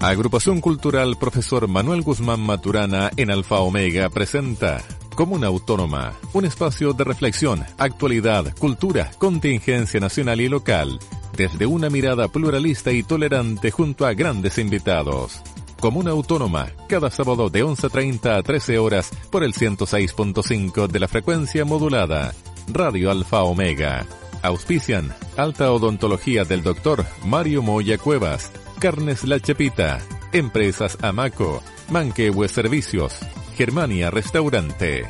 Agrupación 0.00 0.62
Cultural 0.62 1.18
Profesor 1.18 1.68
Manuel 1.68 2.00
Guzmán 2.00 2.40
Maturana 2.40 3.10
en 3.18 3.30
Alfa 3.30 3.60
Omega 3.60 4.08
presenta 4.08 4.82
Comuna 5.14 5.48
Autónoma, 5.48 6.14
un 6.32 6.46
espacio 6.46 6.94
de 6.94 7.04
reflexión, 7.04 7.66
actualidad, 7.76 8.56
cultura, 8.56 9.10
contingencia 9.18 10.00
nacional 10.00 10.40
y 10.40 10.48
local, 10.48 10.98
desde 11.36 11.66
una 11.66 11.90
mirada 11.90 12.28
pluralista 12.28 12.90
y 12.92 13.02
tolerante 13.02 13.70
junto 13.70 14.06
a 14.06 14.14
grandes 14.14 14.56
invitados. 14.56 15.42
Comuna 15.78 16.12
Autónoma, 16.12 16.68
cada 16.88 17.10
sábado 17.10 17.50
de 17.50 17.62
11.30 17.62 18.38
a 18.38 18.42
13 18.42 18.78
horas 18.78 19.10
por 19.30 19.44
el 19.44 19.52
106.5 19.52 20.86
de 20.88 20.98
la 20.98 21.08
frecuencia 21.08 21.66
modulada. 21.66 22.32
Radio 22.72 23.10
Alfa 23.10 23.42
Omega. 23.42 24.06
Auspician 24.40 25.14
Alta 25.36 25.70
Odontología 25.70 26.44
del 26.44 26.62
Dr. 26.62 27.04
Mario 27.26 27.60
Moya 27.60 27.98
Cuevas, 27.98 28.50
Carnes 28.80 29.24
La 29.24 29.38
Chepita, 29.38 29.98
Empresas 30.32 30.96
Amaco, 31.02 31.62
Manquehue 31.90 32.48
Servicios, 32.48 33.12
Germania 33.54 34.10
Restaurante, 34.10 35.06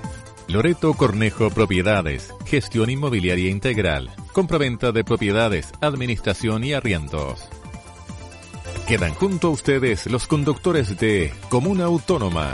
Loreto 0.49 0.93
Cornejo 0.95 1.51
Propiedades, 1.51 2.35
Gestión 2.47 2.91
Inmobiliaria 2.91 3.49
Integral, 3.49 4.11
Compraventa 4.33 4.91
de 4.91 5.05
Propiedades, 5.05 5.71
Administración 5.81 6.65
y 6.65 6.73
Arriendos. 6.73 7.49
Quedan 8.89 9.15
junto 9.15 9.47
a 9.47 9.51
ustedes 9.51 10.07
los 10.07 10.27
conductores 10.27 10.99
de 10.99 11.33
Comuna 11.49 11.85
Autónoma. 11.85 12.51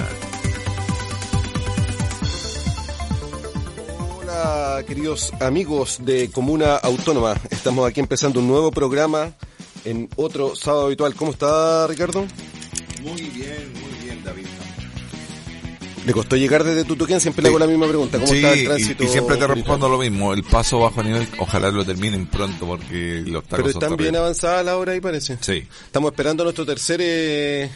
Hola 4.21 4.85
queridos 4.87 5.33
amigos 5.41 6.01
de 6.03 6.31
Comuna 6.31 6.77
Autónoma, 6.77 7.37
estamos 7.49 7.89
aquí 7.89 8.01
empezando 8.01 8.39
un 8.39 8.49
nuevo 8.49 8.71
programa 8.71 9.33
en 9.87 10.09
otro 10.17 10.55
sábado 10.57 10.87
habitual. 10.87 11.15
¿Cómo 11.15 11.31
está 11.33 11.87
Ricardo? 11.87 12.27
Muy 13.03 13.23
bien, 13.23 13.73
muy 13.81 14.05
bien 14.05 14.23
David. 14.25 14.47
Le 16.05 16.13
costó 16.13 16.37
llegar 16.37 16.63
desde 16.63 16.85
Tutuquén, 16.85 17.19
siempre 17.21 17.43
le 17.43 17.49
hago 17.49 17.59
la 17.59 17.67
misma 17.67 17.89
pregunta. 17.89 18.19
¿Cómo 18.19 18.31
Sí, 18.31 18.37
está 18.37 18.53
el 18.53 18.61
y, 18.61 18.65
tránsito? 18.67 19.03
y 19.05 19.09
siempre 19.09 19.37
te 19.37 19.47
respondo 19.49 19.89
lo 19.89 19.99
mismo. 19.99 20.33
El 20.33 20.45
paso 20.45 20.79
bajo 20.79 21.03
nivel, 21.03 21.27
ojalá 21.41 21.69
lo 21.73 21.85
terminen 21.85 22.27
pronto 22.29 22.65
porque 22.65 23.25
los 23.27 23.43
tacos 23.43 23.57
Pero 23.57 23.69
están 23.71 23.89
bien 23.91 24.13
terribles. 24.13 24.21
avanzada 24.21 24.63
la 24.63 24.77
hora 24.77 24.93
ahí 24.93 25.01
parece. 25.01 25.37
Sí. 25.41 25.67
Estamos 25.87 26.13
esperando 26.13 26.43
a 26.43 26.45
nuestro 26.45 26.65
tercer 26.65 27.01
eh, 27.03 27.69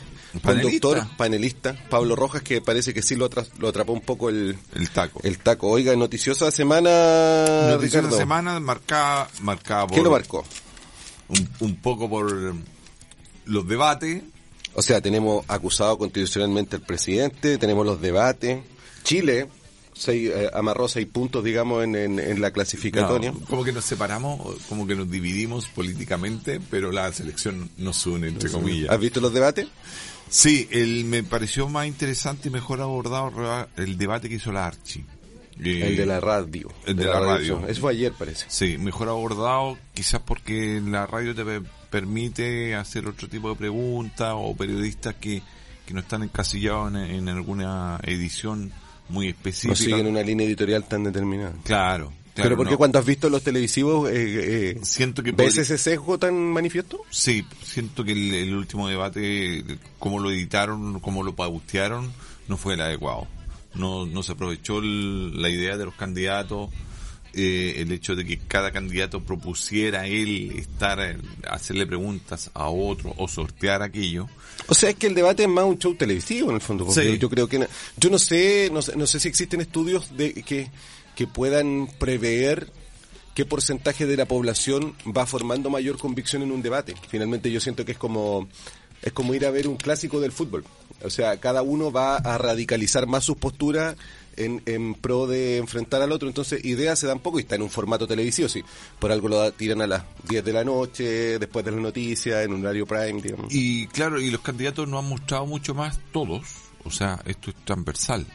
Panelista. 0.43 0.89
conductor, 0.89 1.17
panelista, 1.17 1.77
Pablo 1.91 2.15
Rojas, 2.15 2.43
que 2.43 2.61
parece 2.61 2.95
que 2.95 3.03
sí 3.03 3.17
lo, 3.17 3.29
atra- 3.29 3.49
lo 3.59 3.67
atrapó 3.67 3.93
un 3.95 4.01
poco 4.03 4.29
el, 4.29 4.57
El 4.77 4.91
taco. 4.91 5.19
el 5.25 5.39
taco. 5.39 5.69
Oiga, 5.69 5.97
noticiosa 5.97 6.53
semana, 6.53 7.77
Ricardo. 7.81 8.17
semana 8.17 8.61
marcada, 8.61 9.29
marcada 9.41 9.89
por 9.89 9.97
¿Qué 9.97 10.05
lo 10.05 10.11
marcó? 10.13 10.45
Un, 11.31 11.49
un 11.61 11.77
poco 11.77 12.09
por 12.09 12.55
los 13.47 13.69
debates. 13.69 14.23
O 14.75 14.83
sea, 14.83 15.01
tenemos 15.01 15.45
acusado 15.49 15.99
constitucionalmente 15.99 16.77
al 16.77 16.83
presidente, 16.83 17.59
tenemos 17.59 17.85
los 17.85 18.01
debates. 18.01 18.61
Chile 19.03 19.49
seis, 19.93 20.31
eh, 20.33 20.49
amarró 20.55 20.89
seis 20.89 21.07
puntos, 21.07 21.43
digamos, 21.43 21.83
en, 21.85 21.97
en, 21.97 22.19
en 22.19 22.41
la 22.41 22.53
clasificatoria. 22.53 23.33
No, 23.33 23.41
como 23.41 23.65
que 23.65 23.73
nos 23.73 23.85
separamos, 23.85 24.59
como 24.69 24.87
que 24.87 24.95
nos 24.95 25.11
dividimos 25.11 25.67
políticamente, 25.67 26.61
pero 26.71 26.93
la 26.93 27.13
selección 27.13 27.71
nos 27.79 28.07
une, 28.07 28.29
entre 28.29 28.51
comillas. 28.51 28.91
¿Has 28.91 29.01
visto 29.01 29.21
los 29.21 29.33
debates? 29.33 29.67
Sí, 30.29 30.69
el, 30.71 31.05
me 31.07 31.25
pareció 31.25 31.69
más 31.69 31.89
interesante 31.89 32.49
y 32.49 32.53
mejor 32.53 32.81
abordado 32.81 33.69
el 33.77 33.99
debate 33.99 34.29
que 34.29 34.37
hizo 34.37 34.53
la 34.53 34.69
Archi. 34.69 35.05
Eh, 35.65 35.87
El 35.89 35.97
de 35.97 36.07
la 36.07 36.21
radio. 36.21 36.69
el 36.87 36.97
de 36.97 37.05
la 37.05 37.21
radio. 37.21 37.57
radio. 37.57 37.69
Eso 37.69 37.81
fue 37.83 37.93
ayer, 37.93 38.13
parece. 38.19 38.47
Sí, 38.49 38.79
mejor 38.79 39.09
abordado, 39.09 39.79
quizás 39.95 40.21
porque 40.25 40.81
la 40.85 41.07
radio 41.07 41.35
te 41.35 41.45
pe- 41.45 41.63
permite 41.91 42.75
hacer 42.75 43.07
otro 43.07 43.29
tipo 43.29 43.51
de 43.51 43.57
preguntas 43.57 44.33
o 44.37 44.55
periodistas 44.57 45.15
que, 45.17 45.43
que 45.87 45.95
no 45.95 46.01
están 46.01 46.23
encasillados 46.23 46.91
en, 46.95 46.97
en 46.97 47.29
alguna 47.29 47.99
edición 48.05 48.73
muy 49.09 49.27
No 49.27 49.31
específica. 49.33 49.75
siguen 49.77 50.07
una 50.07 50.23
línea 50.23 50.47
editorial 50.47 50.85
tan 50.87 51.03
determinada. 51.05 51.53
Claro, 51.65 52.07
claro. 52.07 52.15
Pero 52.35 52.57
¿por 52.57 52.67
qué 52.67 52.73
no. 52.73 52.79
cuando 52.79 52.99
has 53.01 53.05
visto 53.05 53.29
los 53.29 53.43
televisivos 53.43 54.09
eh, 54.11 54.15
eh, 54.71 54.79
Siento 54.83 55.23
que 55.23 55.33
ves 55.33 55.47
podría- 55.49 55.63
ese 55.63 55.79
sesgo 55.79 56.17
tan 56.19 56.35
manifiesto? 56.35 57.01
Sí, 57.11 57.45
siento 57.63 58.05
que 58.05 58.13
el, 58.13 58.33
el 58.35 58.55
último 58.55 58.89
debate, 58.89 59.65
como 59.99 60.21
lo 60.21 60.31
editaron, 60.31 61.01
como 61.01 61.23
lo 61.25 61.35
pautearon, 61.35 62.13
no 62.47 62.57
fue 62.57 62.75
el 62.75 62.81
adecuado. 62.83 63.27
No, 63.75 64.07
no 64.07 64.23
se 64.23 64.33
aprovechó 64.33 64.79
el- 64.79 65.41
la 65.41 65.49
idea 65.49 65.77
de 65.77 65.85
los 65.85 65.95
candidatos, 65.95 66.71
eh, 67.33 67.75
el 67.79 67.93
hecho 67.93 68.17
de 68.17 68.25
que 68.25 68.39
cada 68.39 68.73
candidato 68.73 69.23
propusiera 69.23 70.07
él 70.09 70.53
estar, 70.59 70.99
eh, 71.01 71.17
hacerle 71.49 71.87
preguntas 71.87 72.51
a 72.55 72.69
otro 72.69 73.15
o 73.17 73.29
sortear 73.29 73.83
aquello. 73.83 74.29
O 74.67 74.75
sea, 74.75 74.91
es 74.91 74.97
que 74.97 75.07
el 75.07 75.15
debate 75.15 75.45
es 75.45 75.49
más 75.49 75.65
un 75.65 75.79
show 75.79 75.95
televisivo 75.95 76.49
en 76.51 76.57
el 76.57 76.61
fondo. 76.61 76.85
porque 76.87 77.13
Sí. 77.13 77.19
yo, 77.19 77.31
creo 77.31 77.49
que... 77.49 77.67
Yo 77.97 78.11
no 78.11 78.19
sé, 78.19 78.69
no 78.73 78.83
sé, 78.83 78.97
no 78.97 79.07
sé 79.07 79.21
si 79.21 79.29
existen 79.29 79.61
estudios 79.61 80.17
de 80.17 80.33
que, 80.35 80.69
que 81.15 81.27
puedan 81.29 81.89
prever 82.01 82.73
qué 83.35 83.45
porcentaje 83.45 84.07
de 84.07 84.17
la 84.17 84.27
población 84.27 84.97
va 85.17 85.25
formando 85.25 85.71
mayor 85.71 85.99
convicción 85.99 86.43
en 86.43 86.51
un 86.51 86.63
debate. 86.63 86.95
Finalmente 87.09 87.51
yo 87.53 87.61
siento 87.61 87.85
que 87.85 87.93
es 87.93 87.99
como 87.99 88.49
es 89.03 89.13
como 89.13 89.35
ir 89.35 89.47
a 89.47 89.51
ver 89.51 89.67
un 89.69 89.77
clásico 89.77 90.21
del 90.21 90.33
fútbol. 90.33 90.65
O 91.03 91.11
sea, 91.11 91.39
cada 91.39 91.63
uno 91.63 91.91
va 91.91 92.17
a 92.17 92.39
radicalizar 92.39 93.07
más 93.07 93.25
sus 93.25 93.37
posturas 93.37 93.97
en, 94.37 94.63
en 94.67 94.95
pro 94.95 95.27
de 95.27 95.59
enfrentar 95.59 96.03
al 96.03 96.13
otro. 96.13 96.29
Entonces, 96.29 96.65
ideas 96.65 96.99
se 96.99 97.07
dan 97.07 97.21
poco 97.21 97.39
y 97.39 97.43
está 97.43 97.57
en 97.57 97.63
un 97.63 97.71
formato 97.71 98.07
televisivo, 98.07 98.49
sí. 98.49 98.63
Por 98.99 99.13
algo 99.13 99.29
lo 99.29 99.53
tiran 99.53 99.83
a 99.83 99.87
las 99.87 100.05
10 100.29 100.45
de 100.45 100.53
la 100.53 100.65
noche, 100.65 101.39
después 101.39 101.65
de 101.65 101.71
las 101.73 101.81
noticias, 101.81 102.45
en 102.45 102.55
un 102.55 102.63
horario 102.63 102.87
prime. 102.87 103.23
Y 103.51 103.87
claro, 103.89 104.21
y 104.21 104.31
los 104.31 104.41
candidatos 104.41 104.89
no 104.89 104.99
han 104.99 105.09
mostrado 105.09 105.47
mucho 105.47 105.75
más 105.75 105.99
todos. 106.13 106.43
O 106.85 106.91
sea, 106.91 107.21
esto 107.27 107.51
es 107.51 107.57
transversal. 107.65 108.27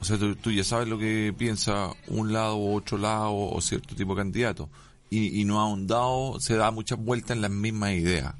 O 0.00 0.04
sea, 0.04 0.18
tú, 0.18 0.36
tú 0.36 0.50
ya 0.50 0.64
sabes 0.64 0.88
lo 0.88 0.98
que 0.98 1.34
piensa 1.36 1.90
un 2.08 2.32
lado 2.32 2.56
u 2.56 2.76
otro 2.76 2.98
lado 2.98 3.34
o 3.34 3.60
cierto 3.60 3.94
tipo 3.94 4.14
de 4.14 4.20
candidato. 4.20 4.68
Y, 5.08 5.40
y 5.40 5.44
no 5.44 5.60
ha 5.60 5.64
ahondado, 5.64 6.38
se 6.40 6.56
da 6.56 6.70
muchas 6.70 6.98
vueltas 6.98 7.30
en 7.36 7.42
las 7.42 7.50
mismas 7.50 7.92
ideas. 7.92 8.34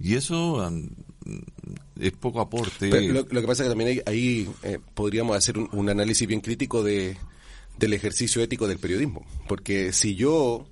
Y 0.00 0.14
eso 0.14 0.70
es 1.98 2.12
poco 2.12 2.40
aporte. 2.40 2.88
Pero 2.90 3.12
lo, 3.12 3.26
lo 3.30 3.40
que 3.40 3.46
pasa 3.46 3.62
es 3.62 3.68
que 3.68 3.70
también 3.70 3.90
ahí, 3.90 4.02
ahí, 4.06 4.50
eh, 4.62 4.78
podríamos 4.94 5.36
hacer 5.36 5.58
un, 5.58 5.68
un 5.72 5.88
análisis 5.88 6.26
bien 6.28 6.40
crítico 6.40 6.82
de, 6.82 7.16
del 7.78 7.92
ejercicio 7.94 8.42
ético 8.42 8.66
del 8.68 8.78
periodismo. 8.78 9.24
Porque 9.48 9.92
si 9.92 10.14
yo 10.14 10.66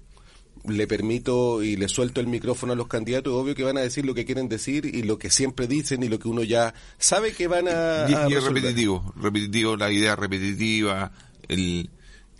le 0.64 0.86
permito 0.86 1.62
y 1.62 1.76
le 1.76 1.88
suelto 1.88 2.20
el 2.20 2.26
micrófono 2.28 2.72
a 2.72 2.76
los 2.76 2.86
candidatos, 2.86 3.32
obvio 3.34 3.54
que 3.54 3.64
van 3.64 3.78
a 3.78 3.80
decir 3.80 4.04
lo 4.04 4.14
que 4.14 4.24
quieren 4.24 4.48
decir 4.48 4.84
y 4.86 5.02
lo 5.02 5.18
que 5.18 5.30
siempre 5.30 5.66
dicen 5.66 6.02
y 6.02 6.08
lo 6.08 6.18
que 6.18 6.28
uno 6.28 6.42
ya 6.42 6.74
sabe 6.98 7.32
que 7.32 7.48
van 7.48 7.66
a, 7.68 8.06
Y, 8.08 8.14
a 8.14 8.28
y 8.28 8.34
es 8.34 8.44
repetitivo, 8.44 9.12
repetitivo, 9.20 9.76
la 9.76 9.90
idea 9.90 10.14
repetitiva, 10.14 11.10
el, 11.48 11.90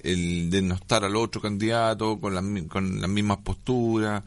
el 0.01 0.51
denostar 0.51 1.05
al 1.05 1.17
otro 1.17 1.41
candidato 1.41 2.21
con 2.21 2.53
mi- 2.53 2.67
con 2.67 3.01
las 3.01 3.11
mismas 3.11 3.39
posturas. 3.39 4.23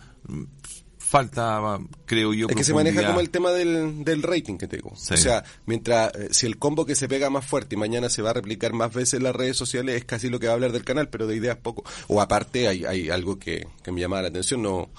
Falta, 1.16 1.80
creo 2.06 2.34
yo, 2.34 2.48
Es 2.50 2.56
que 2.56 2.64
se 2.66 2.74
maneja 2.74 3.06
como 3.08 3.22
el 3.22 3.30
tema 3.30 3.52
del, 3.52 4.04
del 4.04 4.22
rating 4.22 4.58
que 4.58 4.68
tengo. 4.68 4.94
Sí. 4.98 5.14
O 5.14 5.18
sea, 5.18 5.44
mientras, 5.66 6.14
eh, 6.16 6.28
si 6.32 6.46
el 6.46 6.58
combo 6.58 6.86
que 6.86 6.96
se 6.96 7.08
pega 7.08 7.30
más 7.30 7.46
fuerte 7.46 7.76
y 7.76 7.78
mañana 7.78 8.10
se 8.10 8.22
va 8.22 8.32
a 8.32 8.34
replicar 8.34 8.74
más 8.74 8.94
veces 8.94 9.16
en 9.16 9.24
las 9.24 9.34
redes 9.36 9.56
sociales, 9.56 9.96
es 9.96 10.04
casi 10.04 10.30
lo 10.30 10.40
que 10.40 10.48
va 10.48 10.52
a 10.52 10.56
hablar 10.56 10.74
del 10.74 10.84
canal, 10.84 11.08
pero 11.08 11.26
de 11.26 11.38
ideas 11.38 11.58
poco. 11.58 11.86
O 12.08 12.22
aparte, 12.22 12.68
hay, 12.68 12.84
hay 12.84 13.10
algo 13.10 13.40
que, 13.40 13.66
que 13.82 13.92
me 13.94 14.02
llamaba 14.02 14.24
la 14.24 14.28
atención, 14.28 14.62
no, 14.62 14.90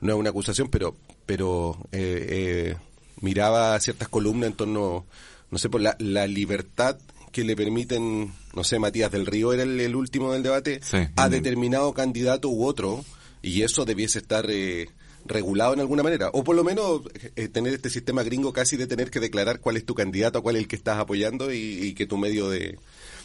no 0.00 0.12
es 0.12 0.18
una 0.18 0.30
acusación, 0.30 0.68
pero, 0.68 0.94
pero 1.26 1.76
eh, 1.90 2.26
eh, 2.28 2.76
miraba 3.20 3.78
ciertas 3.80 4.08
columnas 4.08 4.50
en 4.50 4.56
torno, 4.56 5.06
no 5.50 5.58
sé, 5.58 5.68
por 5.70 5.80
la, 5.80 5.96
la 5.98 6.26
libertad 6.28 6.98
que 7.32 7.42
le 7.42 7.56
permiten, 7.56 8.32
no 8.54 8.62
sé, 8.62 8.78
Matías 8.78 9.10
del 9.10 9.26
Río 9.26 9.52
era 9.52 9.64
el, 9.64 9.80
el 9.80 9.96
último 9.96 10.32
del 10.32 10.44
debate, 10.44 10.78
Sí. 10.84 10.98
a 11.16 11.28
determinado 11.28 11.92
candidato 11.94 12.48
u 12.48 12.64
otro, 12.64 13.04
y 13.42 13.62
eso 13.62 13.84
debiese 13.84 14.20
estar 14.20 14.46
eh, 14.48 14.88
regulado 15.26 15.74
en 15.74 15.80
alguna 15.80 16.02
manera, 16.02 16.28
o 16.32 16.44
por 16.44 16.54
lo 16.56 16.64
menos 16.64 17.02
eh, 17.36 17.48
tener 17.48 17.72
este 17.74 17.90
sistema 17.90 18.22
gringo 18.22 18.52
casi 18.52 18.76
de 18.76 18.86
tener 18.86 19.10
que 19.10 19.20
declarar 19.20 19.60
cuál 19.60 19.76
es 19.76 19.84
tu 19.86 19.94
candidato, 19.94 20.42
cuál 20.42 20.56
es 20.56 20.62
el 20.62 20.68
que 20.68 20.76
estás 20.76 20.98
apoyando 20.98 21.52
y, 21.52 21.56
y 21.58 21.94
que 21.94 22.06
tu 22.06 22.18
medio 22.18 22.48
de, 22.50 22.78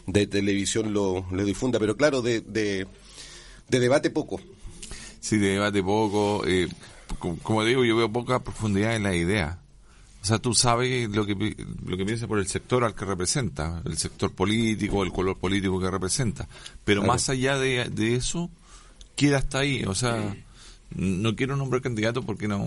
de 0.07 0.27
televisión 0.27 0.93
lo, 0.93 1.25
lo 1.31 1.43
difunda, 1.43 1.77
pero 1.79 1.97
claro, 1.97 2.21
de, 2.21 2.41
de, 2.41 2.87
de 3.69 3.79
debate 3.79 4.09
poco. 4.09 4.39
Sí, 5.19 5.37
de 5.37 5.49
debate 5.49 5.83
poco. 5.83 6.45
eh, 6.47 6.67
como, 7.19 7.37
como 7.39 7.63
digo, 7.65 7.83
yo 7.83 7.97
veo 7.97 8.11
poca 8.11 8.39
profundidad 8.43 8.95
en 8.95 9.03
la 9.03 9.15
idea. 9.15 9.59
O 10.21 10.25
sea, 10.25 10.37
tú 10.37 10.53
sabes 10.53 11.09
lo 11.09 11.25
que, 11.25 11.55
lo 11.85 11.95
que 11.97 12.05
piensa 12.05 12.27
por 12.27 12.39
el 12.39 12.47
sector 12.47 12.83
al 12.83 12.93
que 12.93 13.05
representa, 13.05 13.81
el 13.85 13.97
sector 13.97 14.33
político, 14.33 15.01
el 15.03 15.11
color 15.11 15.37
político 15.37 15.79
que 15.79 15.89
representa. 15.89 16.47
Pero 16.83 17.01
Claro. 17.01 17.13
más 17.13 17.29
allá 17.29 17.57
de, 17.57 17.89
de 17.89 18.15
eso, 18.15 18.49
queda 19.15 19.37
hasta 19.37 19.59
ahí. 19.59 19.83
O 19.85 19.95
sea, 19.95 20.35
no 20.95 21.35
quiero 21.35 21.55
nombrar 21.55 21.81
candidato 21.81 22.23
porque 22.23 22.47
no, 22.47 22.65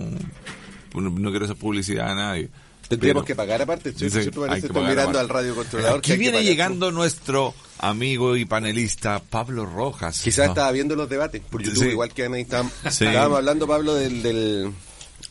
no 0.95 1.31
quiero 1.31 1.45
hacer 1.45 1.57
publicidad 1.57 2.11
a 2.11 2.15
nadie. 2.15 2.49
Tendríamos 2.89 3.23
Pero- 3.23 3.27
que 3.27 3.35
pagar 3.37 3.63
aparte, 3.63 3.93
Sí, 3.93 4.11
siempre 4.11 4.47
parece 4.49 4.69
pagar 4.69 4.91
mirando 4.91 5.19
aparte. 5.19 5.19
al 5.21 5.29
radio 5.29 5.55
controlador. 5.55 5.99
Aquí 5.99 6.07
que 6.09 6.13
hay 6.13 6.19
que 6.19 6.23
viene 6.31 6.45
llegando 6.45 6.91
nuestro 6.91 7.55
amigo 7.79 8.37
y 8.37 8.45
panelista 8.45 9.21
Pablo 9.21 9.65
Rojas. 9.65 10.21
Quizás 10.21 10.47
No. 10.47 10.53
estaba 10.53 10.71
viendo 10.73 10.95
los 10.95 11.09
debates 11.09 11.41
por 11.49 11.63
YouTube, 11.63 11.85
Sí. 11.85 11.89
igual 11.91 12.13
que 12.13 12.25
y 12.29 12.41
estábamos, 12.43 12.73
Sí. 12.91 13.05
estábamos 13.07 13.39
hablando, 13.39 13.67
Pablo, 13.67 13.95
del, 13.95 14.23
del, 14.23 14.73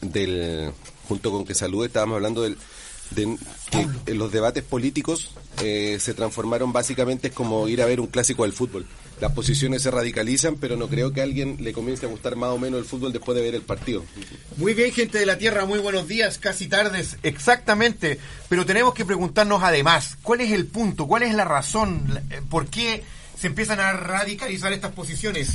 del 0.02 0.72
junto 1.08 1.30
con 1.32 1.46
que 1.46 1.54
salude, 1.54 1.88
estábamos 1.88 2.16
hablando 2.16 2.42
del, 2.42 2.58
de 3.12 3.38
que 4.06 4.14
los 4.16 4.32
debates 4.32 4.64
políticos 4.64 5.32
eh, 5.62 5.98
se 6.00 6.14
transformaron 6.14 6.72
básicamente 6.74 7.30
como 7.32 7.68
ir 7.68 7.82
a 7.82 7.86
ver 7.86 8.00
un 8.00 8.08
clásico 8.08 8.44
del 8.44 8.54
fútbol. 8.54 8.86
Las 9.22 9.34
posiciones 9.34 9.84
se 9.84 9.92
radicalizan, 9.92 10.56
pero 10.56 10.76
no 10.76 10.88
creo 10.88 11.14
que 11.14 11.22
a 11.22 11.24
alguien 11.24 11.58
le 11.60 11.74
comience 11.74 12.08
a 12.08 12.10
gustar 12.10 12.36
más 12.36 12.50
o 12.50 12.58
menos 12.58 12.80
el 12.80 12.86
fútbol 12.86 13.14
después 13.14 13.36
de 13.36 13.44
ver 13.44 13.54
el 13.54 13.62
partido. 13.62 14.04
Muy 14.58 14.74
bien, 14.74 14.92
gente 14.92 15.20
de 15.20 15.28
la 15.28 15.38
Tierra, 15.38 15.68
muy 15.68 15.78
buenos 15.78 16.08
días, 16.08 16.40
casi 16.40 16.68
tardes, 16.68 17.18
exactamente. 17.22 18.18
Pero 18.50 18.66
tenemos 18.66 18.96
que 18.96 19.06
preguntarnos 19.06 19.62
además, 19.62 20.18
¿cuál 20.24 20.42
es 20.42 20.52
el 20.52 20.66
punto, 20.66 21.06
cuál 21.06 21.22
es 21.22 21.36
la 21.36 21.46
razón, 21.46 22.20
eh, 22.32 22.42
por 22.50 22.66
qué 22.66 23.04
se 23.40 23.46
empiezan 23.46 23.80
a 23.80 23.94
radicalizar 23.94 24.74
estas 24.74 24.92
posiciones? 24.92 25.52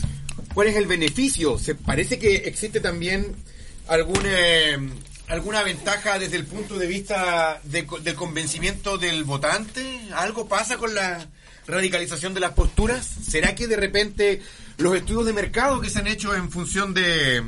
¿Cuál 0.54 0.68
es 0.68 0.76
el 0.76 0.86
beneficio? 0.86 1.58
Se 1.58 1.74
parece 1.74 2.20
que 2.20 2.36
existe 2.36 2.78
también 2.78 3.34
algún 3.88 4.22
eh, 4.24 4.78
alguna 5.26 5.64
ventaja 5.64 6.20
desde 6.20 6.36
el 6.36 6.46
punto 6.46 6.78
de 6.78 6.86
vista 6.86 7.60
del 7.64 8.14
convencimiento 8.14 8.96
del 8.96 9.24
votante? 9.24 10.02
¿Algo 10.14 10.46
pasa 10.46 10.76
con 10.76 10.94
la 10.94 11.26
radicalización 11.66 12.34
de 12.34 12.40
las 12.40 12.52
posturas? 12.52 13.06
¿Será 13.06 13.54
que 13.54 13.66
de 13.66 13.76
repente 13.76 14.42
los 14.78 14.94
estudios 14.94 15.26
de 15.26 15.32
mercado 15.32 15.80
que 15.80 15.90
se 15.90 15.98
han 15.98 16.06
hecho 16.06 16.34
en 16.34 16.50
función 16.50 16.94
de 16.94 17.42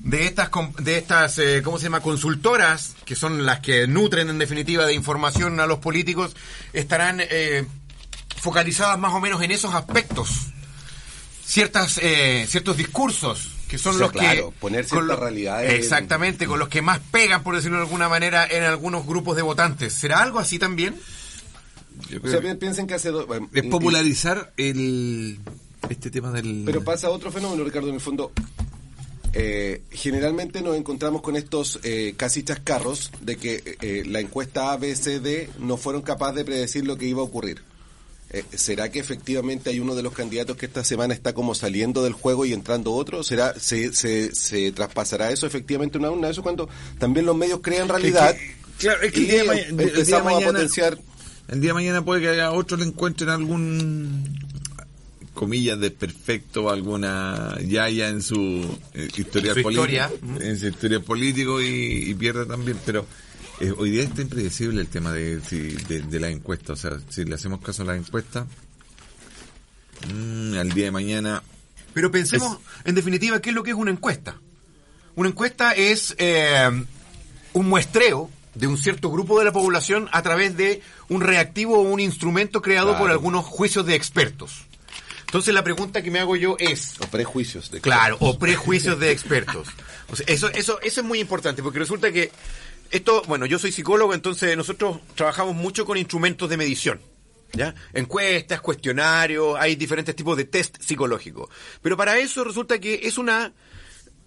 de 0.00 0.26
estas 0.26 0.50
de 0.78 0.98
estas 0.98 1.38
eh, 1.38 1.60
cómo 1.62 1.78
se 1.78 1.84
llama 1.84 2.00
consultoras 2.00 2.94
que 3.04 3.14
son 3.14 3.44
las 3.44 3.60
que 3.60 3.86
nutren 3.86 4.30
en 4.30 4.38
definitiva 4.38 4.86
de 4.86 4.94
información 4.94 5.60
a 5.60 5.66
los 5.66 5.78
políticos 5.78 6.34
estarán 6.72 7.20
eh, 7.20 7.66
focalizadas 8.40 8.98
más 8.98 9.12
o 9.12 9.20
menos 9.20 9.42
en 9.42 9.50
esos 9.50 9.74
aspectos 9.74 10.28
ciertas 11.44 11.98
eh, 12.02 12.46
ciertos 12.48 12.76
discursos 12.76 13.50
que 13.68 13.76
son 13.76 13.98
los 13.98 14.12
que 14.12 14.46
poner 14.60 14.86
ciertas 14.86 15.18
realidades 15.18 15.72
exactamente 15.72 16.46
con 16.46 16.58
los 16.58 16.68
que 16.68 16.80
más 16.80 17.00
pegan 17.10 17.42
por 17.42 17.56
decirlo 17.56 17.76
de 17.76 17.84
alguna 17.84 18.08
manera 18.08 18.46
en 18.46 18.62
algunos 18.62 19.04
grupos 19.06 19.36
de 19.36 19.42
votantes. 19.42 19.92
Será 19.92 20.22
algo 20.22 20.38
así 20.38 20.58
también 20.58 20.94
o 22.22 22.28
sea, 22.28 22.40
piensen 22.58 22.86
que 22.86 22.94
hace 22.94 23.10
dos 23.10 23.26
es 23.52 23.64
popularizar 23.64 24.52
el 24.56 25.38
este 25.88 26.10
tema 26.10 26.30
del 26.32 26.62
pero 26.64 26.82
pasa 26.82 27.10
otro 27.10 27.30
fenómeno 27.30 27.64
Ricardo 27.64 27.88
en 27.88 27.94
el 27.94 28.00
fondo 28.00 28.32
eh, 29.34 29.82
generalmente 29.90 30.62
nos 30.62 30.76
encontramos 30.76 31.22
con 31.22 31.36
estos 31.36 31.80
eh, 31.82 32.14
casi 32.16 32.42
chascarros 32.42 33.10
de 33.20 33.36
que 33.36 33.76
eh, 33.82 34.02
la 34.06 34.20
encuesta 34.20 34.72
A, 34.72 34.76
B, 34.76 34.96
C, 34.96 35.20
D 35.20 35.50
no 35.58 35.76
fueron 35.76 36.02
capaces 36.02 36.36
de 36.36 36.44
predecir 36.44 36.86
lo 36.86 36.96
que 36.96 37.06
iba 37.06 37.20
a 37.20 37.24
ocurrir. 37.24 37.62
Eh, 38.30 38.44
¿Será 38.54 38.90
que 38.90 38.98
efectivamente 38.98 39.70
hay 39.70 39.80
uno 39.80 39.94
de 39.94 40.02
los 40.02 40.12
candidatos 40.12 40.56
que 40.56 40.66
esta 40.66 40.84
semana 40.84 41.14
está 41.14 41.32
como 41.32 41.54
saliendo 41.54 42.02
del 42.02 42.12
juego 42.12 42.44
y 42.44 42.52
entrando 42.52 42.92
otro? 42.92 43.22
¿Será 43.22 43.58
se, 43.58 43.94
se, 43.94 44.34
se 44.34 44.70
traspasará 44.72 45.30
eso 45.30 45.46
efectivamente 45.46 45.96
una 45.96 46.10
una? 46.10 46.28
Eso 46.28 46.42
cuando 46.42 46.68
también 46.98 47.24
los 47.24 47.36
medios 47.36 47.60
crean 47.62 47.88
realidad. 47.88 48.36
claro, 48.78 49.02
es 49.02 49.12
que 49.12 49.20
el 49.20 49.26
día, 49.28 49.44
de 49.44 50.22
mañana, 50.22 50.52
potenciar. 50.52 50.98
El 51.48 51.60
día 51.60 51.70
de 51.70 51.74
mañana 51.74 52.04
puede 52.04 52.20
que 52.22 52.28
haya 52.28 52.52
otro 52.52 52.76
le 52.76 52.84
encuentren 52.84 53.30
algún 53.30 54.38
comillas 55.34 55.78
de 55.78 55.90
perfecto 55.90 56.68
alguna 56.68 57.56
yaya 57.60 58.08
en 58.08 58.22
su 58.22 58.36
eh, 58.92 59.08
historia 59.16 59.54
política 59.54 60.10
en 60.40 60.58
su 60.58 60.66
historia 60.66 60.98
político 60.98 61.62
y, 61.62 62.10
y 62.10 62.14
pierda 62.14 62.44
también 62.44 62.76
pero 62.84 63.06
eh, 63.60 63.74
hoy 63.76 63.90
día 63.90 64.04
está 64.04 64.22
impredecible 64.22 64.80
el 64.80 64.86
tema 64.86 65.12
de, 65.12 65.38
de, 65.38 66.20
la 66.20 66.28
encuesta. 66.28 66.74
O 66.74 66.76
sea, 66.76 66.98
si 67.08 67.24
le 67.24 67.34
hacemos 67.34 67.60
caso 67.60 67.82
a 67.82 67.86
la 67.86 67.96
encuesta, 67.96 68.46
mm, 70.12 70.54
al 70.54 70.72
día 70.72 70.86
de 70.86 70.90
mañana. 70.92 71.42
Pero 71.92 72.12
pensemos, 72.12 72.58
en 72.84 72.94
definitiva, 72.94 73.40
¿qué 73.40 73.50
es 73.50 73.56
lo 73.56 73.64
que 73.64 73.70
es 73.70 73.76
una 73.76 73.90
encuesta? 73.90 74.36
Una 75.16 75.30
encuesta 75.30 75.72
es 75.72 76.14
eh, 76.18 76.70
un 77.52 77.68
muestreo 77.68 78.30
de 78.58 78.66
un 78.66 78.76
cierto 78.76 79.10
grupo 79.10 79.38
de 79.38 79.44
la 79.44 79.52
población 79.52 80.08
a 80.12 80.22
través 80.22 80.56
de 80.56 80.82
un 81.08 81.20
reactivo 81.20 81.78
o 81.78 81.82
un 81.82 82.00
instrumento 82.00 82.60
creado 82.60 82.98
por 82.98 83.10
algunos 83.10 83.44
juicios 83.44 83.86
de 83.86 83.94
expertos. 83.94 84.66
Entonces 85.20 85.54
la 85.54 85.62
pregunta 85.62 86.02
que 86.02 86.10
me 86.10 86.18
hago 86.18 86.36
yo 86.36 86.56
es... 86.58 86.94
O 87.00 87.06
prejuicios 87.06 87.70
de 87.70 87.78
expertos. 87.78 87.98
Claro, 87.98 88.16
o 88.20 88.38
prejuicios 88.38 88.98
de 88.98 89.10
expertos. 89.12 89.68
O 90.10 90.16
sea, 90.16 90.26
eso, 90.26 90.48
eso, 90.48 90.80
eso 90.80 91.00
es 91.00 91.06
muy 91.06 91.20
importante, 91.20 91.62
porque 91.62 91.78
resulta 91.78 92.10
que 92.10 92.32
esto, 92.90 93.22
bueno, 93.28 93.46
yo 93.46 93.58
soy 93.58 93.70
psicólogo, 93.70 94.14
entonces 94.14 94.56
nosotros 94.56 94.98
trabajamos 95.14 95.54
mucho 95.54 95.84
con 95.84 95.96
instrumentos 95.96 96.48
de 96.50 96.56
medición. 96.56 97.00
¿Ya? 97.52 97.74
Encuestas, 97.94 98.60
cuestionarios, 98.60 99.56
hay 99.58 99.74
diferentes 99.76 100.14
tipos 100.14 100.36
de 100.36 100.44
test 100.44 100.82
psicológicos. 100.82 101.48
Pero 101.80 101.96
para 101.96 102.18
eso 102.18 102.44
resulta 102.44 102.78
que 102.78 103.00
es 103.04 103.16
una, 103.16 103.52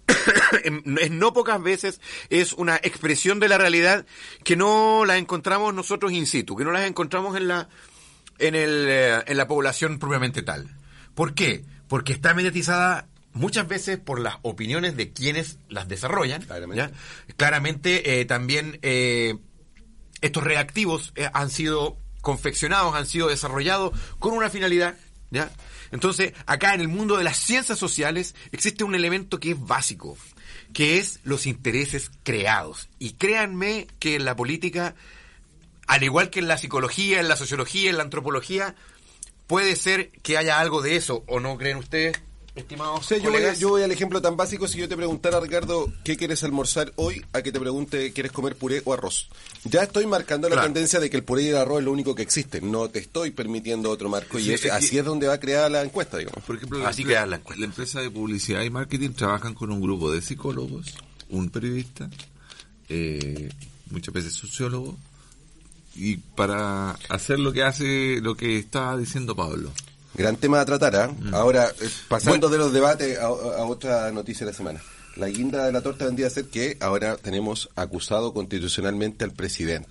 es 1.00 1.10
no 1.10 1.32
pocas 1.32 1.62
veces, 1.62 2.00
es 2.30 2.52
una 2.52 2.76
expresión 2.76 3.40
de 3.40 3.48
la 3.48 3.58
realidad 3.58 4.06
que 4.44 4.56
no 4.56 5.04
la 5.04 5.18
encontramos 5.18 5.74
nosotros 5.74 6.12
in 6.12 6.26
situ, 6.26 6.56
que 6.56 6.64
no 6.64 6.72
las 6.72 6.86
encontramos 6.86 7.36
en 7.36 7.48
la, 7.48 7.68
en 8.38 8.54
el, 8.54 8.86
eh, 8.88 9.22
en 9.26 9.36
la 9.36 9.46
población 9.46 9.98
propiamente 9.98 10.42
tal. 10.42 10.68
¿Por 11.14 11.34
qué? 11.34 11.64
Porque 11.88 12.12
está 12.12 12.34
mediatizada 12.34 13.08
muchas 13.32 13.68
veces 13.68 13.98
por 13.98 14.20
las 14.20 14.36
opiniones 14.42 14.96
de 14.96 15.12
quienes 15.12 15.58
las 15.68 15.88
desarrollan. 15.88 16.42
Claramente, 16.42 16.94
Claramente 17.36 18.20
eh, 18.20 18.24
también 18.24 18.78
eh, 18.82 19.36
estos 20.20 20.44
reactivos 20.44 21.12
eh, 21.16 21.28
han 21.32 21.50
sido 21.50 21.98
confeccionados, 22.20 22.94
han 22.94 23.06
sido 23.06 23.28
desarrollados 23.28 23.98
con 24.18 24.32
una 24.32 24.50
finalidad. 24.50 24.96
¿ya? 25.30 25.50
Entonces, 25.92 26.32
acá 26.46 26.74
en 26.74 26.80
el 26.80 26.88
mundo 26.88 27.16
de 27.16 27.24
las 27.24 27.36
ciencias 27.36 27.78
sociales 27.78 28.34
existe 28.50 28.82
un 28.82 28.94
elemento 28.94 29.38
que 29.38 29.52
es 29.52 29.60
básico, 29.60 30.16
que 30.72 30.98
es 30.98 31.20
los 31.22 31.46
intereses 31.46 32.10
creados. 32.24 32.88
Y 32.98 33.12
créanme 33.12 33.86
que 33.98 34.16
en 34.16 34.24
la 34.24 34.34
política, 34.34 34.94
al 35.86 36.02
igual 36.02 36.30
que 36.30 36.40
en 36.40 36.48
la 36.48 36.58
psicología, 36.58 37.20
en 37.20 37.28
la 37.28 37.36
sociología, 37.36 37.90
en 37.90 37.98
la 37.98 38.02
antropología, 38.02 38.74
puede 39.46 39.76
ser 39.76 40.10
que 40.22 40.38
haya 40.38 40.58
algo 40.58 40.80
de 40.80 40.96
eso, 40.96 41.24
¿o 41.26 41.38
no 41.38 41.56
creen 41.58 41.76
ustedes? 41.76 42.18
Estimados 42.54 43.08
yo, 43.08 43.30
voy, 43.30 43.42
yo 43.58 43.68
voy, 43.70 43.82
al 43.82 43.90
ejemplo 43.90 44.20
tan 44.20 44.36
básico 44.36 44.68
si 44.68 44.78
yo 44.78 44.88
te 44.88 44.96
preguntara, 44.96 45.40
Ricardo, 45.40 45.90
¿qué 46.04 46.16
quieres 46.16 46.44
almorzar 46.44 46.92
hoy? 46.96 47.24
A 47.32 47.42
que 47.42 47.50
te 47.50 47.58
pregunte, 47.58 48.12
¿quieres 48.12 48.32
comer 48.32 48.56
puré 48.56 48.82
o 48.84 48.92
arroz? 48.92 49.28
Ya 49.64 49.82
estoy 49.82 50.06
marcando 50.06 50.48
la 50.48 50.62
tendencia 50.62 51.00
de 51.00 51.08
que 51.08 51.16
el 51.16 51.24
puré 51.24 51.42
y 51.42 51.48
el 51.48 51.56
arroz 51.56 51.78
es 51.78 51.84
lo 51.84 51.92
único 51.92 52.14
que 52.14 52.22
existe. 52.22 52.60
No 52.60 52.88
te 52.88 52.98
estoy 52.98 53.30
permitiendo 53.30 53.90
otro 53.90 54.08
marco. 54.08 54.38
y 54.38 54.52
así 54.52 54.98
es 54.98 55.04
donde 55.04 55.26
va 55.26 55.34
a 55.34 55.40
crear 55.40 55.70
la 55.70 55.82
encuesta, 55.82 56.18
digamos. 56.18 56.42
Por 56.44 56.56
ejemplo, 56.56 56.86
así 56.86 57.04
la, 57.04 57.26
la, 57.26 57.40
la 57.56 57.64
empresa 57.64 58.00
de 58.00 58.10
publicidad 58.10 58.62
y 58.62 58.70
marketing 58.70 59.10
trabajan 59.10 59.54
con 59.54 59.70
un 59.70 59.80
grupo 59.80 60.12
de 60.12 60.20
psicólogos, 60.20 60.94
un 61.30 61.48
periodista, 61.48 62.10
eh, 62.88 63.50
muchas 63.90 64.12
veces 64.12 64.34
sociólogo, 64.34 64.98
y 65.94 66.16
para 66.16 66.92
hacer 67.08 67.38
lo 67.38 67.52
que 67.52 67.62
hace, 67.62 68.20
lo 68.20 68.34
que 68.34 68.58
está 68.58 68.96
diciendo 68.96 69.36
Pablo. 69.36 69.70
Gran 70.14 70.36
tema 70.36 70.60
a 70.60 70.64
tratar, 70.64 70.94
¿ah? 70.96 71.08
Mm. 71.08 71.34
Ahora, 71.34 71.72
eh, 71.80 71.88
pasando 72.08 72.48
de 72.48 72.58
los 72.58 72.72
debates 72.72 73.18
a, 73.18 73.30
otra 73.30 74.10
noticia 74.12 74.44
de 74.44 74.52
la 74.52 74.56
semana. 74.56 74.80
La 75.16 75.28
guinda 75.28 75.66
de 75.66 75.72
la 75.72 75.80
torta 75.82 76.04
vendría 76.06 76.26
a 76.26 76.30
ser 76.30 76.46
que 76.46 76.76
ahora 76.80 77.16
tenemos 77.16 77.70
acusado 77.76 78.32
constitucionalmente 78.32 79.24
al 79.24 79.32
presidente. 79.32 79.88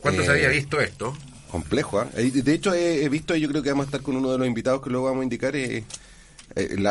¿Cuándo 0.00 0.22
se 0.22 0.30
había 0.30 0.48
eh, 0.48 0.56
visto 0.56 0.80
esto? 0.80 1.16
Complejo, 1.50 2.00
¿ah? 2.00 2.08
Eh, 2.16 2.30
de 2.30 2.52
hecho, 2.52 2.74
he, 2.74 3.08
visto, 3.08 3.34
y 3.36 3.40
yo 3.40 3.48
creo 3.48 3.62
que 3.62 3.70
vamos 3.70 3.84
a 3.84 3.88
estar 3.88 4.02
con 4.02 4.16
uno 4.16 4.32
de 4.32 4.38
los 4.38 4.46
invitados 4.46 4.82
que 4.82 4.90
luego 4.90 5.06
vamos 5.06 5.20
a 5.20 5.24
indicar, 5.24 5.54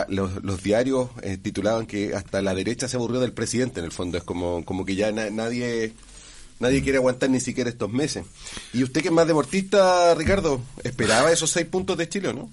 los, 0.07 0.63
diarios 0.63 1.09
titulaban 1.41 1.85
que 1.85 2.15
hasta 2.15 2.41
la 2.41 2.53
derecha 2.53 2.87
se 2.87 2.95
aburrió 2.95 3.19
del 3.19 3.33
presidente, 3.33 3.79
en 3.79 3.85
el 3.85 3.91
fondo. 3.91 4.17
Es 4.17 4.23
como, 4.23 4.63
como 4.63 4.85
que 4.85 4.95
ya 4.95 5.11
nadie 5.11 5.93
Nadie 6.59 6.83
quiere 6.83 6.97
aguantar 6.97 7.29
ni 7.29 7.39
siquiera 7.39 7.69
estos 7.69 7.89
meses. 7.91 8.25
¿Y 8.73 8.83
usted 8.83 9.01
que 9.01 9.07
es 9.07 9.13
más 9.13 9.27
deportista, 9.27 10.13
Ricardo, 10.15 10.61
esperaba 10.83 11.31
esos 11.31 11.49
seis 11.49 11.65
puntos 11.65 11.97
de 11.97 12.09
Chile 12.09 12.29
o 12.29 12.33
no? 12.33 12.49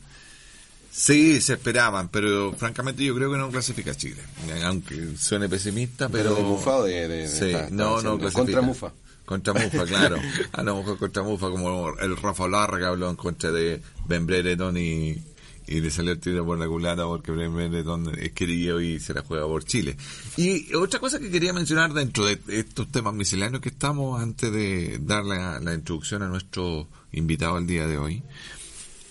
Sí, 0.90 1.40
se 1.42 1.54
esperaban, 1.54 2.08
pero 2.08 2.54
francamente 2.54 3.04
yo 3.04 3.14
creo 3.14 3.30
que 3.30 3.36
no 3.36 3.50
clasifica 3.50 3.94
Chile. 3.94 4.22
Aunque 4.64 5.16
suene 5.18 5.48
pesimista, 5.48 6.08
pero... 6.08 6.34
de 6.34 6.42
Mufa 6.42 6.82
de...? 6.82 7.28
sí, 7.28 7.52
no, 7.70 8.00
no 8.00 8.18
clasifica. 8.18 8.32
Contra 8.32 8.60
Mufa. 8.62 8.92
Contra 9.26 9.52
Mufa, 9.52 9.84
claro. 9.84 10.16
A 10.52 10.62
lo 10.62 10.76
mejor 10.76 10.98
contra 10.98 11.22
Mufa, 11.22 11.50
como 11.50 11.90
el 11.98 12.16
Rafa 12.16 12.48
Larga 12.48 12.88
habló 12.88 13.10
en 13.10 13.16
contra 13.16 13.50
de 13.50 13.82
Ben 14.06 14.24
Brereton 14.24 14.76
y 14.76 15.20
y 15.66 15.80
le 15.80 15.90
salió 15.90 16.12
el 16.12 16.20
tiro 16.20 16.44
por 16.44 16.58
la 16.58 16.66
culata 16.66 17.04
porque 17.04 17.32
donde 17.32 18.24
es 18.24 18.32
querido 18.32 18.80
y 18.80 19.00
se 19.00 19.14
la 19.14 19.22
juega 19.22 19.46
por 19.46 19.64
Chile. 19.64 19.96
Y 20.36 20.74
otra 20.74 21.00
cosa 21.00 21.18
que 21.18 21.30
quería 21.30 21.52
mencionar 21.52 21.92
dentro 21.92 22.24
de 22.24 22.40
estos 22.48 22.90
temas 22.90 23.14
misceláneos 23.14 23.62
que 23.62 23.70
estamos 23.70 24.20
antes 24.20 24.52
de 24.52 24.98
dar 25.00 25.24
la, 25.24 25.60
la 25.60 25.74
introducción 25.74 26.22
a 26.22 26.28
nuestro 26.28 26.88
invitado 27.12 27.56
al 27.56 27.66
día 27.66 27.86
de 27.86 27.98
hoy, 27.98 28.22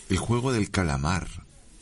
el 0.09 0.17
juego 0.17 0.51
del 0.53 0.69
calamar. 0.69 1.27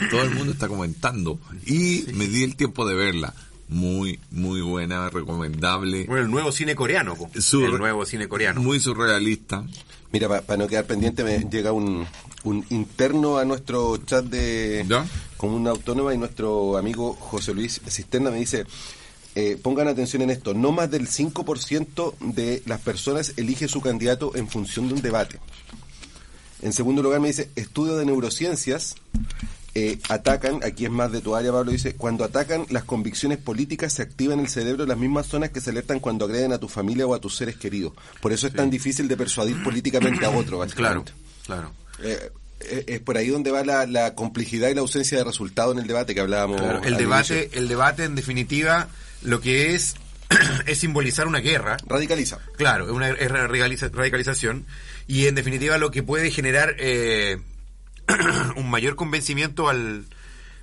Todo 0.09 0.23
el 0.23 0.31
mundo 0.31 0.51
está 0.53 0.67
comentando 0.67 1.39
y 1.65 2.05
me 2.13 2.27
di 2.27 2.43
el 2.43 2.55
tiempo 2.55 2.85
de 2.85 2.95
verla 2.95 3.33
muy, 3.73 4.19
muy 4.31 4.61
buena, 4.61 5.09
recomendable. 5.09 6.05
Bueno, 6.05 6.25
el 6.25 6.31
nuevo 6.31 6.51
cine 6.51 6.75
coreano. 6.75 7.15
el 7.33 7.77
nuevo 7.77 8.05
cine 8.05 8.27
coreano. 8.27 8.61
Muy 8.61 8.79
surrealista. 8.79 9.65
Mira, 10.13 10.41
para 10.43 10.57
no 10.57 10.67
quedar 10.67 10.85
pendiente, 10.85 11.23
me 11.23 11.39
llega 11.39 11.71
un, 11.71 12.05
un 12.43 12.63
interno 12.69 13.39
a 13.39 13.45
nuestro 13.45 13.97
chat 13.97 14.23
de 14.23 14.85
como 15.37 15.55
una 15.55 15.71
Autónoma 15.71 16.13
y 16.13 16.19
nuestro 16.19 16.77
amigo 16.77 17.15
José 17.15 17.55
Luis 17.55 17.81
Cisterna 17.87 18.29
me 18.29 18.37
dice, 18.37 18.65
eh, 19.33 19.57
pongan 19.59 19.87
atención 19.87 20.21
en 20.21 20.29
esto, 20.29 20.53
no 20.53 20.71
más 20.71 20.91
del 20.91 21.07
5% 21.07 22.13
de 22.19 22.61
las 22.67 22.79
personas 22.81 23.33
elige 23.37 23.67
su 23.67 23.81
candidato 23.81 24.35
en 24.35 24.47
función 24.47 24.87
de 24.87 24.93
un 24.93 25.01
debate. 25.01 25.39
En 26.61 26.73
segundo 26.73 27.01
lugar 27.01 27.19
me 27.19 27.29
dice, 27.29 27.49
estudio 27.55 27.97
de 27.97 28.05
neurociencias, 28.05 28.95
eh, 29.75 29.97
atacan, 30.09 30.59
aquí 30.63 30.85
es 30.85 30.91
más 30.91 31.11
de 31.11 31.21
tu 31.21 31.35
área, 31.35 31.51
Pablo, 31.51 31.71
dice, 31.71 31.95
cuando 31.95 32.23
atacan 32.23 32.65
las 32.69 32.83
convicciones 32.83 33.39
políticas 33.39 33.93
se 33.93 34.03
activan 34.03 34.39
en 34.39 34.45
el 34.45 34.51
cerebro 34.51 34.85
las 34.85 34.97
mismas 34.97 35.25
zonas 35.25 35.49
que 35.49 35.61
se 35.61 35.71
alertan 35.71 35.99
cuando 35.99 36.25
agreden 36.25 36.53
a 36.53 36.59
tu 36.59 36.67
familia 36.67 37.07
o 37.07 37.15
a 37.15 37.19
tus 37.19 37.35
seres 37.35 37.55
queridos. 37.55 37.93
Por 38.21 38.31
eso 38.31 38.45
es 38.45 38.53
tan 38.53 38.69
difícil 38.69 39.07
de 39.07 39.17
persuadir 39.17 39.63
políticamente 39.63 40.25
a 40.25 40.29
otro, 40.29 40.63
Claro, 40.75 41.03
claro. 41.45 41.71
Eh, 42.03 42.31
eh, 42.59 42.83
es 42.87 42.99
por 42.99 43.17
ahí 43.17 43.29
donde 43.29 43.51
va 43.51 43.63
la, 43.63 43.85
la, 43.85 44.13
complejidad 44.13 44.69
y 44.69 44.75
la 44.75 44.81
ausencia 44.81 45.17
de 45.17 45.23
resultado 45.23 45.71
en 45.71 45.79
el 45.79 45.87
debate 45.87 46.13
que 46.13 46.21
hablábamos. 46.21 46.61
el 46.85 46.95
debate, 46.97 47.49
el 47.53 47.67
debate 47.67 48.03
en 48.03 48.15
definitiva, 48.15 48.89
lo 49.23 49.41
que 49.41 49.73
es 49.73 49.95
es 50.67 50.77
simbolizar 50.77 51.27
una 51.27 51.39
guerra. 51.39 51.77
Radicaliza. 51.87 52.39
Claro, 52.57 52.85
es 52.85 52.91
una 52.91 53.09
es 53.09 53.31
radicalización 53.31 54.65
y 55.07 55.25
en 55.25 55.35
definitiva 55.35 55.77
lo 55.77 55.91
que 55.91 56.03
puede 56.03 56.31
generar 56.31 56.75
eh, 56.79 57.39
un 58.55 58.69
mayor 58.69 58.95
convencimiento 58.95 59.69
al, 59.69 60.05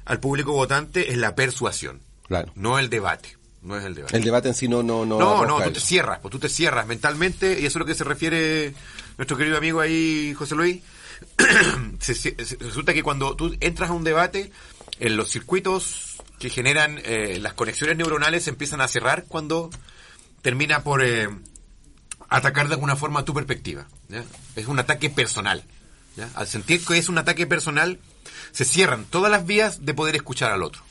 al 0.04 0.20
público 0.20 0.52
votante 0.52 1.11
es 1.12 1.18
la 1.18 1.35
persuasión. 1.35 2.00
Claro. 2.26 2.52
No 2.54 2.78
el 2.78 2.90
debate. 2.90 3.37
No 3.62 3.76
es 3.76 3.85
el 3.85 3.94
debate. 3.94 4.16
El 4.16 4.25
debate 4.25 4.49
en 4.49 4.54
sí 4.54 4.68
no 4.68 4.82
no 4.82 5.04
no. 5.04 5.18
No, 5.18 5.44
no, 5.44 5.61
tú 5.62 5.73
te 5.73 5.80
cierras, 5.80 6.20
pues 6.20 6.32
tú 6.32 6.38
te 6.38 6.49
cierras 6.49 6.87
mentalmente 6.87 7.61
y 7.61 7.66
eso 7.66 7.78
es 7.78 7.80
lo 7.80 7.87
que 7.87 7.94
se 7.94 8.04
refiere 8.04 8.75
nuestro 9.18 9.37
querido 9.37 9.59
amigo 9.59 9.80
ahí 9.80 10.35
José 10.35 10.54
Luis. 10.54 10.82
resulta 12.61 12.94
que 12.94 13.02
cuando 13.02 13.37
tú 13.37 13.54
entras 13.61 13.90
a 13.90 13.92
un 13.92 14.04
debate 14.04 14.50
en 14.99 15.16
los 15.16 15.30
circuitos 15.30 16.16
que 16.38 16.49
generan 16.49 16.99
eh, 17.04 17.38
las 17.40 17.52
conexiones 17.52 17.99
neuronales 17.99 18.44
se 18.44 18.50
empiezan 18.50 18.80
a 18.80 18.88
cerrar 18.88 19.25
cuando 19.28 19.68
termina 20.40 20.82
por 20.82 21.04
eh, 21.04 21.28
atacar 22.30 22.68
de 22.68 22.75
alguna 22.75 22.97
forma 22.97 23.25
tu 23.25 23.35
perspectiva. 23.35 23.87
Es 24.56 24.66
un 24.66 24.78
ataque 24.78 25.11
personal. 25.11 25.62
Al 26.35 26.47
sentir 26.47 26.85
que 26.85 26.99
es 26.99 27.09
un 27.09 27.19
ataque 27.19 27.47
personal, 27.47 27.99
se 28.52 28.64
cierran 28.64 29.05
todas 29.05 29.31
las 29.31 29.47
vías 29.47 29.85
de 29.85 29.95
poder 29.95 30.17
escuchar 30.17 30.52
al 30.52 30.62
otro. 30.62 30.83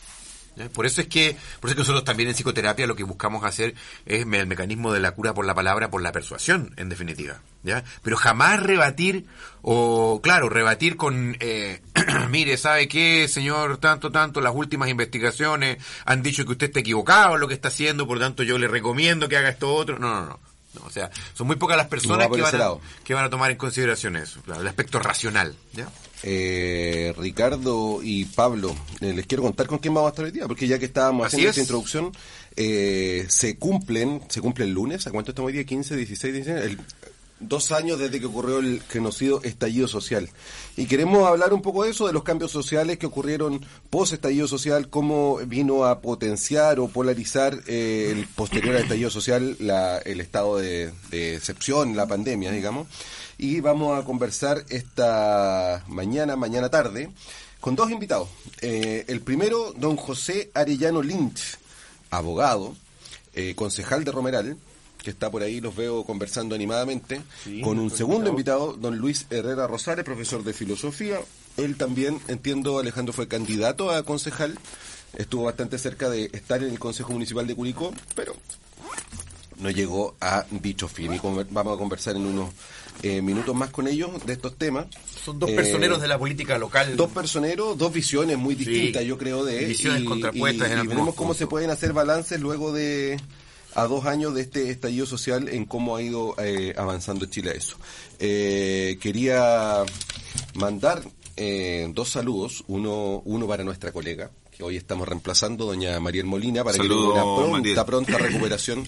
Por 0.73 0.85
eso 0.85 0.99
es 0.99 1.07
que, 1.07 1.37
por 1.61 1.69
eso 1.69 1.75
que 1.75 1.81
nosotros 1.81 2.03
también 2.03 2.27
en 2.27 2.35
psicoterapia 2.35 2.85
lo 2.85 2.95
que 2.95 3.03
buscamos 3.03 3.45
hacer 3.45 3.75
es 4.05 4.25
el 4.25 4.47
mecanismo 4.47 4.91
de 4.91 4.99
la 4.99 5.11
cura 5.11 5.33
por 5.33 5.45
la 5.45 5.55
palabra, 5.55 5.89
por 5.89 6.01
la 6.01 6.11
persuasión, 6.11 6.73
en 6.75 6.89
definitiva. 6.89 7.39
¿ya? 7.63 7.83
Pero 8.01 8.17
jamás 8.17 8.61
rebatir, 8.61 9.25
o 9.61 10.19
claro, 10.21 10.49
rebatir 10.49 10.97
con, 10.97 11.37
eh, 11.39 11.81
mire, 12.29 12.57
¿sabe 12.57 12.87
qué, 12.89 13.27
señor? 13.29 13.77
Tanto, 13.77 14.11
tanto, 14.11 14.41
las 14.41 14.53
últimas 14.53 14.89
investigaciones 14.89 15.77
han 16.05 16.21
dicho 16.21 16.45
que 16.45 16.51
usted 16.51 16.67
está 16.67 16.81
equivocado 16.81 17.35
en 17.35 17.41
lo 17.41 17.47
que 17.47 17.53
está 17.53 17.69
haciendo, 17.69 18.07
por 18.07 18.19
tanto 18.19 18.43
yo 18.43 18.57
le 18.57 18.67
recomiendo 18.67 19.29
que 19.29 19.37
haga 19.37 19.49
esto 19.49 19.73
otro. 19.73 19.97
No, 19.97 20.13
no, 20.13 20.25
no 20.25 20.48
o 20.83 20.89
sea, 20.89 21.09
son 21.33 21.47
muy 21.47 21.55
pocas 21.55 21.77
las 21.77 21.87
personas 21.87 22.27
que, 22.29 22.41
van 22.41 22.61
a, 22.61 22.77
que 23.03 23.13
van 23.13 23.25
a 23.25 23.29
tomar 23.29 23.51
en 23.51 23.57
consideración 23.57 24.15
eso, 24.15 24.39
el 24.47 24.67
aspecto 24.67 24.99
racional. 24.99 25.55
¿ya? 25.73 25.89
Eh, 26.23 27.13
Ricardo 27.17 28.01
y 28.03 28.25
Pablo, 28.25 28.75
eh, 28.99 29.13
les 29.13 29.25
quiero 29.25 29.43
contar 29.43 29.67
con 29.67 29.79
quién 29.79 29.93
vamos 29.93 30.09
a 30.09 30.11
estar 30.11 30.25
hoy 30.25 30.31
día, 30.31 30.47
porque 30.47 30.67
ya 30.67 30.77
que 30.77 30.85
estábamos 30.85 31.27
haciendo 31.27 31.49
esta 31.49 31.61
introducción, 31.61 32.11
eh, 32.55 33.25
se 33.29 33.57
cumplen, 33.57 34.21
se 34.29 34.41
cumple 34.41 34.65
el 34.65 34.71
lunes, 34.71 35.07
¿a 35.07 35.11
cuánto 35.11 35.31
estamos 35.31 35.47
hoy 35.47 35.53
día? 35.53 35.63
15, 35.63 35.95
16, 35.95 36.33
16, 36.33 36.65
el 36.65 36.79
dos 37.39 37.71
años 37.71 37.99
desde 37.99 38.19
que 38.19 38.25
ocurrió 38.25 38.59
el 38.59 38.81
genocidio 38.89 39.41
estallido 39.43 39.87
social. 39.87 40.29
Y 40.75 40.85
queremos 40.85 41.27
hablar 41.27 41.53
un 41.53 41.61
poco 41.61 41.83
de 41.83 41.91
eso, 41.91 42.07
de 42.07 42.13
los 42.13 42.23
cambios 42.23 42.51
sociales 42.51 42.97
que 42.97 43.05
ocurrieron 43.05 43.65
post 43.89 44.13
estallido 44.13 44.47
social, 44.47 44.89
cómo 44.89 45.37
vino 45.45 45.85
a 45.85 46.01
potenciar 46.01 46.79
o 46.79 46.87
polarizar 46.87 47.59
eh, 47.67 48.13
el 48.15 48.27
posterior 48.27 48.75
al 48.75 48.83
estallido 48.83 49.09
social 49.09 49.55
la, 49.59 49.97
el 49.99 50.21
estado 50.21 50.57
de, 50.57 50.91
excepción, 51.11 51.95
la 51.95 52.07
pandemia, 52.07 52.51
digamos. 52.51 52.87
Y 53.37 53.61
vamos 53.61 53.97
a 53.97 54.03
conversar 54.03 54.65
esta 54.69 55.83
mañana, 55.87 56.35
mañana 56.35 56.69
tarde, 56.69 57.09
con 57.61 57.75
dos 57.75 57.89
invitados. 57.89 58.27
Eh, 58.61 59.05
el 59.07 59.21
primero, 59.21 59.73
don 59.77 59.95
José 59.95 60.51
Arellano 60.53 61.01
Lynch, 61.01 61.57
abogado, 62.09 62.75
eh, 63.33 63.53
concejal 63.55 64.03
de 64.03 64.11
Romeral, 64.11 64.57
que 65.03 65.09
está 65.09 65.29
por 65.31 65.43
ahí, 65.43 65.61
los 65.61 65.75
veo 65.75 66.03
conversando 66.03 66.55
animadamente, 66.55 67.21
con 67.63 67.79
un 67.79 67.89
segundo 67.89 68.29
invitado, 68.29 68.73
don 68.73 68.97
Luis 68.97 69.25
Herrera 69.29 69.67
Rosales, 69.67 70.05
profesor 70.05 70.43
de 70.43 70.53
filosofía. 70.53 71.19
Él 71.57 71.77
también, 71.77 72.19
entiendo, 72.27 72.79
Alejandro 72.79 73.13
fue 73.13 73.27
candidato 73.27 73.91
a 73.91 74.03
concejal, 74.03 74.57
estuvo 75.17 75.43
bastante 75.43 75.77
cerca 75.77 76.09
de 76.09 76.29
estar 76.33 76.61
en 76.63 76.69
el 76.69 76.79
Consejo 76.79 77.13
Municipal 77.13 77.47
de 77.47 77.55
Curicó, 77.55 77.93
pero 78.15 78.35
no 79.57 79.69
llegó 79.69 80.15
a 80.21 80.45
dicho 80.51 80.87
fin. 80.87 81.13
Y 81.13 81.19
vamos 81.19 81.75
a 81.75 81.77
conversar 81.77 82.15
en 82.15 82.25
unos 82.25 82.49
eh, 83.03 83.21
minutos 83.21 83.55
más 83.55 83.69
con 83.69 83.87
ellos 83.87 84.11
de 84.25 84.33
estos 84.33 84.57
temas. 84.57 84.87
Son 85.23 85.39
dos 85.39 85.51
personeros 85.51 85.99
eh, 85.99 86.01
de 86.01 86.07
la 86.07 86.17
política 86.17 86.57
local. 86.57 86.95
Dos 86.95 87.11
personeros, 87.11 87.77
dos 87.77 87.91
visiones 87.91 88.37
muy 88.37 88.55
distintas, 88.55 89.03
yo 89.03 89.17
creo, 89.17 89.43
de... 89.43 89.65
Visiones 89.65 90.03
contrapuestas. 90.03 90.69
Y, 90.69 90.85
y 90.85 90.87
veremos 90.87 91.15
cómo 91.15 91.33
se 91.33 91.47
pueden 91.47 91.69
hacer 91.69 91.93
balances 91.93 92.39
luego 92.39 92.71
de 92.71 93.19
a 93.75 93.85
dos 93.85 94.05
años 94.05 94.33
de 94.33 94.41
este 94.41 94.69
estallido 94.71 95.05
social 95.05 95.47
en 95.49 95.65
cómo 95.65 95.95
ha 95.95 96.01
ido 96.01 96.35
eh, 96.37 96.73
avanzando 96.77 97.25
Chile 97.25 97.51
a 97.51 97.53
eso. 97.53 97.77
Eh, 98.19 98.97
quería 99.01 99.83
mandar 100.55 101.03
eh, 101.37 101.89
dos 101.93 102.09
saludos, 102.09 102.63
uno, 102.67 103.21
uno 103.25 103.47
para 103.47 103.63
nuestra 103.63 103.91
colega, 103.91 104.31
que 104.55 104.63
hoy 104.63 104.75
estamos 104.75 105.07
reemplazando, 105.07 105.65
doña 105.65 105.99
Mariel 105.99 106.25
Molina, 106.25 106.63
para 106.63 106.77
que 106.77 106.87
tenga 106.87 106.95
una 106.95 107.23
pronta, 107.23 107.85
pronta 107.85 108.17
recuperación. 108.17 108.87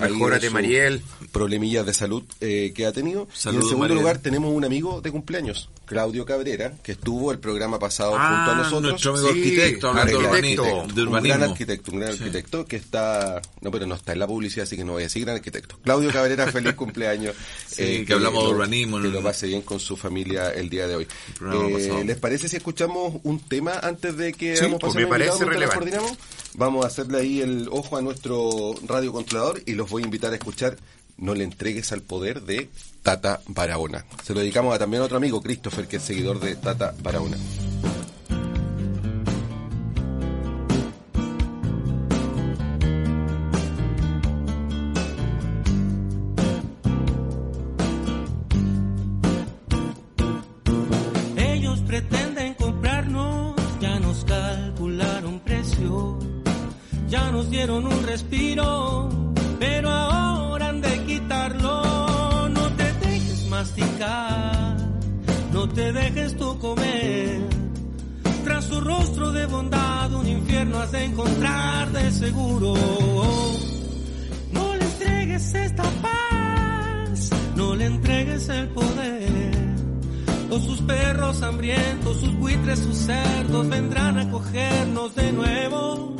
Mejórate, 0.00 0.50
Mariel. 0.50 1.02
Problemillas 1.32 1.86
de 1.86 1.94
salud 1.94 2.24
que 2.40 2.86
ha 2.86 2.92
tenido. 2.92 3.28
y 3.44 3.56
en 3.56 3.62
segundo 3.62 3.94
lugar 3.94 4.18
tenemos 4.18 4.52
un 4.52 4.64
amigo 4.64 5.00
de 5.00 5.10
cumpleaños, 5.10 5.70
Claudio 5.90 6.24
Cabrera, 6.24 6.74
que 6.82 6.92
estuvo 6.92 7.32
el 7.32 7.38
programa 7.38 7.78
pasado 7.78 8.14
ah, 8.16 8.28
junto 8.28 8.50
a 8.52 8.54
nosotros. 8.54 8.90
Nuestro 8.92 9.12
amigo 9.14 9.28
arquitecto, 9.28 9.88
hablando 9.88 10.18
de, 10.20 10.26
urbanismo, 10.26 10.82
Un 10.82 11.22
gran 11.22 11.42
arquitecto, 11.42 11.90
un 11.92 12.00
gran 12.00 12.12
arquitecto 12.12 12.64
que 12.64 12.76
está, 12.76 13.42
no, 13.60 13.70
pero 13.70 13.86
no 13.86 13.96
está 13.96 14.12
en 14.12 14.20
la 14.20 14.26
publicidad, 14.26 14.64
así 14.64 14.76
que 14.76 14.84
no 14.84 14.92
voy 14.92 15.02
a 15.02 15.06
decir 15.06 15.24
gran 15.24 15.36
arquitecto. 15.36 15.78
Claudio 15.82 16.12
Cabrera, 16.12 16.46
feliz 16.52 16.74
cumpleaños. 16.74 17.34
Eh, 17.76 18.04
que, 18.06 18.12
hablamos 18.12 18.44
de 18.44 18.50
urbanismo. 18.50 19.00
Que 19.00 19.08
lo 19.08 19.22
pase 19.22 19.46
bien 19.48 19.62
con 19.62 19.80
su 19.80 19.96
familia 19.96 20.50
el 20.50 20.70
día 20.70 20.86
de 20.86 20.96
hoy. 20.96 21.08
Eh, 21.52 22.04
¿Les 22.04 22.18
parece 22.18 22.48
si 22.48 22.56
escuchamos 22.56 23.14
un 23.24 23.40
tema 23.40 23.80
antes 23.82 24.16
de 24.16 24.32
que 24.32 24.56
sí, 24.56 24.66
a 24.66 24.78
pasar 24.78 25.02
me 25.02 25.08
parece 25.08 25.44
relevante. 25.44 25.98
Vamos 26.60 26.84
a 26.84 26.88
hacerle 26.88 27.20
ahí 27.20 27.40
el 27.40 27.70
ojo 27.72 27.96
a 27.96 28.02
nuestro 28.02 28.74
radiocontrolador 28.86 29.62
y 29.64 29.72
los 29.72 29.88
voy 29.88 30.02
a 30.02 30.04
invitar 30.04 30.32
a 30.32 30.36
escuchar 30.36 30.76
No 31.16 31.34
le 31.34 31.42
entregues 31.42 31.90
al 31.90 32.02
poder 32.02 32.42
de 32.42 32.68
Tata 33.02 33.40
Barahona. 33.46 34.04
Se 34.22 34.34
lo 34.34 34.40
dedicamos 34.40 34.78
también 34.78 35.02
a 35.02 35.06
otro 35.06 35.16
amigo, 35.16 35.40
Christopher, 35.40 35.88
que 35.88 35.96
es 35.96 36.02
seguidor 36.02 36.38
de 36.38 36.56
Tata 36.56 36.94
Barahona. 37.02 37.38
De 69.28 69.44
bondad 69.46 70.12
un 70.14 70.26
infierno 70.26 70.78
has 70.78 70.92
de 70.92 71.04
encontrar 71.04 71.92
de 71.92 72.10
seguro. 72.10 72.74
No 74.50 74.74
le 74.76 74.84
entregues 74.84 75.54
esta 75.54 75.82
paz, 75.82 77.30
no 77.54 77.74
le 77.76 77.84
entregues 77.84 78.48
el 78.48 78.68
poder. 78.68 79.50
O 80.50 80.58
sus 80.58 80.80
perros 80.80 81.42
hambrientos, 81.42 82.20
sus 82.20 82.34
buitres, 82.38 82.78
sus 82.78 82.96
cerdos 82.96 83.68
vendrán 83.68 84.18
a 84.18 84.30
cogernos 84.30 85.14
de 85.14 85.32
nuevo. 85.32 86.16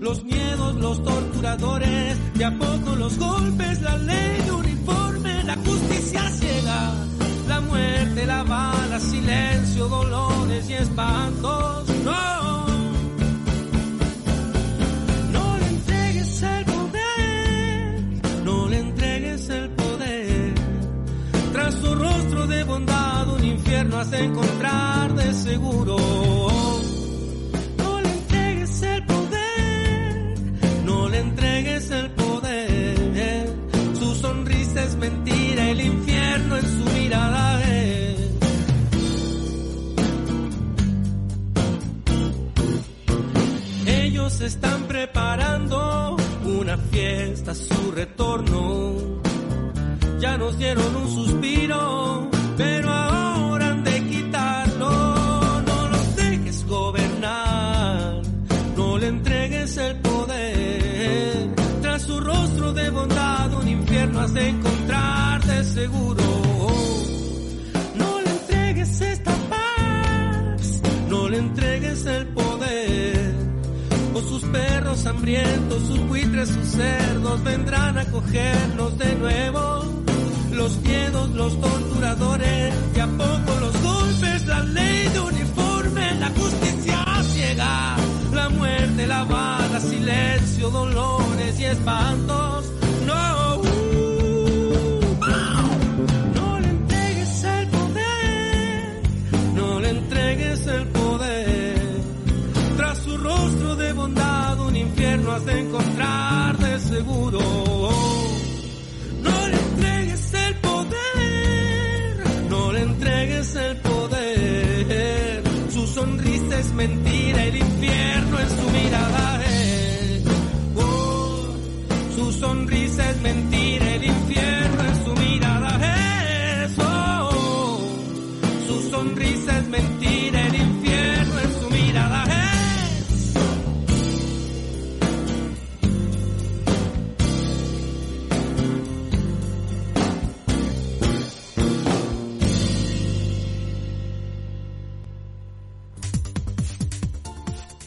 Los 0.00 0.22
miedos, 0.22 0.74
los 0.76 1.02
torturadores, 1.02 2.34
de 2.34 2.44
a 2.44 2.56
poco 2.56 2.94
los 2.96 3.18
golpes, 3.18 3.82
la 3.82 3.98
ley 3.98 4.50
uniforme, 4.50 5.42
la 5.44 5.56
justicia 5.56 6.30
ciega 6.30 6.92
muerte, 7.74 8.26
la 8.26 8.42
bala, 8.44 9.00
silencio, 9.00 9.88
dolores 9.88 10.68
y 10.68 10.74
espantos. 10.74 11.88
No, 12.04 12.66
no 15.32 15.58
le 15.60 15.66
entregues 15.76 16.42
el 16.42 16.64
poder, 16.64 18.00
no 18.44 18.68
le 18.68 18.78
entregues 18.78 19.48
el 19.48 19.68
poder. 19.70 20.54
Tras 21.52 21.74
su 21.74 21.94
rostro 21.94 22.46
de 22.46 22.64
bondad, 22.64 23.28
un 23.28 23.44
infierno 23.44 23.98
has 23.98 24.12
encontrar 24.12 25.14
de 25.14 25.34
seguro. 25.34 25.96
No 27.82 28.00
le 28.00 28.10
entregues 28.20 28.82
el 28.82 29.02
poder, 29.04 30.34
no 30.84 31.08
le 31.08 31.18
entregues 31.18 31.90
el 31.90 32.10
poder. 32.10 33.44
Su 33.98 34.14
sonrisa 34.14 34.82
es 34.84 34.94
mentira, 34.96 35.70
el 35.70 35.80
infierno 35.80 36.56
en 36.56 36.66
su 36.76 36.84
mirada. 36.98 37.43
Ellos 44.34 44.52
están 44.52 44.82
preparando 44.88 46.16
una 46.44 46.76
fiesta 46.76 47.52
a 47.52 47.54
su 47.54 47.92
retorno. 47.92 49.20
Ya 50.18 50.36
nos 50.36 50.58
dieron 50.58 50.96
un 50.96 51.08
suspiro, 51.08 52.30
pero 52.56 52.90
ahora 52.90 53.68
han 53.68 53.84
de 53.84 54.02
quitarlo. 54.08 54.90
No 55.62 55.88
los 55.88 56.16
dejes 56.16 56.66
gobernar, 56.66 58.22
no 58.76 58.98
le 58.98 59.06
entregues 59.06 59.76
el 59.76 60.00
poder. 60.00 61.54
Tras 61.82 62.02
su 62.02 62.18
rostro 62.18 62.72
de 62.72 62.90
bondad, 62.90 63.54
un 63.54 63.68
infierno 63.68 64.18
has 64.18 64.34
de 64.34 64.48
encontrarte 64.48 65.64
seguro. 65.64 66.24
No 67.94 68.20
le 68.20 68.30
entregues 68.30 69.00
esta 69.00 69.32
paz, 69.48 70.82
no 71.08 71.28
le 71.28 71.38
entregues 71.38 72.04
el 72.06 72.26
poder. 72.28 72.53
Sus 74.28 74.42
perros 74.44 75.06
hambrientos, 75.06 75.82
sus 75.82 76.00
buitres, 76.08 76.48
sus 76.48 76.66
cerdos 76.68 77.44
vendrán 77.44 77.98
a 77.98 78.04
cogernos 78.06 78.98
de 78.98 79.14
nuevo. 79.16 79.84
Los 80.52 80.76
miedos, 80.82 81.30
los 81.30 81.60
torturadores, 81.60 82.74
y 82.96 83.00
a 83.00 83.06
poco 83.06 83.60
los 83.60 83.82
golpes, 83.82 84.46
la 84.46 84.60
ley 84.60 85.08
de 85.08 85.20
uniforme, 85.20 86.14
la 86.20 86.28
justicia 86.30 87.04
ciega, 87.32 87.96
la 88.32 88.48
muerte, 88.50 89.06
la 89.06 89.24
bala, 89.24 89.80
silencio, 89.80 90.70
dolores 90.70 91.60
y 91.60 91.64
espantos. 91.64 92.73
Infierno 105.24 105.32
has 105.32 105.44
de 105.44 105.60
encontrar 105.60 106.58
de 106.58 106.80
seguro. 106.80 107.53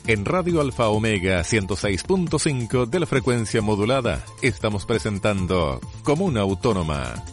En 0.07 0.23
Radio 0.23 0.61
Alfa 0.61 0.87
Omega 0.87 1.41
106.5 1.41 2.85
de 2.85 2.99
la 3.01 3.05
frecuencia 3.05 3.61
modulada 3.61 4.23
estamos 4.41 4.85
presentando 4.85 5.81
Comuna 6.01 6.39
Autónoma. 6.41 7.25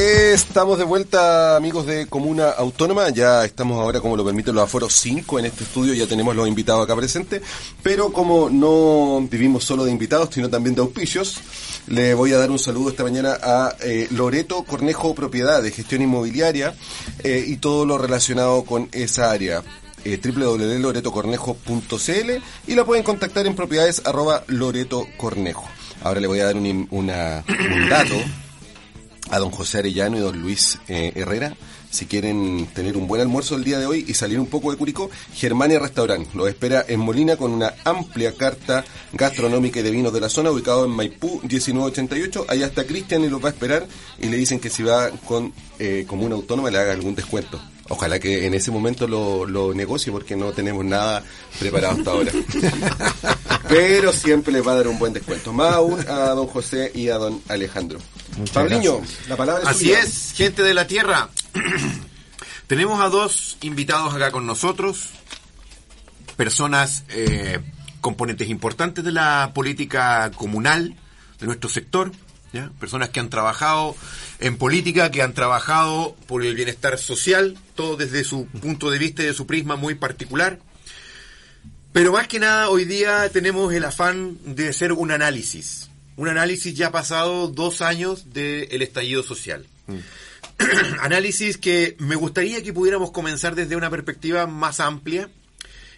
Estamos 0.00 0.78
de 0.78 0.84
vuelta, 0.84 1.56
amigos 1.56 1.84
de 1.84 2.06
Comuna 2.06 2.50
Autónoma. 2.50 3.10
Ya 3.10 3.44
estamos 3.44 3.80
ahora, 3.80 4.00
como 4.00 4.16
lo 4.16 4.24
permiten 4.24 4.54
los 4.54 4.62
aforos 4.62 4.92
5 4.92 5.40
en 5.40 5.46
este 5.46 5.64
estudio. 5.64 5.92
Ya 5.92 6.06
tenemos 6.06 6.36
los 6.36 6.46
invitados 6.46 6.84
acá 6.84 6.94
presentes. 6.94 7.42
Pero 7.82 8.12
como 8.12 8.48
no 8.48 9.26
vivimos 9.28 9.64
solo 9.64 9.84
de 9.84 9.90
invitados, 9.90 10.28
sino 10.32 10.48
también 10.48 10.76
de 10.76 10.82
auspicios, 10.82 11.40
le 11.88 12.14
voy 12.14 12.32
a 12.32 12.38
dar 12.38 12.52
un 12.52 12.60
saludo 12.60 12.90
esta 12.90 13.02
mañana 13.02 13.38
a 13.42 13.74
eh, 13.80 14.06
Loreto 14.12 14.62
Cornejo 14.62 15.16
Propiedad 15.16 15.60
de 15.60 15.72
Gestión 15.72 16.00
Inmobiliaria 16.00 16.76
eh, 17.24 17.44
y 17.44 17.56
todo 17.56 17.84
lo 17.84 17.98
relacionado 17.98 18.64
con 18.64 18.88
esa 18.92 19.32
área. 19.32 19.64
Eh, 20.04 20.20
www.loretocornejo.cl 20.22 22.30
y 22.68 22.74
la 22.76 22.84
pueden 22.84 23.02
contactar 23.02 23.48
en 23.48 23.56
propiedades. 23.56 24.00
Ahora 24.04 24.44
le 26.20 26.28
voy 26.28 26.38
a 26.38 26.44
dar 26.44 26.54
un 26.54 27.08
dato 27.90 28.14
a 29.30 29.38
don 29.38 29.50
José 29.50 29.78
Arellano 29.78 30.16
y 30.16 30.20
don 30.20 30.40
Luis 30.40 30.78
eh, 30.88 31.12
Herrera. 31.14 31.54
Si 31.90 32.04
quieren 32.04 32.68
tener 32.74 32.98
un 32.98 33.08
buen 33.08 33.22
almuerzo 33.22 33.56
el 33.56 33.64
día 33.64 33.78
de 33.78 33.86
hoy 33.86 34.04
y 34.06 34.12
salir 34.12 34.38
un 34.38 34.46
poco 34.46 34.70
de 34.70 34.76
Curicó, 34.76 35.10
Germania 35.32 35.78
Restaurant 35.78 36.34
los 36.34 36.48
espera 36.48 36.84
en 36.86 37.00
Molina 37.00 37.36
con 37.36 37.50
una 37.50 37.74
amplia 37.84 38.34
carta 38.34 38.84
gastronómica 39.14 39.80
y 39.80 39.82
de 39.82 39.90
vinos 39.90 40.12
de 40.12 40.20
la 40.20 40.28
zona, 40.28 40.50
ubicado 40.50 40.84
en 40.84 40.90
Maipú 40.90 41.40
1988. 41.40 42.44
Allá 42.48 42.66
está 42.66 42.84
Cristian 42.84 43.24
y 43.24 43.28
los 43.28 43.42
va 43.42 43.48
a 43.48 43.52
esperar 43.52 43.86
y 44.18 44.26
le 44.26 44.36
dicen 44.36 44.60
que 44.60 44.68
si 44.68 44.82
va 44.82 45.10
con 45.24 45.52
eh, 45.78 46.04
Comuna 46.06 46.34
Autónoma 46.34 46.70
le 46.70 46.78
haga 46.78 46.92
algún 46.92 47.14
descuento. 47.14 47.58
Ojalá 47.88 48.18
que 48.18 48.46
en 48.46 48.52
ese 48.52 48.70
momento 48.70 49.08
lo, 49.08 49.46
lo 49.46 49.72
negocie 49.72 50.12
porque 50.12 50.36
no 50.36 50.52
tenemos 50.52 50.84
nada 50.84 51.24
preparado 51.58 51.96
hasta 51.96 52.10
ahora. 52.10 52.32
Pero 53.68 54.12
siempre 54.12 54.52
les 54.52 54.66
va 54.66 54.72
a 54.72 54.76
dar 54.76 54.88
un 54.88 54.98
buen 54.98 55.14
descuento. 55.14 55.54
Más 55.54 55.74
aún 55.74 56.00
a 56.06 56.30
don 56.30 56.46
José 56.48 56.92
y 56.94 57.08
a 57.08 57.16
don 57.16 57.40
Alejandro. 57.48 57.98
Pabliño, 58.52 59.00
la 59.28 59.36
palabra 59.36 59.62
es 59.62 59.68
Así 59.68 59.86
suya. 59.86 60.00
es, 60.00 60.32
gente 60.34 60.62
de 60.62 60.74
la 60.74 60.86
Tierra. 60.86 61.28
Tenemos 62.66 63.00
a 63.00 63.08
dos 63.08 63.56
invitados 63.62 64.14
acá 64.14 64.30
con 64.30 64.46
nosotros, 64.46 65.10
personas, 66.36 67.04
eh, 67.08 67.60
componentes 68.00 68.48
importantes 68.48 69.04
de 69.04 69.12
la 69.12 69.52
política 69.54 70.30
comunal 70.34 70.94
de 71.40 71.46
nuestro 71.46 71.70
sector, 71.70 72.12
¿ya? 72.52 72.70
personas 72.78 73.08
que 73.08 73.20
han 73.20 73.30
trabajado 73.30 73.96
en 74.38 74.56
política, 74.56 75.10
que 75.10 75.22
han 75.22 75.34
trabajado 75.34 76.14
por 76.26 76.44
el 76.44 76.54
bienestar 76.54 76.98
social, 76.98 77.56
todo 77.74 77.96
desde 77.96 78.22
su 78.24 78.46
punto 78.46 78.90
de 78.90 78.98
vista 78.98 79.22
y 79.22 79.26
de 79.26 79.34
su 79.34 79.46
prisma 79.46 79.76
muy 79.76 79.94
particular. 79.94 80.58
Pero 81.92 82.12
más 82.12 82.28
que 82.28 82.38
nada, 82.38 82.68
hoy 82.68 82.84
día 82.84 83.28
tenemos 83.30 83.72
el 83.72 83.84
afán 83.84 84.36
de 84.44 84.68
hacer 84.68 84.92
un 84.92 85.10
análisis. 85.10 85.87
Un 86.18 86.28
análisis 86.28 86.74
ya 86.74 86.90
pasado 86.90 87.46
dos 87.46 87.80
años 87.80 88.32
del 88.32 88.82
estallido 88.82 89.22
social. 89.22 89.64
análisis 91.00 91.58
que 91.58 91.94
me 92.00 92.16
gustaría 92.16 92.60
que 92.60 92.72
pudiéramos 92.72 93.12
comenzar 93.12 93.54
desde 93.54 93.76
una 93.76 93.88
perspectiva 93.88 94.48
más 94.48 94.80
amplia. 94.80 95.30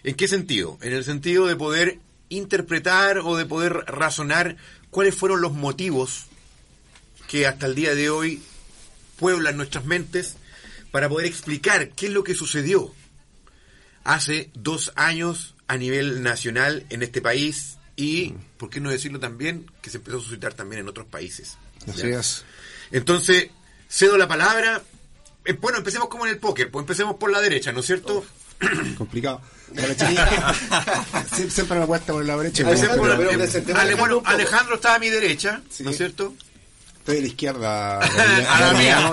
¿En 0.03 0.13
qué 0.13 0.27
sentido? 0.27 0.77
En 0.83 0.93
el 0.93 1.03
sentido 1.03 1.47
de 1.47 1.55
poder 1.55 1.97
interpretar 2.29 3.17
o 3.17 3.35
de 3.35 3.47
poder 3.47 3.73
razonar 3.87 4.57
cuáles 4.91 5.15
fueron 5.15 5.41
los 5.41 5.53
motivos 5.53 6.25
que 7.27 7.47
hasta 7.47 7.65
el 7.65 7.73
día 7.73 7.95
de 7.95 8.11
hoy 8.11 8.43
pueblan 9.17 9.57
nuestras 9.57 9.85
mentes 9.85 10.35
para 10.91 11.09
poder 11.09 11.25
explicar 11.25 11.89
qué 11.93 12.05
es 12.05 12.11
lo 12.11 12.23
que 12.23 12.35
sucedió 12.35 12.93
hace 14.03 14.51
dos 14.53 14.93
años 14.95 15.55
a 15.67 15.77
nivel 15.77 16.21
nacional 16.21 16.85
en 16.91 17.01
este 17.01 17.21
país 17.21 17.79
y, 17.95 18.33
¿por 18.57 18.69
qué 18.69 18.79
no 18.79 18.89
decirlo 18.89 19.19
también, 19.19 19.69
que 19.81 19.89
se 19.89 19.97
empezó 19.97 20.17
a 20.17 20.21
suscitar 20.21 20.53
también 20.53 20.81
en 20.81 20.87
otros 20.89 21.07
países? 21.07 21.57
Así 21.87 22.07
es. 22.07 22.43
Entonces, 22.91 23.49
cedo 23.89 24.17
la 24.17 24.27
palabra. 24.27 24.81
Eh, 25.45 25.53
bueno, 25.53 25.79
empecemos 25.79 26.07
como 26.09 26.25
en 26.25 26.31
el 26.33 26.39
póker, 26.39 26.69
pues 26.71 26.83
empecemos 26.83 27.15
por 27.15 27.31
la 27.31 27.41
derecha, 27.41 27.71
¿no 27.71 27.79
es 27.81 27.85
cierto? 27.87 28.25
Complicado. 28.97 29.41
Siempre 31.49 31.79
me 31.79 31.85
cuesta 31.85 32.13
por 32.13 32.25
la 32.25 32.35
derecha. 32.37 32.67
Alejandro, 32.67 32.95
Empecemos 32.95 32.97
por- 32.97 33.65
pero 33.65 33.79
Ale- 33.79 33.95
bueno, 33.95 34.15
Alejandro. 34.17 34.21
Alejandro 34.25 34.75
está 34.75 34.95
a 34.95 34.99
mi 34.99 35.09
derecha, 35.09 35.61
Sí. 35.69 35.83
¿no 35.83 35.91
es 35.91 35.97
cierto? 35.97 36.33
Estoy 37.01 37.15
de 37.15 37.21
la 37.21 37.27
izquierda. 37.27 37.99
A 37.99 38.59
la 38.61 38.73
mía. 38.73 39.11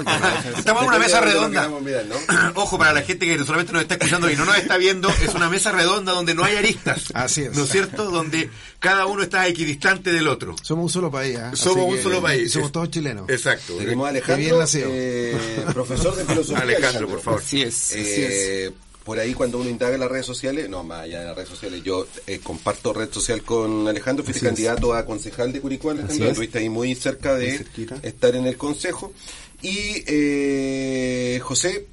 Estamos 0.58 0.82
en 0.82 0.88
una 0.88 0.98
mesa 0.98 1.20
redonda. 1.22 1.70
Ojo, 2.54 2.76
para 2.78 2.92
la 2.92 3.00
gente 3.02 3.24
que 3.26 3.38
solamente 3.44 3.72
nos 3.72 3.80
está 3.82 3.94
escuchando 3.94 4.30
y 4.30 4.36
no 4.36 4.44
nos 4.44 4.58
está 4.58 4.76
viendo, 4.76 5.08
es 5.08 5.34
una 5.34 5.48
mesa 5.48 5.72
redonda 5.72 6.12
donde 6.12 6.34
no 6.34 6.44
hay 6.44 6.56
aristas. 6.56 7.04
Así 7.14 7.44
es. 7.44 7.56
¿No 7.56 7.64
es 7.64 7.70
cierto? 7.70 8.10
Donde 8.10 8.50
cada 8.78 9.06
uno 9.06 9.22
está 9.22 9.46
equidistante 9.48 10.12
del 10.12 10.28
otro. 10.28 10.54
Somos 10.62 10.84
un 10.84 10.90
solo 10.90 11.10
país. 11.10 11.38
¿eh? 11.38 11.50
Somos 11.54 11.94
un 11.94 12.02
solo 12.02 12.20
país. 12.20 12.42
Y 12.46 12.48
somos 12.50 12.70
todos 12.72 12.90
chilenos. 12.90 13.28
Exacto. 13.30 13.74
Tenemos 13.78 14.04
a 14.06 14.10
Alejandro, 14.10 14.44
bien 14.44 14.58
nacido. 14.58 14.88
eh, 14.92 15.64
profesor 15.72 16.14
de 16.14 16.24
filosofía. 16.26 16.62
Alejandro, 16.62 17.08
por 17.08 17.20
favor. 17.22 17.40
Así 17.40 17.62
es, 17.62 17.74
así 17.92 17.96
Eh, 18.04 18.70
por 19.08 19.18
ahí 19.18 19.32
cuando 19.32 19.56
uno 19.58 19.70
indaga 19.70 19.94
en 19.94 20.00
las 20.00 20.10
redes 20.10 20.26
sociales, 20.26 20.68
no, 20.68 20.84
más 20.84 21.00
allá 21.04 21.20
de 21.20 21.24
las 21.28 21.34
redes 21.34 21.48
sociales, 21.48 21.82
yo 21.82 22.06
eh, 22.26 22.40
comparto 22.42 22.92
red 22.92 23.10
social 23.10 23.42
con 23.42 23.88
Alejandro, 23.88 24.22
fui 24.22 24.34
Así 24.34 24.44
candidato 24.44 24.92
a 24.92 25.06
concejal 25.06 25.50
de 25.50 25.62
Curicó, 25.62 25.88
Así 25.92 26.00
Alejandro, 26.00 26.24
es. 26.26 26.30
estuviste 26.32 26.58
ahí 26.58 26.68
muy 26.68 26.94
cerca 26.94 27.34
de 27.34 27.64
Muy 27.74 27.88
estar 28.02 28.36
en 28.36 28.46
el 28.46 28.58
consejo. 28.58 29.14
Y 29.62 30.04
eh, 30.06 31.40
José, 31.42 31.86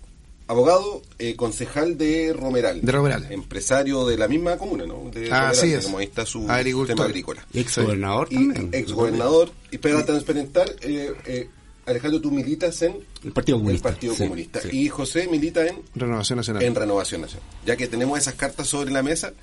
abogado, 0.48 1.02
eh, 1.18 1.38
concejal 1.38 1.98
de 1.98 2.34
Romeral. 2.38 2.82
De 2.82 2.92
Romeral. 2.92 3.28
Empresario 3.32 4.06
de 4.06 4.18
la 4.18 4.28
misma 4.28 4.58
comuna, 4.58 4.86
¿no? 4.86 5.10
De 5.10 5.32
Ah, 5.32 5.52
así 5.52 5.62
Romeral, 5.62 5.80
es. 5.80 5.86
Como 5.86 5.98
ahí 6.00 6.06
está 6.08 6.26
su 6.26 6.52
Agricultor. 6.52 6.96
tema 6.98 7.06
agrícola. 7.06 7.48
Y 7.54 7.62
ex 7.62 7.78
gobernador 7.78 8.28
Y 8.30 8.36
también. 8.36 8.70
ex 8.74 8.92
gobernador. 8.92 9.52
Y 9.72 9.78
para 9.78 10.06
transparentar, 10.06 10.70
eh, 10.82 11.14
eh, 11.28 11.50
Alejandro, 11.86 12.20
tú 12.22 12.32
militas 12.32 12.82
en 12.82 12.98
El 13.24 13.32
Partido 13.32 13.58
Comunista. 13.60 13.90
el 13.90 13.94
Partido 13.94 14.14
Sí, 14.16 14.24
Comunista. 14.24 14.62
sí. 14.62 14.70
Y 14.72 14.90
José 14.90 15.28
milita 15.30 15.66
en, 15.68 15.78
Renovación 15.96 16.38
Nacional. 16.38 16.64
en 16.64 16.76
Renovación 16.76 17.22
Nacional. 17.22 17.48
Ya 17.66 17.76
que 17.78 17.88
tenemos 17.88 18.18
esas 18.20 18.34
cartas 18.36 18.68
sobre 18.68 18.92
la 18.92 19.04
mesa, 19.04 19.34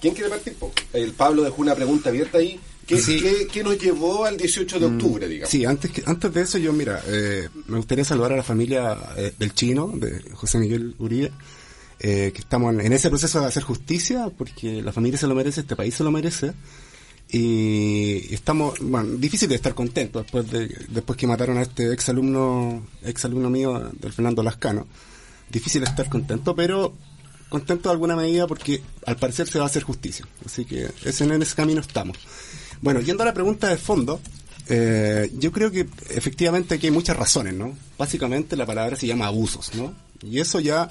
¿Quién 0.00 0.14
quiere 0.14 0.30
partir? 0.30 0.56
El 0.94 1.12
Pablo 1.12 1.42
dejó 1.42 1.60
una 1.60 1.74
pregunta 1.74 2.08
abierta 2.08 2.38
ahí. 2.38 2.58
¿Qué, 2.86 2.98
Sí. 2.98 3.20
qué- 3.20 3.46
qué 3.52 3.62
nos 3.62 3.78
llevó 3.78 4.24
al 4.24 4.38
18 4.38 4.80
de 4.80 4.86
octubre, 4.86 5.28
digamos? 5.28 5.50
Sí, 5.50 5.66
antes, 5.66 5.90
que, 5.90 6.02
antes 6.06 6.32
de 6.32 6.40
eso 6.40 6.56
yo, 6.56 6.72
mira, 6.72 7.02
eh, 7.06 7.50
me 7.66 7.76
gustaría 7.76 8.02
saludar 8.02 8.32
a 8.32 8.36
la 8.38 8.42
familia 8.42 8.96
eh, 9.18 9.34
del 9.38 9.52
chino, 9.52 9.92
de 9.94 10.22
José 10.32 10.56
Miguel 10.56 10.94
Uribe, 10.98 11.30
eh, 11.98 12.30
que 12.34 12.40
estamos 12.40 12.72
en, 12.72 12.80
en 12.80 12.94
ese 12.94 13.10
proceso 13.10 13.40
de 13.40 13.46
hacer 13.48 13.62
justicia, 13.62 14.30
porque 14.38 14.80
la 14.80 14.90
familia 14.90 15.18
se 15.18 15.26
lo 15.26 15.34
merece, 15.34 15.60
este 15.60 15.76
país 15.76 15.94
se 15.94 16.02
lo 16.02 16.10
merece, 16.10 16.52
y 17.32 18.34
estamos, 18.34 18.78
bueno, 18.80 19.16
difícil 19.16 19.48
de 19.48 19.54
estar 19.54 19.74
contentos 19.74 20.22
después 20.22 20.50
de 20.50 20.66
después 20.88 21.16
que 21.16 21.26
mataron 21.26 21.58
a 21.58 21.62
este 21.62 21.92
ex 21.92 22.08
alumno, 22.08 22.84
ex 23.02 23.24
alumno 23.24 23.48
mío, 23.50 23.90
del 24.00 24.12
Fernando 24.12 24.42
Lascano. 24.42 24.86
Difícil 25.48 25.82
estar 25.82 26.08
contento, 26.08 26.54
pero 26.54 26.92
contento 27.48 27.88
de 27.88 27.92
alguna 27.92 28.16
medida 28.16 28.46
porque 28.46 28.82
al 29.06 29.16
parecer 29.16 29.48
se 29.48 29.58
va 29.58 29.64
a 29.64 29.68
hacer 29.68 29.82
justicia. 29.82 30.26
Así 30.44 30.64
que 30.64 30.88
ese, 31.04 31.24
en 31.24 31.42
ese 31.42 31.54
camino 31.54 31.80
estamos. 31.80 32.18
Bueno, 32.80 33.00
yendo 33.00 33.22
a 33.22 33.26
la 33.26 33.34
pregunta 33.34 33.68
de 33.68 33.76
fondo, 33.76 34.20
eh, 34.68 35.30
yo 35.34 35.52
creo 35.52 35.70
que 35.70 35.86
efectivamente 36.10 36.74
aquí 36.74 36.86
hay 36.86 36.92
muchas 36.92 37.16
razones, 37.16 37.54
¿no? 37.54 37.76
Básicamente 37.98 38.56
la 38.56 38.66
palabra 38.66 38.96
se 38.96 39.06
llama 39.06 39.26
abusos, 39.26 39.74
¿no? 39.74 39.94
Y 40.22 40.40
eso 40.40 40.58
ya 40.60 40.90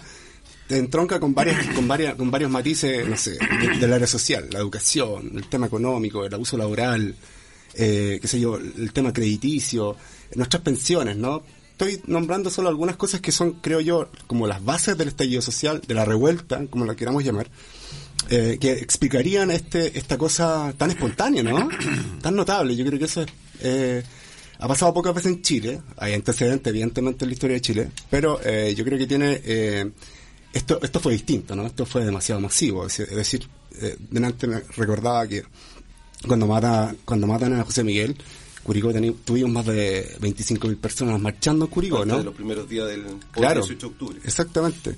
te 0.69 0.77
entronca 0.77 1.19
con 1.19 1.33
varias, 1.33 1.65
con 1.73 1.87
varias, 1.87 2.13
con 2.13 2.29
varios 2.29 2.51
matices, 2.51 3.07
no 3.07 3.17
sé, 3.17 3.31
de- 3.31 3.77
del 3.79 3.91
área 3.91 4.05
social, 4.05 4.47
la 4.51 4.59
educación, 4.59 5.31
el 5.35 5.49
tema 5.49 5.65
económico, 5.65 6.23
el 6.23 6.31
abuso 6.33 6.57
laboral, 6.57 7.15
eh, 7.73 8.19
qué 8.21 8.27
sé 8.27 8.39
yo, 8.39 8.55
el 8.57 8.93
tema 8.93 9.11
crediticio, 9.11 9.95
nuestras 10.35 10.61
pensiones, 10.61 11.17
¿no? 11.17 11.41
Estoy 11.71 11.99
nombrando 12.05 12.51
solo 12.51 12.69
algunas 12.69 12.97
cosas 12.97 13.19
que 13.19 13.31
son, 13.31 13.53
creo 13.61 13.79
yo, 13.81 14.09
como 14.27 14.45
las 14.45 14.63
bases 14.63 14.95
del 14.95 15.07
estallido 15.07 15.41
social, 15.41 15.81
de 15.87 15.93
la 15.95 16.05
revuelta, 16.05 16.63
como 16.69 16.85
la 16.85 16.95
queramos 16.95 17.23
llamar, 17.23 17.47
eh, 18.29 18.57
que 18.61 18.73
explicarían 18.73 19.49
este 19.49 19.97
esta 19.97 20.17
cosa 20.19 20.71
tan 20.77 20.91
espontánea, 20.91 21.41
¿no? 21.41 21.67
tan 22.21 22.35
notable. 22.35 22.75
Yo 22.75 22.85
creo 22.85 22.99
que 22.99 23.05
eso 23.05 23.21
es, 23.23 23.27
eh, 23.61 24.03
ha 24.59 24.67
pasado 24.67 24.93
pocas 24.93 25.15
veces 25.15 25.31
en 25.31 25.41
Chile. 25.41 25.81
Hay 25.97 26.13
antecedentes, 26.13 26.69
evidentemente, 26.69 27.25
en 27.25 27.29
la 27.29 27.33
historia 27.33 27.55
de 27.55 27.61
Chile, 27.61 27.89
pero 28.11 28.39
eh, 28.43 28.75
yo 28.77 28.83
creo 28.85 28.99
que 28.99 29.07
tiene 29.07 29.41
eh, 29.43 29.89
esto 30.53 30.79
esto 30.81 30.99
fue 30.99 31.13
distinto, 31.13 31.55
¿no? 31.55 31.65
Esto 31.65 31.85
fue 31.85 32.03
demasiado 32.05 32.41
masivo. 32.41 32.85
Es 32.85 32.97
decir, 32.97 33.07
es 33.11 33.15
decir, 33.17 33.47
eh, 33.81 33.95
delante 34.09 34.47
me 34.47 34.59
recordaba 34.75 35.27
que 35.27 35.43
cuando 36.27 36.47
mata 36.47 36.95
cuando 37.05 37.27
matan 37.27 37.53
a 37.53 37.63
José 37.63 37.83
Miguel, 37.83 38.15
Curicó 38.63 38.91
tuvimos 39.25 39.51
más 39.51 39.65
de 39.65 40.15
25.000 40.19 40.77
personas 40.77 41.19
marchando 41.19 41.65
en 41.65 41.71
Curicó, 41.71 41.97
Parte 41.97 42.11
¿no? 42.11 42.17
de 42.19 42.23
los 42.25 42.35
primeros 42.35 42.67
días 42.69 42.87
del 42.87 43.03
Claro, 43.31 43.61
18 43.61 43.79
de 43.87 43.91
octubre. 43.93 44.19
exactamente. 44.23 44.95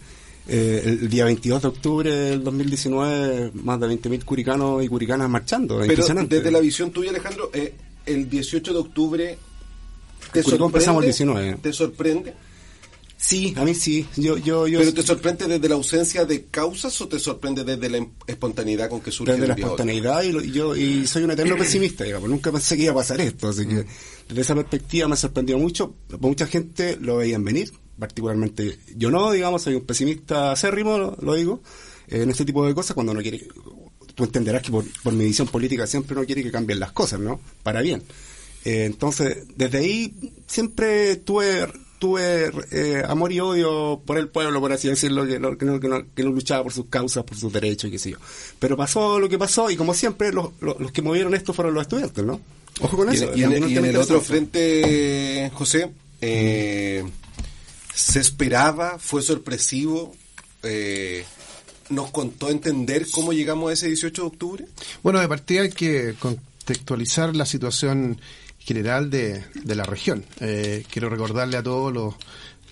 Eh, 0.47 0.81
el 0.83 1.09
día 1.09 1.25
22 1.25 1.61
de 1.61 1.67
octubre 1.67 2.11
del 2.15 2.43
2019, 2.43 3.51
más 3.53 3.79
de 3.79 3.87
20.000 3.87 4.25
curicanos 4.25 4.83
y 4.83 4.87
curicanas 4.87 5.29
marchando. 5.29 5.75
Pero 5.77 5.85
impresionante. 5.91 6.35
desde 6.37 6.49
la 6.51 6.59
visión 6.59 6.91
tuya, 6.91 7.11
Alejandro, 7.11 7.51
eh, 7.53 7.75
el 8.07 8.27
18 8.27 8.73
de 8.73 8.79
octubre 8.79 9.37
te 10.33 10.43
Curicó 10.43 10.65
empezamos 10.65 11.05
el 11.05 11.13
sorprende, 11.13 11.35
19. 11.35 11.57
¿Te 11.61 11.73
sorprende? 11.73 12.33
Sí, 13.23 13.53
a 13.55 13.63
mí 13.63 13.75
sí. 13.75 14.07
Yo, 14.17 14.35
yo, 14.37 14.67
yo 14.67 14.79
¿Pero 14.79 14.95
te 14.95 15.03
sorprende 15.03 15.47
desde 15.47 15.69
la 15.69 15.75
ausencia 15.75 16.25
de 16.25 16.45
causas 16.45 16.99
o 17.01 17.07
te 17.07 17.19
sorprende 17.19 17.63
desde 17.63 17.87
la 17.87 18.03
espontaneidad 18.25 18.89
con 18.89 18.99
que 19.01 19.11
surge 19.11 19.33
desde 19.33 19.47
la 19.47 19.53
espontaneidad 19.53 20.23
y, 20.23 20.31
lo- 20.31 20.43
y 20.43 20.51
yo 20.51 20.75
y 20.75 21.05
soy 21.05 21.23
un 21.23 21.31
eterno 21.31 21.55
pesimista, 21.59 22.03
digamos. 22.03 22.27
Nunca 22.29 22.51
pensé 22.51 22.75
que 22.75 22.83
iba 22.83 22.93
a 22.93 22.95
pasar 22.95 23.21
esto, 23.21 23.49
así 23.49 23.67
que 23.67 23.85
desde 24.27 24.41
esa 24.41 24.55
perspectiva 24.55 25.07
me 25.07 25.15
sorprendió 25.15 25.59
mucho. 25.59 25.93
Mucha 26.19 26.47
gente 26.47 26.97
lo 26.99 27.17
veían 27.17 27.43
venir, 27.43 27.71
particularmente 27.99 28.79
yo 28.97 29.11
no, 29.11 29.31
digamos, 29.31 29.61
soy 29.61 29.75
un 29.75 29.85
pesimista 29.85 30.51
acérrimo, 30.51 30.97
lo, 30.97 31.15
lo 31.21 31.35
digo, 31.35 31.61
en 32.07 32.29
este 32.31 32.43
tipo 32.43 32.65
de 32.65 32.73
cosas 32.73 32.95
cuando 32.95 33.11
uno 33.11 33.21
quiere. 33.21 33.47
Tú 34.15 34.23
entenderás 34.23 34.63
que 34.63 34.71
por, 34.71 34.83
por 35.03 35.13
mi 35.13 35.25
visión 35.25 35.47
política 35.47 35.85
siempre 35.85 36.17
uno 36.17 36.25
quiere 36.25 36.41
que 36.43 36.51
cambien 36.51 36.79
las 36.79 36.91
cosas, 36.91 37.19
¿no? 37.19 37.39
Para 37.61 37.81
bien. 37.81 38.01
Eh, 38.65 38.85
entonces, 38.85 39.37
desde 39.55 39.77
ahí 39.77 40.13
siempre 40.47 41.15
tuve 41.17 41.67
tuve 42.01 42.51
eh, 42.71 43.03
amor 43.07 43.31
y 43.31 43.39
odio 43.39 44.01
por 44.03 44.17
el 44.17 44.27
pueblo, 44.27 44.59
por 44.59 44.73
así 44.73 44.87
decirlo, 44.87 45.23
que 45.27 45.39
no, 45.39 45.55
que, 45.55 45.65
no, 45.65 45.79
que, 45.79 45.87
no, 45.87 46.03
que 46.15 46.23
no 46.23 46.31
luchaba 46.31 46.63
por 46.63 46.73
sus 46.73 46.87
causas, 46.87 47.23
por 47.23 47.37
sus 47.37 47.53
derechos 47.53 47.89
y 47.89 47.91
qué 47.91 47.99
sé 47.99 48.09
yo. 48.09 48.17
Pero 48.57 48.75
pasó 48.75 49.19
lo 49.19 49.29
que 49.29 49.37
pasó 49.37 49.69
y 49.69 49.75
como 49.75 49.93
siempre 49.93 50.33
los, 50.33 50.49
los, 50.61 50.79
los 50.79 50.91
que 50.91 51.03
movieron 51.03 51.35
esto 51.35 51.53
fueron 51.53 51.75
los 51.75 51.83
estudiantes, 51.83 52.25
¿no? 52.25 52.41
Ojo 52.81 52.97
con 52.97 53.13
Y, 53.13 53.17
eso. 53.17 53.31
y 53.35 53.43
en, 53.43 53.69
y 53.69 53.77
en 53.77 53.85
el 53.85 53.97
otro 53.97 54.19
frente, 54.19 55.51
José, 55.53 55.91
eh, 56.21 57.03
¿se 57.93 58.19
esperaba? 58.19 58.97
¿Fue 58.97 59.21
sorpresivo? 59.21 60.15
Eh, 60.63 61.23
¿Nos 61.89 62.09
contó 62.09 62.49
entender 62.49 63.05
cómo 63.11 63.31
llegamos 63.31 63.69
a 63.69 63.73
ese 63.73 63.85
18 63.89 64.23
de 64.23 64.27
octubre? 64.27 64.65
Bueno, 65.03 65.19
de 65.19 65.27
partida 65.27 65.61
hay 65.61 65.69
que 65.69 66.15
contextualizar 66.17 67.35
la 67.35 67.45
situación 67.45 68.19
general 68.63 69.09
de, 69.09 69.43
de 69.63 69.75
la 69.75 69.83
región. 69.83 70.23
Eh, 70.39 70.85
quiero 70.89 71.09
recordarle 71.09 71.57
a 71.57 71.63
todos 71.63 71.91
los, 71.91 72.15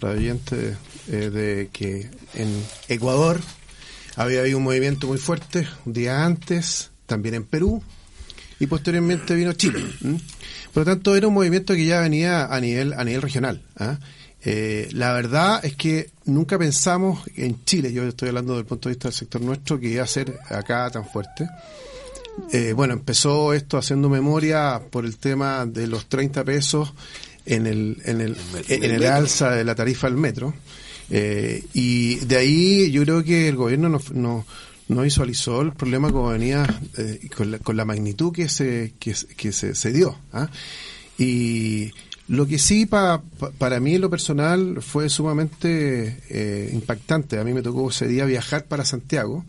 oyentes 0.01 0.77
eh, 1.09 1.29
de 1.29 1.69
que 1.73 2.09
en 2.33 2.63
Ecuador 2.87 3.41
había 4.15 4.39
habido 4.39 4.57
un 4.57 4.63
movimiento 4.63 5.07
muy 5.07 5.17
fuerte 5.17 5.67
un 5.85 5.91
día 5.91 6.23
antes, 6.25 6.91
también 7.05 7.35
en 7.35 7.43
Perú, 7.43 7.83
y 8.59 8.67
posteriormente 8.67 9.35
vino 9.35 9.51
Chile. 9.53 9.83
¿m? 10.03 10.19
Por 10.73 10.85
lo 10.85 10.93
tanto, 10.93 11.15
era 11.15 11.27
un 11.27 11.33
movimiento 11.33 11.73
que 11.73 11.85
ya 11.85 11.99
venía 12.01 12.45
a 12.45 12.59
nivel, 12.61 12.93
a 12.93 13.03
nivel 13.03 13.21
regional. 13.21 13.61
¿ah? 13.77 13.97
Eh, 14.41 14.87
la 14.93 15.11
verdad 15.13 15.63
es 15.65 15.75
que 15.75 16.11
nunca 16.25 16.57
pensamos 16.57 17.21
en 17.35 17.63
Chile, 17.65 17.91
yo 17.91 18.03
estoy 18.03 18.29
hablando 18.29 18.53
desde 18.53 18.61
el 18.61 18.67
punto 18.67 18.87
de 18.87 18.95
vista 18.95 19.09
del 19.09 19.15
sector 19.15 19.41
nuestro, 19.41 19.79
que 19.79 19.89
iba 19.89 20.03
a 20.03 20.07
ser 20.07 20.39
acá 20.49 20.89
tan 20.91 21.05
fuerte. 21.05 21.47
Eh, 22.51 22.73
bueno, 22.73 22.93
empezó 22.93 23.53
esto 23.53 23.77
haciendo 23.77 24.09
memoria 24.09 24.81
por 24.89 25.05
el 25.05 25.17
tema 25.17 25.65
de 25.65 25.87
los 25.87 26.07
30 26.07 26.43
pesos 26.43 26.93
en 27.45 27.67
el, 27.67 27.97
en 28.05 28.21
el, 28.21 28.37
en 28.67 28.83
el 28.91 29.05
alza 29.05 29.51
de 29.51 29.63
la 29.63 29.75
tarifa 29.75 30.07
del 30.07 30.17
metro. 30.17 30.53
Eh, 31.09 31.63
y 31.73 32.15
de 32.17 32.37
ahí 32.37 32.91
yo 32.91 33.03
creo 33.03 33.23
que 33.23 33.47
el 33.47 33.55
gobierno 33.55 33.89
no, 33.89 33.99
no, 34.13 34.45
no 34.87 35.01
visualizó 35.01 35.61
el 35.61 35.73
problema 35.73 36.11
como 36.11 36.29
venía 36.29 36.65
eh, 36.97 37.27
con, 37.35 37.51
la, 37.51 37.59
con 37.59 37.75
la 37.77 37.85
magnitud 37.85 38.31
que 38.31 38.47
se, 38.49 38.93
que, 38.99 39.15
que 39.35 39.51
se, 39.51 39.73
se 39.75 39.91
dio. 39.91 40.17
¿ah? 40.33 40.49
Y 41.17 41.91
lo 42.27 42.45
que 42.45 42.59
sí 42.59 42.85
pa, 42.85 43.21
pa- 43.39 43.49
para 43.51 43.79
mí 43.79 43.95
en 43.95 44.01
lo 44.01 44.09
personal 44.09 44.81
fue 44.81 45.09
sumamente 45.09 46.19
eh, 46.29 46.69
impactante. 46.73 47.39
A 47.39 47.43
mí 47.43 47.53
me 47.53 47.61
tocó 47.63 47.89
ese 47.89 48.07
día 48.07 48.25
viajar 48.25 48.65
para 48.65 48.85
Santiago 48.85 49.43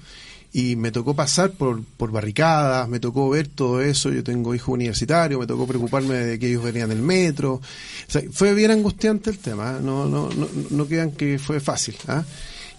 y 0.53 0.75
me 0.77 0.91
tocó 0.91 1.15
pasar 1.15 1.53
por, 1.53 1.85
por 1.85 2.11
barricadas, 2.11 2.89
me 2.89 2.99
tocó 2.99 3.31
ver 3.31 3.47
todo 3.49 3.81
eso, 3.81 4.11
yo 4.11 4.25
tengo 4.25 4.55
hijos 4.55 4.75
universitarios, 4.75 5.39
me 5.39 5.47
tocó 5.47 5.67
preocuparme 5.67 6.15
de 6.15 6.39
que 6.39 6.49
ellos 6.49 6.65
venían 6.65 6.89
del 6.89 7.03
metro. 7.03 7.61
Fue 8.33 8.53
bien 8.55 8.73
angustiante 8.73 9.31
el 9.31 9.39
tema, 9.39 9.77
¿eh? 9.79 9.81
no, 9.83 10.07
no, 10.09 10.29
no, 10.31 10.49
no 10.71 10.87
crean 10.87 11.13
que 11.13 11.39
fue 11.39 11.61
fácil. 11.61 11.95
¿ah? 12.09 12.25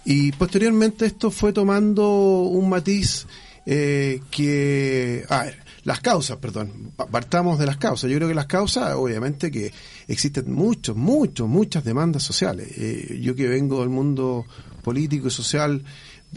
Y 0.04 0.32
posteriormente 0.32 1.06
esto 1.06 1.30
fue 1.30 1.52
tomando 1.52 2.42
un 2.42 2.68
matiz 2.68 3.26
eh, 3.64 4.20
que... 4.30 5.24
A 5.30 5.44
ver, 5.44 5.62
las 5.84 6.00
causas, 6.00 6.36
perdón, 6.36 6.92
Pa- 6.94 7.06
partamos 7.06 7.58
de 7.58 7.66
las 7.66 7.76
causas. 7.76 8.10
Yo 8.10 8.16
creo 8.16 8.28
que 8.28 8.34
las 8.34 8.46
causas, 8.46 8.94
obviamente 8.94 9.50
que 9.50 9.72
existen 10.06 10.52
muchos, 10.52 10.94
muchos, 10.94 11.48
muchas 11.48 11.84
demandas 11.84 12.22
sociales. 12.22 12.68
Eh, 12.76 13.18
yo 13.22 13.34
que 13.34 13.48
vengo 13.48 13.80
del 13.80 13.88
mundo 13.88 14.44
político 14.84 15.28
y 15.28 15.30
social, 15.30 15.82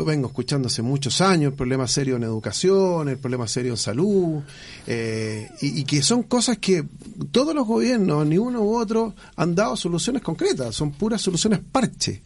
vengo 0.03 0.27
escuchando 0.27 0.67
hace 0.67 0.81
muchos 0.81 1.21
años 1.21 1.51
el 1.51 1.55
problema 1.57 1.87
serio 1.87 2.17
en 2.17 2.23
educación, 2.23 3.07
el 3.07 3.17
problema 3.17 3.47
serio 3.47 3.71
en 3.71 3.77
salud, 3.77 4.41
eh, 4.87 5.49
y, 5.61 5.83
que 5.85 6.01
son 6.01 6.23
cosas 6.23 6.57
que 6.57 6.83
todos 7.31 7.55
los 7.55 7.65
gobiernos, 7.65 8.25
ni 8.27 8.37
uno 8.37 8.61
u 8.61 8.75
otro, 8.75 9.15
han 9.37 9.55
dado 9.55 9.77
soluciones 9.77 10.21
concretas, 10.21 10.75
son 10.75 10.91
puras 10.91 11.21
soluciones 11.21 11.59
parche. 11.71 12.21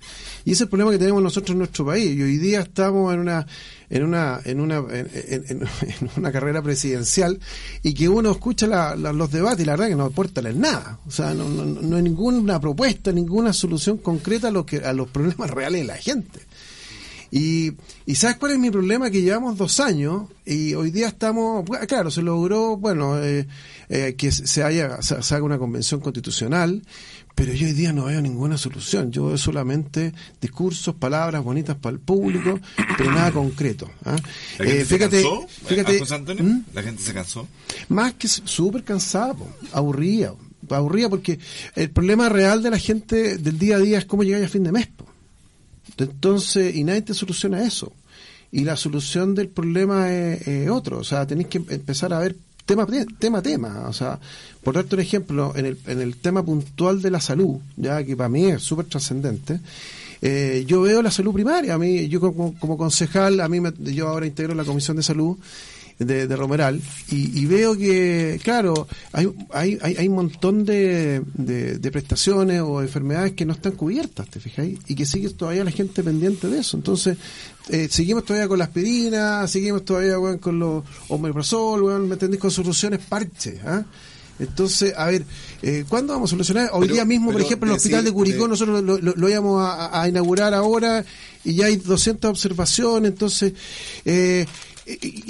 Y 0.45 0.51
ese 0.51 0.53
es 0.53 0.61
el 0.61 0.69
problema 0.69 0.91
que 0.91 0.97
tenemos 0.97 1.21
nosotros 1.21 1.51
en 1.51 1.59
nuestro 1.59 1.85
país. 1.85 2.15
Y 2.17 2.21
hoy 2.23 2.37
día 2.37 2.61
estamos 2.61 3.13
en 3.13 3.19
una 3.19 3.45
en 3.91 4.03
una 4.03 4.39
en 4.45 4.59
una 4.61 4.77
en, 4.77 5.09
en- 5.49 5.67
una 6.17 6.31
carrera 6.31 6.61
presidencial 6.61 7.39
y 7.81 7.93
que 7.95 8.07
uno 8.07 8.31
escucha 8.31 8.67
la- 8.67 8.95
los 9.13 9.31
debates 9.31 9.61
y 9.61 9.65
la 9.65 9.73
verdad 9.73 9.87
que 9.87 9.95
no 9.95 10.05
aporta 10.05 10.41
nada 10.59 10.99
o 11.07 11.11
sea 11.11 11.33
no, 11.33 11.49
no, 11.49 11.65
no 11.65 11.95
hay 11.97 12.03
ninguna 12.03 12.59
propuesta 12.59 13.11
ninguna 13.11 13.51
solución 13.51 13.97
concreta 13.97 14.49
a 14.49 14.65
que 14.65 14.77
a 14.77 14.93
los 14.93 15.09
problemas 15.09 15.49
reales 15.51 15.81
de 15.81 15.87
la 15.87 15.95
gente 15.97 16.39
y, 17.31 17.73
y 18.05 18.15
¿sabes 18.15 18.37
cuál 18.37 18.53
es 18.53 18.59
mi 18.59 18.71
problema? 18.71 19.09
Que 19.11 19.21
llevamos 19.21 19.57
dos 19.57 19.79
años 19.79 20.23
y 20.45 20.73
hoy 20.73 20.91
día 20.91 21.07
estamos, 21.07 21.63
claro, 21.87 22.09
se 22.09 22.21
logró, 22.21 22.77
bueno, 22.77 23.21
eh, 23.23 23.47
eh, 23.89 24.15
que 24.17 24.31
se, 24.31 24.63
haya, 24.63 25.01
se, 25.01 25.15
haga 25.15 25.43
una 25.43 25.59
convención 25.59 25.99
constitucional, 25.99 26.81
pero 27.35 27.53
yo 27.53 27.67
hoy 27.67 27.73
día 27.73 27.93
no 27.93 28.05
veo 28.05 28.21
ninguna 28.21 28.57
solución. 28.57 29.11
Yo 29.11 29.27
veo 29.27 29.37
solamente 29.37 30.13
discursos, 30.41 30.95
palabras 30.95 31.43
bonitas 31.43 31.75
para 31.77 31.93
el 31.93 31.99
público, 31.99 32.59
pero 32.97 33.11
nada 33.11 33.31
concreto. 33.31 33.89
¿ah? 34.05 34.15
¿La 34.57 34.65
gente 34.65 34.81
Eh, 34.81 34.85
fíjate, 34.85 35.21
cansó? 35.23 35.47
fíjate. 35.65 36.43
¿Mm? 36.43 36.65
¿La 36.73 36.83
gente 36.83 37.03
se 37.03 37.13
cansó? 37.13 37.47
más 37.89 38.13
que 38.15 38.27
súper 38.27 38.83
cansada, 38.83 39.35
aburrida, 39.71 40.33
aburrida 40.69 41.09
porque 41.09 41.39
el 41.75 41.89
problema 41.91 42.27
real 42.29 42.61
de 42.61 42.71
la 42.71 42.77
gente 42.77 43.37
del 43.37 43.57
día 43.57 43.77
a 43.77 43.79
día 43.79 43.97
es 43.99 44.05
cómo 44.05 44.23
llegar 44.23 44.43
a 44.43 44.49
fin 44.49 44.63
de 44.63 44.71
mes. 44.71 44.87
po. 44.87 45.08
Entonces, 46.05 46.75
y 46.75 46.83
nadie 46.83 47.01
te 47.03 47.13
soluciona 47.13 47.63
eso. 47.63 47.91
y 48.51 48.63
la 48.65 48.75
solución 48.75 49.35
del 49.35 49.47
problema 49.49 50.11
es, 50.11 50.47
es 50.47 50.69
otro. 50.69 50.97
O 50.99 51.03
sea, 51.03 51.25
tenéis 51.27 51.47
que 51.49 51.57
empezar 51.69 52.13
a 52.13 52.19
ver 52.19 52.35
tema 52.65 52.85
tema 53.19 53.41
tema 53.41 53.85
o 53.87 53.93
sea 53.93 54.19
por 54.63 54.75
darte 54.75 54.93
un 54.95 55.01
ejemplo 55.01 55.53
en 55.55 55.65
el, 55.65 55.77
en 55.87 56.01
el 56.01 56.17
tema 56.17 56.43
puntual 56.45 57.01
de 57.01 57.09
la 57.09 57.19
salud 57.19 57.57
ya 57.77 58.03
que 58.03 58.15
para 58.15 58.29
mí 58.29 58.45
es 58.45 58.61
súper 58.61 58.85
trascendente 58.85 59.59
eh, 60.21 60.65
yo 60.67 60.81
veo 60.81 61.01
la 61.01 61.09
salud 61.09 61.33
primaria 61.33 61.73
a 61.73 61.79
mí 61.79 62.07
yo 62.09 62.19
como, 62.19 62.53
como 62.59 62.77
concejal 62.77 63.39
a 63.39 63.49
mí 63.49 63.59
me- 63.59 63.73
yo 63.91 64.07
ahora 64.07 64.27
integro 64.27 64.53
la 64.53 64.65
comisión 64.65 64.97
de 64.97 65.01
salud 65.01 65.35
de, 65.99 66.27
de 66.27 66.35
Romeral 66.35 66.81
y, 67.11 67.39
y 67.39 67.45
veo 67.45 67.77
que 67.77 68.39
claro 68.43 68.87
hay 69.11 69.29
hay, 69.51 69.77
hay, 69.81 69.95
hay 69.97 70.07
un 70.07 70.15
montón 70.15 70.63
de, 70.65 71.21
de, 71.33 71.77
de 71.77 71.91
prestaciones 71.91 72.61
o 72.61 72.81
enfermedades 72.81 73.33
que 73.33 73.45
no 73.45 73.53
están 73.53 73.73
cubiertas 73.73 74.27
te 74.29 74.39
fijáis 74.39 74.79
y 74.87 74.95
que 74.95 75.05
sigue 75.05 75.29
todavía 75.29 75.63
la 75.63 75.71
gente 75.71 76.01
pendiente 76.01 76.47
de 76.47 76.59
eso 76.59 76.77
entonces 76.77 77.17
eh, 77.69 77.87
seguimos 77.91 78.25
todavía 78.25 78.47
con 78.47 78.57
la 78.57 78.65
aspirina, 78.65 79.45
seguimos 79.47 79.85
todavía 79.85 80.17
weón, 80.17 80.39
con 80.39 80.57
los 80.57 80.83
omeprazol, 81.09 81.83
weón, 81.83 82.07
¿me 82.07 82.13
entendés? 82.13 82.39
Con 82.39 82.49
soluciones 82.49 82.99
parche, 83.07 83.59
¿ah? 83.63 83.83
Entonces, 84.39 84.93
a 84.97 85.05
ver, 85.07 85.23
eh, 85.61 85.83
¿cuándo 85.87 86.13
vamos 86.13 86.29
a 86.29 86.31
solucionar? 86.31 86.69
Hoy 86.73 86.83
Pero- 86.83 86.93
día 86.93 87.05
mismo, 87.05 87.31
por 87.31 87.41
ejemplo, 87.41 87.69
el 87.69 87.75
hospital 87.75 88.05
de 88.05 88.11
Curicó, 88.13 88.43
de- 88.43 88.49
nosotros 88.49 88.81
lo, 88.81 88.97
lo- 88.97 89.13
lo 89.15 89.29
íbamos 89.29 89.61
a, 89.61 90.01
a 90.01 90.07
inaugurar 90.07 90.53
ahora 90.53 91.03
y 91.43 91.55
ya 91.55 91.65
hay 91.65 91.75
200 91.75 92.29
observaciones, 92.31 93.11
entonces... 93.11 93.53
Eh, 94.05 94.45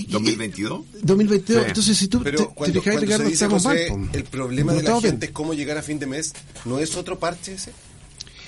2022. 0.08 0.86
2022, 1.02 1.62
Sí. 1.64 1.68
entonces 1.70 1.98
si 1.98 2.08
tú 2.08 2.22
Pero 2.24 2.38
te, 2.40 2.46
te 2.46 2.54
cuando, 2.54 2.82
fijas, 2.82 3.02
Ricardo, 3.02 3.24
se 3.26 3.30
dice, 3.32 3.48
José, 3.48 3.92
mal, 3.92 4.10
el 4.14 4.24
problema 4.26 4.72
No 4.72 4.78
de 4.78 4.84
la 4.84 4.92
bien. 5.00 5.04
gente 5.12 5.26
es 5.28 5.32
cómo 5.32 5.54
llegar 5.54 5.78
a 5.78 5.82
fin 5.84 6.00
de 6.00 6.08
mes, 6.08 6.34
¿no 6.66 6.80
es 6.80 6.96
otro 6.96 7.20
parche 7.20 7.54
ese? 7.54 7.72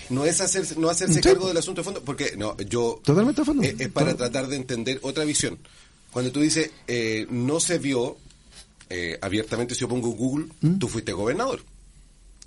No 0.09 0.25
es 0.25 0.41
hacerse, 0.41 0.75
no 0.77 0.89
hacerse 0.89 1.15
Sí. 1.15 1.21
cargo 1.21 1.47
del 1.47 1.57
asunto 1.57 1.81
de 1.81 1.85
fondo, 1.85 2.01
porque 2.03 2.35
no, 2.37 2.57
yo 2.57 2.99
Totalmente 3.03 3.43
fondo. 3.45 3.63
eh, 3.63 3.75
es 3.77 3.89
para 3.89 4.11
Total- 4.11 4.31
tratar 4.31 4.49
de 4.49 4.57
entender 4.57 4.99
otra 5.03 5.23
visión. 5.23 5.57
Cuando 6.11 6.31
tú 6.31 6.41
dices 6.41 6.69
eh, 6.87 7.25
no 7.29 7.59
se 7.59 7.77
vio 7.79 8.17
eh, 8.89 9.17
abiertamente, 9.21 9.73
si 9.73 9.81
yo 9.81 9.87
pongo 9.87 10.09
Google, 10.09 10.47
¿Mm? 10.59 10.77
tú 10.79 10.89
fuiste 10.89 11.13
gobernador. 11.13 11.63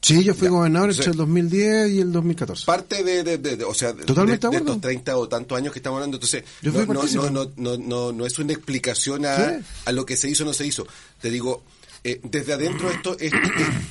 Sí, 0.05 0.23
yo 0.23 0.35
fui 0.35 0.45
Ya. 0.49 0.51
gobernador 0.51 0.91
entre 0.91 1.11
el 1.11 1.17
2010 1.17 1.91
y 1.93 2.01
el 2.01 2.13
2014. 2.13 2.67
Parte 2.67 3.03
de, 3.03 3.25
de- 3.25 3.39
de- 3.39 3.57
de- 3.57 3.65
o 3.65 3.73
sea, 3.73 3.95
Totalmente 3.95 4.49
de- 4.51 4.57
estos 4.59 4.81
30 4.81 5.17
o 5.17 5.29
tantos 5.29 5.57
años 5.57 5.73
que 5.73 5.79
estamos 5.79 5.97
hablando, 5.97 6.17
entonces 6.19 6.45
Yo 6.61 6.73
no, 6.73 6.85
no, 6.95 7.31
no, 7.31 7.53
no, 7.57 7.77
no, 7.79 8.13
no, 8.13 8.27
es 8.27 8.39
una 8.39 8.53
explicación 8.53 9.25
a, 9.25 9.61
a 9.87 9.93
lo 9.93 10.05
que 10.05 10.17
se 10.17 10.29
hizo 10.29 10.45
o 10.45 10.47
no 10.47 10.53
se 10.53 10.67
hizo. 10.67 10.87
Te 11.23 11.31
digo, 11.31 11.63
eh, 12.05 12.21
desde 12.23 12.53
adentro 12.53 12.91
esto, 12.91 13.17
este, 13.19 13.39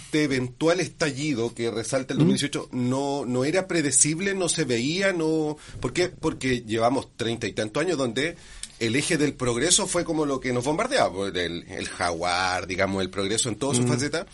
este 0.08 0.24
eventual 0.24 0.80
estallido 0.80 1.56
que 1.56 1.72
resalta 1.72 2.14
el 2.14 2.20
2018 2.20 2.70
no, 2.72 3.26
no 3.26 3.44
era 3.44 3.68
predecible, 3.68 4.36
no 4.36 4.50
se 4.50 4.66
veía, 4.66 5.14
no, 5.14 5.58
¿por 5.80 5.94
qué? 5.94 6.10
Porque 6.10 6.62
llevamos 6.62 7.08
treinta 7.18 7.48
y 7.48 7.54
tantos 7.54 7.82
años 7.82 7.98
donde 7.98 8.36
el 8.80 8.96
eje 8.96 9.18
del 9.18 9.34
progreso 9.34 9.88
fue 9.88 10.04
como 10.04 10.28
lo 10.28 10.40
que 10.40 10.54
nos 10.54 10.64
bombardeaba, 10.64 11.28
el, 11.30 11.64
el 11.68 11.88
jaguar, 11.90 12.68
digamos, 12.68 13.02
el 13.02 13.10
progreso 13.10 13.50
en 13.50 13.56
todas 13.56 13.78
sus 13.78 13.88
facetas. 13.88 14.28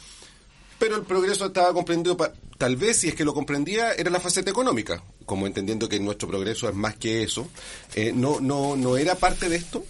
Pero 0.79 0.95
el 0.95 1.03
progreso 1.03 1.45
estaba 1.47 1.73
comprendido, 1.73 2.15
pa- 2.15 2.31
tal 2.57 2.75
vez 2.77 2.97
si 2.97 3.09
es 3.09 3.15
que 3.15 3.25
lo 3.25 3.33
comprendía, 3.33 3.91
era 3.93 4.09
la 4.09 4.19
faceta 4.19 4.49
económica, 4.49 5.03
como 5.25 5.45
entendiendo 5.45 5.89
que 5.89 5.99
nuestro 5.99 6.27
progreso 6.29 6.69
es 6.69 6.75
más 6.75 6.95
que 6.95 7.21
eso. 7.23 7.47
Eh, 7.95 8.13
no, 8.15 8.39
no, 8.39 8.75
no 8.77 8.95
era 8.97 9.15
parte 9.15 9.49
de 9.49 9.57
esto, 9.57 9.85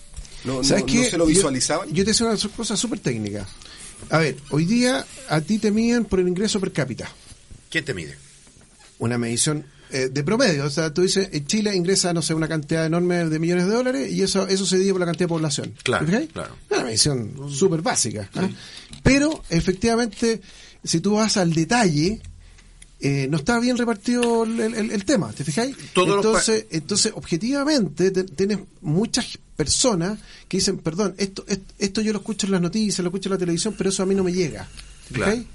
no, 0.45 0.55
no, 0.57 0.63
¿Sabes 0.63 0.83
no 0.83 0.87
qué? 0.91 1.09
se 1.11 1.17
lo 1.17 1.25
visualizaban. 1.27 1.89
Yo, 1.89 2.03
te 2.03 2.11
decía 2.11 2.25
una 2.27 2.37
cosa 2.55 2.75
súper 2.75 2.99
técnica. 2.99 3.47
A 4.09 4.17
ver, 4.17 4.37
hoy 4.51 4.65
día 4.65 5.05
a 5.27 5.41
ti 5.41 5.59
te 5.59 5.71
miden 5.71 6.05
por 6.05 6.19
el 6.19 6.27
ingreso 6.27 6.59
per 6.59 6.71
cápita. 6.71 7.11
¿Quién 7.69 7.85
te 7.85 7.93
mide? 7.93 8.17
Una 8.97 9.17
medición 9.17 9.65
eh, 9.91 10.09
de 10.11 10.23
promedio. 10.23 10.65
O 10.65 10.69
sea, 10.69 10.93
tú 10.93 11.01
dices, 11.03 11.29
en 11.33 11.45
Chile 11.45 11.75
ingresa, 11.75 12.13
no 12.13 12.21
sé, 12.21 12.33
una 12.33 12.47
cantidad 12.47 12.85
enorme 12.85 13.25
de 13.29 13.39
millones 13.39 13.65
de 13.67 13.73
dólares 13.73 14.11
y 14.11 14.21
eso 14.23 14.47
eso 14.47 14.65
se 14.65 14.77
divide 14.77 14.93
por 14.93 15.01
la 15.01 15.05
cantidad 15.07 15.25
de 15.25 15.29
población. 15.29 15.73
Claro, 15.83 16.05
claro. 16.33 16.55
Una 16.69 16.83
medición 16.83 17.35
súper 17.51 17.81
básica. 17.81 18.29
Pero, 19.03 19.43
efectivamente, 19.49 20.41
si 20.83 20.99
tú 20.99 21.13
vas 21.15 21.37
al 21.37 21.53
detalle, 21.53 22.21
eh, 23.01 23.27
no 23.29 23.37
está 23.37 23.59
bien 23.59 23.77
repartido 23.77 24.43
el, 24.43 24.59
el- 24.59 24.91
el 24.91 25.05
tema, 25.05 25.31
¿te 25.31 25.43
fijáis? 25.45 25.75
Todos 25.93 26.15
entonces, 26.17 26.65
entonces, 26.71 27.13
objetivamente, 27.15 28.11
te- 28.11 28.23
tienes 28.25 28.59
muchas 28.81 29.37
personas 29.55 30.19
que 30.47 30.57
dicen, 30.57 30.77
perdón, 30.79 31.15
esto, 31.17 31.43
esto, 31.47 31.73
esto 31.79 32.01
yo 32.01 32.11
lo 32.13 32.19
escucho 32.19 32.45
en 32.47 32.51
las 32.53 32.61
noticias, 32.61 32.99
lo 32.99 33.07
escucho 33.09 33.29
en 33.29 33.33
la 33.33 33.37
televisión, 33.39 33.75
pero 33.77 33.89
eso 33.89 34.03
a 34.03 34.05
mí 34.05 34.15
no 34.15 34.23
me 34.23 34.33
llega. 34.33 34.67
¿te 35.07 35.13
Claro, 35.13 35.31
fijáis? 35.31 35.47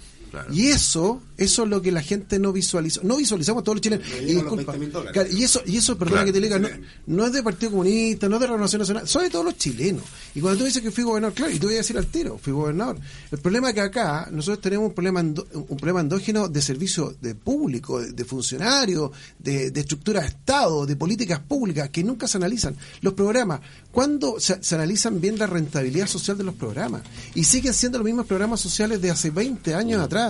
Claro. 0.42 0.54
Y 0.54 0.66
eso, 0.68 1.22
eso 1.36 1.62
es 1.64 1.68
lo 1.68 1.80
que 1.82 1.90
la 1.92 2.02
gente 2.02 2.38
no 2.38 2.52
visualiza. 2.52 3.00
No 3.02 3.16
visualizamos 3.16 3.64
todos 3.64 3.76
los 3.76 3.82
chilenos. 3.82 4.06
No 4.08 4.22
Y, 4.22 4.34
disculpa, 4.34 4.74
20.000 4.74 4.90
dólares. 4.90 5.12
claro, 5.12 5.28
y 5.32 5.42
eso, 5.44 5.62
y 5.66 5.76
eso, 5.76 5.96
perdona 5.98 6.22
Claro, 6.22 6.26
que 6.26 6.32
te 6.32 6.40
diga, 6.40 6.58
no, 6.58 6.68
no 7.06 7.26
es 7.26 7.32
del 7.32 7.42
Partido 7.44 7.70
Comunista, 7.72 8.28
no 8.28 8.36
es 8.36 8.40
de 8.40 8.46
la 8.46 8.52
Renovación 8.52 8.80
Nacional, 8.80 9.08
son 9.08 9.22
de 9.22 9.30
todos 9.30 9.44
los 9.44 9.56
chilenos. 9.56 10.02
Y 10.34 10.40
cuando 10.40 10.58
tú 10.60 10.64
dices 10.66 10.82
que 10.82 10.90
fui 10.90 11.04
gobernador, 11.04 11.34
claro, 11.34 11.52
y 11.52 11.58
te 11.58 11.66
voy 11.66 11.74
a 11.74 11.78
decir 11.78 11.96
al 11.98 12.06
tiro, 12.06 12.38
fui 12.38 12.52
gobernador. 12.52 12.98
El 13.30 13.38
problema 13.38 13.68
es 13.68 13.74
que 13.74 13.80
acá 13.80 14.28
nosotros 14.30 14.60
tenemos 14.60 14.88
un 14.88 14.94
problema, 14.94 15.20
endo- 15.20 15.46
un 15.54 15.76
problema 15.76 16.00
endógeno 16.00 16.48
de 16.48 16.60
servicio 16.62 17.14
de 17.20 17.34
público, 17.34 18.00
de, 18.00 18.12
de 18.12 18.24
funcionarios, 18.24 19.10
de, 19.38 19.70
de 19.70 19.80
estructura 19.80 20.20
de 20.20 20.28
Estado, 20.28 20.86
de 20.86 20.96
políticas 20.96 21.40
públicas 21.40 21.88
que 21.90 22.02
nunca 22.04 22.26
se 22.28 22.36
analizan. 22.38 22.76
Los 23.00 23.14
programas, 23.14 23.60
¿cuándo 23.90 24.38
se, 24.40 24.62
se 24.62 24.74
analizan 24.74 25.20
bien 25.20 25.38
la 25.38 25.46
rentabilidad 25.46 26.06
social 26.06 26.36
de 26.38 26.44
los 26.44 26.54
programas? 26.54 27.02
Y 27.34 27.44
siguen 27.44 27.74
siendo 27.74 27.98
los 27.98 28.04
mismos 28.04 28.26
programas 28.26 28.60
sociales 28.60 29.00
de 29.02 29.10
hace 29.10 29.30
20 29.30 29.74
años 29.74 30.00
atrás. 30.02 30.23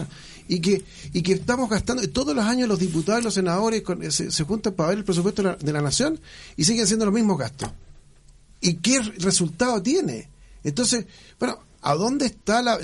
Y 0.46 0.60
que, 0.60 0.84
y 1.12 1.22
que 1.22 1.32
estamos 1.32 1.70
gastando, 1.70 2.06
todos 2.10 2.36
los 2.36 2.44
años 2.44 2.68
los 2.68 2.78
diputados 2.78 3.22
y 3.22 3.24
los 3.24 3.34
senadores 3.34 3.82
eh, 4.02 4.10
se, 4.10 4.44
juntan 4.44 4.74
para 4.74 4.90
ver 4.90 4.98
el 4.98 5.04
presupuesto 5.04 5.56
de 5.58 5.72
la, 5.72 5.80
nación 5.80 6.20
y 6.56 6.64
siguen 6.64 6.86
siendo 6.86 7.06
los 7.06 7.14
mismos 7.14 7.38
gastos. 7.38 7.70
¿Y 8.60 8.74
qué 8.74 9.00
resultado 9.00 9.82
tiene? 9.82 10.28
Entonces, 10.62 11.06
bueno, 11.38 11.58
¿a 11.82 11.94
dónde 11.94 12.26
está 12.26 12.62
la, 12.62 12.78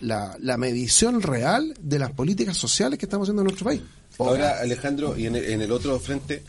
la, 0.00 0.56
medición 0.58 1.22
real 1.22 1.74
de 1.80 1.98
las 1.98 2.12
políticas 2.12 2.56
sociales 2.56 2.98
que 2.98 3.06
estamos 3.06 3.26
haciendo 3.26 3.42
en 3.42 3.46
nuestro 3.46 3.66
país? 3.66 3.82
Ahora, 4.18 4.58
Alejandro, 4.60 5.16
y 5.16 5.26
en 5.26 5.36
el, 5.36 5.72
otro 5.72 5.98
frente, 6.00 6.42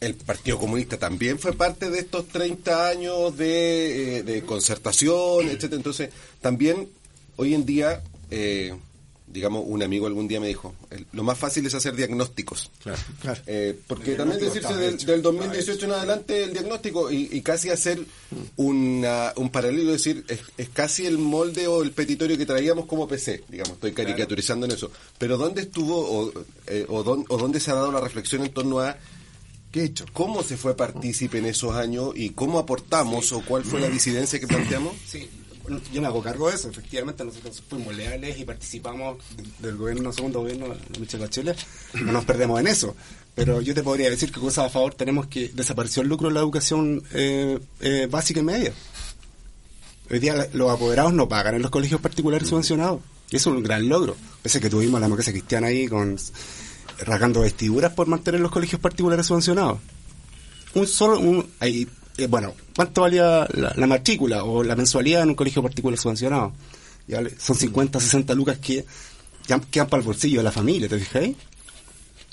el 0.00 0.14
Partido 0.14 0.58
Comunista 0.58 0.98
también 0.98 1.38
fue 1.38 1.52
parte 1.52 1.90
de 1.90 2.00
estos 2.00 2.28
30 2.28 2.88
años 2.88 3.36
de, 3.36 4.18
eh, 4.18 4.22
de 4.22 4.42
concertación, 4.42 5.46
etcétera. 5.46 5.76
Entonces, 5.76 6.10
también 6.40 6.88
hoy 7.36 7.54
en 7.54 7.64
día, 7.64 8.02
eh, 8.30 8.74
digamos, 9.28 9.64
un 9.66 9.82
amigo 9.82 10.06
algún 10.06 10.28
día 10.28 10.40
me 10.40 10.48
dijo, 10.48 10.74
el- 10.90 11.06
lo 11.12 11.22
más 11.22 11.36
fácil 11.38 11.66
es 11.66 11.74
hacer 11.74 11.94
diagnósticos. 11.96 12.70
Claro. 12.82 12.98
Claro. 13.20 13.40
Eh, 13.46 13.78
porque 13.86 14.12
El 14.12 14.16
también 14.16 14.40
decirse 14.40 14.74
del, 14.74 14.94
hecho, 14.94 15.06
del 15.06 15.22
2018 15.22 15.86
en 15.86 15.92
adelante 15.92 16.44
el 16.44 16.52
diagnóstico 16.52 17.10
y, 17.10 17.28
y 17.32 17.40
casi 17.42 17.70
hacer 17.70 17.98
una, 18.56 19.32
un 19.36 19.50
paralelo, 19.50 19.92
es 19.94 20.04
decir, 20.04 20.24
es, 20.28 20.40
es 20.56 20.68
casi 20.70 21.06
el 21.06 21.18
molde 21.18 21.66
o 21.66 21.82
el 21.82 21.92
petitorio 21.92 22.38
que 22.38 22.46
traíamos 22.46 22.86
como 22.86 23.06
PC, 23.08 23.44
digamos, 23.48 23.74
estoy 23.74 23.92
caricaturizando 23.92 24.66
en 24.66 24.72
eso. 24.72 24.90
Pero 25.18 25.36
¿dónde 25.36 25.62
estuvo 25.62 25.96
o, 25.98 26.32
eh, 26.66 26.86
o, 26.88 27.04
dón- 27.04 27.24
o 27.28 27.36
dónde 27.36 27.60
se 27.60 27.70
ha 27.70 27.74
dado 27.74 27.92
la 27.92 28.00
reflexión 28.00 28.42
en 28.44 28.52
torno 28.52 28.80
a 28.80 28.96
¿Qué 29.72 29.80
he 29.80 29.84
hecho? 29.84 30.06
cómo 30.12 30.42
se 30.42 30.56
fue 30.56 30.76
partícipe 30.76 31.38
en 31.38 31.46
esos 31.46 31.74
años 31.74 32.12
y 32.14 32.30
cómo 32.30 32.58
aportamos 32.58 33.32
o 33.32 33.42
cuál 33.42 33.64
fue 33.64 33.80
la 33.80 33.88
disidencia 33.90 34.40
que 34.40 34.46
planteamos? 34.46 34.94
Sí, 35.06 35.28
yo 35.92 36.00
me 36.00 36.06
hago 36.06 36.22
cargo 36.22 36.48
de 36.48 36.56
eso. 36.56 36.68
Efectivamente, 36.68 37.24
nosotros 37.24 37.62
fuimos 37.68 37.94
leales 37.94 38.38
y 38.38 38.44
participamos 38.44 39.18
del 39.58 39.76
gobierno, 39.76 40.12
segundo 40.12 40.40
gobierno 40.40 40.68
de 40.68 41.00
Michelle 41.00 41.24
Bachelet. 41.24 41.58
No 41.94 42.12
nos 42.12 42.24
perdemos 42.24 42.60
en 42.60 42.66
eso. 42.66 42.94
Pero 43.34 43.60
yo 43.60 43.74
te 43.74 43.82
podría 43.82 44.08
decir 44.08 44.32
que 44.32 44.40
cosas 44.40 44.66
a 44.66 44.70
favor 44.70 44.94
tenemos 44.94 45.26
que 45.26 45.48
desapareció 45.48 46.02
el 46.02 46.08
lucro 46.08 46.28
en 46.28 46.34
la 46.34 46.40
educación 46.40 47.02
eh, 47.12 47.58
eh, 47.80 48.08
básica 48.10 48.40
y 48.40 48.44
media. 48.44 48.72
Hoy 50.10 50.18
día 50.18 50.48
los 50.52 50.70
apoderados 50.70 51.12
no 51.12 51.28
pagan 51.28 51.56
en 51.56 51.62
los 51.62 51.70
colegios 51.70 52.00
particulares 52.00 52.48
subvencionados. 52.48 53.00
Eso 53.30 53.50
es 53.50 53.56
un 53.56 53.62
gran 53.62 53.88
logro. 53.88 54.16
Pese 54.42 54.58
a 54.58 54.60
que 54.60 54.70
tuvimos 54.70 55.00
la 55.00 55.06
democracia 55.06 55.32
cristiana 55.32 55.66
ahí 55.66 55.88
con 55.88 56.16
rasgando 57.00 57.40
vestiduras 57.40 57.92
por 57.92 58.06
mantener 58.06 58.40
los 58.40 58.50
colegios 58.50 58.80
particulares 58.80 59.26
subvencionados 59.26 59.80
un 60.76 60.86
solo 60.86 61.18
un 61.18 61.46
ahí, 61.58 61.88
eh, 62.18 62.26
bueno 62.26 62.54
cuánto 62.74 63.02
valía 63.02 63.46
la, 63.54 63.72
la 63.76 63.86
matrícula 63.86 64.44
o 64.44 64.62
la 64.62 64.74
mensualidad 64.76 65.22
en 65.22 65.30
un 65.30 65.34
colegio 65.34 65.62
particular 65.62 65.98
subvencionado 65.98 66.52
Ya 67.06 67.20
le- 67.20 67.38
son 67.38 67.56
50 67.56 68.00
60 68.00 68.34
lucas 68.34 68.58
que 68.58 68.84
ya 69.46 69.60
quedan 69.60 69.88
para 69.88 70.00
el 70.00 70.06
bolsillo 70.06 70.38
de 70.40 70.44
la 70.44 70.52
familia 70.52 70.88
¿te 70.88 70.98
fijáis? 70.98 71.36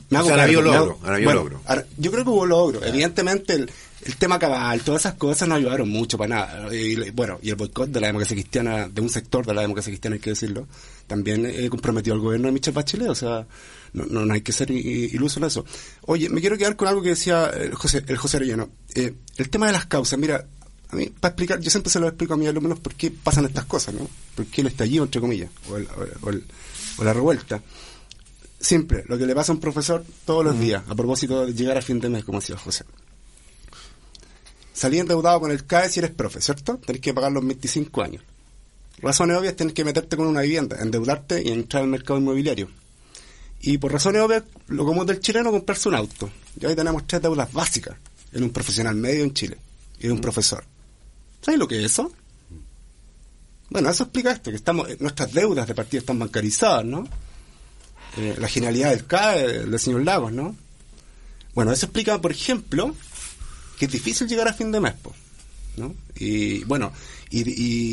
Me 0.10 0.20
O 0.20 0.24
sea, 0.24 0.32
ahora 0.34 0.46
cargo, 0.46 0.62
me 0.62 0.68
logro, 0.78 1.00
ahora 1.04 1.18
vio 1.18 1.34
logro. 1.34 1.62
ahora, 1.66 1.86
yo 1.98 2.12
creo 2.12 2.24
que 2.24 2.30
hubo 2.30 2.46
logro 2.46 2.84
evidentemente 2.86 3.54
el, 3.54 3.72
el 4.06 4.16
tema 4.18 4.38
cabal 4.40 4.82
todas 4.82 5.02
esas 5.02 5.14
cosas 5.16 5.48
no 5.48 5.56
ayudaron 5.56 5.88
mucho 5.90 6.18
para 6.18 6.36
nada. 6.36 6.76
Y, 6.76 7.10
bueno 7.12 7.40
y 7.42 7.50
el 7.50 7.56
boicot 7.56 7.90
de 7.90 8.00
la 8.02 8.08
democracia 8.08 8.36
cristiana 8.36 8.88
de 8.90 9.02
un 9.02 9.10
sector 9.10 9.46
de 9.46 9.54
la 9.54 9.62
democracia 9.62 9.92
cristiana 9.92 10.16
hay 10.16 10.20
que 10.22 10.32
decirlo 10.32 10.68
también 11.08 11.46
eh, 11.46 11.70
comprometió 11.70 12.14
al 12.14 12.20
gobierno 12.20 12.48
de 12.48 12.52
Michel 12.54 12.74
Bachelet 12.74 13.10
o 13.10 13.16
sea 13.16 13.46
no, 13.94 14.06
no, 14.06 14.26
no 14.26 14.34
hay 14.34 14.42
que 14.42 14.52
ser 14.52 14.72
iluso 14.72 15.40
en 15.40 15.46
eso. 15.46 15.66
Oye 16.08 16.28
me 16.30 16.42
quiero 16.42 16.58
quedar 16.58 16.76
con 16.76 16.88
algo 16.88 17.02
que 17.02 17.10
decía 17.10 17.50
el 17.50 17.74
José 17.76 18.04
el 18.08 18.18
José 18.18 18.38
Arellano. 18.38 18.70
Eh, 18.96 19.14
el 19.38 19.50
tema 19.50 19.68
de 19.68 19.74
las 19.74 19.86
causas 19.86 20.18
mira 20.20 20.46
a 20.90 20.96
mí 20.96 21.08
para 21.20 21.32
explicar 21.32 21.60
yo 21.60 21.70
siempre 21.70 21.92
se 21.92 22.00
lo 22.00 22.08
explico 22.08 22.34
a 22.34 22.38
mis 22.38 22.48
alumnos 22.50 22.80
por 22.80 22.94
qué 22.96 23.12
pasan 23.12 23.46
estas 23.46 23.66
cosas 23.66 23.94
no 23.96 24.08
por 24.36 24.46
qué 24.48 24.62
el 24.62 24.68
estallido 24.68 25.04
entre 25.04 25.22
comillas 25.22 25.50
o, 25.70 25.78
el- 25.78 25.88
o 26.22 26.30
el- 26.30 26.44
o 26.98 27.04
la 27.04 27.14
revuelta. 27.14 27.62
Siempre 28.60 29.04
lo 29.08 29.18
que 29.18 29.26
le 29.26 29.36
pasa 29.36 29.52
a 29.52 29.56
un 29.56 29.60
profesor 29.62 30.06
todos 30.26 30.46
los 30.46 30.58
días, 30.60 30.84
a 30.88 30.96
propósito 30.96 31.46
de 31.46 31.54
llegar 31.54 31.78
a 31.78 31.82
fin 31.82 32.00
de 32.00 32.08
mes, 32.10 32.24
como 32.24 32.40
decía 32.40 32.56
José. 32.58 32.86
Salí 34.74 35.00
endeudado 35.00 35.40
con 35.40 35.52
el 35.52 35.66
CAE 35.66 35.90
si 35.90 36.00
eres 36.00 36.12
profe, 36.12 36.42
¿cierto? 36.42 36.78
Tenés 36.78 37.02
que 37.02 37.14
pagar 37.14 37.32
los 37.32 37.46
25 37.46 38.02
años. 38.02 38.24
Razones 39.02 39.38
obvias, 39.38 39.56
tenés 39.56 39.74
que 39.74 39.84
meterte 39.84 40.18
con 40.18 40.28
una 40.28 40.42
vivienda, 40.42 40.78
endeudarte 40.80 41.42
y 41.44 41.50
entrar 41.50 41.84
al 41.84 41.90
mercado 41.90 42.20
inmobiliario. 42.20 42.70
Y 43.62 43.78
por 43.78 43.92
razones 43.92 44.22
obvias, 44.22 44.44
lo 44.68 44.86
común 44.86 45.06
del 45.06 45.20
chileno 45.20 45.50
es 45.50 45.54
comprarse 45.54 45.90
un 45.90 45.96
auto. 45.96 46.30
Y 46.60 46.66
hoy 46.66 46.76
tenemos 46.76 47.06
tres 47.08 47.22
deudas 47.22 47.52
básicas 47.52 47.96
en 48.34 48.44
un 48.44 48.50
profesional 48.50 48.96
medio 48.96 49.24
en 49.24 49.34
Chile 49.34 49.58
y 50.00 50.08
de 50.08 50.12
un 50.12 50.20
profesor. 50.20 50.64
¿Sabes 51.42 51.60
lo 51.60 51.68
que 51.68 51.80
es 51.80 51.86
eso? 51.86 52.12
Bueno, 53.70 53.90
eso 53.90 54.04
explica 54.04 54.32
esto, 54.32 54.52
que 54.52 54.58
estamos, 54.58 54.90
eh, 54.90 54.98
nuestras 55.00 55.32
deudas 55.34 55.68
de 55.68 55.76
partida 55.76 56.00
están 56.00 56.20
bancarizadas, 56.20 56.86
¿no? 56.86 57.08
Eh, 58.18 58.36
la 58.38 58.48
genialidad 58.48 58.92
del 58.92 59.06
CAE, 59.06 59.66
del 59.66 59.80
señor 59.80 60.04
Lagos, 60.04 60.32
¿no? 60.32 60.56
Bueno, 61.56 61.72
eso 61.72 61.86
explica, 61.86 62.20
por 62.22 62.32
ejemplo, 62.32 62.96
que 63.84 63.98
es 63.98 64.04
difícil 64.04 64.28
llegar 64.28 64.48
a 64.48 64.54
fin 64.54 64.72
de 64.72 64.80
mes, 64.80 64.94
po, 64.94 65.14
¿no? 65.78 65.94
Y 66.16 66.64
bueno, 66.64 66.94
y, 67.30 67.42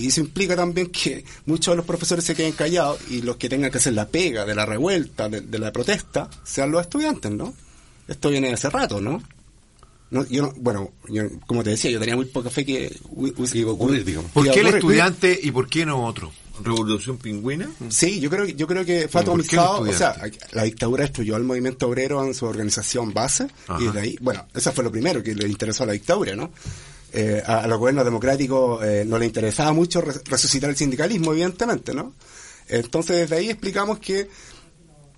y 0.05 0.07
eso 0.07 0.21
implica 0.21 0.55
también 0.55 0.89
que 0.89 1.25
muchos 1.47 1.73
de 1.73 1.77
los 1.77 1.85
profesores 1.87 2.25
se 2.25 2.35
queden 2.35 2.53
callados 2.53 3.01
y 3.11 3.23
los 3.23 3.37
que 3.37 3.49
tengan 3.49 3.71
que 3.71 3.79
hacer 3.79 3.95
la 3.95 4.07
pega 4.09 4.45
de 4.45 4.55
la 4.55 4.67
revuelta, 4.67 5.29
de, 5.29 5.41
de 5.41 5.59
la 5.59 5.73
protesta, 5.73 6.29
sean 6.45 6.71
los 6.71 6.83
estudiantes, 6.83 7.33
¿no? 7.33 7.55
Esto 8.07 8.29
viene 8.31 8.49
de 8.49 8.55
hace 8.55 8.71
rato, 8.71 9.01
¿no? 9.01 9.23
No, 10.11 10.27
yo 10.27 10.43
no- 10.43 10.53
bueno, 10.57 10.93
yo, 11.09 11.23
como 11.47 11.63
te 11.65 11.71
decía, 11.71 11.91
yo 11.91 11.99
tenía 11.99 12.17
muy 12.17 12.27
poca 12.27 12.51
fe 12.51 12.65
que 12.65 12.87
a 12.87 13.67
ocurrir, 13.73 14.05
digamos. 14.05 14.31
¿Por 14.33 14.45
qué 14.51 14.61
el 14.61 14.67
estudiante 14.69 15.41
y 15.43 15.51
por 15.51 15.69
qué 15.69 15.87
no 15.87 16.05
otro? 16.05 16.33
¿Revolución 16.63 17.17
pingüina? 17.19 17.71
Sí, 17.89 18.21
yo 18.21 18.31
creo, 18.31 18.45
yo 18.47 18.67
creo 18.67 18.85
que 18.85 19.09
fue 19.09 19.23
Bueno, 19.23 19.43
¿por 19.43 19.47
qué 19.49 19.57
el 19.57 19.63
atomizado, 19.63 19.83
o 19.83 19.93
sea, 19.93 20.31
la 20.53 20.63
dictadura 20.65 21.03
destruyó 21.05 21.37
al 21.37 21.45
movimiento 21.45 21.87
obrero 21.89 22.25
en 22.25 22.35
su 22.35 22.47
organización 22.47 23.13
base, 23.13 23.47
Ajá. 23.67 23.81
y 23.83 23.87
desde 23.87 24.01
ahí, 24.01 24.17
bueno, 24.21 24.47
eso 24.55 24.73
fue 24.73 24.85
lo 24.85 24.91
primero 24.93 25.23
que 25.23 25.35
le 25.35 25.49
interesó 25.49 25.83
a 25.85 25.87
la 25.87 25.93
dictadura, 25.93 26.35
¿no? 26.37 26.51
Eh, 27.13 27.43
a, 27.45 27.61
a 27.61 27.67
los 27.67 27.79
gobiernos 27.79 28.05
democráticos 28.05 28.85
eh, 28.85 29.05
no 29.07 29.19
le 29.19 29.27
interesaba 29.27 29.73
mucho 29.73 30.01
re- 30.01 30.21
resucitar 30.27 30.71
el 30.71 30.77
sindicalismo, 30.77 31.33
evidentemente, 31.33 31.93
¿no? 31.93 32.15
Entonces, 32.69 33.17
desde 33.17 33.37
ahí 33.37 33.51
explicamos 33.51 33.99
que 33.99 34.29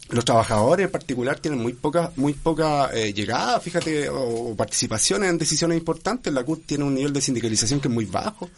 los 0.08 0.24
trabajadores 0.24 0.84
en 0.86 0.90
particular 0.92 1.38
tienen 1.38 1.60
muy 1.60 1.72
poca 1.74 2.12
muy 2.16 2.34
poca 2.34 2.90
eh, 2.92 3.12
llegada, 3.14 3.60
fíjate, 3.60 4.08
o, 4.10 4.50
o 4.50 4.56
participación 4.56 5.24
en 5.24 5.38
decisiones 5.38 5.78
importantes. 5.78 6.32
La 6.32 6.44
CUT 6.44 6.66
tiene 6.66 6.84
un 6.84 6.94
nivel 6.94 7.12
de 7.12 7.20
sindicalización 7.20 7.80
que 7.80 7.88
es 7.88 7.94
muy 7.94 8.04
bajo. 8.06 8.48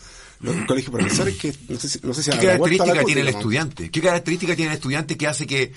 Los 0.40 0.56
colegios 0.66 0.92
profesores 0.94 1.36
que 1.36 1.54
no 1.68 1.78
sé 1.78 1.88
si, 1.88 2.00
no 2.02 2.12
sé 2.12 2.22
si 2.22 2.30
¿Qué 2.30 2.38
característica 2.46 3.04
tiene 3.04 3.20
el 3.22 3.28
estudiante? 3.28 3.90
¿Qué 3.90 4.00
característica 4.00 4.56
tiene 4.56 4.72
el 4.72 4.76
estudiante 4.76 5.16
que 5.16 5.26
hace 5.26 5.46
que, 5.46 5.72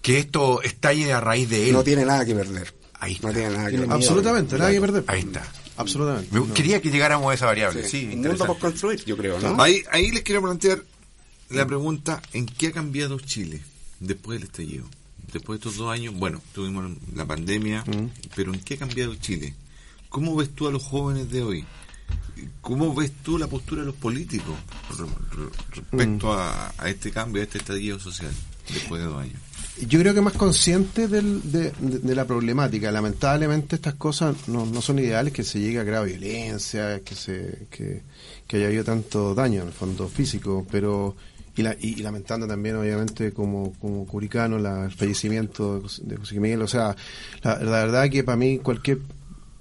que 0.00 0.18
esto 0.18 0.62
estalle 0.62 1.12
a 1.12 1.20
raíz 1.20 1.48
de 1.50 1.68
él? 1.68 1.72
No 1.72 1.82
tiene 1.84 2.04
nada 2.04 2.24
que 2.24 2.34
perder. 2.34 2.72
Ahí 2.98 3.12
está. 3.12 3.28
No 3.28 3.34
tiene 3.34 3.50
nada 3.50 3.70
que 3.70 3.78
perder. 3.78 3.92
Absolutamente, 3.92 4.58
nada 4.58 4.70
que 4.72 4.80
perder. 4.80 5.04
Ahí 5.08 5.20
está. 5.20 5.52
Absolutamente. 5.76 6.40
Me 6.40 6.52
quería 6.54 6.80
que 6.80 6.90
llegáramos 6.90 7.30
a 7.30 7.34
esa 7.34 7.46
variable. 7.46 7.82
Sí, 7.82 7.88
Sí, 7.90 7.96
un 7.96 8.02
mundo 8.12 8.16
interesante. 8.28 8.46
por 8.46 8.58
construir, 8.58 9.04
yo 9.04 9.16
creo, 9.16 9.38
¿no? 9.40 9.62
Ahí, 9.62 9.82
ahí 9.90 10.10
les 10.10 10.22
quiero 10.22 10.40
plantear 10.40 10.82
la 11.50 11.66
pregunta, 11.66 12.22
¿en 12.32 12.46
qué 12.46 12.68
ha 12.68 12.72
cambiado 12.72 13.18
Chile 13.20 13.60
después 14.00 14.38
del 14.40 14.48
estallido? 14.48 14.86
Después 15.32 15.60
de 15.60 15.68
estos 15.68 15.76
dos 15.76 15.92
años, 15.92 16.14
bueno, 16.14 16.40
tuvimos 16.54 16.90
la 17.14 17.26
pandemia, 17.26 17.84
pero 18.34 18.54
¿en 18.54 18.60
qué 18.60 18.74
ha 18.74 18.78
cambiado 18.78 19.14
Chile? 19.16 19.54
¿Cómo 20.08 20.34
ves 20.34 20.50
tú 20.54 20.66
a 20.66 20.72
los 20.72 20.82
jóvenes 20.82 21.30
de 21.30 21.42
hoy? 21.42 21.64
¿Cómo 22.60 22.94
ves 22.94 23.12
tú 23.22 23.38
la 23.38 23.46
postura 23.46 23.82
de 23.82 23.86
los 23.86 23.94
políticos 23.96 24.54
re- 24.98 25.06
re- 25.36 25.50
respecto 25.74 26.32
a, 26.32 26.72
este 26.86 27.10
cambio, 27.10 27.40
a 27.40 27.44
este 27.44 27.58
estallido 27.58 27.98
social 27.98 28.32
después 28.72 29.00
de 29.02 29.08
dos 29.08 29.22
años? 29.22 29.40
Yo 29.88 29.98
creo 30.00 30.14
que 30.14 30.20
más 30.22 30.32
consciente 30.32 31.06
del- 31.06 31.50
de, 31.52 31.70
de- 31.78 31.98
de 32.00 32.14
la 32.14 32.24
problemática. 32.26 32.90
Lamentablemente 32.90 33.76
estas 33.76 33.94
cosas 33.94 34.48
no, 34.48 34.80
son 34.82 34.98
ideales, 34.98 35.32
que 35.32 35.44
se 35.44 35.60
llegue 35.60 35.78
a 35.80 35.84
grave 35.84 36.08
violencia, 36.16 37.00
que 37.00 37.14
se 37.14 37.66
que, 37.70 38.02
que 38.48 38.56
haya 38.56 38.66
habido 38.66 38.84
tanto 38.84 39.34
daño 39.34 39.62
en 39.62 39.68
el 39.68 39.74
fondo 39.74 40.08
físico, 40.08 40.66
pero 40.70 41.14
y, 41.56 41.62
la- 41.62 41.76
y- 41.80 41.96
lamentando 41.96 42.46
también 42.46 42.76
obviamente 42.76 43.32
como, 43.32 43.72
como 43.74 44.06
curicano 44.06 44.58
la- 44.58 44.86
el 44.86 44.92
fallecimiento 44.92 45.80
de 46.02 46.16
José- 46.16 46.40
Miguel. 46.40 46.62
O 46.62 46.68
sea, 46.68 46.96
la, 47.42 47.54
verdad 47.58 48.10
que 48.10 48.24
para 48.24 48.36
mí 48.36 48.58
cualquier 48.58 48.98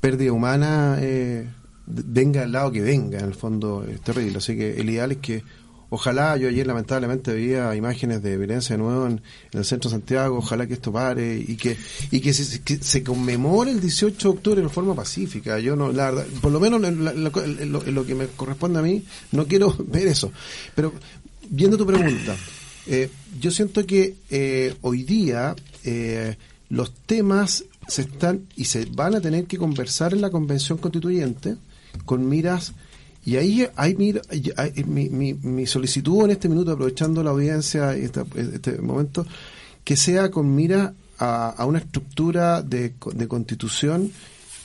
pérdida 0.01 0.31
humana, 0.31 0.97
eh, 1.01 1.47
venga 1.87 2.43
al 2.43 2.51
lado 2.51 2.71
que 2.71 2.81
venga, 2.81 3.19
en 3.19 3.25
el 3.25 3.35
fondo 3.35 3.85
es 3.87 4.01
terrible. 4.01 4.37
Así 4.37 4.55
que 4.55 4.79
el 4.79 4.89
ideal 4.89 5.11
es 5.11 5.17
que 5.17 5.43
Ojalá, 5.89 6.35
yo 6.35 6.49
ayer 6.49 6.65
lamentablemente 6.65 7.31
veía 7.31 7.75
imágenes 7.75 8.23
de 8.23 8.37
violencia 8.37 8.75
de 8.75 8.81
nuevo 8.81 9.05
en, 9.05 9.21
en 9.51 9.59
el 9.59 9.65
centro 9.65 9.89
de 9.89 9.95
Santiago, 9.95 10.39
ojalá 10.39 10.65
que 10.65 10.73
esto 10.73 10.91
pare 10.91 11.37
y 11.37 11.55
que 11.55 11.77
y 12.09 12.19
que 12.21 12.33
se, 12.33 12.61
que 12.61 12.77
se 12.77 13.03
conmemore 13.03 13.71
el 13.71 13.79
18 13.79 14.17
de 14.17 14.35
octubre 14.35 14.61
de 14.61 14.69
forma 14.69 14.95
pacífica. 14.95 15.59
Yo 15.59 15.75
no, 15.75 15.91
la 15.91 16.11
verdad, 16.11 16.25
por 16.41 16.51
lo 16.51 16.59
menos 16.59 16.83
en, 16.83 17.07
en 17.07 17.27
en 17.27 17.75
en 17.75 17.95
lo 17.95 18.05
que 18.05 18.15
me 18.15 18.27
corresponde 18.27 18.79
a 18.79 18.81
mí, 18.81 19.03
no 19.31 19.45
quiero 19.45 19.75
ver 19.87 20.07
eso. 20.07 20.31
Pero 20.73 20.91
viendo 21.49 21.77
tu 21.77 21.85
pregunta, 21.85 22.35
eh, 22.87 23.09
yo 23.39 23.51
siento 23.51 23.85
que 23.85 24.15
eh, 24.31 24.75
hoy 24.81 25.03
día 25.03 25.55
eh, 25.83 26.35
los 26.69 26.93
temas 27.05 27.63
se 27.87 28.01
están 28.01 28.47
y 28.55 28.65
se 28.65 28.85
van 28.85 29.13
a 29.13 29.21
tener 29.21 29.45
que 29.45 29.57
conversar 29.57 30.13
en 30.13 30.21
la 30.21 30.31
convención 30.31 30.79
constituyente 30.79 31.57
con 32.03 32.27
miras 32.27 32.73
y 33.25 33.37
ahí 33.37 33.67
hay 33.75 33.95
mira, 33.95 34.21
mi, 34.85 35.09
mi, 35.09 35.33
mi 35.33 35.65
solicitud 35.65 36.25
en 36.25 36.31
este 36.31 36.47
minuto, 36.49 36.71
aprovechando 36.71 37.23
la 37.23 37.31
audiencia 37.31 37.97
y 37.97 38.03
esta- 38.03 38.25
este 38.35 38.77
momento, 38.79 39.25
que 39.83 39.95
sea 39.97 40.29
con 40.29 40.53
mira 40.53 40.93
a, 41.17 41.49
a 41.49 41.65
una 41.65 41.79
estructura 41.79 42.61
de, 42.61 42.93
de 43.13 43.27
constitución 43.27 44.11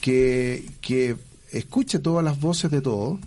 que, 0.00 0.66
que 0.80 1.16
escuche 1.52 1.98
todas 2.00 2.24
las 2.24 2.38
voces 2.40 2.70
de 2.70 2.80
todos, 2.80 3.18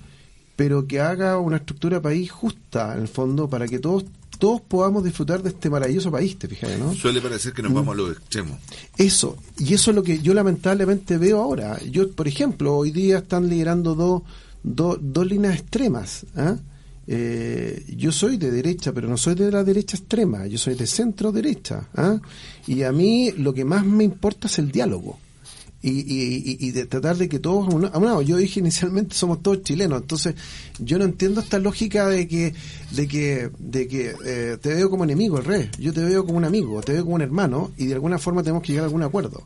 pero 0.55 0.85
que 0.87 0.99
haga 1.01 1.39
una 1.39 1.57
estructura 1.57 1.99
país 2.01 2.31
justa, 2.31 2.93
en 2.95 3.01
el 3.01 3.07
fondo, 3.07 3.49
para 3.49 3.67
que 3.67 3.79
todos 3.79 4.05
todos 4.43 4.59
podamos 4.59 5.05
disfrutar 5.05 5.41
de 5.41 5.51
este 5.51 5.69
maravilloso 5.69 6.11
país, 6.11 6.37
te 6.37 6.49
fijas, 6.49 6.77
¿no? 6.77 6.93
Suele 6.93 7.21
parecer 7.21 7.53
que 7.53 7.61
nos 7.61 7.71
vamos 7.71 7.93
a 7.93 7.97
los 7.97 8.11
extremos. 8.11 8.59
Eso, 8.97 9.37
y 9.57 9.73
eso 9.73 9.91
es 9.91 9.95
lo 9.95 10.03
que 10.03 10.19
yo 10.19 10.33
lamentablemente 10.33 11.17
veo 11.17 11.41
ahora. 11.41 11.79
Yo, 11.89 12.11
por 12.11 12.27
ejemplo, 12.27 12.75
hoy 12.75 12.91
día 12.91 13.19
están 13.19 13.47
liderando 13.47 13.95
dos 13.95 14.23
dos 14.61 14.97
dos 14.99 15.25
líneas 15.25 15.55
extremas. 15.55 16.25
¿ah? 16.35 16.57
Eh, 17.07 17.85
yo 17.95 18.11
soy 18.11 18.35
de 18.35 18.51
derecha, 18.51 18.91
pero 18.91 19.07
no 19.07 19.15
soy 19.15 19.35
de 19.35 19.49
la 19.49 19.63
derecha 19.63 19.95
extrema, 19.95 20.45
yo 20.45 20.57
soy 20.57 20.75
de 20.75 20.87
centro 20.87 21.31
derecha. 21.31 21.87
¿ah? 21.95 22.19
Y 22.67 22.83
a 22.83 22.91
mí 22.91 23.31
lo 23.37 23.53
que 23.53 23.63
más 23.63 23.85
me 23.85 24.03
importa 24.03 24.47
es 24.47 24.59
el 24.59 24.73
diálogo. 24.73 25.19
Y, 25.85 25.89
y, 25.99 26.57
y- 26.65 26.71
de 26.71 26.85
tratar 26.85 27.17
de 27.17 27.27
que 27.27 27.39
todos, 27.39 27.67
a 27.67 27.75
un- 27.75 27.81
lado. 28.05 28.21
yo 28.21 28.37
dije 28.37 28.61
inicialmente 28.61 29.13
somos 29.15 29.43
todos 29.43 29.63
chilenos, 29.63 30.01
entonces 30.01 30.33
yo 30.79 30.97
no 30.97 31.03
entiendo 31.03 31.41
esta 31.41 31.59
lógica 31.59 32.07
de 32.07 32.25
que, 32.25 32.53
de 32.91 33.07
que, 33.07 33.49
de 33.59 33.87
que 33.89 34.15
eh, 34.25 34.57
te 34.61 34.73
veo 34.75 34.89
como 34.89 35.03
enemigo, 35.03 35.37
el 35.39 35.43
rey, 35.43 35.69
yo 35.79 35.91
te 35.91 36.01
veo 36.01 36.25
como 36.25 36.37
un 36.37 36.45
amigo, 36.45 36.79
te 36.81 36.93
veo 36.93 37.03
como 37.03 37.15
un 37.15 37.21
hermano, 37.21 37.71
y 37.77 37.87
de 37.87 37.95
alguna 37.95 38.17
forma 38.17 38.41
tenemos 38.43 38.63
que 38.63 38.69
llegar 38.71 38.83
a 38.85 38.87
algún 38.87 39.03
acuerdo. 39.03 39.43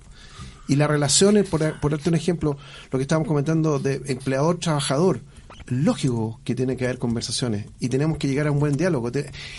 Y 0.67 0.75
las 0.75 0.89
relaciones, 0.89 1.47
por, 1.49 1.79
por 1.79 1.89
darte 1.91 2.09
un 2.09 2.15
ejemplo, 2.15 2.55
lo 2.91 2.99
que 2.99 3.01
estábamos 3.03 3.27
comentando 3.27 3.79
de 3.79 4.01
empleador-trabajador, 4.05 5.21
lógico 5.69 6.39
que 6.43 6.53
tiene 6.55 6.77
que 6.77 6.85
haber 6.85 6.99
conversaciones 6.99 7.65
y 7.79 7.89
tenemos 7.89 8.17
que 8.19 8.27
llegar 8.27 8.45
a 8.47 8.51
un 8.51 8.59
buen 8.59 8.77
diálogo. 8.77 9.09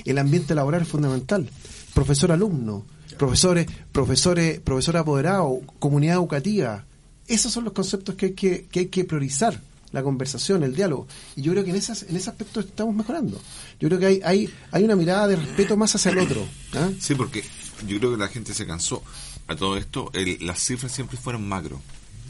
El 0.04 0.18
ambiente 0.18 0.54
laboral 0.54 0.82
es 0.82 0.88
fundamental. 0.88 1.50
Profesor-alumno, 1.94 2.86
profesores, 3.18 3.66
profesores, 3.92 4.61
profesor 4.61 4.96
apoderado, 4.96 5.61
comunidad 5.78 6.14
educativa. 6.16 6.85
Esos 7.27 7.52
son 7.52 7.64
los 7.64 7.73
conceptos 7.75 8.14
que 8.14 8.27
hay 8.27 8.33
que, 8.33 8.64
que 8.66 8.81
hay 8.81 8.87
que 8.87 9.04
priorizar. 9.04 9.60
La 9.90 10.02
conversación, 10.02 10.62
el 10.64 10.75
diálogo. 10.75 11.06
Y 11.35 11.40
yo 11.40 11.52
creo 11.52 11.64
que 11.64 11.71
en, 11.71 11.77
esas, 11.77 12.02
en 12.02 12.14
ese 12.14 12.29
aspecto 12.29 12.60
estamos 12.60 12.94
mejorando. 12.94 13.40
Yo 13.81 13.88
creo 13.88 13.98
que 13.98 14.04
hay, 14.04 14.21
hay, 14.23 14.50
hay 14.71 14.85
una 14.85 14.94
mirada 14.96 15.27
de 15.29 15.37
respeto 15.37 15.79
más 15.79 15.94
hacia 15.94 16.10
el 16.10 16.19
otro. 16.19 16.46
¿ah? 16.75 16.90
Sí, 17.00 17.14
porque 17.14 17.42
yo 17.87 17.98
creo 17.98 18.10
que 18.10 18.19
la 18.19 18.29
gente 18.29 18.52
se 18.52 18.66
cansó. 18.66 19.02
A 19.46 19.56
todo 19.56 19.79
esto, 19.79 20.10
el- 20.12 20.46
las 20.46 20.58
cifras 20.62 20.92
siempre 20.92 21.16
fueron 21.16 21.48
macro, 21.48 21.81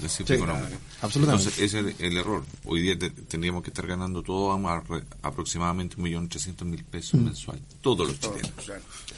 las 0.02 0.12
cifras 0.16 0.26
Sí, 0.28 0.34
económicas. 0.34 0.68
claro, 0.68 0.84
absolutamente. 1.02 1.48
Entonces, 1.48 1.64
ese 1.64 1.80
es 1.90 2.00
el, 2.00 2.06
el 2.06 2.16
error. 2.18 2.44
Hoy 2.64 2.82
día 2.82 2.98
te- 2.98 3.10
tendríamos 3.10 3.62
que 3.62 3.70
estar 3.70 3.86
ganando 3.86 4.22
todo 4.22 4.52
a- 4.52 4.82
aproximadamente 5.22 5.96
un 5.96 6.02
millón 6.04 6.28
trescientos 6.28 6.66
mil 6.66 6.84
pesos 6.84 7.20
mensual. 7.20 7.58
Todos 7.80 8.08
los 8.08 8.20
chilenos. 8.20 8.52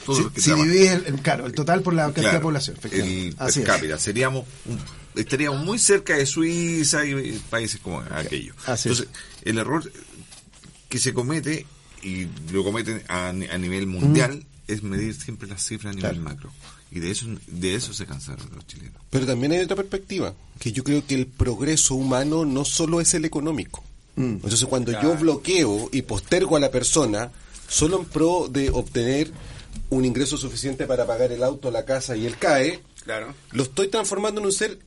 Todos 0.05 0.17
Si, 0.17 0.23
los 0.23 0.31
que 0.33 0.41
si 0.41 0.49
trabajan. 0.49 0.71
divides 0.71 0.91
el, 0.91 1.05
el- 1.05 1.21
claro, 1.21 1.45
el 1.45 1.53
total 1.53 1.81
por 1.81 1.93
la 1.93 2.03
cantidad 2.05 2.23
de 2.23 2.29
Claro, 2.31 2.43
población. 2.43 2.77
el 2.83 2.89
per 3.35 3.43
Así 3.47 3.59
es. 3.61 3.65
cápita. 3.65 3.99
Seríamos 3.99 4.45
un- 4.65 4.79
estaríamos 5.21 5.63
muy 5.65 5.77
cerca 5.79 6.15
de 6.17 6.25
Suiza 6.25 7.05
y, 7.05 7.39
países 7.49 7.79
como 7.81 7.99
aquellos. 7.99 8.55
Así 8.65 8.89
es. 8.89 8.99
Entonces, 8.99 9.21
el 9.43 9.57
error 9.57 9.91
que 10.89 10.97
se 10.99 11.13
comete, 11.13 11.65
y 12.03 12.27
lo 12.51 12.63
cometen 12.63 13.03
a, 13.07 13.31
ni- 13.31 13.45
a 13.47 13.57
nivel 13.57 13.87
mundial, 13.87 14.45
es 14.67 14.83
medir 14.83 15.13
siempre 15.13 15.47
las 15.47 15.63
cifras 15.65 15.93
a 15.93 15.95
nivel 15.95 16.11
Claro. 16.19 16.23
macro. 16.23 16.51
Y 16.91 16.99
de 16.99 17.11
eso, 17.11 17.25
de 17.47 17.75
eso 17.75 17.93
se 17.93 18.05
cansaron 18.05 18.49
los 18.53 18.67
chilenos. 18.67 19.01
Pero 19.09 19.25
también 19.25 19.53
hay 19.53 19.59
otra 19.59 19.77
perspectiva, 19.77 20.33
que 20.59 20.71
yo 20.73 20.83
creo 20.83 21.05
que 21.05 21.15
el 21.15 21.25
progreso 21.25 21.95
humano 21.95 22.43
no 22.45 22.65
solo 22.65 22.99
es 23.01 23.13
el 23.13 23.25
económico. 23.25 23.83
Entonces 24.17 24.65
cuando 24.65 24.91
yo 25.01 25.15
bloqueo 25.15 25.89
y 25.91 26.01
postergo 26.03 26.57
a 26.57 26.59
la 26.59 26.69
persona 26.69 27.31
solo 27.67 27.99
en 27.99 28.05
pro 28.05 28.49
de 28.51 28.69
obtener 28.69 29.31
un 29.89 30.03
ingreso 30.05 30.37
suficiente 30.37 30.85
para 30.85 31.07
pagar 31.07 31.31
el 31.31 31.41
auto, 31.43 31.71
la 31.71 31.85
casa 31.85 32.15
y 32.17 32.25
el 32.25 32.37
CAE, 32.37 32.81
Claro. 33.05 33.33
lo 33.51 33.63
estoy 33.63 33.87
transformando 33.87 34.39
en 34.41 34.45
un 34.47 34.51
ser 34.51 34.77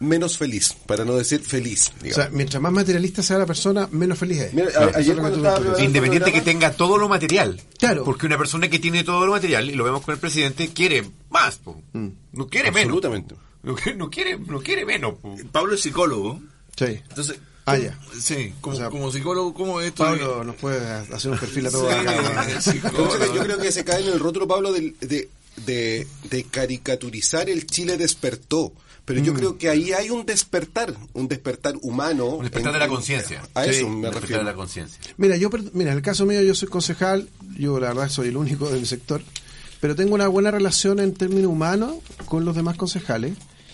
menos 0.00 0.38
feliz, 0.38 0.74
para 0.86 1.04
no 1.04 1.14
decir 1.16 1.40
feliz. 1.40 1.90
O 2.08 2.14
sea, 2.14 2.28
mientras 2.30 2.62
más 2.62 2.72
materialista 2.72 3.22
sea 3.22 3.38
la 3.38 3.46
persona, 3.46 3.88
menos 3.90 4.18
feliz 4.18 4.40
es. 4.40 4.54
Mira, 4.54 4.68
a- 4.68 4.90
es 4.90 4.96
ayer 4.96 5.16
que 5.16 5.30
tú 5.30 5.82
Independiente 5.82 6.32
que 6.32 6.40
tenga 6.40 6.72
todo 6.72 6.96
lo 6.98 7.08
material. 7.08 7.60
Claro. 7.78 8.04
Porque 8.04 8.26
una 8.26 8.38
persona 8.38 8.68
que 8.68 8.78
tiene 8.78 9.04
todo 9.04 9.26
lo 9.26 9.32
material, 9.32 9.68
y 9.70 9.74
lo 9.74 9.84
vemos 9.84 10.02
con 10.02 10.14
el 10.14 10.20
presidente, 10.20 10.68
quiere 10.72 11.04
más. 11.30 11.56
po. 11.56 11.80
No 11.92 12.46
quiere 12.48 12.70
menos. 12.70 12.94
Absolutamente. 12.96 13.34
No, 13.62 13.74
quiere- 13.74 13.96
no 13.98 14.08
quiere, 14.10 14.38
no 14.38 14.60
quiere 14.60 14.84
menos. 14.86 15.14
po. 15.20 15.36
Pablo 15.52 15.74
es 15.74 15.80
psicólogo. 15.80 16.40
Sí. 16.76 16.84
Entonces, 17.08 17.38
Ah, 17.66 17.74
¿cómo- 17.76 17.84
ya. 17.84 17.98
Sí, 18.18 18.54
como, 18.62 18.76
O 18.76 18.78
sea, 18.78 18.88
como 18.88 19.12
psicólogo, 19.12 19.52
¿cómo 19.52 19.80
esto? 19.82 20.02
Pablo 20.04 20.42
nos 20.44 20.56
puede 20.56 20.78
hacer 20.90 21.30
un 21.32 21.38
perfil 21.38 21.66
a 21.66 21.70
todos 21.70 21.92
Sí, 21.92 21.98
acá. 21.98 22.60
psicólogo. 22.62 23.34
Yo 23.34 23.42
creo, 23.42 23.58
que 23.58 23.72
se 23.72 23.84
cae 23.84 24.02
en 24.06 24.12
el 24.12 24.20
rótulo, 24.20 24.48
Pablo, 24.48 24.72
de, 24.72 24.94
de, 25.00 26.06
de 26.30 26.44
caricaturizar 26.44 27.50
el 27.50 27.66
Chile 27.66 27.96
despertó. 27.98 28.72
Pero 29.08 29.20
Mm. 29.20 29.24
yo 29.24 29.34
creo 29.34 29.58
que 29.58 29.68
ahí 29.70 29.92
hay 29.92 30.10
un 30.10 30.24
despertar, 30.26 30.94
un 31.14 31.26
despertar 31.28 31.74
humano. 31.82 32.26
Un 32.26 32.42
despertar 32.42 32.74
en- 32.74 32.78
de 32.80 32.86
la 32.86 32.88
conciencia. 32.88 33.42
A 33.54 33.64
Sí, 33.64 33.70
eso 33.70 33.86
Un 33.86 33.94
me 33.94 34.00
despertar 34.02 34.20
refiero. 34.22 34.44
de 34.44 34.50
la 34.50 34.54
conciencia. 34.54 35.00
Mira, 35.16 35.36
yo, 35.36 35.48
mira, 35.72 35.90
en 35.92 35.96
el 35.96 36.02
caso 36.02 36.26
mío 36.26 36.42
yo 36.42 36.54
soy 36.54 36.68
concejal, 36.68 37.28
yo 37.58 37.80
la 37.80 37.88
verdad 37.88 38.10
soy 38.10 38.28
el 38.28 38.36
único 38.36 38.68
de 38.68 38.78
mi 38.78 38.84
sector, 38.86 39.22
pero 39.80 39.96
tengo 39.96 40.14
una 40.14 40.28
buena 40.28 40.50
relación 40.50 41.00
en 41.00 41.14
términos 41.14 41.50
humanos 41.50 41.94
con 42.26 42.44
los 42.44 42.54
demás 42.54 42.76
concejales 42.76 43.32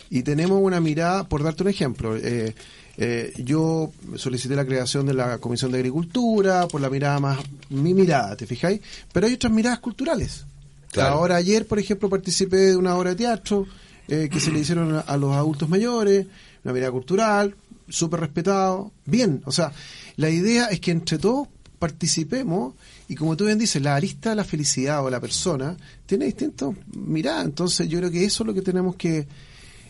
y 0.09 0.23
tenemos 0.23 0.61
una 0.63 0.81
mirada, 0.81 1.29
por 1.29 1.43
darte 1.43 1.65
un 1.65 1.69
ejemplo, 1.71 2.17
eh, 2.17 2.55
eh, 2.97 3.33
yo 3.39 3.91
solicité 4.15 4.55
la 4.55 4.65
creación 4.65 5.05
de 5.07 5.15
la 5.15 5.39
Comisión 5.39 5.73
de 5.73 5.79
Agricultura, 5.79 6.69
por 6.69 6.81
la 6.81 6.89
mirada 6.91 7.19
más, 7.19 7.41
mi 7.71 7.93
mirada, 7.93 8.37
¿te 8.37 8.47
fijáis? 8.47 8.81
Pero 9.13 9.27
hay 9.27 9.35
otras 9.35 9.53
miradas 9.53 9.81
culturales. 9.81 10.45
Claro. 10.93 11.15
Ahora 11.17 11.35
ayer, 11.35 11.67
por 11.67 11.81
ejemplo, 11.81 12.09
participé 12.09 12.57
de 12.57 12.77
una 12.77 12.95
obra 12.97 13.11
de 13.11 13.17
teatro 13.17 13.67
eh, 14.09 14.29
que 14.31 14.41
se 14.41 14.51
le 14.51 14.61
hicieron 14.61 15.03
a, 15.07 15.17
los 15.17 15.35
adultos 15.35 15.69
mayores, 15.69 16.27
una 16.63 16.75
mirada 16.75 16.93
cultural, 16.93 17.55
súper 17.89 18.21
respetado, 18.21 18.93
bien, 19.07 19.43
o 19.47 19.53
sea, 19.53 19.73
la 20.17 20.31
idea 20.31 20.67
es 20.67 20.81
que 20.81 20.91
entre 20.91 21.19
todos 21.19 21.49
participemos 21.79 22.75
y 23.09 23.15
como 23.15 23.37
tú 23.37 23.45
bien 23.47 23.59
dices, 23.59 23.83
la 23.83 23.95
arista 23.95 24.31
de 24.31 24.37
la 24.37 24.45
felicidad 24.45 25.05
o 25.05 25.11
la 25.11 25.21
persona 25.21 25.77
tiene 26.07 26.27
distintas 26.27 26.71
miradas, 26.95 27.45
entonces 27.45 27.89
yo 27.89 27.99
creo 27.99 28.11
que 28.11 28.25
eso 28.25 28.43
es 28.43 28.47
lo 28.47 28.55
que 28.55 28.63
tenemos 28.63 28.97
que 28.97 29.27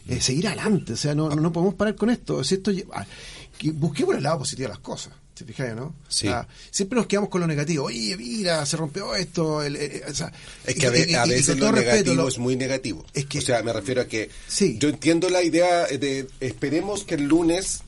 eh, 0.08 0.20
seguir 0.20 0.48
adelante, 0.48 0.92
o 0.94 0.96
sea, 0.96 1.14
no, 1.14 1.28
no, 1.30 1.52
podemos 1.52 1.74
parar 1.74 1.94
con 1.96 2.10
esto, 2.10 2.42
si 2.44 2.56
esto 2.56 2.70
ah, 2.92 3.06
que 3.58 3.70
busquemos 3.72 4.16
el 4.16 4.22
lado 4.22 4.38
positivo 4.38 4.68
de 4.68 4.74
las 4.74 4.80
cosas. 4.80 5.12
¿Te 5.34 5.44
fijáis, 5.44 5.74
no? 5.74 5.94
Sí. 6.08 6.28
O 6.28 6.30
sea, 6.30 6.46
siempre 6.70 6.96
nos 6.96 7.06
quedamos 7.06 7.28
con 7.28 7.40
lo 7.40 7.46
negativo. 7.48 7.86
Oye, 7.86 8.16
mira, 8.16 8.64
se 8.66 8.76
rompió 8.76 9.14
esto. 9.16 9.62
el- 9.64 10.02
o 10.08 10.14
sea, 10.14 10.32
Es 10.64 10.76
que 10.76 10.86
a, 10.86 10.90
ve- 10.90 11.06
y- 11.08 11.14
a 11.14 11.24
veces 11.24 11.58
lo 11.58 11.72
respeto, 11.72 11.92
negativo 11.92 12.14
lo- 12.22 12.28
es 12.28 12.38
muy 12.38 12.54
negativo. 12.56 13.04
Es 13.12 13.26
que- 13.26 13.38
o 13.40 13.42
sea, 13.42 13.62
me 13.64 13.72
refiero 13.72 14.02
a 14.02 14.04
que 14.06 14.30
Sí. 14.46 14.78
yo 14.78 14.88
entiendo 14.88 15.28
la 15.28 15.42
idea 15.42 15.86
de 15.86 16.28
esperemos 16.40 17.02
que 17.02 17.16
el 17.16 17.24
lunes 17.24 17.80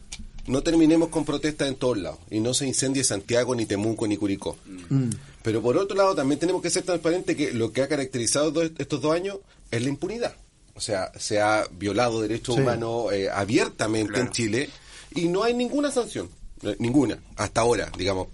no 0.48 0.62
terminemos 0.62 1.08
con 1.10 1.24
protestas 1.24 1.68
en 1.68 1.76
todos 1.76 1.98
lados 1.98 2.18
y 2.30 2.40
no 2.40 2.52
se 2.52 2.66
incendie 2.66 3.04
Santiago, 3.04 3.54
ni 3.54 3.64
Temuco, 3.66 4.08
ni 4.08 4.16
Curicó. 4.16 4.56
Mm. 4.90 5.10
Pero 5.42 5.62
por 5.62 5.76
otro 5.76 5.96
lado, 5.96 6.14
también 6.16 6.40
tenemos 6.40 6.60
que 6.62 6.70
ser 6.70 6.82
transparentes 6.82 7.36
que 7.36 7.52
lo 7.52 7.70
que 7.72 7.82
ha 7.82 7.88
caracterizado 7.88 8.50
do- 8.50 8.62
estos 8.64 9.00
dos 9.00 9.14
años 9.14 9.38
es 9.70 9.82
la 9.82 9.88
impunidad. 9.88 10.34
O 10.74 10.80
sea, 10.80 11.12
se 11.18 11.40
ha 11.40 11.64
violado 11.78 12.20
derechos 12.22 12.56
Sí. 12.56 12.60
humanos 12.60 13.12
eh, 13.12 13.30
abiertamente 13.30 14.18
en 14.18 14.30
Chile 14.30 14.68
y 15.14 15.28
no 15.28 15.44
hay 15.44 15.54
ninguna 15.54 15.90
sanción. 15.92 16.28
Eh, 16.62 16.76
Ninguna, 16.78 17.18
hasta 17.36 17.60
ahora, 17.60 17.90
digamos. 17.96 18.28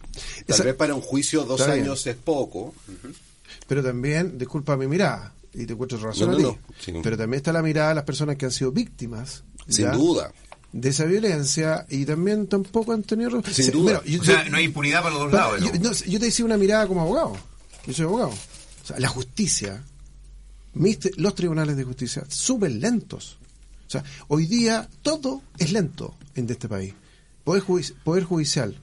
Tal 0.46 0.54
Esa- 0.54 0.64
vez 0.64 0.74
para 0.74 0.94
un 0.94 1.00
juicio 1.02 1.44
dos 1.44 1.58
bien. 1.66 1.80
años 1.82 2.06
es 2.06 2.16
poco. 2.16 2.74
Pero 3.66 3.82
también, 3.82 4.38
disculpa 4.38 4.76
mi 4.76 4.86
mirada, 4.86 5.32
y 5.54 5.66
te 5.66 5.72
encuentro 5.74 5.98
razón 5.98 6.28
No, 6.30 6.34
a 6.34 6.36
ti, 6.36 6.42
no. 6.42 6.58
Sí. 6.80 6.92
pero 7.02 7.16
también 7.16 7.38
está 7.38 7.52
la 7.52 7.62
mirada 7.62 7.90
de 7.90 7.94
las 7.96 8.04
personas 8.04 8.36
que 8.36 8.44
han 8.46 8.52
sido 8.52 8.72
víctimas. 8.72 9.44
Sin 9.68 9.84
¿ya? 9.86 9.92
duda. 9.92 10.32
De 10.72 10.88
esa 10.88 11.04
violencia 11.04 11.86
y 11.90 12.04
también 12.06 12.46
tampoco 12.46 12.92
han 12.92 13.02
tenido... 13.02 13.42
Sin 13.52 13.70
duda. 13.70 13.82
bueno, 14.00 14.02
yo- 14.04 14.20
O 14.22 14.24
sea, 14.24 14.44
yo- 14.44 14.50
no 14.50 14.56
hay 14.56 14.64
impunidad 14.64 15.02
para 15.02 15.14
los 15.14 15.24
dos 15.24 15.30
para- 15.32 15.44
lados. 15.52 15.60
yo, 15.60 15.72
¿no? 15.78 15.90
no, 15.90 15.92
yo 15.92 16.18
te 16.18 16.24
decía 16.26 16.44
una 16.44 16.56
mirada 16.56 16.86
como 16.86 17.02
abogado. 17.02 17.36
Yo 17.86 17.92
soy 17.92 18.04
abogado. 18.06 18.30
O 18.30 18.86
sea, 18.86 18.98
la 18.98 19.08
justicia, 19.08 19.82
mis 20.74 20.98
los 21.18 21.34
tribunales 21.34 21.76
de 21.76 21.84
justicia, 21.84 22.24
súper 22.28 22.70
lentos. 22.72 23.38
O 23.86 23.90
sea, 23.92 24.02
hoy 24.28 24.46
día 24.46 24.88
todo 25.02 25.42
es 25.58 25.72
lento 25.72 26.14
en 26.34 26.48
este 26.48 26.68
país. 26.68 26.94
Poder, 27.44 27.62
judici- 27.62 27.94
poder 28.04 28.24
judicial, 28.24 28.76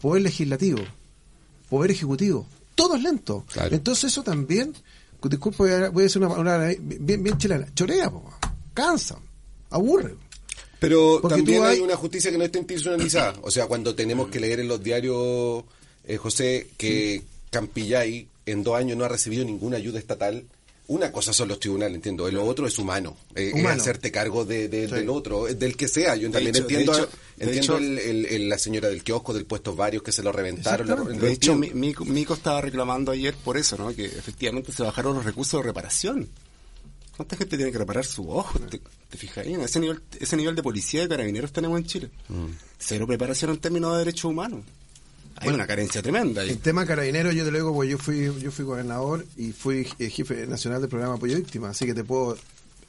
poder 0.00 0.22
legislativo, 0.22 0.78
poder 1.68 1.90
ejecutivo, 1.90 2.46
todo 2.74 2.96
es 2.96 3.02
lento. 3.02 3.44
Claro. 3.52 3.74
Entonces 3.74 4.12
eso 4.12 4.22
también, 4.22 4.74
disculpa, 5.22 5.64
voy 5.90 6.02
a, 6.02 6.04
decir 6.04 6.22
una 6.22 6.34
palabra 6.34 6.72
bien, 6.78 7.22
bien 7.22 7.36
chilena, 7.38 7.66
chorea, 7.74 8.10
po, 8.10 8.32
cansa, 8.74 9.18
aburre. 9.70 10.14
Pero 10.78 11.18
Porque 11.22 11.36
también 11.38 11.64
hay- 11.64 11.80
una 11.80 11.96
justicia 11.96 12.30
que 12.30 12.38
no 12.38 12.44
está 12.44 12.58
institucionalizada. 12.58 13.38
O 13.42 13.50
sea, 13.50 13.66
cuando 13.66 13.94
tenemos 13.94 14.28
que 14.28 14.38
leer 14.40 14.60
en 14.60 14.68
los 14.68 14.82
diarios, 14.82 15.64
eh, 16.04 16.16
José, 16.18 16.68
que 16.76 17.22
Campillay 17.50 18.28
en 18.44 18.62
dos 18.62 18.76
años 18.76 18.96
no 18.98 19.04
ha 19.04 19.08
recibido 19.08 19.44
ninguna 19.44 19.78
ayuda 19.78 19.98
estatal. 19.98 20.44
Una 20.88 21.10
cosa 21.10 21.32
son 21.32 21.48
los 21.48 21.58
tribunales, 21.58 21.96
entiendo. 21.96 22.30
Lo 22.30 22.44
otro 22.44 22.66
es 22.66 22.78
humano. 22.78 23.16
Eh, 23.34 23.50
Humano. 23.54 23.74
Es 23.74 23.82
hacerte 23.82 24.12
cargo 24.12 24.44
de, 24.44 24.68
de- 24.68 24.88
Sí. 24.88 24.94
del 24.94 25.08
otro, 25.08 25.48
eh, 25.48 25.54
del 25.54 25.76
que 25.76 25.88
sea. 25.88 26.14
Yo 26.14 26.28
De 26.28 26.34
también 26.34 26.54
hecho- 26.54 26.62
entiendo, 26.62 26.92
de 26.92 26.98
hecho- 27.02 27.10
de 27.36 27.44
entiendo 27.44 27.76
el- 27.78 27.98
el- 27.98 28.26
el- 28.26 28.48
la 28.48 28.56
señora 28.58 28.88
del 28.88 29.02
kiosco, 29.02 29.34
del 29.34 29.46
puesto 29.46 29.74
varios 29.74 30.02
que 30.04 30.12
se 30.12 30.22
lo 30.22 30.30
reventaron. 30.30 30.88
Exactamente. 30.88 31.26
De 31.26 31.32
hecho, 31.32 31.52
lo- 31.54 31.58
Mi- 31.58 31.70
Mico, 31.70 32.04
Mico 32.04 32.34
estaba 32.34 32.60
reclamando 32.60 33.10
ayer 33.10 33.34
por 33.34 33.56
eso, 33.56 33.76
¿no? 33.76 33.92
Que 33.94 34.04
efectivamente 34.04 34.70
se 34.70 34.84
bajaron 34.84 35.14
los 35.16 35.24
recursos 35.24 35.60
de 35.60 35.66
reparación. 35.66 36.28
¿Cuánta 37.16 37.36
gente 37.36 37.56
tiene 37.56 37.72
que 37.72 37.78
reparar 37.78 38.04
su 38.04 38.30
ojo? 38.30 38.58
¿Te, 38.60 38.78
te 39.10 39.16
fijas? 39.18 39.44
Ese 39.46 39.80
nivel, 39.80 40.00
ese 40.20 40.36
nivel 40.36 40.54
de 40.54 40.62
policía 40.62 41.02
y 41.02 41.08
carabineros 41.08 41.50
tenemos 41.50 41.78
en 41.80 41.86
Chile. 41.86 42.10
Cero 42.78 43.06
preparación 43.06 43.50
en 43.50 43.58
términos 43.58 43.92
de 43.94 43.98
derechos 44.00 44.26
humanos. 44.26 44.64
Hay 45.40 45.50
una 45.50 45.66
carencia 45.66 46.02
tremenda 46.02 46.42
ahí. 46.42 46.50
El 46.50 46.58
tema 46.58 46.86
carabinero, 46.86 47.30
yo 47.32 47.44
te 47.44 47.50
lo 47.50 47.58
digo, 47.58 47.74
porque 47.74 47.90
yo 47.90 47.98
fui, 47.98 48.30
yo 48.40 48.50
fui 48.50 48.64
gobernador 48.64 49.24
y 49.36 49.52
fui 49.52 49.86
eh, 49.98 50.10
jefe 50.10 50.46
nacional 50.46 50.80
del 50.80 50.88
programa 50.90 51.14
Apoyo 51.14 51.36
Víctimas, 51.36 51.70
así 51.72 51.86
que 51.86 51.94
te 51.94 52.04
puedo 52.04 52.36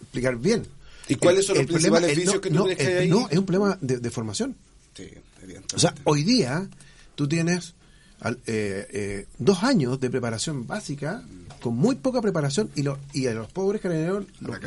explicar 0.02 0.38
bien. 0.38 0.64
¿Y 1.10 1.16
cuáles 1.16 1.45
son 1.45 1.58
los 1.58 1.66
problema- 1.66 1.98
principales 2.00 2.10
el- 2.12 2.16
vicios 2.18 2.36
no, 2.36 2.41
que 2.41 2.50
tú 2.50 2.56
no, 2.56 2.64
crees 2.66 2.78
que 2.78 2.84
el- 2.86 2.91
hay 2.91 3.04
ahí? 3.04 3.10
No, 3.10 3.28
es 3.30 3.38
un 3.38 3.45
problema 3.45 3.78
de, 3.82 3.98
de 4.00 4.12
formación. 4.12 4.56
Sí, 4.95 5.04
evidentemente. 5.43 5.76
O 5.76 5.80
sea, 5.80 5.93
hoy 6.06 6.24
día 6.24 6.68
tú 7.16 7.28
tienes 7.28 7.76
al- 8.20 8.39
eh, 8.48 8.88
eh, 8.91 9.26
dos 9.38 9.64
años 9.64 10.00
de 10.00 10.10
preparación 10.10 10.66
básica 10.68 11.24
con 11.62 11.76
muy 11.76 11.95
poca 11.95 12.22
preparación 12.22 12.70
y, 12.76 12.84
lo- 12.84 12.98
y 13.14 13.28
a 13.28 13.34
los 13.34 13.52
pobres 13.52 13.82
carabineros 13.82 14.26
los, 14.39 14.58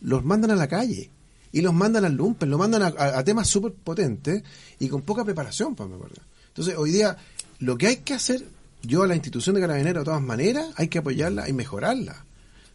los 0.00 0.24
mandan 0.24 0.50
a 0.52 0.56
la 0.56 0.68
calle 0.68 1.10
y 1.52 1.60
los 1.62 1.74
mandan 1.74 2.04
al 2.04 2.14
lumpen, 2.14 2.48
los 2.50 2.58
mandan 2.58 2.82
a, 2.82 2.86
a- 2.88 3.18
a 3.18 3.24
temas 3.24 3.48
súper 3.48 3.72
potentes 3.72 4.42
y 4.78 4.88
con 4.88 5.02
poca 5.02 5.24
preparación, 5.24 5.74
pues 5.74 5.88
me 5.88 5.96
acuerdo. 5.96 6.16
Entonces, 6.60 6.78
hoy 6.78 6.90
día 6.90 7.16
lo 7.60 7.78
que 7.78 7.86
hay 7.86 7.96
que 7.96 8.12
hacer, 8.12 8.44
yo 8.82 9.02
a 9.02 9.06
la 9.06 9.14
institución 9.14 9.54
de 9.54 9.62
carabineros 9.62 10.02
de 10.02 10.04
todas 10.04 10.20
maneras, 10.20 10.66
hay 10.76 10.88
que 10.88 10.98
apoyarla 10.98 11.48
y 11.48 11.54
mejorarla. 11.54 12.26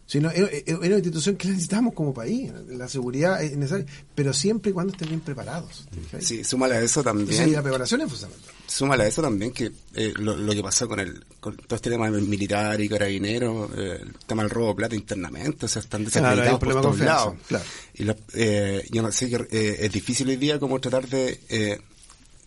Si 0.07 0.19
no, 0.19 0.29
es, 0.31 0.63
una 0.73 0.95
institución 0.95 1.35
que 1.35 1.47
necesitamos 1.49 1.93
como 1.93 2.11
país, 2.11 2.51
la 2.69 2.87
seguridad 2.87 3.43
es 3.43 3.55
necesaria, 3.55 3.85
pero 4.15 4.33
siempre 4.33 4.71
y 4.71 4.73
cuando 4.73 4.91
estén 4.93 5.09
bien 5.09 5.19
preparados. 5.21 5.87
Sí, 6.19 6.43
súmale 6.43 6.75
a 6.77 6.81
eso 6.81 7.01
Entonces, 7.01 7.27
también. 7.37 7.49
y 7.49 7.51
la 7.53 7.61
preparación 7.61 8.01
es 8.01 8.11
fundamental. 8.11 8.51
Súmale 8.67 9.03
a 9.03 9.07
eso 9.07 9.21
también 9.21 9.51
que 9.51 9.71
eh, 9.93 10.13
lo, 10.17 10.35
lo 10.35 10.53
que 10.53 10.63
pasó 10.63 10.87
con 10.87 10.99
el 10.99 11.23
con 11.39 11.55
todo 11.55 11.75
este 11.75 11.91
tema 11.91 12.09
militar 12.09 12.81
y 12.81 12.89
carabinero, 12.89 13.69
eh, 13.77 13.99
el 14.01 14.13
tema 14.25 14.41
del 14.41 14.49
robo 14.49 14.69
de 14.69 14.75
plata 14.75 14.95
internamente, 14.95 15.67
o 15.67 15.69
sea, 15.69 15.79
están 15.83 16.03
Claro, 16.05 16.29
desacreditados 16.29 16.59
por 16.59 16.69
problema 16.69 16.81
de 16.81 16.87
todos 16.87 16.99
lados. 17.05 17.35
claro. 17.47 17.65
Y 17.93 18.03
la- 18.03 18.15
eh, 18.33 18.87
yo 18.91 19.03
no 19.03 19.11
sé, 19.11 19.29
que 19.29 19.35
eh, 19.51 19.77
es 19.81 19.91
difícil 19.91 20.27
hoy 20.29 20.37
día 20.37 20.59
como 20.59 20.79
tratar 20.81 21.07
de, 21.07 21.39
eh, 21.49 21.79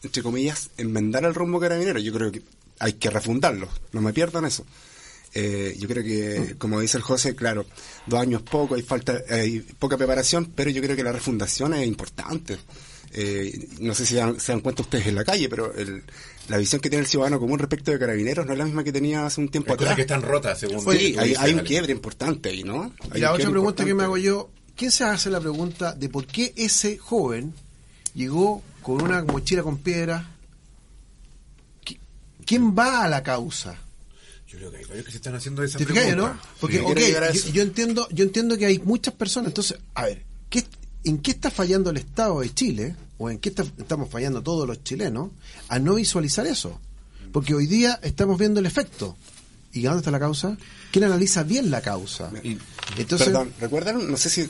entre 0.03 0.23
comillas, 0.23 0.71
enmendar 0.77 1.25
el 1.25 1.35
rumbo 1.35 1.59
carabinero. 1.61 1.99
Yo 1.99 2.13
creo 2.13 2.31
que 2.33 2.43
hay 2.79 2.95
que 2.95 3.11
refundarlo, 3.11 3.69
no 3.93 4.01
me 4.01 4.13
pierdan 4.13 4.45
eso. 4.45 4.65
Eh, 5.35 5.77
yo 5.79 5.87
creo 5.89 6.03
que, 6.03 6.55
como 6.57 6.81
dice 6.81 6.97
el 6.97 7.03
José, 7.03 7.35
claro, 7.37 7.67
dos 8.07 8.19
años 8.21 8.43
poco, 8.43 8.75
hay 8.77 8.83
falta, 8.83 9.19
hay 9.29 9.61
poca 9.61 9.97
preparación, 9.99 10.53
pero 10.55 10.71
yo 10.71 10.81
creo 10.81 10.97
que 10.97 11.05
la 11.05 11.13
refundación 11.13 11.75
es 11.75 11.87
importante. 11.87 12.57
Eh, 13.13 13.69
no 13.81 13.95
sé 13.95 14.05
si 14.07 14.15
dan- 14.15 14.39
se 14.41 14.53
dan 14.53 14.61
cuenta 14.61 14.83
ustedes 14.83 15.07
en 15.07 15.15
la 15.15 15.25
calle, 15.25 15.49
pero 15.49 15.75
el- 15.75 16.03
la 16.49 16.57
visión 16.59 16.81
que 16.81 16.89
tiene 16.91 17.03
el 17.05 17.09
ciudadano 17.09 17.39
común 17.41 17.59
respecto 17.59 17.91
de 17.91 17.99
carabineros 17.99 18.47
no 18.47 18.53
es 18.53 18.59
la 18.59 18.65
misma 18.65 18.85
que 18.85 18.93
tenía 18.93 19.27
hace 19.27 19.41
un 19.41 19.49
tiempo 19.49 19.73
Hay 19.73 19.77
cosas 19.79 19.93
atrás. 19.93 19.97
que 19.97 20.03
están 20.15 20.23
rotas, 20.23 20.59
según 20.61 20.81
Sí, 20.81 21.13
tú 21.15 21.21
hay, 21.39 21.55
un 21.55 21.61
quiebre 21.61 21.93
importante 21.93 22.49
ahí, 22.51 22.65
¿no? 22.65 22.93
Hay 23.11 23.19
Y 23.19 23.21
la 23.21 23.33
otra 23.33 23.51
pregunta 23.51 23.85
que 23.85 23.95
me 23.95 24.05
hago 24.05 24.17
yo, 24.19 24.51
¿quién 24.77 24.91
se 24.91 25.05
hace 25.05 25.31
la 25.31 25.41
pregunta 25.41 25.93
de 25.95 26.09
por 26.09 26.27
qué 26.27 26.53
ese 26.57 26.97
joven 26.99 27.53
llegó 28.15 28.63
con 28.97 29.03
una 29.03 29.23
mochila 29.23 29.63
con 29.63 29.77
piedra? 29.77 30.27
¿Qui- 31.85 31.99
¿Quién 32.47 32.75
va 32.77 33.05
a 33.05 33.09
la 33.09 33.23
causa? 33.23 33.77
Yo 34.49 34.57
creo 34.59 34.71
que 34.71 34.79
hay 34.79 34.85
varios 34.87 35.05
que 35.05 35.11
se 35.11 35.19
están 35.19 35.35
haciendo 35.35 35.63
esa 35.63 35.77
¿Te 35.77 35.85
fijas, 35.85 36.05
pregunta. 36.07 36.33
no? 36.35 36.41
Porque, 36.59 36.79
Sí. 37.35 37.53
yo, 37.53 37.63
entiendo, 37.63 38.09
yo 38.11 38.25
entiendo 38.25 38.57
que 38.57 38.65
hay 38.65 38.79
muchas 38.79 39.13
personas. 39.13 39.49
Entonces, 39.49 39.79
a 39.95 40.05
ver, 40.07 40.25
¿qué, 40.49 40.65
¿en 41.05 41.19
qué 41.19 41.33
está 41.33 41.51
fallando 41.51 41.91
el 41.91 41.99
Estado 41.99 42.41
de 42.41 42.55
Chile? 42.55 42.97
¿O 43.19 43.29
en 43.29 43.39
qué 43.41 43.51
está- 43.51 43.67
estamos 43.77 44.09
fallando 44.09 44.43
todos 44.43 44.67
los 44.67 44.83
chilenos? 44.85 45.31
A 45.69 45.79
no 45.79 45.97
visualizar 45.97 46.47
eso. 46.47 46.81
Porque 47.31 47.53
hoy 47.55 47.67
día 47.67 48.01
estamos 48.03 48.39
viendo 48.39 48.59
el 48.61 48.65
efecto. 48.67 49.17
¿Y 49.75 49.83
dónde 49.83 49.99
está 49.99 50.11
la 50.11 50.19
causa? 50.19 50.57
¿Quién 50.93 51.05
analiza 51.05 51.43
bien 51.43 51.71
la 51.71 51.83
causa? 51.83 52.31
Entonces, 52.97 53.27
Perdón, 53.29 53.53
¿recuerdan? 53.61 54.11
No 54.11 54.17
sé 54.17 54.31
si 54.31 54.49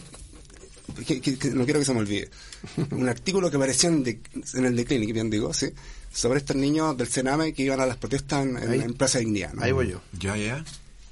que, 1.06 1.20
que- 1.20 1.36
que 1.38 1.50
no 1.50 1.64
quiero 1.64 1.80
que 1.80 1.86
se 1.86 1.92
me 1.94 2.00
olvide. 2.00 2.30
Un 2.90 3.08
artículo 3.08 3.50
que 3.50 3.56
apareció 3.56 3.88
en, 3.88 4.02
de- 4.04 4.20
en 4.54 4.64
el 4.64 4.76
The 4.76 4.84
Clinic, 4.84 5.12
bien 5.12 5.30
digo, 5.30 5.52
sí, 5.54 5.68
sobre 6.12 6.38
estos 6.38 6.56
niños 6.56 6.96
del 6.96 7.08
Sename 7.08 7.52
que 7.52 7.62
iban 7.62 7.80
a 7.80 7.86
las 7.86 7.96
protestas 7.96 8.44
en, 8.46 8.56
en- 8.58 8.70
Ahí- 8.70 8.80
en 8.80 8.94
Plaza 8.94 9.18
Dignidad. 9.18 9.52
¿no? 9.52 9.62
Ahí 9.62 9.72
voy 9.72 9.88
yo. 9.88 10.00
Ya, 10.18 10.36
ya. 10.36 10.64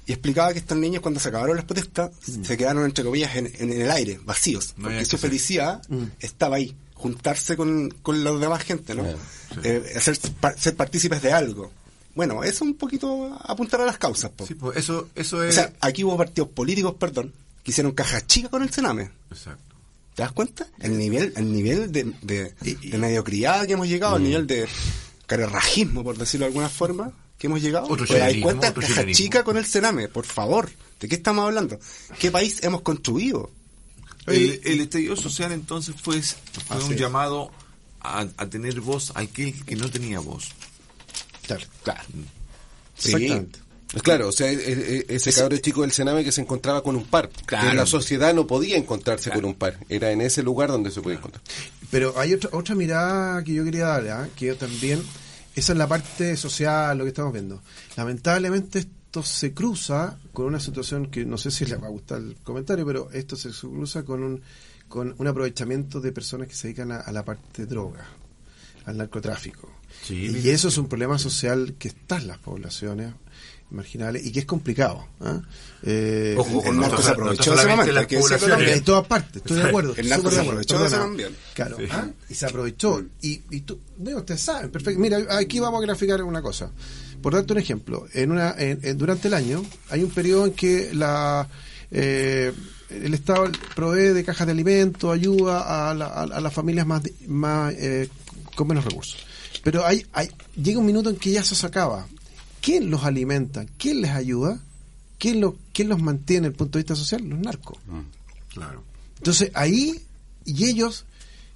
Y 0.05 0.13
explicaba 0.13 0.53
que 0.53 0.59
estos 0.59 0.77
niños, 0.77 1.01
cuando 1.01 1.19
se 1.19 1.27
acabaron 1.27 1.55
las 1.57 1.65
protestas, 1.65 2.11
se 2.41 2.55
quedaron, 2.55 2.85
entre 2.85 3.03
comillas, 3.03 3.35
en, 3.35 3.51
en 3.59 3.71
el 3.81 3.91
aire, 3.91 4.19
vacíos. 4.23 4.73
No 4.77 4.83
porque 4.83 4.99
que 4.99 5.05
su 5.05 5.17
felicidad 5.17 5.81
estaba 6.21 6.55
ahí, 6.55 6.73
juntarse 6.93 7.57
con, 7.57 7.89
con 8.01 8.23
la 8.23 8.31
demás 8.31 8.63
gente, 8.63 8.95
¿no? 8.95 9.03
Eh, 9.63 9.93
hacer, 9.97 10.17
par- 10.39 10.57
ser 10.57 10.75
partícipes 10.77 11.21
de 11.21 11.33
algo. 11.33 11.71
Bueno, 12.15 12.41
eso 12.43 12.63
un 12.63 12.75
poquito 12.75 13.37
apuntar 13.43 13.81
a 13.81 13.85
las 13.85 13.97
causas, 13.97 14.31
po. 14.31 14.47
Sí, 14.47 14.55
pues 14.55 14.77
eso, 14.77 15.09
eso 15.13 15.37
O 15.39 15.43
es... 15.43 15.55
sea, 15.55 15.73
aquí 15.81 16.03
hubo 16.05 16.15
partidos 16.17 16.49
políticos, 16.49 16.95
perdón, 16.97 17.33
que 17.63 17.71
hicieron 17.71 17.91
caja 17.91 18.25
chica 18.25 18.47
con 18.47 18.63
el 18.63 18.71
Sename. 18.71 19.11
Exacto. 19.29 19.66
¿Te 20.17 20.23
das 20.23 20.31
cuenta? 20.31 20.65
El 20.79 20.97
nivel, 20.97 21.31
el 21.35 21.53
nivel 21.53 21.91
de, 21.91 22.11
de, 22.23 22.51
de 22.61 22.97
mediocridad 22.97 23.67
que 23.67 23.73
hemos 23.73 23.87
llegado, 23.87 24.15
Mm. 24.15 24.17
el 24.17 24.23
nivel 24.23 24.47
de 24.47 24.67
carerrajismo, 25.27 26.03
por 26.03 26.17
decirlo 26.17 26.45
de 26.45 26.47
alguna 26.47 26.69
forma, 26.69 27.11
que 27.37 27.45
hemos 27.45 27.61
llegado. 27.61 27.85
Otro 27.87 28.07
¿Te 28.07 28.13
das 28.17 28.29
chilenismo, 28.31 28.45
cuenta? 28.59 28.73
Caja 28.73 29.05
chica 29.11 29.43
con 29.43 29.57
el 29.57 29.65
Sename, 29.67 30.07
por 30.07 30.25
favor. 30.25 30.71
¿De 30.99 31.07
qué 31.07 31.13
estamos 31.13 31.45
hablando? 31.45 31.77
¿Qué 32.17 32.31
país 32.31 32.63
hemos 32.63 32.81
construido? 32.81 33.51
El, 34.25 34.59
el 34.65 34.81
estallido 34.81 35.15
social 35.15 35.51
entonces 35.51 35.93
fue, 36.01 36.19
fue 36.21 36.77
Así 36.77 36.87
un 36.87 36.93
es. 36.93 36.99
llamado 36.99 37.51
a, 37.99 38.25
a 38.37 38.49
tener 38.49 38.81
voz 38.81 39.11
a 39.15 39.19
aquel 39.19 39.53
que 39.65 39.75
no 39.75 39.87
tenía 39.91 40.19
voz. 40.19 40.49
Claro. 41.45 41.63
Claro. 41.83 42.01
Sí. 42.97 43.13
Exactamente. 43.13 43.59
Claro, 44.03 44.27
o 44.27 44.31
sea, 44.31 44.51
e- 44.51 44.55
e- 44.55 45.05
ese 45.07 45.31
cabrón 45.33 45.59
chico 45.59 45.81
del 45.81 45.91
Sename 45.91 46.23
que 46.23 46.31
se 46.31 46.41
encontraba 46.41 46.83
con 46.83 46.95
un 46.95 47.05
par. 47.05 47.29
Claro. 47.45 47.69
Que 47.69 47.75
la 47.75 47.85
sociedad 47.85 48.33
no 48.33 48.45
podía 48.45 48.77
encontrarse 48.77 49.31
con 49.31 49.45
un 49.45 49.55
par. 49.55 49.79
Era 49.87 50.11
en 50.11 50.21
ese 50.21 50.43
lugar 50.43 50.69
donde 50.69 50.91
se 50.91 51.01
podía 51.01 51.17
encontrar. 51.17 51.41
Pero 51.89 52.13
hay 52.19 52.33
otra, 52.33 52.49
otra 52.51 52.75
mirada 52.75 53.43
que 53.43 53.53
yo 53.53 53.63
quería 53.63 53.85
darle, 53.85 54.11
¿ah? 54.11 54.27
que 54.35 54.53
también, 54.55 55.01
esa 55.55 55.71
es 55.71 55.77
la 55.77 55.87
parte 55.87 56.35
social, 56.35 56.97
lo 56.97 57.05
que 57.05 57.09
estamos 57.09 57.31
viendo. 57.31 57.61
Lamentablemente 57.95 58.79
esto 58.79 59.23
se 59.23 59.53
cruza 59.53 60.17
con 60.33 60.45
una 60.47 60.59
situación 60.59 61.09
que 61.09 61.25
no 61.25 61.37
sé 61.37 61.49
si 61.49 61.65
les 61.65 61.81
va 61.81 61.87
a 61.87 61.91
gustar 61.91 62.19
el 62.19 62.35
comentario, 62.43 62.85
pero 62.85 63.09
esto 63.13 63.37
se 63.37 63.51
cruza 63.51 64.03
con 64.03 64.21
un, 64.21 64.41
con 64.89 65.15
un 65.17 65.27
aprovechamiento 65.27 66.01
de 66.01 66.11
personas 66.11 66.49
que 66.49 66.55
se 66.55 66.67
dedican 66.67 66.91
a, 66.91 66.97
a 66.99 67.11
la 67.13 67.23
parte 67.23 67.61
de 67.61 67.67
droga, 67.67 68.05
al 68.85 68.97
narcotráfico. 68.97 69.71
y 70.09 70.49
eso 70.49 70.67
es 70.67 70.77
un 70.77 70.89
problema 70.89 71.17
social 71.17 71.75
que 71.79 71.87
está 71.87 72.17
en 72.17 72.27
las 72.27 72.37
poblaciones 72.37 73.13
marginales 73.69 74.25
y 74.25 74.31
que 74.31 74.39
es 74.39 74.45
complicado. 74.45 75.05
¿ah? 75.21 75.41
Eh, 75.83 76.35
Ojo, 76.37 76.63
el 76.65 76.75
no 76.75 76.81
narco 76.81 77.01
se 77.01 77.07
no 77.09 77.13
aprovechó 77.13 77.51
de 77.51 77.57
ese 77.57 77.67
momento, 77.67 77.91
en 78.77 78.83
todas 78.83 79.07
partes, 79.07 79.35
estoy 79.37 79.57
de 79.57 79.63
acuerdo. 79.63 79.93
El 79.97 80.09
narco 80.09 80.31
se 80.31 80.39
aprovechó 80.41 80.79
de 80.83 80.89
también. 80.89 81.35
Claro, 81.53 81.77
¿ah? 81.91 82.07
y 82.29 82.33
se 82.33 82.45
aprovechó. 82.45 83.03
Y, 83.21 83.41
y 83.51 83.61
tú, 83.61 83.79
no, 83.99 84.17
ustedes 84.17 84.41
saben, 84.41 84.69
perfecto. 84.71 84.99
Mira, 84.99 85.19
aquí 85.37 85.59
vamos 85.59 85.81
a 85.81 85.85
graficar 85.85 86.21
una 86.23 86.41
cosa. 86.41 86.71
Por 87.21 87.33
darte 87.33 87.53
un 87.53 87.59
ejemplo, 87.59 88.07
en 88.13 88.31
una, 88.31 88.55
en- 88.57 88.79
en- 88.83 88.97
durante 88.97 89.27
el 89.27 89.33
año 89.33 89.63
hay 89.89 90.03
un 90.03 90.11
periodo 90.11 90.45
en 90.45 90.53
que 90.53 90.93
la 90.93 91.47
eh, 91.91 92.53
el 92.89 93.13
Estado 93.13 93.49
provee 93.75 94.13
de 94.13 94.23
cajas 94.23 94.45
de 94.47 94.53
alimentos, 94.53 95.13
ayuda 95.13 95.89
a, 95.89 95.93
la- 95.93 96.05
a- 96.07 96.23
a 96.23 96.39
las 96.41 96.53
familias 96.53 96.85
más, 96.87 97.01
más 97.27 97.73
eh, 97.77 98.07
con 98.55 98.67
menos 98.67 98.85
recursos. 98.85 99.17
Pero 99.63 99.85
hay, 99.85 100.05
hay, 100.13 100.29
llega 100.55 100.79
un 100.79 100.85
minuto 100.85 101.09
en 101.09 101.15
que 101.17 101.31
ya 101.31 101.43
se 101.43 101.65
acaba. 101.65 102.07
¿Quién 102.67 102.89
los 102.91 103.05
alimenta? 103.05 103.65
¿Quién 103.77 104.01
les 104.01 104.11
ayuda? 104.11 104.59
¿Quién, 105.17 105.39
lo, 105.39 105.55
quién 105.73 105.87
los 105.87 106.01
mantiene 106.01 106.41
desde 106.47 106.51
el 106.51 106.57
punto 106.57 106.77
de 106.77 106.83
vista 106.83 106.95
social? 106.97 107.23
Los 107.23 107.39
narcos. 107.39 107.77
Claro. 108.53 108.83
Entonces 109.17 109.51
ahí, 109.53 110.01
y 110.43 110.65
ellos, 110.65 111.05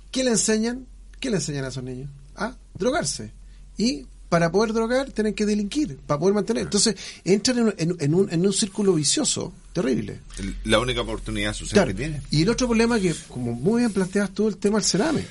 ¿qué 0.10 0.24
le 0.24 0.30
enseñan? 0.32 0.86
¿Qué 1.20 1.30
le 1.30 1.36
enseñan 1.36 1.66
a 1.66 1.68
esos 1.68 1.84
niños? 1.84 2.10
A 2.38 2.56
drogarse. 2.80 3.34
Y 3.78 4.06
para 4.30 4.54
poder 4.54 4.72
drogar 4.72 5.12
tienen 5.12 5.34
que 5.34 5.46
delinquir, 5.46 5.98
para 5.98 6.18
poder 6.18 6.34
mantener. 6.34 6.64
Entonces 6.64 6.96
entran 7.26 7.58
en, 7.60 7.74
en- 7.78 7.98
en 8.00 8.14
un, 8.16 8.32
en 8.32 8.46
un 8.46 8.54
círculo 8.54 8.94
vicioso 8.94 9.52
terrible. 9.74 10.22
La 10.64 10.80
única 10.80 11.02
oportunidad 11.02 11.54
social 11.54 11.74
Claro. 11.74 11.88
que 11.90 11.94
tiene. 11.96 12.22
Y 12.32 12.44
el 12.44 12.50
otro 12.50 12.68
problema 12.68 12.98
que, 13.02 13.14
como 13.28 13.52
muy 13.52 13.82
bien 13.82 13.92
planteas 13.92 14.32
tú, 14.32 14.48
el 14.48 14.56
tema 14.56 14.78
del 14.78 14.86
cename. 14.86 15.26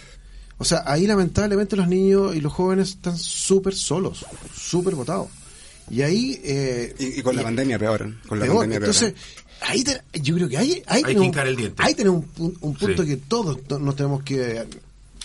O 0.58 0.64
sea, 0.66 0.82
ahí 0.84 1.06
lamentablemente 1.06 1.74
los 1.74 1.88
niños 1.88 2.36
y 2.36 2.42
los 2.42 2.52
jóvenes 2.52 2.90
están 2.90 3.16
súper 3.16 3.74
solos, 3.74 4.26
súper 4.54 4.94
botados. 4.94 5.28
Y 5.90 6.02
ahí... 6.02 6.40
eh, 6.44 6.94
Y, 6.98 7.18
y 7.18 7.22
con 7.22 7.34
la 7.36 7.42
pandemia 7.42 7.78
peor. 7.78 8.02
¿eh? 8.02 8.14
Con 8.28 8.38
la 8.38 8.44
peor. 8.46 8.58
pandemia 8.58 8.78
peor. 8.80 8.94
Entonces, 8.94 9.14
ahí 9.60 9.82
te- 9.84 10.00
yo 10.20 10.34
creo 10.36 10.48
que 10.48 10.56
ahí, 10.58 10.82
ahí 10.86 11.02
Hay 11.04 11.14
que 11.16 11.24
hincar 11.24 11.46
el 11.46 11.56
diente. 11.56 11.82
ahí 11.82 11.94
tenemos 11.94 12.24
un, 12.38 12.56
un 12.60 12.74
punto 12.76 13.02
Sí. 13.02 13.08
que 13.08 13.16
todos 13.16 13.62
to- 13.64 13.78
nos 13.78 13.96
tenemos 13.96 14.22
que 14.22 14.64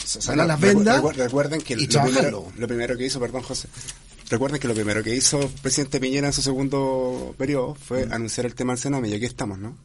sacar 0.03 0.45
las 0.47 0.59
vendas 0.59 1.01
recu- 1.01 1.13
recuerden 1.13 1.61
que 1.61 1.73
y 1.75 1.87
lo 1.87 2.03
primero, 2.03 2.51
lo 2.57 2.67
primero 2.67 2.97
que 2.97 3.05
hizo, 3.05 3.19
perdón 3.19 3.41
José, 3.43 3.67
recuerden 4.29 4.59
que 4.59 4.67
lo 4.67 4.73
primero 4.73 5.01
que 5.03 5.15
hizo 5.15 5.41
el 5.41 5.49
presidente 5.49 5.99
Piñera 5.99 6.27
en 6.27 6.33
su 6.33 6.41
segundo 6.41 7.33
periodo 7.37 7.75
fue 7.75 8.03
anunciar 8.11 8.45
el 8.45 8.55
tema 8.55 8.73
del 8.73 8.79
Sename 8.81 9.07
y 9.09 9.13
aquí 9.13 9.25
estamos, 9.25 9.57
¿no? 9.59 9.75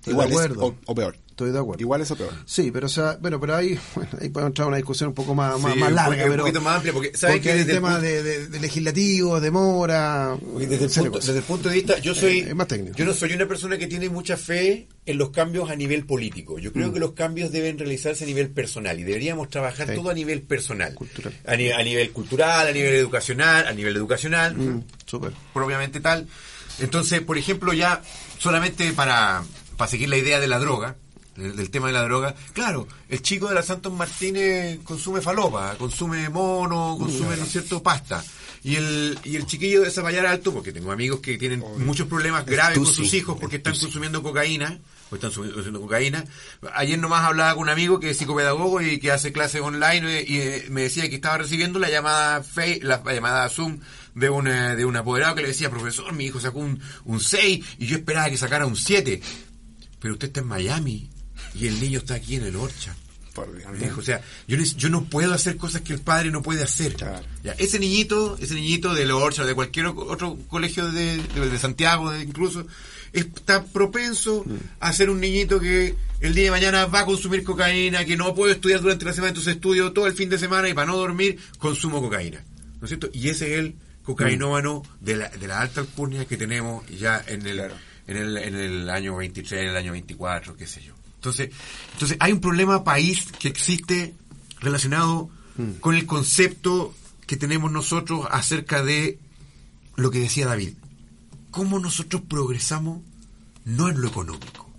Estoy 0.00 0.12
de 0.14 0.20
Igual 0.22 0.28
es, 0.30 0.36
acuerdo. 0.36 0.64
o, 0.66 0.76
o 0.86 0.94
peor. 0.94 1.16
Estoy 1.28 1.52
de 1.52 1.58
acuerdo. 1.58 1.80
Igual 1.80 2.00
es 2.02 2.10
o 2.10 2.16
peor. 2.16 2.32
Sí, 2.46 2.70
pero 2.70 2.86
o 2.86 2.88
sea, 2.88 3.16
bueno, 3.20 3.38
pero 3.40 3.54
ahí, 3.56 3.78
bueno, 3.94 4.10
ahí 4.20 4.28
podemos 4.30 4.50
entrar 4.50 4.64
a 4.64 4.68
una 4.68 4.76
discusión 4.78 5.08
un 5.08 5.14
poco 5.14 5.34
más, 5.34 5.58
más, 5.60 5.72
Sí, 5.74 5.78
más 5.78 5.88
un 5.90 5.94
larga, 5.94 6.24
un 6.24 6.30
pero 6.30 6.42
poquito 6.44 6.60
más 6.62 6.76
amplia, 6.76 6.92
porque, 6.92 7.16
¿sabe 7.16 7.34
porque 7.34 7.42
que 7.42 7.52
hay 7.52 7.58
desde 7.60 7.70
el 7.72 7.76
tema 7.78 7.88
punto- 7.92 8.02
de, 8.02 8.22
de- 8.22 8.46
de 8.48 8.60
legislativo, 8.60 9.40
demora, 9.40 10.36
Y 10.58 10.66
desde 10.66 10.84
el, 10.86 10.90
punto, 10.90 11.10
cosas. 11.12 11.26
desde 11.26 11.38
el 11.40 11.44
punto 11.44 11.68
de 11.68 11.74
vista, 11.74 11.98
yo 11.98 12.14
soy, 12.14 12.40
es 12.40 12.54
más 12.54 12.66
técnico. 12.66 12.96
yo 12.96 13.04
no 13.04 13.12
soy 13.14 13.32
una 13.34 13.46
persona 13.46 13.76
que 13.78 13.86
tiene 13.86 14.08
mucha 14.10 14.36
fe 14.36 14.88
en 15.06 15.18
los 15.18 15.30
cambios 15.30 15.70
a 15.70 15.76
nivel 15.76 16.04
político. 16.06 16.58
Yo 16.58 16.70
Mm. 16.70 16.72
creo 16.74 16.92
que 16.94 17.00
los 17.00 17.12
cambios 17.12 17.52
deben 17.52 17.78
realizarse 17.78 18.24
a 18.24 18.26
nivel 18.26 18.50
personal 18.50 18.98
y 18.98 19.02
deberíamos 19.04 19.48
trabajar 19.50 19.86
Sí. 19.88 19.94
todo 19.94 20.10
a 20.10 20.14
nivel 20.14 20.42
personal, 20.42 20.94
Cultural. 20.94 21.32
A, 21.46 21.56
ni- 21.56 21.70
a 21.70 21.82
nivel 21.82 22.10
cultural, 22.10 22.68
a 22.68 22.72
nivel 22.72 22.94
educacional, 22.94 23.66
a 23.66 23.72
nivel 23.72 23.96
educacional, 23.96 24.56
Mm, 24.56 24.84
súper. 25.06 25.32
propiamente 25.52 26.00
tal. 26.00 26.26
Entonces, 26.80 27.20
por 27.20 27.36
ejemplo, 27.36 27.72
ya 27.74 28.02
solamente 28.38 28.92
para, 28.92 29.42
para 29.80 29.90
seguir 29.90 30.10
la 30.10 30.18
idea 30.18 30.38
de 30.40 30.46
la 30.46 30.58
droga, 30.58 30.96
del, 31.36 31.70
tema 31.70 31.86
de 31.86 31.94
la 31.94 32.02
droga, 32.02 32.34
claro, 32.52 32.86
el 33.08 33.22
chico 33.22 33.48
de 33.48 33.54
la 33.54 33.62
Santos 33.62 33.90
Martínez 33.94 34.78
consume 34.84 35.22
falopa, 35.22 35.74
consume 35.78 36.28
mono, 36.28 36.96
consume, 36.98 37.34
¿no 37.38 37.44
es 37.44 37.50
cierto?, 37.52 37.82
pasta. 37.82 38.22
Y 38.62 38.76
el, 38.76 39.18
y 39.24 39.36
el 39.36 39.46
chiquillo 39.46 39.80
de 39.80 39.90
Zapallar 39.90 40.26
Alto, 40.26 40.52
porque 40.52 40.70
tengo 40.70 40.92
amigos 40.92 41.20
que 41.20 41.38
tienen 41.38 41.64
muchos 41.78 42.06
problemas 42.08 42.44
graves 42.44 42.76
con 42.76 42.84
sus 42.86 43.14
hijos 43.14 43.38
porque 43.40 43.56
están 43.56 43.72
consumiendo 43.78 44.22
cocaína, 44.22 44.78
o 45.10 45.14
están 45.14 45.30
su- 45.32 45.40
consumiendo 45.44 45.80
cocaína. 45.80 46.26
Ayer 46.74 46.98
nomás 46.98 47.24
hablaba 47.24 47.54
con 47.54 47.62
un 47.62 47.68
amigo 47.70 47.98
que 47.98 48.10
es 48.10 48.18
psicopedagogo 48.18 48.82
y 48.82 48.98
que 49.00 49.10
hace 49.12 49.32
clases 49.32 49.62
online 49.62 50.18
eh, 50.18 50.24
y 50.28 50.38
eh, 50.40 50.66
me 50.68 50.82
decía 50.82 51.08
que 51.08 51.14
estaba 51.14 51.38
recibiendo 51.38 51.78
la 51.78 51.88
llamada 51.88 52.42
Fe- 52.42 52.80
la, 52.82 53.00
la 53.02 53.14
llamada 53.14 53.48
Zoom 53.48 53.78
de 54.14 54.28
un, 54.28 54.46
eh, 54.46 54.76
de 54.76 54.84
un 54.84 54.94
apoderado 54.94 55.36
que 55.36 55.40
le 55.42 55.48
decía, 55.48 55.70
profesor, 55.70 56.12
mi 56.12 56.26
hijo 56.26 56.38
sacó 56.38 56.58
un, 56.58 56.80
un 57.06 57.18
6 57.18 57.64
y 57.78 57.86
yo 57.86 57.96
esperaba 57.96 58.28
que 58.28 58.36
sacara 58.36 58.66
un 58.66 58.76
7. 58.76 59.22
Pero 60.00 60.14
usted 60.14 60.28
está 60.28 60.40
en 60.40 60.46
Miami 60.48 61.08
y 61.54 61.66
el 61.66 61.80
niño 61.80 61.98
está 61.98 62.14
aquí 62.14 62.36
en 62.36 62.44
el 62.44 62.56
Orchard. 62.56 62.96
Por 63.34 63.56
Dios. 63.56 63.70
Dijo, 63.78 64.00
o 64.00 64.02
sea, 64.02 64.20
yo, 64.48 64.56
yo 64.58 64.88
no 64.88 65.04
puedo 65.04 65.32
hacer 65.32 65.56
cosas 65.56 65.82
que 65.82 65.92
el 65.92 66.00
padre 66.00 66.32
no 66.32 66.42
puede 66.42 66.64
hacer. 66.64 66.94
Claro. 66.94 67.24
Ya, 67.44 67.52
ese 67.52 67.78
niñito, 67.78 68.36
ese 68.40 68.54
niñito 68.54 68.92
de 68.92 69.10
Orchard, 69.12 69.46
de 69.46 69.54
cualquier 69.54 69.86
otro 69.86 70.36
colegio 70.48 70.90
de, 70.90 71.18
de- 71.22 71.48
de 71.48 71.58
Santiago 71.58 72.14
incluso, 72.16 72.66
está 73.12 73.64
propenso 73.64 74.44
a 74.80 74.92
ser 74.92 75.10
un 75.10 75.20
niñito 75.20 75.60
que 75.60 75.94
el 76.20 76.34
día 76.34 76.44
de 76.46 76.50
mañana 76.50 76.86
va 76.86 77.00
a 77.00 77.04
consumir 77.06 77.44
cocaína, 77.44 78.04
que 78.04 78.16
no 78.16 78.34
puede 78.34 78.54
estudiar 78.54 78.80
durante 78.80 79.04
la 79.04 79.12
semana, 79.12 79.28
entonces 79.30 79.54
estudio 79.54 79.92
todo 79.92 80.06
el 80.08 80.12
fin 80.14 80.28
de 80.28 80.38
semana 80.38 80.68
y 80.68 80.74
para 80.74 80.86
no 80.88 80.96
dormir 80.96 81.38
consumo 81.58 82.00
cocaína. 82.02 82.44
¿No 82.80 82.84
es 82.86 82.88
cierto? 82.90 83.10
Y 83.12 83.28
ese 83.28 83.52
es 83.54 83.58
el 83.60 83.74
cocainómano 84.02 84.82
de, 85.00 85.16
la, 85.16 85.28
de 85.28 85.46
la 85.46 85.60
alta 85.60 85.80
alcurnia 85.82 86.24
que 86.24 86.36
tenemos 86.36 86.84
ya 86.88 87.22
en 87.28 87.46
el, 87.46 87.56
Claro. 87.58 87.74
En 88.10 88.16
el, 88.16 88.36
en 88.36 88.56
el 88.56 88.90
año 88.90 89.16
23, 89.16 89.62
en 89.62 89.68
el 89.68 89.76
año 89.76 89.92
24, 89.92 90.56
qué 90.56 90.66
sé 90.66 90.82
yo. 90.82 90.94
Entonces, 91.14 91.50
entonces 91.92 92.16
hay 92.20 92.32
un 92.32 92.40
problema 92.40 92.82
país 92.82 93.26
que 93.38 93.48
existe 93.48 94.14
relacionado 94.60 95.30
con 95.80 95.94
el 95.94 96.06
concepto 96.06 96.94
que 97.26 97.36
tenemos 97.36 97.70
nosotros 97.70 98.26
acerca 98.30 98.82
de 98.82 99.18
lo 99.96 100.10
que 100.10 100.20
decía 100.20 100.46
David. 100.46 100.72
¿Cómo 101.50 101.78
nosotros 101.78 102.22
progresamos? 102.26 103.02
No 103.64 103.88
en 103.88 104.00
lo 104.00 104.08
económico. 104.08 104.70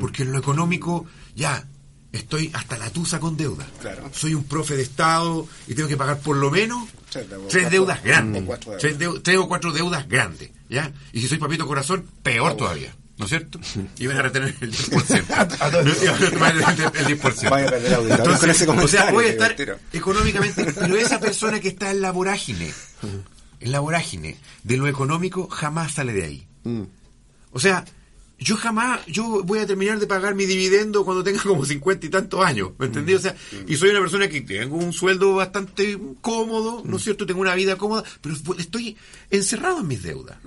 Porque 0.00 0.22
en 0.22 0.32
lo 0.32 0.38
económico, 0.38 1.06
ya, 1.34 1.66
estoy 2.12 2.50
hasta 2.52 2.76
la 2.76 2.90
tusa 2.90 3.18
con 3.18 3.36
deuda. 3.36 3.66
Claro. 3.80 4.10
Soy 4.12 4.34
un 4.34 4.44
profe 4.44 4.76
de 4.76 4.82
Estado 4.82 5.48
y 5.66 5.74
tengo 5.74 5.88
que 5.88 5.96
pagar 5.96 6.20
por 6.20 6.36
lo 6.36 6.50
menos 6.50 6.88
Tres 7.12 7.28
deudas. 7.28 7.48
tres 7.48 7.62
Cuatro- 7.64 7.70
deudas 7.70 8.02
grandes. 8.02 8.42
o 8.42 8.46
cuatro 8.46 8.70
deudas. 8.72 9.22
Tres, 9.22 9.36
o 9.38 9.48
cuatro 9.48 9.72
deudas 9.72 10.08
grandes. 10.08 10.50
¿ya? 10.68 10.92
Y 11.12 11.20
si 11.20 11.28
soy 11.28 11.38
papito 11.38 11.66
corazón, 11.66 12.06
peor 12.22 12.56
todavía. 12.56 12.94
¿No 13.18 13.26
es 13.26 13.28
cierto? 13.28 13.60
Y 13.98 14.06
van 14.06 14.16
a 14.16 14.22
retener 14.22 14.54
el 14.60 14.72
10%. 14.72 15.24
No, 15.84 15.90
y 15.90 16.38
van 16.38 16.58
a 16.58 16.64
retener 16.72 16.92
el- 16.96 17.12
el 17.12 17.20
10%. 17.20 17.50
Vaya 17.50 17.66
a 17.68 17.70
perder 17.70 17.94
auditores 17.94 18.38
con 18.38 18.50
ese 18.50 18.68
o 18.68 18.88
sea, 18.88 19.10
voy 19.12 19.26
a 19.26 19.28
estar 19.28 19.54
económicamente, 19.92 20.64
pero 20.78 20.96
esa 20.96 21.20
persona 21.20 21.60
que 21.60 21.68
está 21.68 21.90
en 21.90 22.00
la 22.00 22.10
vorágine, 22.10 22.72
en 23.60 23.72
la 23.72 23.80
vorágine 23.80 24.38
de 24.64 24.76
lo 24.76 24.88
económico, 24.88 25.48
jamás 25.48 25.92
sale 25.92 26.12
de 26.12 26.24
ahí. 26.24 26.46
Mm. 26.64 26.82
O 27.52 27.60
sea, 27.60 27.84
yo 28.42 28.56
jamás, 28.56 29.00
yo 29.06 29.42
voy 29.44 29.60
a 29.60 29.66
terminar 29.66 29.98
de 29.98 30.06
pagar 30.06 30.34
mi 30.34 30.46
dividendo 30.46 31.04
cuando 31.04 31.22
tenga 31.22 31.42
como 31.42 31.64
cincuenta 31.64 32.06
y 32.06 32.08
tantos 32.08 32.44
años, 32.44 32.70
¿me 32.78 32.86
entendí? 32.86 33.14
O 33.14 33.18
sea, 33.18 33.34
y 33.66 33.76
soy 33.76 33.90
una 33.90 34.00
persona 34.00 34.28
que 34.28 34.40
tengo 34.40 34.76
un 34.76 34.92
sueldo 34.92 35.34
bastante 35.34 35.98
cómodo, 36.20 36.82
¿no 36.84 36.96
es 36.96 37.04
cierto? 37.04 37.26
Tengo 37.26 37.40
una 37.40 37.54
vida 37.54 37.76
cómoda, 37.76 38.04
pero 38.20 38.34
estoy 38.58 38.96
encerrado 39.30 39.80
en 39.80 39.88
mis 39.88 40.02
deudas. 40.02 40.38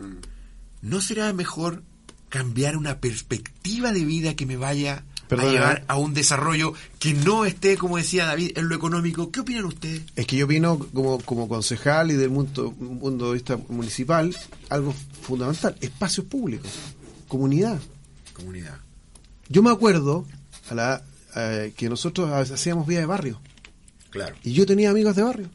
¿No 0.81 1.01
será 1.01 1.31
mejor 1.33 1.83
cambiar 2.29 2.77
una 2.77 2.99
perspectiva 2.99 3.91
de 3.91 4.03
vida 4.03 4.35
que 4.35 4.45
me 4.45 4.57
vaya 4.57 5.03
a 5.29 5.35
llevar 5.45 5.83
a 5.87 5.97
un 5.97 6.13
desarrollo 6.13 6.73
que 6.99 7.13
no 7.13 7.45
esté, 7.45 7.77
como 7.77 7.97
decía 7.97 8.25
David, 8.25 8.57
en 8.57 8.69
lo 8.69 8.75
económico? 8.75 9.31
¿Qué 9.31 9.39
opinan 9.39 9.65
ustedes? 9.65 10.03
Es 10.15 10.27
que 10.27 10.37
yo 10.37 10.45
opino 10.45 10.77
como, 10.93 11.19
como 11.19 11.47
concejal 11.47 12.11
y 12.11 12.15
del 12.15 12.29
mundo, 12.29 12.71
mundo 12.79 13.27
de 13.27 13.33
vista 13.33 13.57
municipal, 13.69 14.35
algo 14.69 14.93
fundamental, 15.21 15.75
espacios 15.81 16.27
públicos, 16.27 16.69
comunidad. 17.27 17.79
Comunidad. 18.33 18.77
Yo 19.49 19.63
me 19.63 19.71
acuerdo 19.71 20.25
a 20.69 20.75
la, 20.75 21.03
eh, 21.35 21.73
que 21.75 21.89
nosotros 21.89 22.29
hacíamos 22.51 22.87
vida 22.87 22.99
de 22.99 23.05
barrio 23.05 23.39
Claro. 24.09 24.35
y 24.43 24.53
yo 24.53 24.65
tenía 24.65 24.89
amigos 24.91 25.15
de 25.15 25.23
barrio 25.23 25.49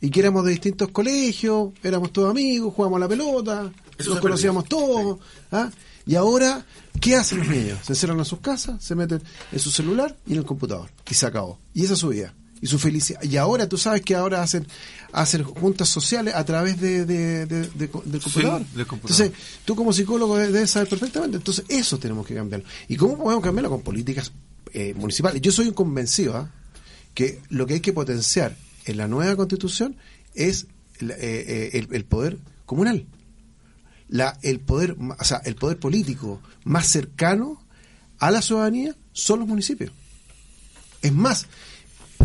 y 0.00 0.10
que 0.10 0.20
éramos 0.20 0.44
de 0.44 0.50
distintos 0.52 0.90
colegios, 0.90 1.72
éramos 1.82 2.12
todos 2.12 2.30
amigos, 2.30 2.74
jugábamos 2.74 2.98
a 2.98 3.00
la 3.00 3.08
pelota, 3.08 3.72
Eso 3.96 4.10
nos 4.10 4.20
conocíamos 4.20 4.66
todos. 4.66 5.18
¿ah? 5.50 5.70
Y 6.06 6.14
ahora, 6.14 6.66
¿qué 7.00 7.16
hacen 7.16 7.38
los 7.38 7.48
niños? 7.48 7.78
Se 7.82 7.92
encierran 7.92 8.18
en 8.18 8.24
sus 8.26 8.40
casas, 8.40 8.84
se 8.84 8.94
meten 8.94 9.22
en 9.50 9.58
su 9.58 9.70
celular 9.70 10.14
y 10.26 10.32
en 10.32 10.40
el 10.40 10.44
computador 10.44 10.90
y 11.08 11.14
se 11.14 11.24
acabó. 11.26 11.58
Y 11.72 11.84
esa 11.84 11.94
es 11.94 12.00
su 12.00 12.08
vida 12.08 12.34
y 12.64 12.66
su 12.66 12.78
felicidad. 12.78 13.22
Y 13.22 13.36
ahora 13.36 13.68
tú 13.68 13.76
sabes 13.76 14.00
que 14.00 14.14
ahora 14.14 14.42
hacen 14.42 14.66
hacen 15.12 15.44
juntas 15.44 15.86
sociales 15.88 16.34
a 16.34 16.44
través 16.46 16.80
de, 16.80 17.04
de- 17.04 17.44
de- 17.44 17.68
de- 17.68 17.68
del 17.78 17.88
computador. 17.90 18.64
del 18.74 18.86
computador. 18.86 19.26
Entonces, 19.26 19.32
tú 19.66 19.76
como 19.76 19.92
psicólogo 19.92 20.38
debes 20.38 20.70
saber 20.70 20.88
perfectamente. 20.88 21.36
Entonces, 21.36 21.66
eso 21.68 21.98
tenemos 21.98 22.26
que 22.26 22.34
cambiarlo. 22.34 22.66
¿Y 22.88 22.96
cómo 22.96 23.18
podemos 23.18 23.44
cambiarlo? 23.44 23.68
Con 23.68 23.82
políticas 23.82 24.32
eh, 24.72 24.94
municipales. 24.94 25.42
Yo 25.42 25.52
soy 25.52 25.68
un 25.68 25.74
convencido 25.74 26.36
¿ah? 26.38 26.50
que 27.12 27.40
lo 27.50 27.66
que 27.66 27.74
hay 27.74 27.80
que 27.80 27.92
potenciar 27.92 28.56
en 28.86 28.96
la 28.96 29.06
nueva 29.08 29.36
constitución 29.36 29.96
es 30.34 30.66
el, 31.00 31.10
eh, 31.10 31.16
eh, 31.20 31.70
el- 31.74 31.88
el 31.94 32.04
poder 32.06 32.38
comunal. 32.64 33.04
La, 34.08 34.38
el 34.42 34.60
poder, 34.60 34.96
o 35.18 35.24
sea, 35.24 35.42
el 35.44 35.54
poder 35.56 35.78
político 35.78 36.40
más 36.64 36.86
cercano 36.88 37.62
a 38.18 38.30
la 38.30 38.40
ciudadanía 38.40 38.96
son 39.12 39.40
los 39.40 39.48
municipios. 39.48 39.92
Es 41.02 41.12
más, 41.12 41.46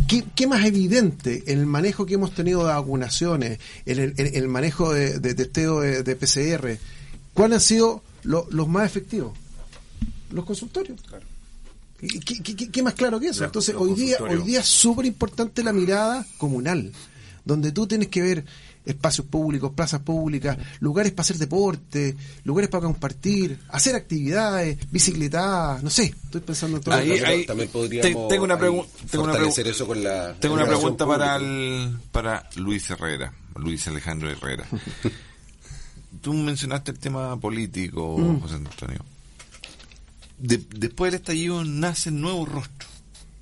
¿qué, 0.10 0.26
qué 0.36 0.48
más 0.48 0.66
evidente 0.66 1.44
en 1.48 1.60
el 1.60 1.66
manejo 1.66 2.06
que 2.06 2.16
hemos 2.16 2.34
tenido 2.36 2.60
de 2.68 2.74
vacunaciones, 2.74 3.60
en 3.86 4.00
el, 4.00 4.14
en 4.18 4.36
el 4.36 4.48
manejo 4.50 4.92
de, 4.94 5.20
de 5.20 5.34
testeo 5.36 5.80
de, 5.80 6.04
de 6.04 6.16
PCR? 6.18 6.78
¿Cuáles 7.34 7.56
han 7.58 7.62
sido 7.62 8.04
lo- 8.24 8.48
los 8.52 8.68
más 8.68 8.86
efectivos? 8.86 9.38
Los 10.32 10.44
consultorios. 10.46 11.00
¿Y 12.02 12.20
¿Qué, 12.20 12.42
qué- 12.44 12.56
qué- 12.56 12.70
qué 12.70 12.84
más 12.84 12.94
claro 12.96 13.20
que 13.20 13.28
eso? 13.28 13.44
Entonces, 13.46 13.74
los 13.76 13.84
hoy 13.84 13.94
día, 13.94 14.18
hoy 14.22 14.44
día 14.44 14.60
es 14.62 14.66
súper 14.68 15.06
importante 15.06 15.64
la 15.64 15.74
mirada 15.74 16.26
comunal, 16.38 16.92
donde 17.46 17.72
tú 17.72 17.88
tienes 17.88 18.08
que 18.10 18.22
ver 18.22 18.46
espacios 18.86 19.28
públicos, 19.28 19.72
plazas 19.76 20.02
públicas, 20.02 20.58
lugares 20.80 21.12
para 21.12 21.22
hacer 21.22 21.38
deporte, 21.38 22.16
lugares 22.44 22.70
para 22.70 22.84
compartir, 22.86 23.60
hacer 23.70 23.96
actividades, 23.96 24.78
bicicletadas, 24.92 25.84
no 25.84 25.90
sé, 25.90 26.06
estoy 26.24 26.42
pensando 26.42 26.78
en 26.78 26.84
todo. 26.84 26.96
Ahí- 26.96 27.08
También, 27.10 27.26
ahí- 27.26 27.46
también 27.46 27.68
te- 27.70 27.74
podríamos 27.74 28.28
tengo 28.30 28.44
una 28.46 28.56
ahí 28.56 28.60
pregu- 28.62 28.86
tengo 29.12 29.24
una 29.26 29.34
fortalecer 29.34 29.66
pregu- 29.68 29.70
eso 29.72 29.88
con 29.88 30.04
la 30.04 30.34
Tengo 30.40 30.56
una 30.56 30.66
pregunta 30.66 31.06
para 31.06 31.36
el, 31.36 31.98
para 32.12 32.50
Luis 32.56 32.90
Herrera, 32.90 33.34
Luis 33.56 33.88
Alejandro 33.88 34.30
Herrera. 34.32 34.66
Tú 36.22 36.34
mencionaste 36.34 36.92
el 36.92 37.00
tema 37.00 37.40
político, 37.40 38.18
Mm. 38.18 38.40
José 38.42 38.56
Antonio. 38.56 39.06
De- 40.38 40.64
después 40.76 41.12
del 41.12 41.20
estallido 41.22 41.64
nacen 41.64 42.20
nuevos 42.22 42.48
rostros, 42.50 42.90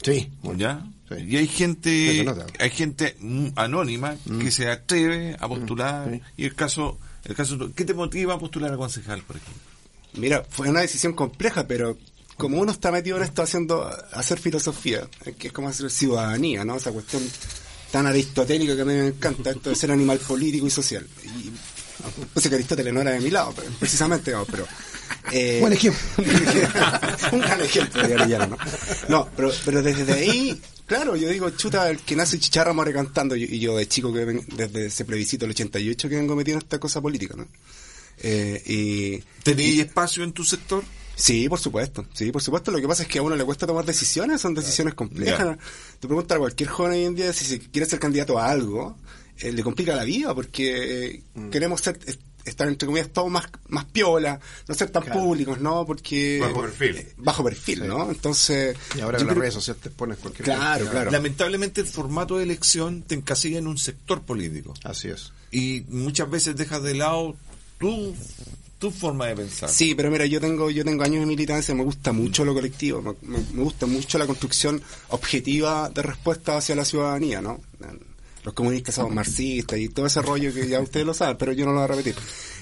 Sí, 0.02 0.30
¿ya? 0.58 0.86
Sí. 1.10 1.16
Y 1.28 1.38
hay 1.38 1.48
gente, 1.48 2.26
hay 2.60 2.70
gente 2.70 3.16
mm, 3.20 3.48
anónima 3.56 4.16
que 4.42 4.52
se 4.52 4.70
atreve 4.70 5.36
a 5.40 5.48
postular. 5.48 6.08
Mm, 6.10 6.14
sí. 6.16 6.22
Y 6.38 6.46
el 6.46 6.56
caso, 6.56 6.98
el 7.24 7.36
caso, 7.36 7.58
¿qué 7.76 7.86
te 7.86 7.94
motiva 7.94 8.34
a 8.34 8.40
postular 8.40 8.74
a 8.74 8.78
concejal, 8.78 9.22
por 9.24 9.38
ejemplo? 9.38 9.62
Mira, 10.14 10.46
fue 10.50 10.70
una 10.70 10.82
decisión 10.82 11.14
compleja, 11.14 11.68
pero 11.68 11.98
como 12.38 12.60
uno 12.60 12.72
está 12.72 12.92
metido 12.92 13.18
en 13.18 13.24
esto 13.24 13.42
haciendo, 13.42 13.90
hacer 14.14 14.40
filosofía, 14.40 15.08
que 15.38 15.48
es 15.48 15.54
como 15.54 15.70
hacer 15.70 15.90
ciudadanía, 15.90 16.64
¿no? 16.66 16.76
Esa 16.76 16.92
cuestión 16.92 17.24
tan 17.92 18.06
aristotélica 18.06 18.76
que 18.76 18.82
a 18.82 18.86
mí 18.86 18.94
me 18.94 19.08
encanta, 19.08 19.52
esto 19.52 19.70
de 19.70 19.76
ser 19.76 19.92
animal 19.92 20.20
político 20.20 20.68
y 20.68 20.70
social. 20.70 21.06
Y, 21.24 21.52
pues 22.34 22.48
que 22.48 22.54
Aristóteles 22.56 22.94
no 22.94 23.02
era 23.02 23.12
de 23.12 23.20
mi 23.22 23.32
lado, 23.32 23.54
pero- 23.56 23.70
precisamente, 23.80 24.32
no, 24.32 24.46
pero... 24.46 24.68
eh, 25.32 25.58
Buen 25.62 25.74
ejemplo. 25.74 26.00
un 27.32 27.40
gran 27.40 27.62
ejemplo 27.62 28.08
de 28.08 28.38
¿no? 28.38 28.58
No, 29.10 29.30
pero, 29.36 29.52
pero 29.66 29.82
desde 29.82 30.14
ahí, 30.14 30.62
claro, 30.88 31.16
yo 31.16 31.30
digo, 31.30 31.50
chuta, 31.52 31.90
el 31.90 32.00
que 32.00 32.16
nace 32.16 32.40
chicharra 32.40 32.74
muere 32.74 32.92
cantando, 32.94 33.36
y 33.36 33.44
y 33.44 33.60
yo 33.60 33.78
de 33.78 33.88
chico 33.88 34.12
que 34.12 34.26
ven- 34.26 34.46
desde 34.56 34.88
ese 34.88 35.06
plebiscito 35.06 35.46
del 35.46 35.52
88 35.52 36.10
que 36.10 36.16
vengo 36.16 36.36
metido 36.36 36.58
en 36.58 36.64
esta 36.64 36.80
cosa 36.80 37.00
política, 37.02 37.36
¿no? 37.38 37.48
Eh, 38.20 38.64
y 38.66 39.24
¿Tenéis 39.44 39.80
espacio 39.82 40.24
en 40.24 40.32
tu 40.34 40.44
sector? 40.44 40.84
Sí, 41.16 41.48
por 41.50 41.60
supuesto, 41.60 42.06
sí, 42.14 42.32
por 42.32 42.42
supuesto. 42.42 42.72
Lo 42.72 42.80
que 42.80 42.88
pasa 42.88 43.04
es 43.04 43.10
que 43.10 43.20
a 43.20 43.22
uno 43.24 43.36
le 43.36 43.44
cuesta 43.44 43.66
tomar 43.68 43.86
decisiones, 43.86 44.40
son 44.42 44.54
decisiones 44.54 44.94
complejas. 44.94 45.40
Ya. 45.40 45.58
Tú 46.00 46.08
preguntas 46.08 46.36
a 46.36 46.40
cualquier 46.40 46.70
joven 46.70 46.92
hoy 46.94 47.04
en 47.06 47.16
día 47.16 47.34
si 47.34 47.60
quiere 47.60 47.88
ser 47.88 48.00
candidato 48.00 48.38
a 48.40 48.50
algo, 48.50 48.98
eh, 49.40 49.52
le 49.52 49.64
complica 49.64 49.96
la 49.96 50.04
vida 50.04 50.34
porque 50.36 51.08
eh, 51.16 51.24
Mm. 51.34 51.50
queremos 51.50 51.82
ser, 51.82 52.00
estar 52.50 52.68
entre 52.68 52.86
comillas 52.86 53.10
todos 53.12 53.30
más, 53.32 53.46
más 53.70 53.86
piola, 53.86 54.40
no 54.68 54.74
ser 54.76 54.90
tan 54.90 55.04
públicos, 55.04 55.60
¿no? 55.60 55.86
Porque... 55.86 56.40
Bajo 56.42 56.62
perfil. 56.62 56.96
eh, 56.98 57.14
bajo 57.18 57.44
perfil, 57.44 57.88
¿no? 57.88 58.10
Entonces... 58.10 58.76
Y 58.96 59.02
ahora 59.02 59.20
en 59.20 59.28
las 59.28 59.38
redes 59.38 59.54
sociales 59.54 59.82
te 59.84 59.90
pones 59.90 60.18
cualquier 60.18 60.46
Claro, 60.46 60.80
cosa. 60.80 60.92
claro. 60.92 61.12
Lamentablemente 61.12 61.82
el 61.82 61.88
formato 61.88 62.38
de 62.38 62.44
elección 62.44 63.02
te 63.04 63.16
encasilla 63.16 63.60
en 63.60 63.68
un 63.68 63.78
sector 63.78 64.22
político. 64.22 64.74
Así 64.84 65.10
es. 65.10 65.32
Y 65.52 65.84
muchas 65.90 66.30
veces 66.30 66.56
dejas 66.56 66.84
de 66.84 66.94
lado 66.96 67.36
tu, 67.80 68.14
tu 68.80 68.92
forma 68.92 69.28
de 69.28 69.36
pensar. 69.36 69.70
Sí, 69.70 69.96
pero 69.96 70.12
mira, 70.12 70.26
yo 70.26 70.42
tengo 70.42 70.70
yo 70.70 70.84
tengo 70.84 71.04
años 71.04 71.20
de 71.22 71.26
militancia, 71.26 71.74
me 71.76 71.84
gusta 71.84 72.12
mucho 72.12 72.44
lo 72.46 72.54
colectivo, 72.54 73.02
me, 73.02 73.14
me- 73.38 73.46
me 73.54 73.64
gusta 73.64 73.86
mucho 73.86 74.18
la 74.18 74.26
construcción 74.26 74.82
objetiva 75.10 75.90
de 75.90 76.02
respuesta 76.02 76.58
hacia 76.58 76.76
la 76.76 76.86
ciudadanía, 76.86 77.42
¿no? 77.42 77.60
Los 78.48 78.54
comunistas 78.54 78.96
somos 78.96 79.14
marxistas 79.14 79.78
y 79.78 79.90
todo 79.90 80.06
ese 80.06 80.22
rollo 80.22 80.54
que 80.54 80.70
ya 80.70 80.80
ustedes 80.80 81.06
lo 81.06 81.14
saben, 81.14 81.36
pero 81.36 81.52
yo 81.52 81.66
no 81.66 81.74
lo 81.74 81.80
voy 81.80 81.84
a 81.84 81.88
repetir. 81.88 82.16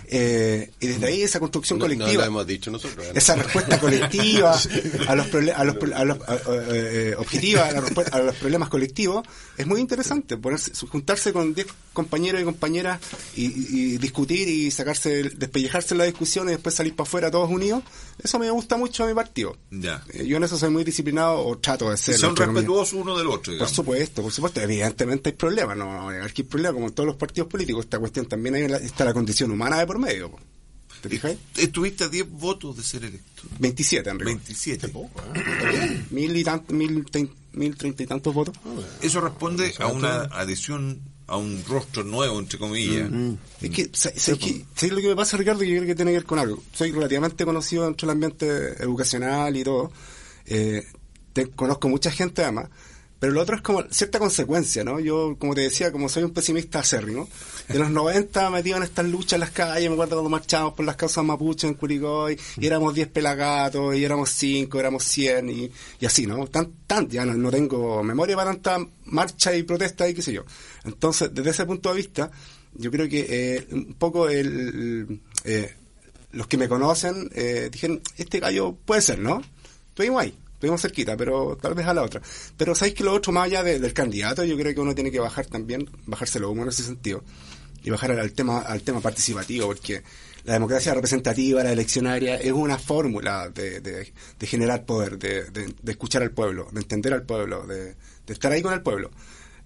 Eh, 0.10 0.72
y 0.80 0.88
desde 0.88 1.06
ahí 1.08 1.22
esa 1.22 1.40
construcción 1.40 1.80
No, 1.80 1.86
no 1.88 1.94
colectiva, 1.96 2.24
lo 2.24 2.28
hemos 2.28 2.48
dicho 2.48 2.72
nosotros. 2.72 3.06
¿eh? 3.08 3.12
esa 3.16 3.36
respuesta 3.36 3.80
colectiva 3.80 4.52
a 5.08 5.16
los, 5.16 5.28
a 5.34 5.64
los, 5.64 5.76
a 5.94 6.06
los- 6.06 6.20
a- 6.28 6.34
a- 6.34 6.40
eh, 6.74 7.16
objetiva 7.18 7.66
a, 7.68 7.72
la 7.72 7.82
respu- 7.82 8.10
a 8.12 8.20
los 8.20 8.36
problemas 8.36 8.70
colectivos 8.70 9.26
es 9.58 9.66
muy 9.68 9.80
interesante 9.82 10.38
ponerse 10.38 10.72
juntarse 10.88 11.34
con 11.34 11.54
10 11.54 11.68
compañeros 11.94 12.42
y 12.42 12.44
compañeras 12.46 13.00
y, 13.36 13.46
y- 13.94 13.98
discutir 13.98 14.48
y 14.48 14.72
sacarse 14.72 15.24
despellejarse 15.36 15.94
en 15.94 16.00
la 16.00 16.04
discusión 16.06 16.48
y 16.48 16.52
después 16.52 16.76
salir 16.76 16.96
para 16.96 17.08
afuera 17.08 17.32
todos 17.32 17.50
unidos 17.50 17.84
eso 18.24 18.40
me 18.40 18.50
gusta 18.52 18.78
mucho 18.78 19.04
a 19.04 19.08
mi 19.08 19.14
partido 19.14 19.58
Ya. 19.72 20.04
Eh, 20.14 20.26
yo 20.26 20.38
en 20.38 20.44
eso 20.44 20.58
soy 20.58 20.70
muy 20.70 20.84
disciplinado 20.84 21.46
o 21.46 21.58
trato 21.58 21.90
de 21.90 21.98
ser 21.98 22.18
Son 22.18 22.36
respetuosos 22.36 22.94
uno 22.94 23.18
del 23.18 23.28
otro. 23.28 23.58
por 23.58 23.70
supuesto, 23.70 24.22
por 24.22 24.32
supuesto, 24.32 24.62
evidentemente 24.62 25.30
hay 25.30 25.36
problemas, 25.36 25.78
no 25.78 26.10
hay 26.10 26.44
problemas, 26.44 26.74
como 26.74 26.88
en 26.88 26.94
todos 26.94 27.08
los 27.08 27.16
partidos 27.16 27.50
políticos, 27.50 27.86
esta 27.86 28.00
cuestión 28.00 28.26
también 28.28 28.56
hay 28.56 28.68
la- 28.68 28.78
está 28.78 29.06
la 29.06 29.14
condición 29.14 29.52
humana 29.52 29.80
de 29.80 29.86
por 30.00 30.08
medio. 30.08 30.32
¿Te 31.02 31.10
fijas? 31.10 31.36
Estuviste 31.58 32.06
a 32.06 32.10
10 32.10 32.30
votos 32.32 32.78
de 32.78 32.84
ser 32.84 33.04
electo. 33.06 33.44
27 33.60 34.10
en 34.10 34.20
rigor. 34.20 34.34
27. 34.36 34.92
Mil 36.12 36.36
y 36.36 36.44
tantos, 36.44 36.76
mil, 36.76 37.06
trein- 37.06 37.32
mil 37.54 37.76
treinta 37.76 38.04
y 38.04 38.08
tantos 38.08 38.34
votos. 38.34 38.56
Eso 39.02 39.22
responde 39.22 39.74
a 39.80 39.88
una 39.88 40.22
adhesión 40.24 41.02
a 41.28 41.38
un 41.38 41.64
rostro 41.68 42.04
nuevo, 42.04 42.40
entre 42.40 42.58
comillas. 42.60 43.10
Es 43.62 43.70
que, 43.72 43.90
sa- 43.94 44.12
sa- 44.16 44.38
que- 44.38 44.66
¿sabes 44.76 44.94
lo 44.96 45.02
que 45.02 45.08
me 45.10 45.16
pasa, 45.16 45.38
Ricardo? 45.38 45.60
Que 45.62 45.68
yo 45.70 45.76
creo 45.78 45.88
que 45.88 45.96
tiene 45.96 46.12
que 46.12 46.18
ver 46.18 46.26
con 46.26 46.40
algo. 46.40 46.64
Soy 46.74 46.92
relativamente 46.92 47.46
conocido 47.46 47.86
dentro 47.86 48.08
del 48.08 48.14
ambiente 48.16 48.48
educacional 48.84 49.56
y 49.58 49.64
todo. 49.64 49.92
Eh, 50.46 50.84
te- 51.34 51.48
conozco 51.50 51.88
mucha 51.90 52.10
gente 52.12 52.42
además. 52.44 52.70
Pero 53.26 53.34
lo 53.34 53.42
otro 53.42 53.56
es 53.56 53.64
como 53.64 53.82
cierta 53.90 54.20
consecuencia, 54.20 54.84
¿no? 54.84 55.00
Yo, 55.00 55.36
como 55.40 55.56
te 55.56 55.62
decía, 55.62 55.92
como 55.92 56.10
soy 56.10 56.22
un 56.22 56.30
pesimista 56.30 56.78
acérrimo, 56.78 57.28
de 57.68 57.80
los 57.80 57.90
90 57.90 58.52
metido 58.52 58.78
en 58.78 58.84
estas 58.84 59.04
luchas 59.08 59.34
en 59.34 59.40
las 59.40 59.50
calles, 59.50 59.90
me 59.90 59.96
acuerdo 59.96 60.18
cuando 60.18 60.30
marchábamos 60.30 60.76
por 60.76 60.86
las 60.86 60.96
causas 60.96 61.24
mapuches 61.24 61.64
en 61.64 61.74
Curicoy, 61.74 62.40
y 62.58 62.68
éramos 62.68 62.94
10 62.94 63.08
pelagatos, 63.08 63.96
y 63.96 64.06
éramos 64.06 64.30
5, 64.30 64.80
éramos 64.80 65.06
100, 65.06 65.50
y, 65.50 65.72
así, 66.06 66.28
¿no? 66.28 66.46
Tan, 66.46 66.72
tan, 66.86 67.10
ya 67.10 67.26
no, 67.26 67.34
no 67.34 67.50
tengo 67.50 68.04
memoria 68.04 68.36
para 68.36 68.52
tanta 68.52 68.88
marcha 69.06 69.56
y 69.56 69.64
protesta 69.64 70.08
y 70.08 70.14
qué 70.14 70.22
sé 70.22 70.32
yo. 70.32 70.44
Entonces, 70.84 71.34
desde 71.34 71.50
ese 71.50 71.66
punto 71.66 71.90
de 71.90 71.96
vista, 71.96 72.30
yo 72.76 72.92
creo 72.92 73.10
que 73.10 73.26
eh, 73.28 73.68
un 73.72 73.96
poco 73.96 74.30
el, 74.30 75.20
eh, 75.46 75.74
los 76.32 76.46
que 76.46 76.58
me 76.58 76.70
conocen 76.70 77.32
eh, 77.34 77.70
dijeron, 77.72 78.04
este 78.18 78.40
gallo 78.40 78.78
puede 78.86 79.02
ser, 79.02 79.18
¿no? 79.18 79.42
Estuvimos 79.90 80.22
ahí, 80.22 80.38
estuvimos 80.66 80.82
cerquita, 80.82 81.16
pero 81.16 81.58
tal 81.62 81.76
vez 81.76 81.86
a 81.86 81.94
la 81.94 82.02
otra. 82.04 82.22
Pero 82.58 82.74
sabéis 82.74 82.96
que 82.96 83.04
lo 83.04 83.14
otro, 83.14 83.32
más 83.32 83.46
allá 83.46 83.64
de- 83.64 83.80
del 83.80 83.94
candidato, 83.94 84.44
yo 84.44 84.58
creo 84.58 84.74
que 84.74 84.82
uno 84.82 84.96
tiene 84.96 85.12
que 85.12 85.20
bajar 85.20 85.46
también, 85.46 85.88
bajarse 86.06 86.40
lo 86.40 86.50
humo 86.52 86.64
en 86.64 86.70
ese 86.70 86.84
sentido. 86.84 87.24
y 87.84 87.92
bajar 87.92 88.12
al 88.14 88.34
tema, 88.34 88.62
al 88.62 88.82
tema 88.82 89.00
participativo, 89.00 89.68
porque 89.68 90.02
la 90.44 90.54
democracia 90.54 90.92
representativa, 90.96 91.64
la 91.64 91.72
eleccionaria, 91.72 92.36
es 92.38 92.52
una 92.52 92.80
fórmula 92.80 93.50
de, 93.50 93.80
de, 93.80 94.12
generar 94.48 94.86
poder, 94.86 95.20
de, 95.20 95.44
de, 95.52 95.92
escuchar 95.92 96.24
al 96.24 96.32
pueblo, 96.32 96.68
de 96.72 96.82
entender 96.82 97.14
al 97.14 97.22
pueblo, 97.28 97.68
de, 97.68 97.96
estar 98.26 98.52
ahí 98.52 98.64
con 98.64 98.74
el 98.74 98.82
pueblo. 98.82 99.12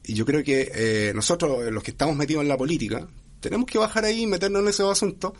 Y 0.03 0.15
yo 0.15 0.25
creo 0.25 0.43
que 0.43 0.69
eh, 0.75 1.13
nosotros, 1.15 1.71
los 1.71 1.81
que 1.81 1.91
estamos 1.91 2.17
metidos 2.17 2.43
en 2.43 2.49
la 2.49 2.57
política, 2.57 3.07
tenemos 3.39 3.65
que 3.65 3.77
bajar 3.77 4.03
ahí, 4.03 4.27
meternos 4.27 4.63
en 4.63 4.67
esos 4.67 4.91
asuntos 4.91 5.31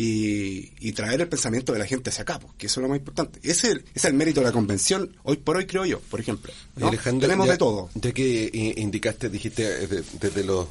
y, 0.00 0.70
y 0.80 0.92
traer 0.92 1.20
el 1.22 1.28
pensamiento 1.28 1.72
de 1.72 1.78
la 1.80 1.86
gente 1.86 2.10
hacia 2.10 2.22
acá, 2.22 2.38
porque 2.38 2.66
eso 2.66 2.80
es 2.80 2.82
lo 2.82 2.88
más 2.88 2.98
importante. 2.98 3.40
Ese 3.42 3.50
es 3.50 3.64
el, 3.74 3.78
ese 3.78 3.90
es 3.94 4.04
el 4.04 4.14
mérito 4.14 4.40
de 4.40 4.46
la 4.46 4.52
convención, 4.52 5.16
hoy 5.24 5.38
por 5.38 5.56
hoy 5.56 5.66
creo 5.66 5.84
yo, 5.86 6.00
por 6.00 6.20
ejemplo. 6.20 6.52
¿no? 6.76 6.88
Alejandro, 6.88 7.26
Tenemos 7.26 7.46
ya- 7.46 7.52
de 7.52 7.58
todo. 7.58 7.90
Ya 7.94 8.12
que 8.12 8.44
eh, 8.44 8.74
indicaste, 8.76 9.28
dijiste 9.28 9.64
eh, 9.64 9.86
de- 9.86 10.04
desde 10.20 10.44
los 10.44 10.66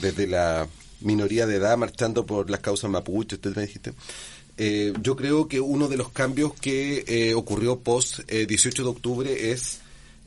desde 0.00 0.26
la 0.26 0.66
minoría 1.02 1.46
de 1.46 1.56
edad 1.56 1.76
marchando 1.78 2.26
por 2.26 2.50
las 2.50 2.60
causas 2.60 2.90
mapuche, 2.90 3.36
usted 3.36 3.54
me 3.54 3.62
dijiste. 3.62 3.92
eh, 4.58 4.92
yo 5.02 5.14
creo 5.14 5.46
que 5.46 5.60
uno 5.60 5.86
de 5.88 5.96
los 5.96 6.08
cambios 6.10 6.52
que 6.54 7.04
eh, 7.06 7.34
ocurrió 7.34 7.78
post 7.78 8.20
eh, 8.28 8.46
18 8.46 8.82
de 8.82 8.88
octubre 8.88 9.50
es 9.52 9.78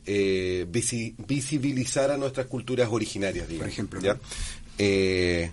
eh, 0.06 0.66
visi- 0.72 1.14
visibilizar 1.26 2.10
a 2.10 2.16
nuestras 2.16 2.46
culturas 2.46 2.88
originarias, 2.90 3.46
digamos, 3.46 3.64
Por 3.66 3.72
ejemplo. 3.72 4.00
¿ya? 4.00 4.18
Eh, 4.78 5.50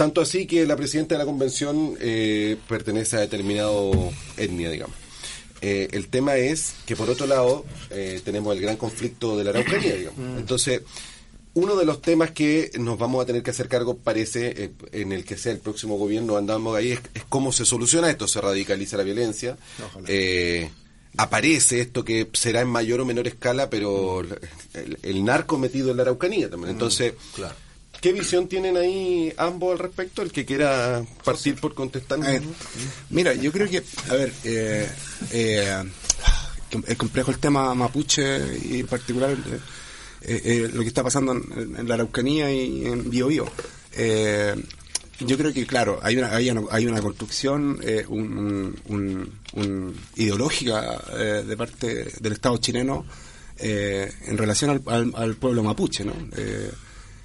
tanto 0.00 0.22
así 0.22 0.46
que 0.46 0.64
la 0.64 0.76
presidenta 0.76 1.14
de 1.14 1.18
la 1.18 1.26
convención 1.26 1.94
eh, 2.00 2.56
pertenece 2.66 3.16
a 3.16 3.20
determinado 3.20 3.92
etnia, 4.38 4.70
digamos. 4.70 4.96
Eh, 5.60 5.88
el 5.92 6.08
tema 6.08 6.36
es 6.36 6.72
que 6.86 6.96
por 6.96 7.10
otro 7.10 7.26
lado 7.26 7.66
eh, 7.90 8.18
tenemos 8.24 8.56
el 8.56 8.62
gran 8.62 8.78
conflicto 8.78 9.36
de 9.36 9.44
la 9.44 9.50
Araucanía, 9.50 9.94
digamos. 9.96 10.38
Entonces, 10.38 10.80
uno 11.52 11.76
de 11.76 11.84
los 11.84 12.00
temas 12.00 12.30
que 12.30 12.70
nos 12.78 12.98
vamos 12.98 13.22
a 13.22 13.26
tener 13.26 13.42
que 13.42 13.50
hacer 13.50 13.68
cargo, 13.68 13.98
parece, 13.98 14.54
eh, 14.56 14.70
en 14.92 15.12
el 15.12 15.22
que 15.26 15.36
sea 15.36 15.52
el 15.52 15.58
próximo 15.58 15.98
gobierno, 15.98 16.38
andamos 16.38 16.74
ahí, 16.78 16.92
es, 16.92 17.00
es 17.12 17.24
cómo 17.28 17.52
se 17.52 17.66
soluciona 17.66 18.08
esto, 18.08 18.26
se 18.26 18.40
radicaliza 18.40 18.96
la 18.96 19.02
violencia, 19.02 19.58
eh, 20.06 20.70
aparece 21.18 21.82
esto 21.82 22.06
que 22.06 22.26
será 22.32 22.62
en 22.62 22.68
mayor 22.68 23.02
o 23.02 23.04
menor 23.04 23.28
escala, 23.28 23.68
pero 23.68 24.22
el, 24.22 24.98
el 25.02 25.24
narco 25.26 25.58
metido 25.58 25.90
en 25.90 25.98
la 25.98 26.04
Araucanía 26.04 26.48
también. 26.48 26.70
Entonces, 26.70 27.12
¿qué 28.00 28.12
visión 28.12 28.48
tienen 28.48 28.76
ahí 28.76 29.32
ambos 29.36 29.72
al 29.72 29.78
respecto? 29.78 30.22
El 30.22 30.32
que 30.32 30.44
quiera 30.44 31.02
partir 31.24 31.56
por 31.60 31.74
contestar. 31.74 32.18
Ver, 32.20 32.42
mira, 33.10 33.34
yo 33.34 33.52
creo 33.52 33.68
que, 33.68 33.82
a 34.08 34.14
ver, 34.14 34.32
eh, 34.44 34.88
eh, 35.32 35.82
el 36.86 36.96
complejo 36.96 37.30
el 37.30 37.38
tema 37.38 37.74
mapuche 37.74 38.58
y 38.64 38.80
en 38.80 38.86
particular 38.86 39.30
eh, 39.32 39.58
eh, 40.22 40.40
eh, 40.44 40.70
lo 40.72 40.82
que 40.82 40.88
está 40.88 41.02
pasando 41.02 41.32
en, 41.32 41.86
la 41.88 41.94
Araucanía 41.94 42.52
y 42.52 42.86
en 42.86 43.08
Biobío. 43.10 43.46
Eh, 43.92 44.54
yo 45.20 45.36
creo 45.36 45.52
que, 45.52 45.66
claro, 45.66 45.98
hay 46.02 46.16
una, 46.16 46.34
hay 46.34 46.50
una, 46.50 46.62
hay 46.70 46.86
una 46.86 47.02
construcción 47.02 47.78
eh, 47.82 48.04
un, 48.08 48.74
un- 48.86 49.32
un- 49.54 49.94
ideológica 50.16 50.98
eh, 51.12 51.44
de 51.46 51.56
parte 51.58 52.06
del 52.20 52.32
Estado 52.32 52.56
chileno 52.56 53.04
eh, 53.58 54.10
en 54.26 54.38
relación 54.38 54.82
al- 54.86 55.12
al 55.14 55.34
pueblo 55.36 55.62
mapuche, 55.62 56.04
¿no? 56.04 56.14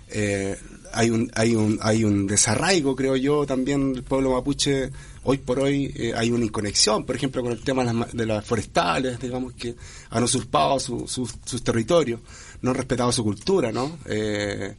Eh, 0.09 0.55
hay 0.93 1.09
un 1.09 1.29
hay 1.35 1.55
un 1.55 1.77
hay 1.81 2.03
un 2.03 2.25
desarraigo 2.27 2.95
creo 2.95 3.15
yo 3.15 3.45
también 3.45 3.93
del 3.93 4.03
pueblo 4.03 4.31
mapuche. 4.31 4.89
Hoy 5.27 5.39
por 5.39 5.59
hoy 5.59 5.91
eh, 5.95 6.13
hay 6.15 6.29
una 6.31 6.45
inconexión 6.45 7.03
por 7.03 7.15
ejemplo 7.15 7.41
con 7.41 7.51
el 7.51 7.61
tema 7.61 7.83
de 7.83 7.91
las, 7.93 8.13
de 8.13 8.25
las 8.27 8.45
forestales 8.45 9.19
digamos 9.19 9.53
que 9.53 9.75
han 10.11 10.23
usurpado 10.23 10.79
su- 10.79 11.07
sus- 11.07 11.33
sus 11.43 11.63
territorios 11.63 12.19
no 12.61 12.69
han 12.69 12.75
respetado 12.77 13.11
su 13.11 13.23
cultura 13.23 13.71
no 13.71 13.97
Eh, 14.05 14.75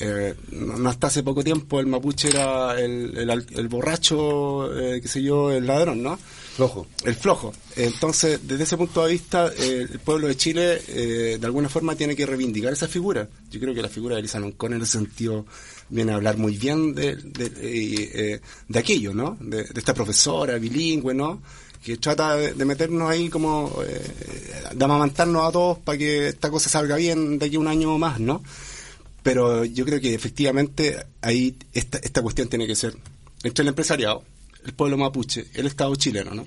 eh, 0.00 0.34
no, 0.50 0.88
hasta 0.88 1.06
hace 1.06 1.22
poco 1.22 1.44
tiempo 1.44 1.78
el 1.78 1.86
mapuche 1.86 2.26
era 2.28 2.76
el, 2.80 3.16
el, 3.16 3.46
el 3.54 3.68
borracho 3.68 4.76
eh, 4.76 5.00
qué 5.00 5.06
sé 5.06 5.22
yo 5.22 5.52
el 5.52 5.64
ladrón 5.64 6.02
no 6.02 6.18
Flojo. 6.54 6.86
el 7.04 7.16
flojo. 7.16 7.52
Entonces, 7.74 8.38
desde 8.46 8.62
ese 8.62 8.76
punto 8.76 9.04
de 9.04 9.12
vista, 9.12 9.52
el 9.58 9.98
pueblo 9.98 10.28
de 10.28 10.36
Chile, 10.36 10.80
eh, 10.86 11.38
de 11.40 11.46
alguna 11.46 11.68
forma, 11.68 11.96
tiene 11.96 12.14
que 12.14 12.24
reivindicar 12.26 12.72
esa 12.72 12.86
figura. 12.86 13.28
Yo 13.50 13.58
creo 13.58 13.74
que 13.74 13.82
la 13.82 13.88
figura 13.88 14.14
de 14.14 14.20
Elisa 14.20 14.38
Loncón, 14.38 14.74
en 14.74 14.82
ese 14.82 14.92
sentido, 14.92 15.46
viene 15.88 16.12
a 16.12 16.16
hablar 16.16 16.36
muy 16.36 16.56
bien 16.56 16.94
de, 16.94 17.16
de, 17.16 17.46
eh, 17.46 18.10
eh, 18.14 18.40
de 18.68 18.78
aquello, 18.78 19.12
¿no? 19.14 19.36
De, 19.40 19.64
de 19.64 19.78
esta 19.80 19.94
profesora 19.94 20.58
bilingüe, 20.58 21.14
¿no? 21.14 21.42
Que 21.82 21.96
trata 21.98 22.36
de, 22.36 22.54
de 22.54 22.64
meternos 22.64 23.10
ahí 23.10 23.28
como, 23.28 23.72
eh, 23.84 24.70
de 24.74 24.84
amamantarnos 24.84 25.46
a 25.46 25.52
todos 25.52 25.78
para 25.78 25.98
que 25.98 26.28
esta 26.28 26.50
cosa 26.50 26.70
salga 26.70 26.96
bien 26.96 27.38
de 27.38 27.46
aquí 27.46 27.56
a 27.56 27.60
un 27.60 27.68
año 27.68 27.98
más, 27.98 28.20
¿no? 28.20 28.42
Pero 29.22 29.64
yo 29.64 29.84
creo 29.84 30.00
que 30.00 30.14
efectivamente 30.14 31.04
ahí 31.20 31.56
esta, 31.72 31.98
esta 31.98 32.22
cuestión 32.22 32.48
tiene 32.48 32.66
que 32.66 32.74
ser 32.74 32.94
entre 33.42 33.62
el 33.62 33.68
empresariado, 33.68 34.22
el 34.64 34.72
pueblo 34.74 34.96
mapuche, 34.96 35.46
el 35.54 35.66
Estado 35.66 35.94
chileno, 35.96 36.34
¿no? 36.34 36.46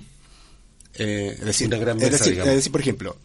Eh, 0.94 1.36
es 1.38 1.44
decir, 1.44 1.68
Una 1.68 1.78
gran 1.78 2.02
es 2.02 2.10
decir, 2.10 2.38
es 2.38 2.46
decir, 2.46 2.72
por 2.72 2.80
ejemplo, 2.80 3.16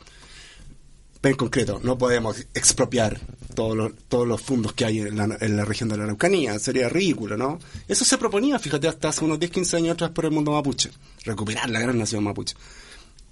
en 1.23 1.35
concreto, 1.35 1.79
no 1.81 1.97
podemos 1.97 2.37
expropiar 2.53 3.19
todos 3.55 3.75
los, 3.77 3.93
todos 4.09 4.27
los 4.27 4.41
fondos 4.41 4.73
que 4.73 4.85
hay 4.85 4.99
en 4.99 5.15
la, 5.15 5.37
en 5.39 5.55
la 5.55 5.65
región 5.65 5.89
de 5.89 5.97
la 5.97 6.03
Araucanía, 6.03 6.59
sería 6.59 6.89
ridículo, 6.89 7.37
¿no? 7.37 7.59
Eso 7.87 8.03
se 8.03 8.17
proponía, 8.17 8.59
fíjate, 8.59 8.87
hasta 8.87 9.09
hace 9.09 9.23
unos 9.23 9.39
10, 9.39 9.51
15 9.51 9.77
años 9.77 9.93
atrás 9.93 10.11
por 10.11 10.25
el 10.25 10.31
mundo 10.31 10.51
mapuche, 10.51 10.91
recuperar 11.23 11.69
la 11.69 11.79
gran 11.79 11.97
nación 11.97 12.23
mapuche. 12.23 12.55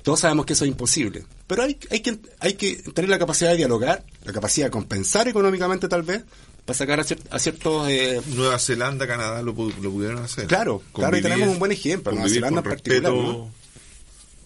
Todos 0.03 0.21
sabemos 0.21 0.45
que 0.45 0.53
eso 0.53 0.65
es 0.65 0.71
imposible, 0.71 1.25
pero 1.45 1.63
hay, 1.63 1.77
hay, 1.91 1.99
que, 1.99 2.17
hay 2.39 2.53
que 2.53 2.77
tener 2.93 3.09
la 3.09 3.19
capacidad 3.19 3.51
de 3.51 3.57
dialogar, 3.57 4.03
la 4.23 4.33
capacidad 4.33 4.67
de 4.67 4.71
compensar 4.71 5.27
económicamente 5.27 5.87
tal 5.87 6.01
vez, 6.01 6.23
para 6.65 6.77
sacar 6.77 6.99
a, 6.99 7.03
cier- 7.03 7.19
a 7.31 7.39
ciertos... 7.39 7.89
eh, 7.89 8.21
Nueva 8.35 8.57
Zelanda, 8.59 9.07
Canadá 9.07 9.41
lo, 9.41 9.53
pu- 9.55 9.73
lo 9.81 9.91
pudieron 9.91 10.23
hacer. 10.23 10.47
Claro, 10.47 10.81
claro, 10.93 11.17
y 11.17 11.21
tenemos 11.21 11.49
un 11.49 11.59
buen 11.59 11.71
ejemplo, 11.71 12.11
Nueva 12.11 12.29
Zelanda 12.29 12.59
en 12.59 12.63
particular, 12.63 13.01
respeto, 13.11 13.23
¿no? 13.23 13.51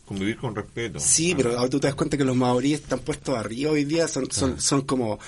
Convivir 0.06 0.38
con 0.38 0.56
respeto. 0.56 1.00
Sí, 1.00 1.32
Ah. 1.32 1.36
pero 1.38 1.58
ahora 1.58 1.70
tú 1.70 1.80
te 1.80 1.88
das 1.88 1.96
cuenta 1.96 2.16
que 2.18 2.24
los 2.24 2.36
maoríes 2.36 2.82
están 2.82 3.00
puestos 3.00 3.36
arriba 3.38 3.72
hoy 3.72 3.86
día, 3.86 4.08
son, 4.08 4.30
son, 4.32 4.62
son 4.62 4.82
como 4.82 5.20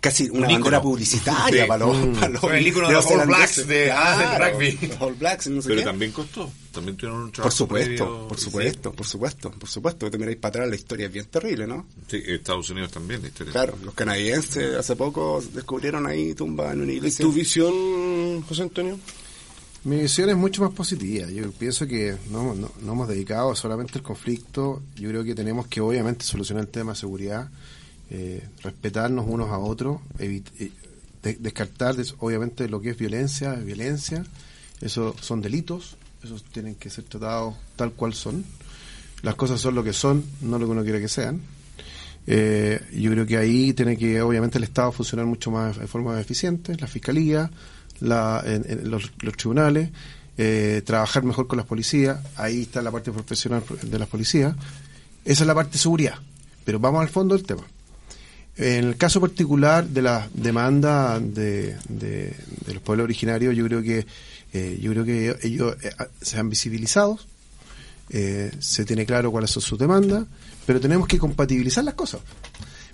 casi 0.00 0.24
una 0.24 0.32
Un 0.34 0.40
bandera 0.54 0.58
ícono. 0.78 0.82
publicitaria 0.82 1.62
Sí. 1.64 1.68
para 1.68 1.86
los, 1.86 1.96
para 2.18 2.28
los 2.30 2.40
Son 2.40 2.54
el 2.54 2.66
ícono 2.66 2.88
de 2.88 2.92
los 2.94 3.06
All. 3.06 3.26
Blacks 3.26 3.66
de- 3.66 3.92
ah, 3.92 4.34
Claro, 4.36 4.54
rugby. 4.58 4.78
All 5.00 5.14
Blacks, 5.14 5.46
no 5.48 5.62
sé 5.62 5.68
Pero 5.68 5.80
qué. 5.80 5.84
también 5.86 6.12
costó. 6.12 6.50
También 6.72 6.96
tuvieron 6.96 7.18
un 7.22 7.26
Por 7.26 7.32
trabajo 7.34 7.56
supuesto, 7.56 7.86
previo, 8.04 8.28
por 8.28 8.38
sí. 8.38 8.44
supuesto, 8.44 8.92
por 8.92 9.06
supuesto, 9.06 9.50
por 9.50 9.68
supuesto. 9.68 10.06
Que 10.06 10.10
te 10.12 10.18
miráis 10.18 10.36
para 10.38 10.48
atrás, 10.50 10.68
la 10.68 10.76
historia 10.76 11.06
es 11.06 11.12
bien 11.12 11.26
terrible, 11.26 11.66
¿no? 11.66 11.86
Sí, 12.08 12.22
Estados 12.24 12.70
Unidos 12.70 12.92
también, 12.92 13.22
la 13.22 13.28
historia. 13.28 13.52
Claro, 13.52 13.76
los 13.82 13.94
canadienses 13.94 14.76
hace 14.76 14.94
poco 14.96 15.42
descubrieron 15.52 16.06
ahí 16.06 16.32
tumbas 16.34 16.72
en 16.74 16.82
una 16.82 16.92
iglesia. 16.92 17.24
¿Tu 17.24 17.32
visión, 17.32 18.42
José 18.42 18.62
Antonio? 18.62 18.98
Mi 19.82 19.96
visión 20.02 20.28
es 20.28 20.36
mucho 20.36 20.62
más 20.62 20.72
positiva. 20.72 21.26
Yo 21.30 21.50
pienso 21.52 21.86
que 21.86 22.14
no, 22.30 22.54
no, 22.54 22.70
no 22.82 22.92
hemos 22.92 23.08
dedicado 23.08 23.56
solamente 23.56 23.94
al 23.98 24.02
conflicto. 24.02 24.82
Yo 24.94 25.08
creo 25.08 25.24
que 25.24 25.34
tenemos 25.34 25.66
que 25.68 25.80
obviamente 25.80 26.24
solucionar 26.24 26.64
el 26.64 26.70
tema 26.70 26.92
de 26.92 26.98
seguridad, 26.98 27.48
eh, 28.10 28.46
respetarnos 28.62 29.24
unos 29.28 29.50
a 29.50 29.58
otros, 29.58 30.00
eh, 30.18 30.42
de- 31.22 31.34
descartar 31.40 31.96
des- 31.96 32.14
obviamente 32.18 32.68
lo 32.68 32.80
que 32.80 32.90
es 32.90 32.98
violencia, 32.98 33.54
violencia. 33.54 34.24
Eso 34.80 35.14
son 35.20 35.42
delitos, 35.42 35.96
esos 36.22 36.42
tienen 36.44 36.74
que 36.74 36.90
ser 36.90 37.04
tratados 37.04 37.54
tal 37.76 37.92
cual 37.92 38.14
son. 38.14 38.44
Las 39.22 39.34
cosas 39.34 39.60
son 39.60 39.74
lo 39.74 39.84
que 39.84 39.92
son, 39.92 40.24
no 40.40 40.58
lo 40.58 40.64
que 40.66 40.72
uno 40.72 40.82
quiere 40.82 41.00
que 41.00 41.08
sean. 41.08 41.40
Eh, 42.26 42.80
yo 42.92 43.10
creo 43.10 43.26
que 43.26 43.36
ahí 43.36 43.72
tiene 43.74 43.96
que, 43.96 44.20
obviamente, 44.22 44.58
el 44.58 44.64
Estado 44.64 44.92
funcionar 44.92 45.26
mucho 45.26 45.50
más 45.50 45.78
de 45.78 45.86
forma 45.86 46.12
más 46.12 46.20
eficiente, 46.20 46.76
la 46.76 46.86
fiscalía, 46.86 47.50
la, 48.00 48.42
en- 48.46 48.90
los 48.90 49.10
tribunales, 49.36 49.90
eh, 50.38 50.80
trabajar 50.86 51.22
mejor 51.24 51.46
con 51.46 51.58
las 51.58 51.66
policías, 51.66 52.18
ahí 52.36 52.62
está 52.62 52.80
la 52.80 52.90
parte 52.90 53.12
profesional 53.12 53.62
de 53.82 53.98
las 53.98 54.08
policías. 54.08 54.54
Esa 55.24 55.42
es 55.42 55.46
la 55.46 55.54
parte 55.54 55.72
de 55.72 55.78
seguridad, 55.78 56.14
pero 56.64 56.78
vamos 56.80 57.02
al 57.02 57.08
fondo 57.10 57.36
del 57.36 57.44
tema. 57.44 57.62
En 58.60 58.84
el 58.84 58.96
caso 58.98 59.22
particular 59.22 59.86
de 59.86 60.02
la 60.02 60.28
demanda 60.34 61.18
de, 61.18 61.76
de, 61.88 62.36
los 62.66 62.82
pueblos 62.82 63.04
originarios, 63.04 63.56
yo 63.56 63.64
creo 63.64 63.80
que 63.80 64.04
eh, 64.52 64.78
yo 64.82 64.90
creo 64.90 65.04
que 65.06 65.34
ellos 65.42 65.76
eh, 65.82 65.90
se 66.20 66.38
han 66.38 66.50
visibilizado, 66.50 67.18
eh, 68.10 68.52
se 68.58 68.84
tiene 68.84 69.06
claro 69.06 69.30
cuáles 69.30 69.50
son 69.50 69.62
sus 69.62 69.78
demandas, 69.78 70.26
pero 70.66 70.78
tenemos 70.78 71.08
que 71.08 71.18
compatibilizar 71.18 71.84
las 71.84 71.94
cosas. 71.94 72.20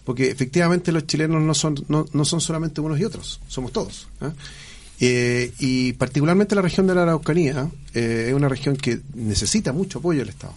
Porque 0.04 0.30
efectivamente 0.30 0.92
los 0.92 1.04
chilenos 1.04 1.42
no 1.42 1.52
son, 1.52 1.84
no, 1.88 2.06
no 2.12 2.24
son 2.24 2.40
solamente 2.40 2.80
unos 2.80 3.00
y 3.00 3.04
otros, 3.04 3.40
somos 3.48 3.72
todos. 3.72 4.06
¿ah? 4.20 4.32
Y 5.00 5.94
particularmente 5.94 6.54
la 6.54 6.62
región 6.62 6.86
de 6.86 6.94
la 6.94 7.02
Araucanía 7.02 7.68
es 7.92 8.32
una 8.32 8.48
región 8.48 8.76
que 8.76 9.00
necesita 9.14 9.72
mucho 9.72 9.98
apoyo 9.98 10.20
del 10.20 10.28
Estado. 10.28 10.54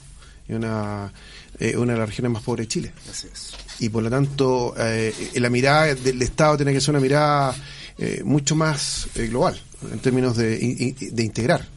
Es 0.50 0.56
una, 0.56 1.14
eh, 1.60 1.78
una 1.78 1.94
de 1.94 2.00
las 2.00 2.10
regiones 2.10 2.32
más 2.34 2.44
pobres 2.44 2.66
de 2.66 2.68
Chile. 2.70 2.92
Así 3.10 3.28
es. 3.32 3.52
Y 3.80 3.90
por 3.90 4.04
lo 4.04 4.10
tanto, 4.10 4.74
eh, 4.78 5.14
la 5.36 5.50
mirada 5.50 5.94
del 5.96 6.22
Estado 6.22 6.58
tiene 6.58 6.74
que 6.74 6.82
ser 6.82 6.90
una 6.96 7.00
mirada 7.00 7.56
eh, 7.98 8.22
mucho 8.26 8.56
más 8.56 9.08
eh, 9.16 9.28
global, 9.28 9.62
en 9.92 10.00
términos 10.00 10.36
de, 10.36 10.96
de 11.12 11.24
integrar. 11.24 11.68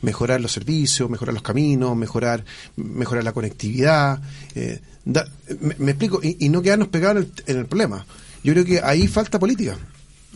Mejorar 0.00 0.40
los 0.40 0.50
servicios, 0.50 1.08
mejorar 1.08 1.32
los 1.34 1.42
caminos, 1.44 1.94
mejorar, 1.96 2.44
mejorar 2.76 3.22
la 3.22 3.32
conectividad. 3.32 4.20
eh, 4.56 4.80
da- 5.04 5.28
me, 5.60 5.76
me 5.78 5.90
explico, 5.92 6.18
y, 6.22 6.38
y 6.44 6.48
no 6.48 6.60
quedarnos 6.62 6.88
pegados 6.88 7.18
en 7.22 7.30
el, 7.36 7.44
en 7.52 7.58
el 7.58 7.66
problema. 7.66 8.04
Yo 8.42 8.52
creo 8.54 8.64
que 8.64 8.80
ahí 8.82 9.06
falta 9.06 9.38
política, 9.38 9.76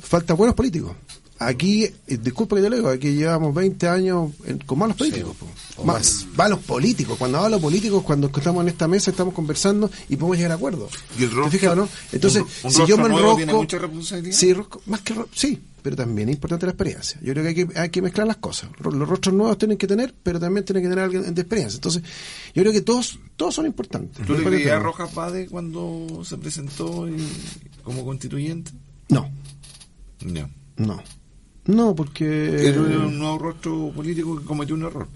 falta 0.00 0.34
buenos 0.34 0.54
políticos. 0.54 0.94
Aquí, 1.38 1.84
eh, 1.84 2.18
disculpa 2.22 2.56
que 2.56 2.62
te 2.62 2.70
lo 2.70 2.76
digo, 2.76 2.88
aquí 2.88 3.12
llevamos 3.14 3.54
20 3.54 3.88
años 3.88 4.32
en- 4.44 4.58
con 4.58 4.78
malos 4.78 4.96
políticos. 4.96 5.36
po. 5.36 5.84
Ma- 5.84 5.94
más. 5.94 6.26
Malos 6.36 6.60
políticos. 6.60 7.16
Cuando 7.18 7.38
hablo 7.38 7.60
políticos, 7.60 8.02
cuando 8.02 8.28
estamos 8.34 8.62
en 8.62 8.68
esta 8.68 8.88
mesa, 8.88 9.10
estamos 9.10 9.34
conversando 9.34 9.90
y 10.08 10.16
podemos 10.16 10.36
llegar 10.36 10.52
a 10.52 10.54
acuerdos. 10.54 10.90
¿Y 11.18 11.24
el 11.24 11.28
¿Te 11.30 11.34
rostro? 11.36 11.50
fijas 11.58 11.76
no? 11.76 11.88
Entonces, 12.12 12.42
¿Un- 12.42 12.48
un 12.64 12.70
si 12.72 12.86
yo 12.86 12.96
me 12.96 13.04
enrosco... 13.04 13.36
tiene 13.36 13.52
mucha 13.52 13.78
responsabilidad? 13.78 14.36
Sí, 14.36 14.52
rosco- 14.54 14.80
más 14.86 15.00
que 15.02 15.14
sí, 15.34 15.60
pero 15.82 15.94
también 15.96 16.28
es 16.30 16.36
importante 16.36 16.64
la 16.66 16.72
experiencia. 16.72 17.20
Yo 17.22 17.32
creo 17.34 17.42
que 17.44 17.48
hay 17.50 17.54
que, 17.66 17.78
hay 17.78 17.88
que 17.90 18.00
mezclar 18.02 18.26
las 18.26 18.38
cosas. 18.38 18.70
Los 18.82 19.06
rostros 19.08 19.34
nuevos 19.34 19.58
tienen 19.58 19.76
que 19.76 19.86
tener, 19.86 20.14
pero 20.22 20.40
también 20.40 20.64
tienen 20.64 20.82
que 20.82 20.88
tener 20.88 21.04
alguien 21.04 21.34
de 21.34 21.40
experiencia. 21.42 21.76
Entonces, 21.76 22.02
yo 22.54 22.62
creo 22.62 22.72
que 22.72 22.80
todos 22.80 23.18
todos 23.36 23.54
son 23.54 23.66
importantes. 23.66 24.26
¿Tú 24.26 24.32
le 24.34 24.42
creías 24.42 24.76
a. 24.76 24.78
Rojas 24.80 25.14
Bade 25.14 25.46
cuando 25.46 26.22
se 26.24 26.38
presentó 26.38 27.06
y- 27.06 27.16
como 27.84 28.04
constituyente? 28.04 28.70
No, 29.10 29.30
No. 30.24 30.48
no. 30.78 31.02
No, 31.66 31.94
porque... 31.94 32.68
Era 32.68 32.80
un 32.80 33.18
nuevo 33.18 33.38
rostro 33.38 33.92
político 33.94 34.38
que 34.38 34.44
cometió 34.44 34.74
un 34.74 34.84
error. 34.84 35.06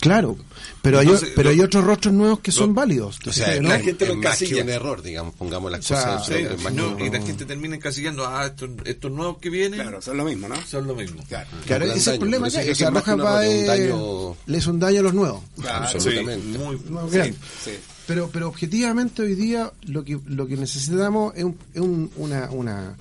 Claro, 0.00 0.36
pero, 0.82 1.00
Entonces, 1.00 1.30
hay, 1.30 1.34
pero 1.34 1.48
lo- 1.48 1.54
hay 1.56 1.60
otros 1.62 1.82
rostros 1.84 2.14
nuevos 2.14 2.38
que 2.38 2.52
son 2.52 2.68
lo- 2.68 2.74
válidos. 2.74 3.18
O 3.26 3.32
sea, 3.32 3.60
¿no? 3.60 3.70
la 3.70 3.80
gente 3.80 4.06
lo 4.06 4.14
más 4.14 4.38
que 4.38 4.62
un- 4.62 4.68
error, 4.68 5.02
digamos, 5.02 5.34
pongamos 5.34 5.68
las 5.72 5.80
O 5.80 5.82
sea, 5.82 6.16
cosas. 6.18 6.26
sí, 6.26 6.32
que 6.34 6.70
No, 6.70 6.96
y 7.04 7.10
la 7.10 7.20
gente 7.20 7.44
termina 7.44 7.74
encasillando, 7.74 8.24
ah, 8.24 8.46
estos, 8.46 8.70
estos 8.84 9.10
nuevos 9.10 9.38
que 9.38 9.50
vienen 9.50 9.80
Claro, 9.80 10.00
son 10.00 10.16
lo 10.16 10.24
mismo, 10.24 10.46
¿no? 10.46 10.54
son 10.64 10.86
lo 10.86 10.94
mismo. 10.94 11.24
Claro. 11.28 11.48
Claro, 11.66 11.86
ese 11.86 11.96
es 11.98 12.06
el 12.06 12.18
problema 12.20 12.48
que 12.48 12.70
es 12.70 12.78
que 12.78 12.88
Rojas 12.88 13.08
es 13.44 13.60
un 13.60 13.66
daño- 13.66 14.36
le 14.46 14.58
es 14.58 14.66
un 14.68 14.78
daño 14.78 15.00
a 15.00 15.02
los 15.02 15.14
nuevos. 15.14 15.42
Absolutamente. 15.68 16.52
Sí, 16.52 16.58
muy, 16.58 16.76
Muy 16.76 17.10
sí. 17.10 17.16
grande. 17.16 17.36
Sí. 17.64 17.70
Pero, 18.06 18.30
pero 18.32 18.46
objetivamente 18.48 19.22
hoy 19.22 19.34
día 19.34 19.72
lo 19.86 20.04
que, 20.04 20.18
lo 20.26 20.46
que 20.46 20.56
necesitamos 20.56 21.34
es, 21.36 21.42
un- 21.44 21.58
es 21.74 21.80
un- 21.80 22.10
una, 22.16 22.48
una, 22.52 22.96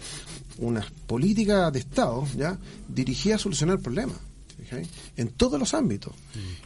una 0.59 0.85
política 1.07 1.71
de 1.71 1.79
Estado 1.79 2.27
ya 2.35 2.57
dirigida 2.87 3.35
a 3.35 3.39
solucionar 3.39 3.79
problemas. 3.79 4.17
¿ok? 4.59 4.85
En 5.17 5.29
todos 5.29 5.59
los 5.59 5.73
ámbitos. 5.73 6.13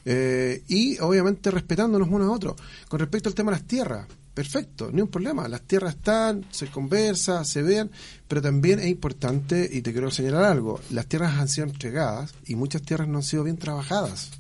Eh, 0.06 0.64
y 0.68 1.00
obviamente 1.00 1.52
respetándonos 1.52 2.08
unos 2.10 2.28
a 2.28 2.32
otros. 2.32 2.56
Con 2.88 3.00
respecto 3.00 3.30
al 3.30 3.36
tema 3.36 3.52
de 3.52 3.58
las 3.58 3.68
tierras, 3.68 4.08
perfecto, 4.34 4.90
ni 4.92 5.02
un 5.02 5.08
problema. 5.10 5.48
Las 5.48 5.62
tierras 5.62 5.96
están, 5.96 6.46
se 6.50 6.68
conversa, 6.68 7.46
se 7.46 7.62
vean, 7.62 7.92
pero 8.28 8.42
también 8.42 8.80
es 8.80 8.88
importante, 8.88 9.70
y 9.72 9.82
te 9.82 9.92
quiero 9.92 10.12
señalar 10.12 10.44
algo, 10.46 10.80
las 10.90 11.06
tierras 11.08 11.40
han 11.40 11.48
sido 11.48 11.68
entregadas 11.68 12.34
y 12.46 12.56
muchas 12.56 12.82
tierras 12.82 13.08
no 13.08 13.18
han 13.18 13.24
sido 13.24 13.44
bien 13.44 13.58
trabajadas. 13.58 14.32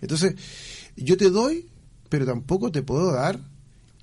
Entonces, 0.00 0.34
yo 0.96 1.16
te 1.16 1.30
doy, 1.30 1.68
pero 2.08 2.24
tampoco 2.24 2.70
te 2.70 2.82
puedo 2.82 3.12
dar 3.12 3.38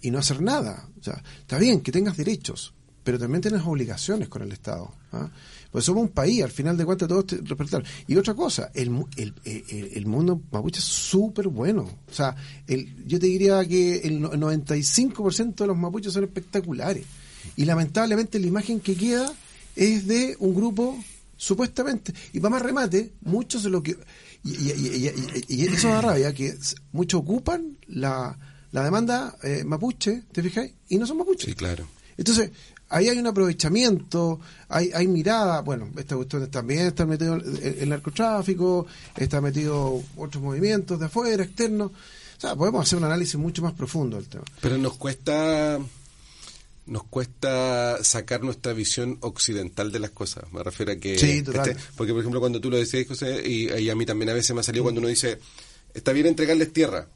y 0.01 0.11
no 0.11 0.19
hacer 0.19 0.41
nada. 0.41 0.87
O 0.99 1.03
sea, 1.03 1.23
está 1.39 1.57
bien 1.57 1.81
que 1.81 1.91
tengas 1.91 2.17
derechos, 2.17 2.73
pero 3.03 3.19
también 3.19 3.41
tienes 3.41 3.61
obligaciones 3.65 4.29
con 4.29 4.41
el 4.41 4.51
Estado. 4.51 4.93
¿ah? 5.11 5.29
Pues 5.71 5.85
somos 5.85 6.03
un 6.03 6.09
país, 6.09 6.43
al 6.43 6.51
final 6.51 6.77
de 6.77 6.85
cuentas 6.85 7.07
todos 7.09 7.25
te 7.25 7.37
respetamos. 7.37 7.87
Y 8.07 8.15
otra 8.15 8.33
cosa, 8.35 8.71
el, 8.73 8.89
el, 9.17 9.33
el, 9.43 9.89
el 9.95 10.05
mundo 10.05 10.41
mapuche 10.51 10.79
es 10.79 10.85
súper 10.85 11.47
bueno. 11.47 11.81
O 12.09 12.13
sea, 12.13 12.35
el, 12.67 13.05
yo 13.07 13.19
te 13.19 13.25
diría 13.27 13.65
que 13.67 13.97
el 13.97 14.21
no- 14.21 14.31
95% 14.31 15.55
de 15.55 15.67
los 15.67 15.77
mapuches 15.77 16.13
son 16.13 16.23
espectaculares. 16.23 17.05
Y 17.57 17.65
lamentablemente 17.65 18.39
la 18.39 18.47
imagen 18.47 18.79
que 18.79 18.95
queda 18.95 19.31
es 19.75 20.07
de 20.07 20.35
un 20.39 20.53
grupo 20.53 20.97
supuestamente. 21.35 22.13
Y 22.31 22.39
para 22.39 22.51
más 22.51 22.61
remate, 22.61 23.11
muchos 23.21 23.63
de 23.63 23.69
lo 23.69 23.81
que... 23.83 23.97
Y, 24.43 24.51
y- 25.49 25.65
eso 25.65 25.89
da 25.89 26.01
rabia, 26.01 26.33
que 26.33 26.53
muchos 26.91 27.21
ocupan 27.21 27.77
la, 27.87 28.37
la 28.71 28.83
demanda 28.83 29.35
eh, 29.43 29.63
mapuche, 29.65 30.23
¿te 30.31 30.43
fijáis? 30.43 30.71
Y 30.89 30.97
no 30.97 31.05
son 31.07 31.17
mapuches. 31.17 31.45
Sí, 31.49 31.55
claro. 31.55 31.87
Entonces, 32.17 32.51
ahí 32.93 33.09
hay 33.09 33.17
un 33.17 33.27
aprovechamiento, 33.27 34.39
hay, 34.69 34.91
hay 34.93 35.07
mirada, 35.07 35.61
bueno, 35.61 35.89
esta 35.97 36.15
cuestión 36.15 36.49
también 36.49 36.87
está 36.87 37.05
metido 37.05 37.35
el, 37.35 37.77
el 37.79 37.89
narcotráfico, 37.89 38.85
está 39.17 39.41
metido 39.41 40.01
otros 40.15 40.43
movimientos 40.43 40.99
de 40.99 41.07
afuera, 41.07 41.43
externos. 41.43 41.91
O 42.37 42.41
sea, 42.41 42.55
podemos 42.55 42.85
hacer 42.85 42.99
un 42.99 43.05
análisis 43.05 43.35
mucho 43.35 43.61
más 43.61 43.73
profundo 43.73 44.17
del 44.17 44.27
tema. 44.27 44.43
Pero 44.61 44.77
nos 44.77 44.93
cuesta 44.97 45.79
nos 46.85 47.03
cuesta 47.05 48.03
sacar 48.03 48.43
nuestra 48.43 48.73
visión 48.73 49.17
occidental 49.21 49.91
de 49.91 49.99
las 49.99 50.11
cosas. 50.11 50.51
Me 50.51 50.61
refiero 50.61 50.91
a 50.91 50.95
que... 50.97 51.17
Sí, 51.17 51.41
total. 51.41 51.69
este, 51.69 51.81
porque, 51.95 52.11
por 52.11 52.19
ejemplo, 52.19 52.41
cuando 52.41 52.59
tú 52.59 52.69
lo 52.69 52.77
decías, 52.77 53.07
José, 53.07 53.41
y, 53.47 53.71
y 53.71 53.89
a 53.89 53.95
mí 53.95 54.05
también 54.05 54.29
a 54.29 54.33
veces 54.33 54.53
me 54.53 54.59
ha 54.59 54.63
salido 54.63 54.83
cuando 54.83 54.99
uno 54.99 55.07
dice, 55.07 55.39
está 55.93 56.11
bien 56.11 56.27
entregarles 56.27 56.73
tierra, 56.73 57.07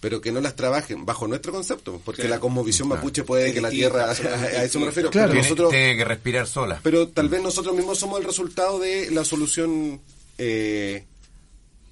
pero 0.00 0.20
que 0.20 0.32
no 0.32 0.40
las 0.40 0.56
trabajen 0.56 1.04
bajo 1.04 1.28
nuestro 1.28 1.52
concepto, 1.52 2.00
porque 2.04 2.26
la 2.26 2.40
cosmovisión 2.40 2.88
mapuche 2.88 3.22
puede 3.22 3.52
que 3.52 3.60
la 3.60 3.68
tierra... 3.70 4.10
A 4.10 4.64
eso 4.64 4.80
me 4.80 4.86
refiero. 4.86 5.10
Claro. 5.10 5.32
Tiene, 5.32 5.42
nosotros, 5.42 5.70
tiene 5.70 5.96
que 5.96 6.04
respirar 6.04 6.46
sola. 6.46 6.80
pero 6.82 7.08
tal 7.08 7.28
vez 7.28 7.42
nosotros 7.42 7.74
mismos 7.76 7.98
somos 7.98 8.18
el 8.18 8.26
resultado 8.26 8.78
de 8.78 9.10
la 9.10 9.24
solución 9.24 10.00
eh, 10.38 11.04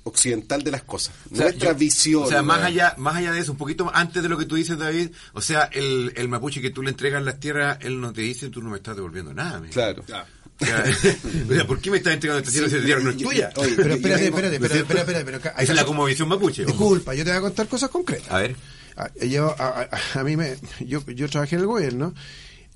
occidental 0.05 0.63
de 0.63 0.71
las 0.71 0.83
cosas. 0.85 1.15
O 1.31 1.37
sea, 1.37 1.45
Nuestra 1.47 1.73
yo- 1.73 1.79
visión. 1.79 2.23
O 2.23 2.29
sea, 2.29 2.43
más 2.43 2.63
allá, 2.63 2.95
más 2.97 3.17
allá 3.17 3.33
de 3.33 3.41
eso, 3.41 3.53
un 3.53 3.59
poquito 3.59 3.91
antes 3.93 4.23
de 4.23 4.29
lo 4.31 4.39
que 4.39 4.47
tú 4.47 4.55
dices, 4.57 4.79
David, 4.79 5.11
o 5.35 5.41
sea, 5.43 5.65
el, 5.73 6.13
el 6.17 6.29
mapuche 6.29 6.63
que 6.63 6.71
tú 6.71 6.83
le 6.83 6.89
entregas 6.91 7.23
las 7.23 7.39
tierras, 7.39 7.79
él 7.83 8.01
no 8.01 8.13
te 8.13 8.23
dice, 8.23 8.49
tú 8.49 8.63
no 8.63 8.71
me 8.71 8.79
estás 8.79 8.97
devolviendo 8.97 9.35
nada. 9.35 9.59
amigo". 9.59 9.73
Claro. 9.75 10.03
¿por 11.67 11.81
qué 11.81 11.91
me 11.91 11.99
estás 11.99 12.15
entregando 12.15 12.41
esta 12.41 12.51
tierra 12.53 12.69
si 12.69 12.75
esta 12.77 12.87
tierra 12.87 13.03
no 13.03 13.11
es 13.11 13.17
tuya? 13.17 13.51
Oye, 13.57 13.73
Pero 13.77 13.95
espérate, 13.95 14.25
espérate, 14.27 14.55
espérate, 14.57 14.79
espérate, 14.81 15.01
espérate, 15.01 15.25
pero 15.25 15.37
acá- 15.39 15.55
Esa 15.59 15.73
es 15.73 15.77
la 15.77 15.85
conmovisión 15.85 16.29
mapuche. 16.29 16.65
Disculpa, 16.65 17.15
yo 17.15 17.25
te 17.25 17.31
voy 17.31 17.39
a 17.39 17.43
contar 17.43 17.69
cosas 17.69 17.91
concretas. 17.91 18.31
A 18.31 18.39
ver. 18.39 18.57
Ah, 18.97 19.09
Yo, 19.25 19.55
a, 19.59 19.89
a- 20.15 20.25
mí 20.25 20.37
me, 20.37 20.57
yo, 20.81 21.05
yo 21.07 21.29
trabajé 21.29 21.55
en 21.55 21.61
el 21.61 21.67
gobierno 21.69 22.15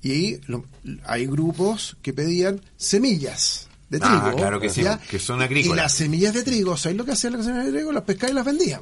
y 0.01 0.37
lo- 0.47 0.65
hay 1.05 1.25
grupos 1.25 1.97
que 2.01 2.13
pedían 2.13 2.61
semillas 2.77 3.67
de 3.89 3.99
Ah, 4.01 4.21
trigo. 4.23 4.37
claro 4.37 4.59
que 4.59 4.69
sí, 4.69 4.83
que 5.09 5.19
son 5.19 5.41
agrícolas. 5.41 5.77
Y 5.77 5.81
las 5.81 5.93
semillas 5.93 6.33
de 6.33 6.43
trigo, 6.43 6.77
¿sabes 6.77 6.97
lo 6.97 7.03
que 7.05 7.11
hacían 7.11 7.33
las 7.33 7.45
semillas 7.45 7.65
de 7.65 7.71
trigo? 7.73 7.91
Las 7.91 8.03
pescaban 8.03 8.31
y 8.33 8.35
las 8.35 8.45
vendían. 8.45 8.81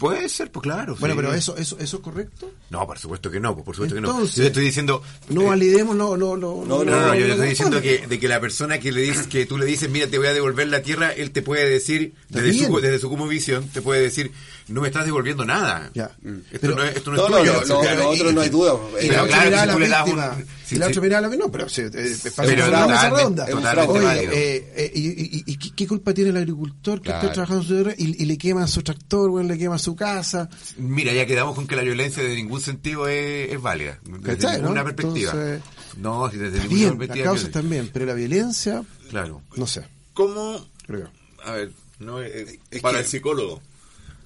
Puede 0.00 0.28
ser, 0.28 0.50
pues 0.50 0.62
claro. 0.64 0.96
Bueno, 0.98 1.14
sí. 1.14 1.20
pero 1.20 1.34
eso, 1.34 1.56
eso, 1.56 1.76
eso 1.78 1.96
es 1.98 2.02
correcto. 2.02 2.50
No, 2.70 2.86
por 2.86 2.98
supuesto 2.98 3.30
que 3.30 3.38
no, 3.38 3.54
pues, 3.54 3.64
por 3.66 3.74
supuesto 3.76 3.94
que 3.94 4.00
no. 4.00 4.10
Entonces- 4.10 4.36
Yo 4.36 4.42
te 4.42 4.48
estoy 4.48 4.64
diciendo... 4.64 5.02
No 5.28 5.42
eh, 5.42 5.46
validemos 5.46 5.94
lo, 5.96 6.16
No, 6.16 6.36
No, 6.36 6.64
no, 6.64 6.84
no, 6.84 7.14
yo 7.14 7.26
te 7.26 7.30
estoy 7.32 7.48
diciendo 7.50 7.80
que, 7.80 8.06
de 8.06 8.18
que 8.18 8.26
la 8.28 8.40
persona 8.40 8.80
que 8.80 8.90
le 8.90 9.02
dices, 9.02 9.26
que 9.28 9.46
tú 9.46 9.58
le 9.58 9.66
dices, 9.66 9.88
mira, 9.90 10.06
te 10.08 10.18
voy 10.18 10.26
a 10.28 10.32
devolver 10.32 10.66
la 10.68 10.82
tierra, 10.82 11.12
él 11.12 11.30
te 11.30 11.42
puede 11.42 11.68
decir, 11.68 12.14
desde 12.28 12.52
su, 12.54 12.80
desde 12.80 12.98
su 12.98 13.08
como 13.08 13.28
visión, 13.28 13.68
te 13.68 13.82
puede 13.82 14.00
decir, 14.00 14.32
no 14.68 14.80
me 14.80 14.88
estás 14.88 15.04
devolviendo 15.04 15.44
nada. 15.44 15.90
Ya. 15.94 16.10
Esto, 16.50 16.58
Pero- 16.60 16.74
no 16.76 16.84
es, 16.84 16.96
esto 16.96 17.10
no 17.10 17.16
No, 17.16 17.24
es 17.24 17.30
no, 17.30 17.38
tuyo. 17.38 17.52
lo- 17.52 17.80
Pero- 17.82 17.94
lo 18.00 18.08
otro 18.10 18.32
no 18.32 18.40
hay 18.40 18.48
duda. 18.48 18.72
Y 19.02 19.06
Eh, 19.06 19.08
la 19.08 19.14
Pero 19.22 19.26
claro, 19.26 19.44
si 19.44 19.50
la 19.66 19.72
tú 19.72 19.78
le 19.78 19.88
das 19.88 20.04
víctima. 20.04 20.30
un- 20.36 20.40
y 20.42 20.44
sí, 20.66 20.76
la 20.76 20.86
sí. 20.86 20.90
otra 20.92 21.02
mirada 21.02 21.20
la 21.22 21.28
víctima. 21.28 21.46
No, 21.46 21.52
pero 21.52 21.68
si, 21.68 21.80
eh, 21.82 21.90
pasa 21.90 22.42
Pero 22.44 22.64
por 22.64 22.68
una 22.74 22.86
mesa 22.86 23.08
totalmente, 23.10 23.16
redonda. 23.16 23.46
totalmente 23.46 23.92
Oye, 23.92 24.04
válido. 24.06 24.32
eh, 24.32 24.72
eh, 24.76 24.92
y, 24.94 25.00
y- 25.08 25.44
y 25.46 25.56
qué- 25.74 25.86
culpa 25.88 26.14
tiene 26.14 26.30
el 26.30 26.36
agricultor 26.36 27.00
que 27.00 27.06
Claro. 27.06 27.20
está 27.22 27.32
trabajando 27.32 27.62
su 27.64 27.74
tierra 27.74 27.94
y, 27.98 28.22
y 28.22 28.26
le 28.26 28.38
quema 28.38 28.66
su 28.68 28.82
tractor, 28.82 29.30
bueno, 29.30 29.48
le 29.48 29.58
quema 29.58 29.76
su 29.78 29.89
casa? 29.96 30.48
Mira, 30.76 31.12
ya 31.12 31.26
quedamos 31.26 31.54
con 31.54 31.66
que 31.66 31.76
la 31.76 31.82
violencia 31.82 32.22
de 32.22 32.34
ningún 32.34 32.60
sentido 32.60 33.08
es, 33.08 33.52
es 33.52 33.60
válida. 33.60 33.98
Desde 34.04 34.22
¿Cachai, 34.22 34.60
ninguna 34.60 34.80
no? 34.80 34.86
perspectiva. 34.86 35.32
Entonces, 35.32 35.62
no, 35.98 36.30
si 36.30 36.36
desde 36.38 36.58
ninguna 36.58 36.74
bien, 36.74 36.88
las 36.88 36.98
perspectiva. 36.98 37.24
causas 37.24 37.42
violencia. 37.44 37.60
también, 37.62 37.90
pero 37.92 38.06
la 38.06 38.14
violencia, 38.14 38.84
Claro. 39.10 39.42
no 39.56 39.66
sé. 39.66 39.86
¿Cómo? 40.14 40.66
Creo. 40.86 41.10
A 41.44 41.52
ver, 41.52 41.72
no, 41.98 42.20
eh, 42.22 42.58
Es 42.70 42.80
para 42.82 42.98
que- 42.98 43.04
el 43.04 43.06
psicólogo, 43.08 43.60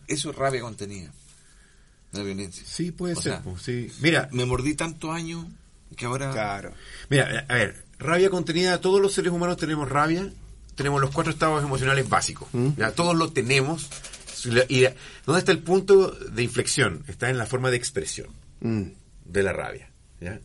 eso 0.09 0.31
es 0.31 0.37
rabia 0.37 0.61
contenida. 0.61 1.13
La 2.13 2.23
violencia. 2.23 2.63
Sí, 2.67 2.93
puede 2.93 3.15
O 3.15 3.21
ser. 3.21 3.33
sea, 3.33 3.43
pues, 3.43 3.63
sí. 3.63 3.91
Mira, 4.01 4.29
Me 4.33 4.45
mordí 4.45 4.75
tantos 4.75 5.11
años 5.11 5.45
que 5.97 6.05
ahora... 6.07 6.31
Claro. 6.31 6.73
Mira, 7.11 7.45
a 7.49 7.55
ver, 7.55 7.85
rabia 7.99 8.31
contenida, 8.31 8.81
todos 8.81 9.01
los 9.01 9.13
seres 9.13 9.33
humanos 9.33 9.57
tenemos 9.57 9.89
rabia, 9.89 10.31
tenemos 10.77 11.01
los 11.01 11.11
cuatro 11.11 11.33
estados 11.33 11.63
emocionales 11.63 12.09
básicos, 12.09 12.49
ya, 12.77 12.91
todos 12.93 13.15
lo 13.17 13.33
tenemos. 13.33 13.89
Y 14.69 14.85
¿dónde 15.27 15.39
está 15.39 15.53
el 15.53 15.61
punto 15.61 16.11
de 16.11 16.43
inflexión? 16.43 17.05
Está 17.09 17.31
en 17.31 17.39
la 17.39 17.47
forma 17.47 17.71
de 17.71 17.77
expresión 17.77 18.29
Mm. 18.61 18.83
de 19.27 19.43
la 19.43 19.53
rabia. 19.53 19.91
¿ya? 20.21 20.41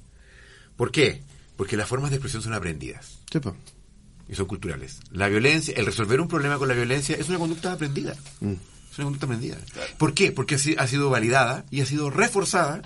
¿Por 0.75 0.91
qué? 0.91 1.21
Porque 1.55 1.77
las 1.77 1.87
formas 1.87 2.09
de 2.11 2.17
expresión 2.17 2.41
son 2.41 2.53
aprendidas 2.53 3.19
Sí, 3.31 3.39
pues. 3.39 3.55
y 4.27 4.35
son 4.35 4.45
culturales. 4.45 4.99
La 5.11 5.27
violencia, 5.27 5.73
el 5.77 5.85
resolver 5.85 6.19
un 6.21 6.27
problema 6.27 6.57
con 6.57 6.67
la 6.67 6.73
violencia 6.73 7.15
es 7.17 7.29
una 7.29 7.37
conducta 7.39 7.71
aprendida. 7.73 8.15
Mm. 8.41 8.53
Es 8.91 8.97
una 8.97 9.05
conducta 9.05 9.25
aprendida. 9.25 9.57
¿Por 9.97 10.13
qué? 10.13 10.31
Porque 10.31 10.55
ha 10.55 10.87
sido 10.87 11.09
validada 11.09 11.65
y 11.69 11.81
ha 11.81 11.85
sido 11.85 12.09
reforzada 12.09 12.81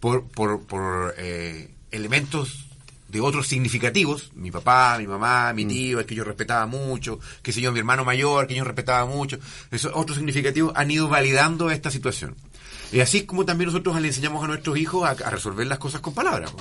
por, 0.00 0.28
por, 0.28 0.66
por 0.66 1.14
eh, 1.18 1.74
elementos 1.90 2.65
de 3.08 3.20
otros 3.20 3.46
significativos, 3.46 4.30
mi 4.34 4.50
papá, 4.50 4.96
mi 4.98 5.06
mamá, 5.06 5.52
mi 5.52 5.64
tío, 5.64 6.00
el 6.00 6.06
que 6.06 6.14
yo 6.14 6.24
respetaba 6.24 6.66
mucho, 6.66 7.20
que 7.42 7.52
sé 7.52 7.60
yo, 7.60 7.72
mi 7.72 7.78
hermano 7.78 8.04
mayor, 8.04 8.46
que 8.46 8.54
yo 8.54 8.64
respetaba 8.64 9.06
mucho, 9.06 9.38
esos 9.70 9.92
otros 9.94 10.18
significativos 10.18 10.72
han 10.74 10.90
ido 10.90 11.08
validando 11.08 11.70
esta 11.70 11.90
situación. 11.90 12.34
Y 12.92 13.00
así 13.00 13.22
como 13.22 13.44
también 13.44 13.66
nosotros 13.66 14.00
le 14.00 14.08
enseñamos 14.08 14.44
a 14.44 14.46
nuestros 14.46 14.78
hijos 14.78 15.04
a, 15.04 15.10
a 15.10 15.30
resolver 15.30 15.66
las 15.66 15.78
cosas 15.78 16.00
con 16.00 16.14
palabras. 16.14 16.52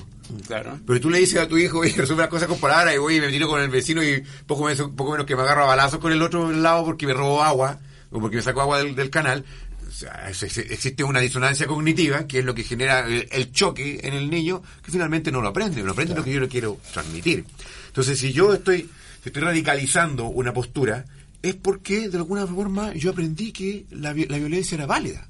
Claro. 0.47 0.79
Pero 0.85 0.99
tú 0.99 1.09
le 1.09 1.19
dices 1.19 1.39
a 1.39 1.47
tu 1.47 1.57
hijo, 1.57 1.79
oye, 1.79 1.93
resuelve 1.97 2.23
las 2.23 2.29
cosas 2.29 2.47
con 2.47 2.59
palabras 2.59 2.95
y 2.95 2.97
voy 2.97 3.17
y 3.17 3.21
me 3.21 3.29
tiro 3.29 3.47
con 3.47 3.61
el 3.61 3.69
vecino 3.69 4.03
y 4.03 4.23
poco 4.47 4.65
menos, 4.65 4.89
poco 4.95 5.11
menos 5.11 5.25
que 5.25 5.35
me 5.35 5.43
agarro 5.43 5.63
a 5.63 5.67
balazos 5.67 5.99
con 5.99 6.11
el 6.11 6.21
otro 6.21 6.51
lado 6.51 6.83
porque 6.85 7.05
me 7.05 7.13
robó 7.13 7.43
agua 7.43 7.79
o 8.11 8.19
porque 8.19 8.37
me 8.37 8.41
sacó 8.41 8.61
agua 8.61 8.79
del, 8.79 8.95
del 8.95 9.09
canal. 9.09 9.45
Sea, 9.95 10.27
existe 10.27 11.05
una 11.05 11.21
disonancia 11.21 11.67
cognitiva 11.67 12.27
que 12.27 12.39
es 12.39 12.45
lo 12.45 12.53
que 12.53 12.63
genera 12.63 13.07
el, 13.07 13.51
choque 13.53 14.01
en 14.03 14.13
el 14.13 14.29
niño 14.29 14.61
que 14.83 14.91
finalmente 14.91 15.31
no 15.31 15.39
lo 15.39 15.47
aprende, 15.47 15.81
no 15.81 15.93
aprende 15.93 16.13
lo 16.13 16.21
que 16.21 16.33
yo 16.33 16.41
le 16.41 16.49
quiero 16.49 16.81
transmitir. 16.91 17.45
Entonces, 17.87 18.19
si 18.19 18.33
yo 18.33 18.53
estoy, 18.53 18.89
estoy 19.23 19.41
radicalizando 19.41 20.25
una 20.25 20.53
postura, 20.53 21.05
es 21.41 21.55
porque 21.55 22.09
de 22.09 22.17
alguna 22.17 22.45
forma 22.45 22.93
yo 22.93 23.11
aprendí 23.11 23.53
que 23.53 23.85
la, 23.91 24.09
la 24.09 24.37
violencia 24.37 24.75
era 24.75 24.85
válida. 24.85 25.29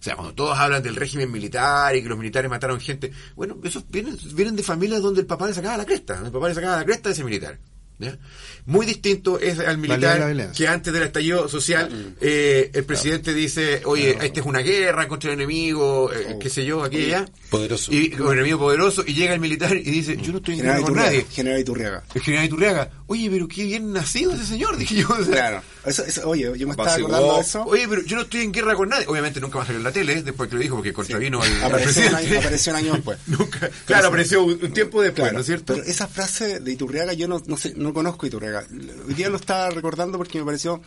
O 0.00 0.02
sea, 0.02 0.16
cuando 0.16 0.34
todos 0.34 0.58
hablan 0.58 0.82
del 0.82 0.96
régimen 0.96 1.30
militar 1.30 1.94
y 1.94 2.02
que 2.02 2.08
los 2.08 2.18
militares 2.18 2.50
mataron 2.50 2.80
gente, 2.80 3.12
bueno, 3.36 3.58
esos 3.62 3.88
vienen, 3.88 4.18
vienen 4.34 4.56
de 4.56 4.64
familias 4.64 5.02
donde 5.02 5.20
el 5.20 5.26
papá 5.28 5.46
le 5.46 5.54
sacaba 5.54 5.76
la 5.76 5.86
cresta, 5.86 6.20
el 6.24 6.32
papá 6.32 6.48
le 6.48 6.54
sacaba 6.54 6.78
la 6.78 6.84
cresta 6.84 7.10
a 7.10 7.12
ese 7.12 7.22
militar. 7.22 7.60
¿Ya? 8.00 8.18
Muy 8.66 8.86
distinto 8.86 9.38
es 9.38 9.58
al 9.58 9.78
militar 9.78 10.52
que 10.56 10.68
antes 10.68 10.92
del 10.92 11.02
estallido 11.02 11.48
social 11.48 12.14
eh, 12.20 12.70
el 12.72 12.84
presidente 12.84 13.32
dice, 13.34 13.82
oye, 13.84 14.16
esta 14.22 14.40
es 14.40 14.46
una 14.46 14.60
guerra 14.60 15.08
contra 15.08 15.30
el 15.32 15.34
enemigo, 15.40 16.12
eh, 16.12 16.36
qué 16.40 16.48
sé 16.50 16.64
yo, 16.64 16.82
aquí 16.84 16.98
y 16.98 17.04
allá. 17.06 17.26
Poderoso. 17.48 17.92
Y 17.92 18.12
el 18.14 18.32
enemigo 18.32 18.58
poderoso, 18.58 19.02
y 19.06 19.14
llega 19.14 19.34
el 19.34 19.40
militar 19.40 19.76
y 19.76 19.82
dice, 19.82 20.16
yo 20.16 20.32
no 20.32 20.38
estoy 20.38 20.54
en 20.54 20.60
guerra 20.62 20.74
con 20.80 20.82
Iturriaga. 20.92 21.06
nadie. 21.10 21.26
General 21.30 21.60
Iturriaga. 21.60 22.04
El 22.14 22.20
general 22.22 22.46
Iturriaga, 22.46 22.90
oye, 23.06 23.28
pero 23.30 23.48
qué 23.48 23.64
bien 23.64 23.92
nacido 23.92 24.32
ese 24.32 24.44
señor, 24.46 24.76
dije 24.78 24.96
yo. 24.96 25.08
o 25.08 25.24
sea, 25.24 25.32
Claro. 25.32 25.62
Eso, 25.84 26.04
eso- 26.04 26.28
oye, 26.28 26.42
yo 26.56 26.66
me 26.66 26.72
estaba 26.72 26.94
acordando 26.94 27.34
de 27.36 27.40
eso. 27.40 27.64
Oye, 27.64 27.86
pero 27.88 28.02
yo 28.02 28.16
no 28.16 28.22
estoy 28.22 28.42
en 28.42 28.52
guerra 28.52 28.74
con 28.74 28.88
nadie. 28.90 29.06
Obviamente 29.08 29.40
nunca 29.40 29.56
va 29.58 29.64
a 29.64 29.66
salir 29.66 29.78
en 29.78 29.84
la 29.84 29.92
tele, 29.92 30.22
después 30.22 30.48
que 30.48 30.56
lo 30.56 30.60
dijo, 30.60 30.76
porque 30.76 30.92
contravino 30.92 31.40
al, 31.42 31.50
al 31.54 31.64
Apareció 31.64 32.02
un, 32.02 32.08
presidente. 32.08 32.28
año, 32.28 32.38
apareció 32.40 32.72
un 32.72 32.78
año 32.78 32.92
después. 32.92 33.18
Nunca. 33.26 33.70
Claro, 33.86 34.08
apareció 34.08 34.42
un, 34.44 34.52
un 34.62 34.72
tiempo 34.72 35.00
después, 35.02 35.22
Claro, 35.22 35.34
¿no 35.34 35.40
es 35.40 35.46
cierto? 35.46 35.72
Pero 35.74 35.86
esa 35.86 36.06
frase 36.06 36.60
de 36.60 36.72
Iturriaga 36.72 37.14
yo 37.14 37.26
no, 37.26 37.42
no 37.46 37.56
sé, 37.56 37.72
no 37.76 37.89
conozco 37.94 38.26
Iturriaga. 38.26 38.66
Hoy 39.06 39.14
día 39.14 39.28
lo 39.28 39.36
estaba 39.36 39.70
recordando 39.70 40.18
porque 40.18 40.38
me 40.38 40.44
pareció 40.44 40.80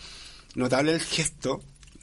notable 0.55 0.93
el 0.93 1.01
gesto. 1.01 1.61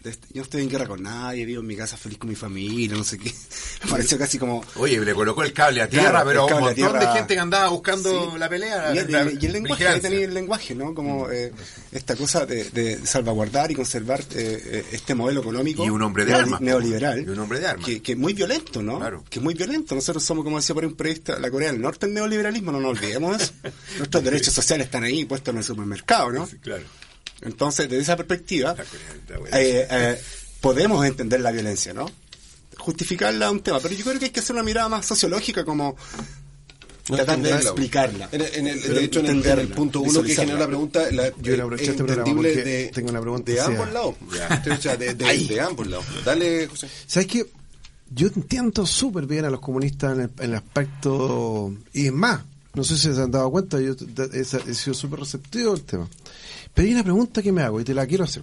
Este- 0.08 0.28
yo 0.32 0.36
no 0.36 0.42
estoy 0.42 0.62
en 0.62 0.68
guerra 0.70 0.86
con 0.86 1.02
nadie, 1.02 1.44
vivo 1.44 1.60
en 1.60 1.66
mi 1.66 1.76
casa 1.76 1.96
feliz 1.96 2.18
con 2.18 2.28
mi 2.30 2.36
familia, 2.36 2.96
no 2.96 3.04
sé 3.04 3.18
qué. 3.18 3.32
Me 3.84 3.90
pareció 3.90 4.16
casi 4.18 4.38
como... 4.38 4.64
Oye, 4.76 4.98
le 5.00 5.14
colocó 5.14 5.42
el 5.42 5.52
cable 5.52 5.82
a 5.82 5.88
tierra, 5.88 6.10
Claro, 6.10 6.26
pero 6.28 6.46
un 6.46 6.52
montón 6.52 6.74
tierra. 6.74 7.00
de 7.00 7.06
gente 7.18 7.34
que 7.34 7.40
andaba 7.40 7.68
buscando 7.68 8.32
Sí. 8.32 8.38
la 8.38 8.48
pelea. 8.48 8.94
Y 8.94 8.98
el, 8.98 9.12
la- 9.12 9.24
y 9.24 9.28
el- 9.28 9.42
y 9.42 9.46
el 9.46 9.52
lenguaje, 9.52 9.88
ahí 9.88 10.00
tenía 10.00 10.24
el 10.24 10.34
lenguaje, 10.34 10.74
¿no? 10.74 10.94
Como 10.94 11.30
eh, 11.30 11.52
esta 11.92 12.16
cosa 12.16 12.46
de, 12.46 12.64
de 12.70 13.04
salvaguardar 13.06 13.70
y 13.70 13.74
conservar 13.74 14.20
eh, 14.20 14.24
eh, 14.64 14.84
este 14.92 15.14
modelo 15.14 15.40
económico. 15.40 15.84
Y 15.84 15.90
un 15.90 16.02
hombre 16.02 16.24
de 16.24 16.34
armas. 16.34 16.60
Neoliberal. 16.60 17.24
Y 17.24 17.28
un 17.28 17.38
hombre 17.38 17.60
de 17.60 17.66
armas. 17.66 17.86
Que, 17.86 18.00
que 18.02 18.12
es 18.12 18.18
muy 18.18 18.32
violento, 18.32 18.82
¿no? 18.82 18.98
Claro. 18.98 19.24
Que 19.28 19.38
es 19.38 19.42
muy 19.42 19.54
violento. 19.54 19.94
Nosotros 19.94 20.22
somos, 20.24 20.44
como 20.44 20.56
decía 20.58 20.74
por 20.74 20.84
ahí 20.84 20.90
un 20.90 20.96
periodista, 20.96 21.38
la 21.38 21.50
Corea 21.50 21.72
del 21.72 21.80
Norte, 21.80 22.06
el 22.06 22.14
neoliberalismo, 22.14 22.72
no 22.72 22.80
nos 22.80 22.90
olvidemos 22.98 23.40
eso. 23.42 23.52
Nuestros 23.98 24.24
derechos 24.24 24.54
sociales 24.54 24.86
están 24.86 25.04
ahí 25.04 25.24
puestos 25.24 25.52
en 25.52 25.58
el 25.58 25.64
supermercado, 25.64 26.30
¿no? 26.30 26.48
Claro. 26.62 26.84
Entonces, 27.42 27.88
desde 27.88 28.02
esa 28.02 28.16
perspectiva, 28.16 28.74
La 28.74 29.36
eh, 29.60 29.86
eh, 29.90 30.20
podemos 30.60 31.04
entender 31.06 31.40
la 31.40 31.50
violencia, 31.50 31.92
¿no? 31.94 32.06
Justificarla 32.78 33.46
es 33.46 33.52
un 33.52 33.60
tema, 33.60 33.78
pero 33.80 33.94
yo 33.94 34.04
creo 34.04 34.18
que 34.18 34.26
hay 34.26 34.30
que 34.30 34.40
hacer 34.40 34.54
una 34.54 34.62
mirada 34.62 34.88
más 34.88 35.06
sociológica, 35.06 35.64
como 35.64 35.96
No, 37.08 37.16
tratando 37.16 37.48
de 37.48 37.54
entenderla. 37.54 37.70
explicarla. 37.70 38.28
En 38.32 38.40
el- 38.40 38.54
en 38.54 38.66
el- 38.68 38.82
de 38.82 39.04
hecho, 39.04 39.20
en 39.20 39.26
el, 39.26 39.30
en 39.32 39.36
el 39.38 39.42
entenderla, 39.48 39.74
punto 39.76 40.00
uno 40.00 40.22
que 40.22 40.34
generó 40.34 40.58
la 40.58 40.66
pregunta, 40.66 41.10
la, 41.10 41.28
Yo 41.28 41.34
quiero 41.42 41.62
aprovechar 41.64 41.82
es 41.84 41.90
este 41.90 42.04
programa 42.04 42.28
entendible 42.30 42.54
porque 42.54 42.70
de, 42.70 42.88
tengo 42.88 43.10
una 43.10 43.20
pregunta 43.20 43.52
de 43.52 43.60
ambos 43.60 43.84
sea- 43.84 43.92
lados. 43.92 44.14
Sea, 44.82 44.96
de, 44.96 45.14
de- 45.14 45.44
de 45.46 45.60
ambos 45.60 45.86
lados. 45.88 46.04
Dale, 46.24 46.66
José. 46.68 46.88
¿Sabes 47.06 47.26
qué? 47.26 47.46
Yo 48.12 48.28
entiendo 48.28 48.86
súper 48.86 49.26
bien 49.26 49.44
a 49.44 49.50
los 49.50 49.60
comunistas 49.60 50.14
en 50.16 50.20
el, 50.22 50.30
en 50.38 50.44
el 50.50 50.54
aspecto. 50.56 51.72
Y 51.92 52.06
es 52.06 52.12
más, 52.12 52.40
no 52.74 52.82
sé 52.84 52.96
si 52.96 53.12
se 53.14 53.20
han 53.20 53.30
dado 53.30 53.50
cuenta, 53.50 53.78
yo 53.80 53.94
he 54.32 54.44
sido 54.74 54.94
súper 54.94 55.20
receptivo 55.20 55.72
al 55.72 55.82
tema. 55.82 56.08
Pero 56.74 56.86
hay 56.86 56.94
una 56.94 57.04
pregunta 57.04 57.42
que 57.42 57.52
me 57.52 57.62
hago 57.62 57.80
y 57.80 57.84
te 57.84 57.94
la 57.94 58.06
quiero 58.06 58.24
hacer. 58.24 58.42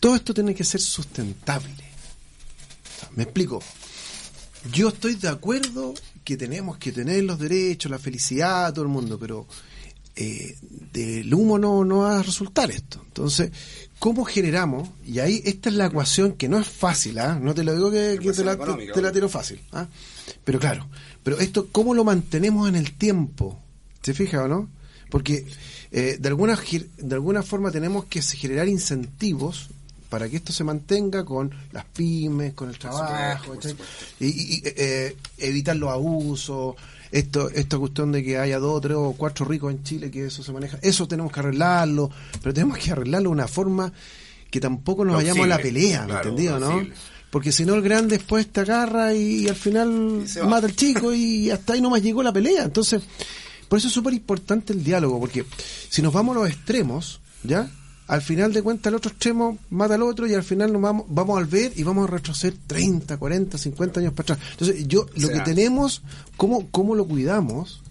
Todo 0.00 0.14
esto 0.14 0.32
tiene 0.32 0.54
que 0.54 0.64
ser 0.64 0.80
sustentable. 0.80 1.68
O 1.68 3.00
sea, 3.00 3.10
me 3.14 3.24
explico. 3.24 3.62
Yo 4.72 4.88
estoy 4.88 5.14
de 5.14 5.28
acuerdo 5.28 5.94
que 6.24 6.36
tenemos 6.36 6.78
que 6.78 6.92
tener 6.92 7.24
los 7.24 7.38
derechos, 7.38 7.90
la 7.90 7.98
felicidad, 7.98 8.72
todo 8.72 8.84
el 8.84 8.90
mundo, 8.90 9.18
pero 9.18 9.46
eh, 10.20 10.56
del 10.92 11.32
humo 11.32 11.58
no, 11.58 11.84
no 11.84 11.98
va 11.98 12.18
a 12.18 12.22
resultar 12.22 12.70
esto. 12.70 13.00
Entonces, 13.06 13.52
¿cómo 14.00 14.24
generamos? 14.24 14.88
Y 15.06 15.20
ahí 15.20 15.40
esta 15.44 15.68
es 15.68 15.76
la 15.76 15.86
ecuación 15.86 16.32
que 16.32 16.48
no 16.48 16.58
es 16.58 16.66
fácil, 16.66 17.20
¿ah? 17.20 17.38
no 17.40 17.54
te 17.54 17.62
lo 17.62 17.72
digo 17.72 17.90
que, 17.90 18.18
que 18.20 18.32
te, 18.32 18.44
la, 18.44 18.56
te 18.56 19.00
la 19.00 19.12
tiro 19.12 19.28
fácil. 19.28 19.60
¿ah? 19.72 19.86
Pero 20.42 20.58
claro, 20.58 20.88
pero 21.22 21.38
esto, 21.38 21.68
¿cómo 21.70 21.94
lo 21.94 22.02
mantenemos 22.02 22.68
en 22.68 22.74
el 22.74 22.94
tiempo? 22.94 23.62
¿Se 24.02 24.12
fija 24.12 24.42
o 24.42 24.48
no? 24.48 24.68
Porque 25.08 25.46
eh, 25.92 26.16
de, 26.20 26.28
alguna, 26.28 26.58
de 26.98 27.14
alguna 27.14 27.42
forma 27.42 27.70
tenemos 27.70 28.04
que 28.06 28.20
generar 28.22 28.68
incentivos 28.68 29.68
para 30.08 30.28
que 30.28 30.36
esto 30.36 30.52
se 30.52 30.64
mantenga 30.64 31.24
con 31.24 31.50
las 31.72 31.84
pymes, 31.84 32.54
con 32.54 32.70
el 32.70 32.78
trabajo, 32.78 33.54
y, 34.20 34.26
y- 34.26 34.28
y, 34.56 34.62
eh, 34.64 35.16
evitar 35.36 35.76
los 35.76 35.90
abusos, 35.90 36.76
esto, 37.12 37.50
esta 37.50 37.78
cuestión 37.78 38.12
de 38.12 38.22
que 38.24 38.38
haya 38.38 38.58
dos, 38.58 38.80
tres 38.80 38.96
o 38.96 39.14
cuatro 39.16 39.44
ricos 39.46 39.70
en 39.72 39.82
Chile, 39.82 40.10
que 40.10 40.26
eso 40.26 40.42
se 40.42 40.52
maneja, 40.52 40.78
eso 40.82 41.06
tenemos 41.06 41.30
que 41.32 41.40
arreglarlo, 41.40 42.10
pero 42.42 42.54
tenemos 42.54 42.78
que 42.78 42.90
arreglarlo 42.90 43.28
de 43.30 43.32
una 43.34 43.48
forma 43.48 43.92
que 44.50 44.60
tampoco 44.60 45.04
nos 45.04 45.14
vayamos 45.16 45.44
a 45.44 45.48
la 45.48 45.58
pelea, 45.58 46.00
¿me 46.02 46.06
claro, 46.08 46.28
entendido, 46.30 46.58
no? 46.58 46.86
Porque 47.30 47.52
si 47.52 47.66
no 47.66 47.74
el 47.74 47.82
grande 47.82 48.16
después 48.16 48.46
te 48.48 48.60
agarra 48.60 49.12
y, 49.14 49.46
al 49.46 49.56
final 49.56 50.24
mata 50.46 50.66
al 50.66 50.74
chico 50.74 51.12
y 51.12 51.50
hasta 51.50 51.74
ahí 51.74 51.82
nomás 51.82 52.02
llegó 52.02 52.22
la 52.22 52.32
pelea. 52.32 52.64
Entonces, 52.64 53.02
por 53.68 53.78
eso 53.78 53.88
es 53.88 53.94
súper 53.94 54.14
importante 54.14 54.72
el 54.72 54.82
diálogo, 54.82 55.20
porque 55.20 55.44
si 55.88 56.02
nos 56.02 56.12
vamos 56.12 56.36
a 56.36 56.40
los 56.40 56.48
extremos, 56.50 57.20
¿ya? 57.42 57.70
Al 58.06 58.22
final 58.22 58.54
de 58.54 58.62
cuentas 58.62 58.90
el 58.90 58.94
otro 58.96 59.10
extremo 59.10 59.58
mata 59.68 59.94
al 59.94 60.02
otro 60.02 60.26
y 60.26 60.32
al 60.32 60.42
final 60.42 60.72
nos 60.72 60.80
vamos, 60.80 61.04
vamos 61.08 61.42
a 61.42 61.44
ver 61.46 61.72
y 61.76 61.82
vamos 61.82 62.08
a 62.08 62.10
retroceder 62.12 62.56
30, 62.66 63.18
40, 63.18 63.58
50 63.58 64.00
años 64.00 64.14
para 64.14 64.34
atrás. 64.34 64.48
Entonces, 64.52 64.88
yo, 64.88 65.06
lo 65.16 65.28
sea- 65.28 65.36
que 65.36 65.40
tenemos, 65.50 66.00
¿cómo, 66.38 66.68
cómo 66.70 66.94
lo 66.94 67.06
cuidamos? 67.06 67.82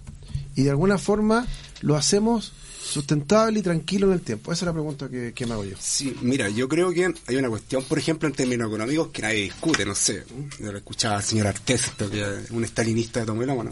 Y 0.55 0.63
de 0.63 0.71
alguna 0.71 0.97
forma 0.97 1.45
lo 1.81 1.95
hacemos 1.95 2.51
sustentable 2.83 3.59
y 3.59 3.61
tranquilo 3.61 4.07
en 4.07 4.13
el 4.13 4.21
tiempo. 4.21 4.51
Esa 4.51 4.63
es 4.63 4.65
la 4.67 4.73
pregunta 4.73 5.07
que, 5.09 5.33
que 5.33 5.45
me 5.45 5.53
hago 5.53 5.65
yo. 5.65 5.75
Sí, 5.79 6.15
mira, 6.23 6.49
yo 6.49 6.67
creo 6.67 6.91
que 6.91 7.13
hay 7.27 7.35
una 7.35 7.49
cuestión, 7.49 7.83
por 7.83 7.99
ejemplo, 7.99 8.27
en 8.27 8.33
términos 8.33 8.69
económicos 8.69 9.09
que 9.09 9.21
nadie 9.21 9.43
discute, 9.43 9.85
no 9.85 9.93
sé. 9.93 10.23
Yo 10.59 10.71
lo 10.71 10.77
escuchaba 10.79 11.17
al 11.17 11.23
señor 11.23 11.45
Artés, 11.47 11.83
esto 11.83 12.09
que 12.09 12.21
es 12.21 12.49
un 12.49 12.63
estalinista 12.63 13.19
de 13.19 13.27
Tomelómano. 13.27 13.71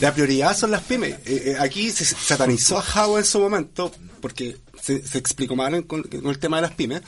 La 0.00 0.12
prioridad 0.12 0.56
son 0.56 0.70
las 0.70 0.82
pymes. 0.82 1.14
Eh, 1.26 1.52
eh, 1.52 1.56
aquí 1.58 1.90
se 1.90 2.04
satanizó 2.04 2.78
a 2.78 2.82
Jao 2.82 3.18
en 3.18 3.24
su 3.24 3.38
momento 3.40 3.92
porque 4.20 4.56
se, 4.80 5.06
se 5.06 5.18
explicó 5.18 5.54
mal 5.56 5.86
con, 5.86 6.02
con 6.02 6.26
el 6.28 6.38
tema 6.38 6.56
de 6.58 6.62
las 6.62 6.72
pymes. 6.72 7.02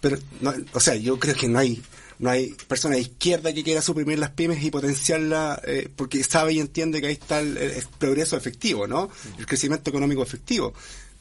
Pero, 0.00 0.18
no, 0.40 0.52
o 0.72 0.80
sea, 0.80 0.96
yo 0.96 1.18
creo 1.18 1.34
que 1.34 1.48
no 1.48 1.58
hay 1.58 1.80
no 2.18 2.30
hay 2.30 2.54
persona 2.68 2.94
de 2.94 3.00
izquierda 3.00 3.52
que 3.52 3.64
quiera 3.64 3.82
suprimir 3.82 4.16
las 4.18 4.30
pymes 4.30 4.62
y 4.62 4.70
potenciarla 4.70 5.60
eh, 5.66 5.88
porque 5.96 6.22
sabe 6.22 6.52
y 6.52 6.60
entiende 6.60 7.00
que 7.00 7.08
ahí 7.08 7.14
está 7.14 7.40
el, 7.40 7.56
el- 7.56 7.84
progreso 7.98 8.36
efectivo, 8.36 8.86
¿no? 8.86 9.10
El 9.38 9.46
crecimiento 9.46 9.90
económico 9.90 10.22
efectivo. 10.22 10.72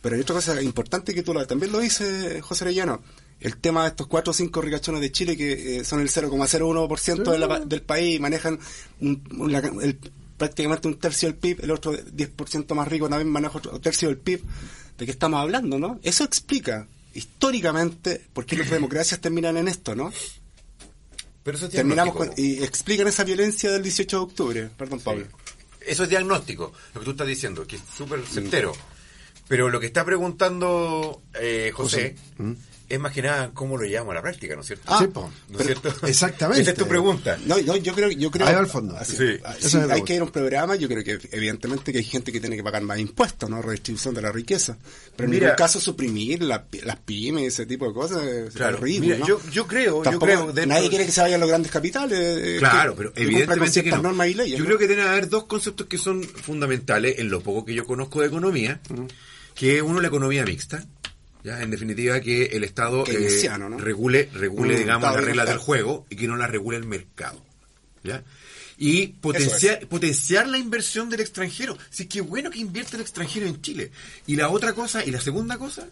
Pero 0.01 0.15
hay 0.15 0.21
otra 0.21 0.35
cosa 0.35 0.61
importante 0.61 1.15
que 1.15 1.23
tú 1.23 1.33
lo- 1.33 1.45
también 1.47 1.71
lo 1.71 1.79
dice 1.79 2.41
José 2.41 2.65
Arellano. 2.65 3.01
El 3.39 3.57
tema 3.57 3.81
de 3.83 3.89
estos 3.89 4.05
cuatro 4.05 4.29
o 4.29 4.33
cinco 4.35 4.61
ricachones 4.61 5.01
de 5.01 5.11
Chile 5.11 5.35
que 5.35 5.77
eh, 5.77 5.83
son 5.83 6.01
el 6.01 6.09
0,01% 6.09 7.31
de 7.31 7.47
pa- 7.47 7.59
del 7.61 7.81
país 7.81 8.17
y 8.17 8.19
manejan 8.19 8.59
un- 8.99 9.23
un- 9.39 9.51
la- 9.51 9.59
el- 9.59 9.97
prácticamente 10.41 10.87
un 10.87 10.97
tercio 10.97 11.29
del 11.29 11.37
PIB, 11.37 11.65
el 11.65 11.69
otro 11.69 11.93
10% 11.93 12.73
más 12.73 12.87
rico 12.87 13.07
también 13.07 13.29
maneja 13.29 13.59
otro 13.59 13.79
tercio 13.79 14.07
del 14.07 14.17
PIB. 14.17 14.41
¿De 14.97 15.05
qué 15.05 15.11
estamos 15.11 15.39
hablando, 15.39 15.77
no? 15.77 15.99
Eso 16.01 16.23
explica 16.23 16.87
históricamente 17.13 18.25
por 18.33 18.47
qué 18.47 18.57
las 18.57 18.69
democracias 18.71 19.21
terminan 19.21 19.55
en 19.57 19.67
esto, 19.67 19.95
¿no? 19.95 20.11
Pero 21.43 21.57
eso 21.57 21.67
es 21.67 21.73
Terminamos 21.73 22.15
con, 22.15 22.31
y 22.37 22.63
explican 22.63 23.05
esa 23.05 23.23
violencia 23.23 23.71
del 23.71 23.83
18 23.83 24.17
de 24.17 24.23
octubre. 24.23 24.69
Perdón, 24.75 25.01
Pablo. 25.01 25.27
Eso 25.79 26.03
es 26.03 26.09
diagnóstico, 26.09 26.73
lo 26.95 27.01
que 27.01 27.05
tú 27.05 27.11
estás 27.11 27.27
diciendo, 27.27 27.67
que 27.67 27.75
es 27.75 27.83
súper 27.95 28.25
certero. 28.25 28.73
Pero 29.47 29.69
lo 29.69 29.79
que 29.79 29.85
está 29.85 30.03
preguntando 30.03 31.21
eh, 31.39 31.71
José 31.71 32.15
es 32.93 32.99
más 32.99 33.11
que 33.13 33.21
nada 33.21 33.51
cómo 33.53 33.77
lo 33.77 33.85
llevamos 33.85 34.11
a 34.11 34.15
la 34.15 34.21
práctica, 34.21 34.55
¿no 34.55 34.61
es 34.61 34.67
cierto? 34.67 34.83
Ah, 34.87 34.99
Sí, 34.99 35.07
po. 35.07 35.31
¿No 35.49 35.59
es 35.59 35.65
cierto? 35.65 35.93
exactamente. 36.07 36.61
Esa 36.61 36.71
es 36.71 36.77
tu 36.77 36.87
pregunta. 36.87 37.37
No, 37.45 37.57
no, 37.61 37.75
yo 37.77 37.93
creo, 37.93 38.09
yo 38.11 38.29
creo 38.31 38.47
Ahí 38.47 38.53
va 38.53 38.59
al 38.59 38.67
fondo. 38.67 38.95
así- 38.97 39.15
Sí. 39.17 39.37
ah, 39.43 39.53
sí, 39.59 39.65
es 39.67 39.75
hay 39.75 39.81
pregunta. 39.81 40.05
que 40.05 40.13
ir 40.15 40.21
a 40.21 40.23
un 40.23 40.31
programa, 40.31 40.75
yo 40.75 40.87
creo 40.87 41.03
que 41.03 41.19
evidentemente 41.31 41.91
que 41.91 41.97
hay 41.99 42.03
gente 42.03 42.31
que 42.31 42.39
tiene 42.39 42.55
que 42.55 42.63
pagar 42.63 42.81
más 42.83 42.99
impuestos, 42.99 43.49
¿no? 43.49 43.61
Redistribución 43.61 44.13
de 44.13 44.21
la 44.21 44.31
riqueza. 44.31 44.77
Pero 45.15 45.25
en 45.25 45.31
Mira- 45.31 45.45
ningún 45.47 45.57
caso 45.57 45.79
suprimir 45.79 46.43
la- 46.43 46.65
las 46.83 46.97
pymes, 46.97 47.45
ese 47.53 47.65
tipo 47.65 47.87
de 47.87 47.93
cosas, 47.93 48.23
es 48.23 48.53
Claro, 48.53 48.77
horrible, 48.77 49.07
mira, 49.07 49.17
¿no? 49.19 49.27
yo, 49.27 49.41
yo 49.51 49.67
creo, 49.67 50.03
yo 50.03 50.19
creo... 50.19 50.45
dentro- 50.53 50.65
nadie 50.67 50.89
quiere 50.89 51.05
que 51.05 51.11
se 51.11 51.21
vayan 51.21 51.39
los 51.39 51.49
grandes 51.49 51.71
capitales. 51.71 52.19
eh, 52.19 52.55
Claro, 52.59 52.91
que- 52.93 52.97
pero 52.97 53.13
que 53.13 53.23
evidentemente 53.23 53.65
que 53.65 53.81
ciertas 53.81 54.01
no. 54.01 54.09
normas 54.09 54.27
y 54.27 54.33
leyes, 54.33 54.57
Yo 54.57 54.63
¿no? 54.63 54.65
creo 54.65 54.77
que 54.77 54.87
deben 54.87 55.05
haber 55.07 55.29
dos 55.29 55.45
conceptos 55.45 55.87
que 55.87 55.97
son 55.97 56.23
fundamentales 56.23 57.19
en 57.19 57.29
lo 57.29 57.41
poco 57.41 57.65
que 57.65 57.73
yo 57.73 57.85
conozco 57.85 58.21
de 58.21 58.27
economía, 58.27 58.79
que 59.55 59.77
es 59.77 59.81
uno 59.81 59.99
la 60.01 60.07
economía 60.07 60.45
mixta, 60.45 60.85
ya 61.43 61.61
en 61.61 61.71
definitiva 61.71 62.19
que 62.21 62.45
el 62.47 62.63
Estado 62.63 63.03
eh, 63.07 63.29
regule, 63.79 64.29
regule 64.33 64.75
Mm, 64.75 64.77
digamos 64.79 65.03
las 65.15 65.25
reglas 65.25 65.45
del 65.47 65.57
juego 65.59 66.05
y 66.09 66.15
que 66.15 66.27
no 66.27 66.35
las 66.37 66.49
regule 66.51 66.77
el 66.77 66.85
mercado, 66.85 67.43
¿ya? 68.03 68.23
Y 68.77 69.07
potenciar, 69.07 69.87
potenciar 69.87 70.47
la 70.47 70.57
inversión 70.57 71.09
del 71.09 71.19
extranjero. 71.19 71.77
Sí, 71.91 72.07
qué 72.07 72.21
bueno 72.21 72.49
que 72.49 72.59
invierte 72.59 72.95
el 72.95 73.01
extranjero 73.03 73.45
en 73.45 73.61
Chile. 73.61 73.91
Y 74.25 74.35
la 74.37 74.49
otra 74.49 74.73
cosa, 74.73 75.05
y 75.05 75.11
la 75.11 75.21
segunda 75.21 75.57
cosa, 75.59 75.87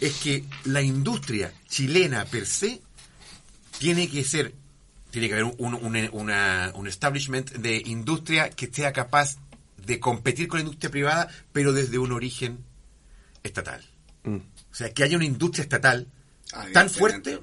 es 0.00 0.14
que 0.16 0.44
la 0.64 0.82
industria 0.82 1.52
chilena 1.68 2.24
per 2.26 2.46
se 2.46 2.82
tiene 3.78 4.08
que 4.10 4.22
ser, 4.24 4.52
tiene 5.10 5.28
que 5.28 5.34
haber 5.34 5.44
un, 5.58 5.74
un, 5.74 6.08
una- 6.12 6.72
un 6.74 6.86
establishment 6.86 7.52
de 7.52 7.82
industria 7.86 8.50
que 8.50 8.66
sea 8.70 8.92
capaz 8.92 9.36
de 9.78 9.98
competir 9.98 10.46
con 10.46 10.58
la 10.58 10.64
industria 10.64 10.90
privada, 10.90 11.28
pero 11.52 11.72
desde 11.72 11.98
un 11.98 12.12
origen 12.12 12.58
estatal. 13.42 13.82
Mm. 14.24 14.36
O 14.70 14.74
sea, 14.74 14.92
que 14.92 15.02
haya 15.04 15.16
una 15.16 15.24
industria 15.26 15.62
estatal 15.62 16.06
Ah, 16.52 16.66
tan 16.72 16.90
fuerte 16.90 17.38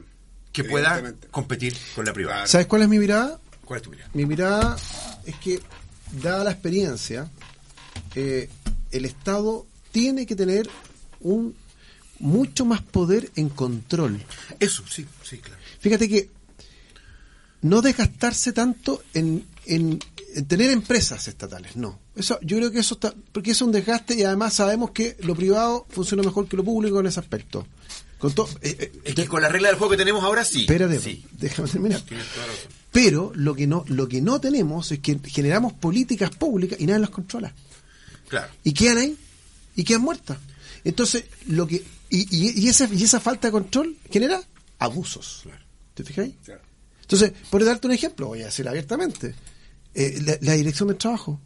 que 0.51 0.63
pueda 0.65 1.13
competir 1.31 1.75
con 1.95 2.03
la 2.05 2.11
privada. 2.13 2.45
¿Sabes 2.47 2.67
cuál 2.67 2.81
es 2.81 2.89
mi 2.89 2.99
mirada? 2.99 3.39
¿Cuál 3.63 3.77
es 3.77 3.83
tu 3.83 3.89
mirada? 3.91 4.09
Mi 4.13 4.25
mirada 4.25 4.75
es 5.25 5.35
que, 5.37 5.61
dada 6.21 6.43
la 6.43 6.51
experiencia, 6.51 7.29
eh, 8.15 8.49
el 8.91 9.05
Estado 9.05 9.65
tiene 9.91 10.25
que 10.25 10.35
tener 10.35 10.69
un 11.21 11.55
mucho 12.19 12.65
más 12.65 12.81
poder 12.81 13.29
en 13.35 13.49
control. 13.49 14.19
Eso, 14.59 14.83
sí, 14.87 15.05
sí, 15.23 15.37
claro. 15.37 15.59
Fíjate 15.79 16.09
que 16.09 16.29
no 17.61 17.81
desgastarse 17.81 18.51
tanto 18.53 19.03
en- 19.13 19.45
en 19.65 19.99
tener 20.47 20.69
empresas 20.71 21.27
estatales, 21.27 21.75
no. 21.75 21.99
Eso, 22.15 22.39
yo 22.41 22.57
creo 22.57 22.71
que 22.71 22.79
eso 22.79 22.95
está, 22.95 23.13
porque 23.31 23.51
es 23.51 23.61
un 23.61 23.71
desgaste 23.71 24.15
y 24.15 24.23
además 24.23 24.53
sabemos 24.53 24.91
que 24.91 25.17
lo 25.21 25.35
privado 25.35 25.85
funciona 25.89 26.23
mejor 26.23 26.47
que 26.47 26.57
lo 26.57 26.63
público 26.63 26.99
en 26.99 27.07
ese 27.07 27.19
aspecto. 27.19 27.65
Con 28.17 28.33
todo, 28.33 28.49
eh, 28.61 28.75
eh, 28.79 28.91
Es 29.03 29.13
que 29.15 29.27
con 29.27 29.41
la 29.41 29.49
regla 29.49 29.67
del 29.69 29.77
juego 29.77 29.91
que 29.91 29.97
tenemos 29.97 30.23
ahora 30.23 30.43
sí. 30.43 30.61
Espérate, 30.61 30.99
Sí. 30.99 31.23
déjame 31.33 31.69
terminar. 31.69 32.01
Pero 32.91 33.31
lo 33.35 33.53
que 33.53 33.67
no 33.67 33.83
lo 33.87 34.07
que 34.07 34.21
no 34.21 34.39
tenemos 34.41 34.91
es 34.91 34.99
que 34.99 35.19
generamos 35.25 35.73
políticas 35.73 36.31
públicas 36.35 36.79
y 36.81 36.87
nadie 36.87 36.99
las 37.01 37.09
controla. 37.11 37.53
Claro. 38.27 38.51
Y 38.63 38.73
quedan 38.73 38.97
ahí 38.97 39.17
y 39.75 39.83
quedan 39.83 40.01
muertas. 40.01 40.37
Entonces, 40.83 41.25
lo 41.47 41.67
que 41.67 41.83
y, 42.09 42.35
y, 42.35 42.59
y 42.65 42.69
esa 42.69 42.89
y 42.91 43.03
esa 43.03 43.19
falta 43.19 43.49
de 43.49 43.51
control 43.51 43.95
genera 44.09 44.41
abusos. 44.79 45.43
¿Te 45.93 46.03
fijáis? 46.03 46.33
Entonces, 47.01 47.33
por 47.51 47.63
darte 47.63 47.85
un 47.87 47.93
ejemplo, 47.93 48.27
voy 48.27 48.41
a 48.41 48.45
decir 48.45 48.67
abiertamente, 48.67 49.35
eh, 49.93 50.21
la, 50.25 50.37
la 50.41 50.53
dirección 50.53 50.89
del 50.89 50.97
trabajo. 50.97 51.39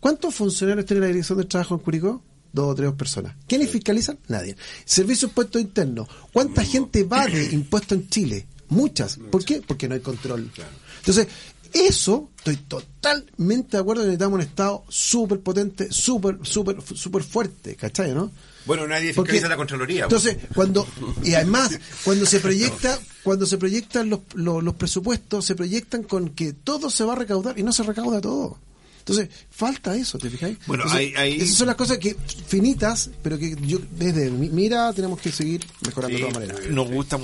¿Cuántos 0.00 0.34
funcionarios 0.34 0.86
tiene 0.86 1.00
la 1.00 1.08
dirección 1.08 1.38
del 1.38 1.48
trabajo 1.48 1.74
en 1.74 1.80
Curicó? 1.80 2.22
Dos 2.52 2.68
o 2.68 2.74
tres 2.74 2.92
personas. 2.92 3.36
¿Quiénes 3.46 3.70
fiscalizan? 3.70 4.18
Nadie. 4.28 4.56
Servicio 4.84 5.28
de 5.28 5.32
impuestos 5.32 5.60
internos. 5.60 6.08
¿Cuánta 6.32 6.64
gente 6.64 7.04
va 7.04 7.26
de 7.26 7.44
impuestos 7.52 7.98
en 7.98 8.08
Chile? 8.08 8.46
Muchas. 8.68 9.18
¿Por 9.30 9.44
qué? 9.44 9.62
Porque 9.66 9.88
no 9.88 9.94
hay 9.94 10.00
control. 10.00 10.50
Entonces, 10.98 11.28
eso, 11.72 12.30
estoy 12.38 12.56
totalmente 12.56 13.76
de 13.76 13.80
acuerdo 13.80 14.02
que 14.02 14.08
necesitamos 14.08 14.36
un 14.36 14.42
Estado 14.42 14.84
súper 14.88 15.40
potente, 15.40 15.88
súper, 15.90 16.38
súper, 16.42 16.82
súper 16.82 17.22
fuerte, 17.22 17.76
¿cachai, 17.76 18.14
no? 18.14 18.30
Bueno, 18.68 18.86
nadie 18.86 19.12
Porque- 19.14 19.32
fiscaliza 19.32 19.48
la 19.48 19.56
Contraloría. 19.56 20.04
Entonces, 20.04 20.36
cuando, 20.54 20.86
y 21.24 21.34
además, 21.34 21.76
cuando 22.04 22.24
se 22.26 22.38
proyecta, 22.38 22.96
cuando 23.24 23.44
se 23.46 23.58
proyectan 23.58 24.08
los, 24.10 24.20
los, 24.34 24.62
los 24.62 24.74
presupuestos, 24.74 25.44
se 25.44 25.56
proyectan 25.56 26.04
con 26.04 26.28
que 26.28 26.52
todo 26.52 26.88
se 26.90 27.02
va 27.02 27.14
a 27.14 27.16
recaudar 27.16 27.58
y 27.58 27.64
no 27.64 27.72
se 27.72 27.82
recauda 27.82 28.20
todo. 28.20 28.58
Entonces, 29.00 29.30
falta 29.50 29.96
eso, 29.96 30.18
¿te 30.18 30.28
fijáis? 30.28 30.58
Bueno, 30.66 30.84
Entonces, 30.84 31.08
hay- 31.16 31.32
hay- 31.32 31.40
Esas 31.40 31.56
son 31.56 31.66
las 31.66 31.76
cosas 31.76 31.96
que 31.98 32.14
finitas, 32.46 33.10
pero 33.22 33.38
que 33.38 33.56
yo, 33.62 33.78
desde 33.92 34.30
mi 34.30 34.50
mira, 34.50 34.92
tenemos 34.92 35.18
que 35.18 35.32
seguir 35.32 35.64
mejorando 35.86 36.14
de 36.18 36.20
todas 36.24 36.34
maneras. 36.34 36.70
Nos 36.70 36.90
gusta, 36.90 37.18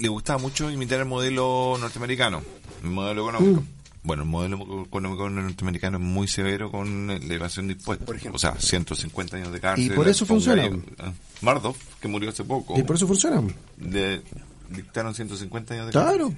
le 0.00 0.08
gustaba 0.08 0.38
mucho 0.40 0.68
imitar 0.68 0.98
el 0.98 1.06
modelo 1.06 1.76
norteamericano, 1.80 2.42
el 2.82 2.90
modelo 2.90 3.22
económico. 3.22 3.60
Mm. 3.60 3.75
Bueno, 4.06 4.22
el 4.22 4.28
modelo 4.28 4.84
económico 4.86 5.28
norteamericano 5.28 5.98
es 5.98 6.02
muy 6.04 6.28
severo 6.28 6.70
con 6.70 7.08
la 7.08 7.34
evasión 7.34 7.66
de 7.66 7.72
impuestos. 7.72 8.06
Por 8.06 8.14
ejemplo. 8.14 8.36
O 8.36 8.38
sea, 8.38 8.54
150 8.56 9.36
años 9.36 9.52
de 9.52 9.58
cárcel. 9.60 9.84
Y 9.86 9.90
por 9.90 10.06
eso 10.06 10.24
funciona. 10.24 10.70
ah, 11.00 11.12
Madoff, 11.42 11.76
que 12.00 12.06
murió 12.06 12.30
hace 12.30 12.44
poco, 12.44 12.78
Y 12.78 12.84
por 12.84 12.94
eso 12.94 13.08
funciona. 13.08 13.42
le 13.80 14.22
dictaron 14.70 15.12
150 15.12 15.74
años 15.74 15.86
de 15.86 15.92
Claro. 15.92 16.32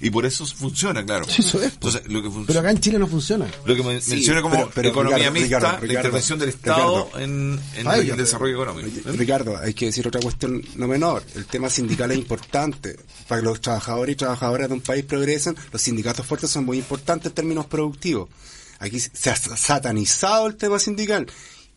Y 0.00 0.10
por 0.10 0.24
eso 0.26 0.46
funciona, 0.46 1.04
claro. 1.04 1.24
Sí, 1.28 1.42
eso 1.42 1.60
es. 1.62 1.72
Entonces, 1.72 2.02
lo 2.06 2.20
que 2.22 2.28
funciona. 2.28 2.46
Pero 2.46 2.60
acá 2.60 2.70
en 2.70 2.80
Chile 2.80 2.98
no 2.98 3.06
funciona. 3.06 3.46
Lo 3.64 3.74
que 3.74 4.00
Sí, 4.00 4.10
menciona 4.10 4.40
como 4.42 4.54
pero- 4.54 4.70
pero 4.74 4.88
economía 4.90 5.30
Ricardo, 5.30 5.32
mixta, 5.40 5.58
Ricardo, 5.58 5.86
la 5.86 5.92
intervención 5.94 6.38
del 6.38 6.48
Estado 6.50 7.04
Ricardo. 7.06 7.20
en, 7.24 7.60
en 7.76 7.88
Ay, 7.88 8.00
el 8.00 8.06
ya, 8.06 8.16
desarrollo 8.16 8.54
económico. 8.62 8.88
¿Eh? 8.88 9.12
Ricardo, 9.16 9.56
hay 9.58 9.74
que 9.74 9.86
decir 9.86 10.06
otra 10.06 10.20
cuestión 10.20 10.62
no 10.76 10.86
menor. 10.86 11.22
El 11.34 11.46
tema 11.46 11.68
sindical 11.70 12.10
es 12.12 12.18
importante. 12.18 12.96
Para 13.28 13.40
que 13.40 13.46
los 13.46 13.60
trabajadores 13.60 14.12
y 14.12 14.16
trabajadoras 14.16 14.68
de 14.68 14.74
un 14.74 14.80
país 14.80 15.04
progresen, 15.04 15.56
los 15.72 15.80
sindicatos 15.82 16.24
fuertes 16.26 16.50
son 16.50 16.64
muy 16.64 16.78
importantes 16.78 17.26
en 17.30 17.34
términos 17.34 17.66
productivos. 17.66 18.28
Aquí 18.78 18.98
se 19.00 19.30
ha 19.30 19.36
satanizado 19.36 20.46
el 20.46 20.56
tema 20.56 20.78
sindical. 20.78 21.26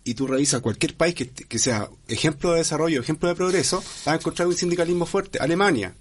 Y 0.06 0.16
tú 0.16 0.28
revisas 0.28 0.62
cualquier 0.62 0.96
país 0.96 1.16
que, 1.16 1.30
que 1.30 1.60
sea 1.60 1.90
ejemplo 2.10 2.52
de 2.52 2.58
desarrollo, 2.58 3.00
ejemplo 3.02 3.30
de 3.30 3.36
progreso, 3.36 3.78
vas 4.06 4.08
a 4.08 4.16
encontrar 4.16 4.48
un 4.48 4.56
sindicalismo 4.56 5.06
fuerte. 5.06 5.40
Alemania, 5.40 5.94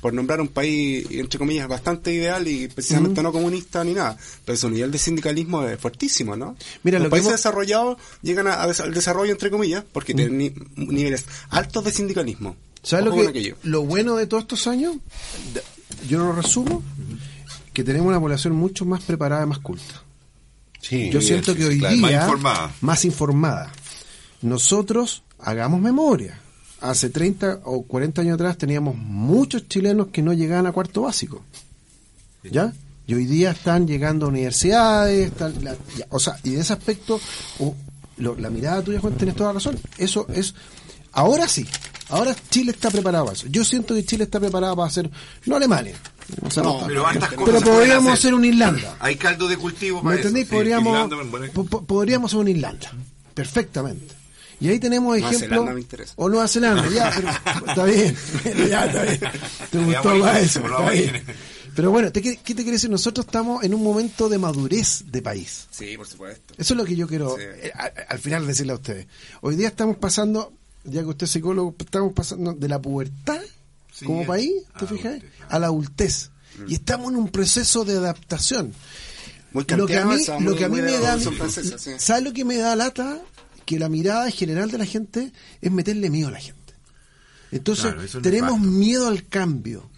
por 0.00 0.12
nombrar 0.14 0.40
un 0.40 0.48
país, 0.48 1.06
entre 1.10 1.38
comillas, 1.38 1.66
bastante 1.68 2.12
ideal 2.12 2.46
y 2.46 2.68
precisamente 2.68 3.22
no 3.22 3.32
comunista 3.32 3.82
ni 3.84 3.94
nada. 3.94 4.16
Pero 4.44 4.56
su 4.58 4.70
nivel 4.70 4.90
de 4.90 4.98
sindicalismo 4.98 5.64
es 5.64 5.78
fuertísimo, 5.80 6.36
¿no? 6.36 6.56
Mira, 6.84 6.98
Los 6.98 7.04
lo 7.04 7.08
que 7.08 7.10
países 7.12 7.28
hemos- 7.28 7.38
desarrollados 7.40 7.98
llegan 8.22 8.46
a- 8.46 8.62
a 8.62 8.66
des- 8.68 8.80
al 8.80 8.94
desarrollo, 8.94 9.32
entre 9.32 9.50
comillas, 9.50 9.84
porque 9.92 10.14
tienen 10.14 10.38
ni- 10.38 10.54
niveles 10.76 11.24
altos 11.50 11.84
de 11.84 11.92
sindicalismo. 11.92 12.56
¿Sabes 12.82 13.06
lo 13.06 13.32
que 13.32 13.54
lo 13.64 13.82
bueno 13.82 14.14
de 14.16 14.26
todos 14.26 14.44
estos 14.44 14.66
años? 14.68 14.96
Yo 16.08 16.18
lo 16.18 16.32
resumo, 16.32 16.82
que 17.72 17.82
tenemos 17.82 18.06
una 18.08 18.20
población 18.20 18.54
mucho 18.54 18.84
más 18.84 19.02
preparada 19.02 19.42
y 19.44 19.46
más 19.48 19.58
culta. 19.58 20.02
Sí, 20.80 21.10
Yo 21.10 21.20
siento 21.20 21.56
que 21.56 21.64
hoy 21.64 21.78
claro, 21.80 21.96
día 21.96 22.02
más 22.02 22.12
informada. 22.28 22.74
más 22.80 23.04
informada. 23.04 23.72
Nosotros 24.42 25.22
hagamos 25.40 25.80
memoria. 25.80 26.40
Hace 26.80 27.10
30 27.10 27.60
o 27.64 27.82
40 27.82 28.22
años 28.22 28.34
atrás 28.34 28.56
teníamos 28.56 28.96
muchos 28.96 29.66
chilenos 29.68 30.08
que 30.08 30.22
no 30.22 30.32
llegaban 30.32 30.66
a 30.66 30.72
cuarto 30.72 31.02
básico. 31.02 31.42
¿Ya? 32.44 32.72
Y 33.06 33.14
hoy 33.14 33.24
día 33.26 33.50
están 33.50 33.86
llegando 33.88 34.26
a 34.26 34.28
universidades, 34.28 35.26
están, 35.28 35.64
la- 35.64 35.76
ya, 35.96 36.06
o 36.10 36.18
sea, 36.20 36.38
y 36.44 36.50
de 36.50 36.60
ese 36.60 36.72
aspecto, 36.74 37.20
lo- 38.18 38.36
la 38.36 38.48
mirada 38.50 38.82
tuya, 38.82 39.00
Juan, 39.00 39.14
tienes 39.14 39.34
toda 39.34 39.50
la 39.50 39.54
razón. 39.54 39.78
Eso 39.96 40.26
es, 40.32 40.54
ahora 41.12 41.48
sí, 41.48 41.66
ahora 42.10 42.36
Chile 42.50 42.70
está 42.72 42.90
preparado 42.90 43.24
para 43.24 43.36
eso. 43.36 43.46
Yo 43.48 43.64
siento 43.64 43.94
que 43.94 44.04
Chile 44.04 44.24
está 44.24 44.38
preparado 44.38 44.76
para 44.76 44.88
hacer, 44.88 45.10
no 45.46 45.56
Alemania, 45.56 45.96
o 46.42 46.50
sea, 46.50 46.62
no, 46.62 46.84
pero 46.86 47.02
cosas 47.02 47.30
pero 47.44 47.60
podríamos 47.62 48.04
hacer. 48.12 48.12
hacer 48.12 48.34
un 48.34 48.44
Irlanda. 48.44 48.96
Hay 49.00 49.16
caldo 49.16 49.48
de 49.48 49.56
cultivo 49.56 49.98
¿Me 49.98 50.04
para 50.04 50.14
eso. 50.16 50.28
entendéis? 50.28 50.48
sí, 50.48 50.54
podríamos, 50.54 50.92
Irlanda, 50.92 51.16
bueno. 51.30 51.52
po- 51.54 51.64
po- 51.64 51.82
podríamos 51.84 52.30
hacer 52.30 52.40
una 52.40 52.50
Irlanda. 52.50 52.92
Perfectamente. 53.34 54.14
Y 54.60 54.68
ahí 54.68 54.78
tenemos 54.80 55.10
Nueva 55.16 55.28
ejemplos. 55.28 55.50
Zelanda 55.50 55.72
me 55.74 55.80
interesa. 55.80 56.12
O 56.16 56.28
Nueva 56.28 56.48
Zelanda, 56.48 56.88
ya, 56.88 57.12
pero 57.14 57.28
está 57.68 57.84
bien. 57.84 58.16
Ya, 58.68 58.84
está 58.86 59.02
bien. 59.02 59.20
Te 59.70 59.78
gustó 59.78 60.14
más 60.16 60.38
eso. 60.42 60.60
está 60.60 60.90
bien. 60.90 61.22
Pero 61.76 61.92
bueno, 61.92 62.10
¿te, 62.10 62.20
quiere- 62.20 62.38
¿qué 62.38 62.54
te 62.54 62.62
quiere 62.62 62.72
decir? 62.72 62.90
Nosotros 62.90 63.24
estamos 63.26 63.62
en 63.62 63.72
un 63.72 63.82
momento 63.84 64.28
de 64.28 64.36
madurez 64.38 65.04
de 65.12 65.22
país. 65.22 65.68
Sí, 65.70 65.96
por 65.96 66.08
supuesto. 66.08 66.54
Eso 66.58 66.74
es 66.74 66.78
lo 66.78 66.84
que 66.84 66.96
yo 66.96 67.06
quiero 67.06 67.36
Sí. 67.36 67.42
eh, 67.44 67.72
al 68.08 68.18
final 68.18 68.46
decirle 68.48 68.72
a 68.72 68.76
ustedes. 68.76 69.06
Hoy 69.42 69.54
día 69.54 69.68
estamos 69.68 69.96
pasando, 69.96 70.52
ya 70.82 71.02
que 71.02 71.06
usted 71.06 71.24
es 71.26 71.30
psicólogo, 71.30 71.76
estamos 71.78 72.12
pasando 72.14 72.52
de 72.52 72.66
la 72.68 72.80
pubertad 72.82 73.40
Sí, 73.92 74.06
como 74.06 74.22
a- 74.24 74.26
país, 74.26 74.52
¿te 74.76 74.86
fijas? 74.88 75.12
adultez. 75.12 75.30
A 75.50 75.58
la 75.60 75.66
adultez. 75.66 76.30
Y 76.66 76.74
estamos 76.74 77.12
en 77.12 77.16
un 77.18 77.28
proceso 77.28 77.84
de 77.84 77.96
adaptación. 77.96 78.72
Muy 79.52 79.64
Lo 79.76 79.86
que 79.86 79.96
a 79.98 80.04
mí, 80.04 80.16
lo 80.40 80.56
que 80.56 80.64
a 80.64 80.68
mí 80.68 80.82
me 80.82 80.98
da. 80.98 81.16
¿sabes 81.98 82.24
lo 82.24 82.32
que 82.32 82.44
me 82.44 82.56
da 82.56 82.74
lata? 82.74 83.18
Que 83.68 83.78
la 83.78 83.90
mirada 83.90 84.30
general 84.30 84.70
de 84.70 84.78
la 84.78 84.86
gente 84.86 85.30
es 85.60 85.70
meterle 85.70 86.08
miedo 86.08 86.28
a 86.28 86.30
la 86.30 86.40
gente. 86.40 86.72
Entonces, 87.50 87.84
Claro, 87.84 88.02
eso 88.02 88.16
es 88.18 88.22
tenemos 88.24 88.58
miedo 88.60 89.08
al 89.08 89.26
cambio. 89.26 89.90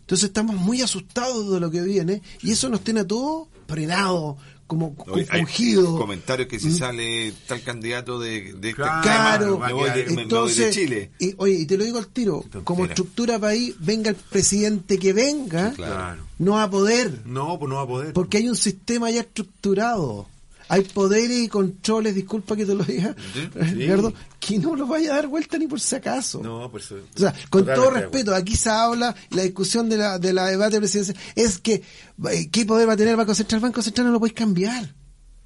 Entonces 0.00 0.24
estamos 0.30 0.56
muy 0.56 0.82
asustados 0.82 1.52
de 1.52 1.60
lo 1.60 1.70
que 1.70 1.80
viene 1.82 2.22
y 2.42 2.50
eso 2.50 2.68
nos 2.68 2.82
tiene 2.82 3.00
a 3.00 3.06
todos 3.06 3.46
frenados, 3.68 4.36
como 4.66 4.96
confundidos. 4.96 5.96
comentarios 5.96 6.48
que 6.48 6.58
si 6.58 6.72
sale 6.76 7.32
tal 7.46 7.62
candidato 7.62 8.18
de, 8.18 8.52
de 8.54 8.70
este 8.70 8.82
Claro, 8.82 9.60
me 9.60 9.72
voy 9.72 9.90
de, 9.90 9.96
me- 9.96 10.00
me 10.00 10.06
voy 10.06 10.16
de 10.16 10.22
entonces, 10.22 10.74
Chile. 10.74 11.10
y, 11.20 11.34
oye, 11.38 11.54
y 11.54 11.66
te 11.66 11.76
lo 11.78 11.84
digo 11.84 11.98
al 11.98 12.08
tiro, 12.08 12.44
como 12.64 12.84
estructura 12.84 13.38
país, 13.38 13.74
venga 13.78 14.10
el 14.10 14.16
presidente 14.16 14.98
que 14.98 15.12
venga, 15.12 15.70
Claro. 15.72 16.20
no 16.40 16.52
va 16.52 16.64
a 16.64 16.70
poder. 16.70 17.22
No, 17.26 17.58
pues 17.60 17.68
no 17.68 17.76
va 17.76 17.82
a 17.82 17.86
poder. 17.86 18.12
Porque 18.12 18.38
hay 18.38 18.48
un 18.48 18.56
sistema 18.56 19.08
ya 19.12 19.20
estructurado. 19.20 20.26
Hay 20.68 20.82
poderes 20.82 21.38
y 21.38 21.48
controles, 21.48 22.14
disculpa 22.14 22.56
que 22.56 22.64
te 22.64 22.74
lo 22.74 22.84
diga, 22.84 23.14
Ricardo, 23.54 24.12
que 24.40 24.58
no 24.58 24.74
los 24.74 24.88
vaya 24.88 25.12
a 25.12 25.16
dar 25.16 25.26
vuelta 25.26 25.58
ni 25.58 25.66
por 25.66 25.78
si 25.78 25.94
acaso. 25.94 26.40
No, 26.42 26.70
por 26.70 26.80
eso. 26.80 26.96
O 27.14 27.18
sea, 27.18 27.34
con 27.50 27.66
todo 27.66 27.90
respeto, 27.90 28.34
aquí 28.34 28.56
se 28.56 28.70
habla, 28.70 29.14
la 29.30 29.42
discusión 29.42 29.88
de 29.88 29.98
la, 29.98 30.18
de 30.18 30.32
la 30.32 30.46
debate 30.46 30.78
presidencial 30.78 31.16
es 31.36 31.58
que 31.58 31.82
eh, 32.30 32.48
¿qué 32.50 32.64
poder 32.64 32.88
va 32.88 32.94
a 32.94 32.96
tener 32.96 33.10
el 33.10 33.16
Banco 33.16 33.34
Central? 33.34 33.58
El 33.58 33.62
Banco 33.62 33.82
Central 33.82 34.06
no 34.06 34.12
lo 34.14 34.20
podéis 34.20 34.34
cambiar. 34.34 34.94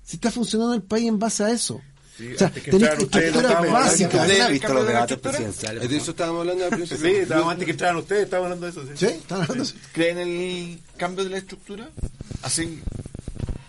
Si 0.04 0.16
está 0.16 0.30
funcionando 0.30 0.74
el 0.74 0.82
país 0.82 1.08
en 1.08 1.18
base 1.18 1.44
a 1.44 1.50
eso. 1.50 1.80
Sí, 2.16 2.32
o 2.34 2.38
sea, 2.38 2.48
antes 2.48 2.62
que 2.64 2.70
tenéis 2.72 2.90
entraran 2.90 3.04
ustedes, 3.04 3.26
estructuras 3.26 3.42
no 3.42 3.64
estábamos 3.64 3.90
básicas. 3.90 4.14
hablando 4.14 4.32
¿Usted 4.32 4.40
ha 4.40 4.44
del 4.44 4.52
visto 4.52 4.66
cambio 4.66 4.78
los 4.82 4.86
de 4.88 4.92
la 4.92 4.98
debates 4.98 5.16
estructura? 5.16 5.38
presidenciales? 5.38 5.88
De 5.90 5.96
eso 5.96 6.10
estábamos 6.10 6.40
hablando 6.40 6.64
al 6.64 6.70
principio. 6.70 6.98
Sí, 7.04 7.16
estábamos 7.16 7.52
antes 7.52 7.64
que 7.64 7.70
entraran 7.70 7.96
ustedes, 7.96 8.22
estábamos 8.24 8.52
hablando 8.52 8.66
de 8.66 8.72
eso. 8.72 8.96
Sí. 8.96 9.06
¿Sí? 9.06 9.12
¿Están 9.14 9.42
hablando 9.42 9.54
de 9.64 9.70
eso? 9.70 9.74
¿Creen 9.92 10.18
el 10.18 10.80
cambio 10.96 11.24
de 11.24 11.30
la 11.30 11.38
estructura? 11.38 11.90
Así, 12.42 12.80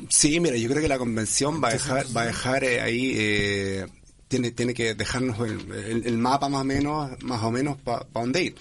Sí, 0.09 0.39
mira, 0.39 0.57
yo 0.57 0.67
creo 0.69 0.81
que 0.81 0.87
la 0.87 0.97
convención 0.97 1.61
va 1.63 1.69
a 1.69 1.73
dejar, 1.73 2.05
va 2.17 2.21
a 2.23 2.25
dejar 2.25 2.63
eh, 2.63 2.81
ahí, 2.81 3.13
eh, 3.15 3.85
tiene, 4.27 4.51
tiene 4.51 4.73
que 4.73 4.95
dejarnos 4.95 5.39
el, 5.47 5.71
el- 5.71 6.05
el 6.05 6.17
mapa 6.17 6.49
más 6.49 6.61
o 6.61 6.65
menos, 6.65 7.11
más 7.23 7.43
o 7.43 7.51
menos 7.51 7.77
para 7.77 8.05
dónde 8.13 8.43
ir. 8.43 8.55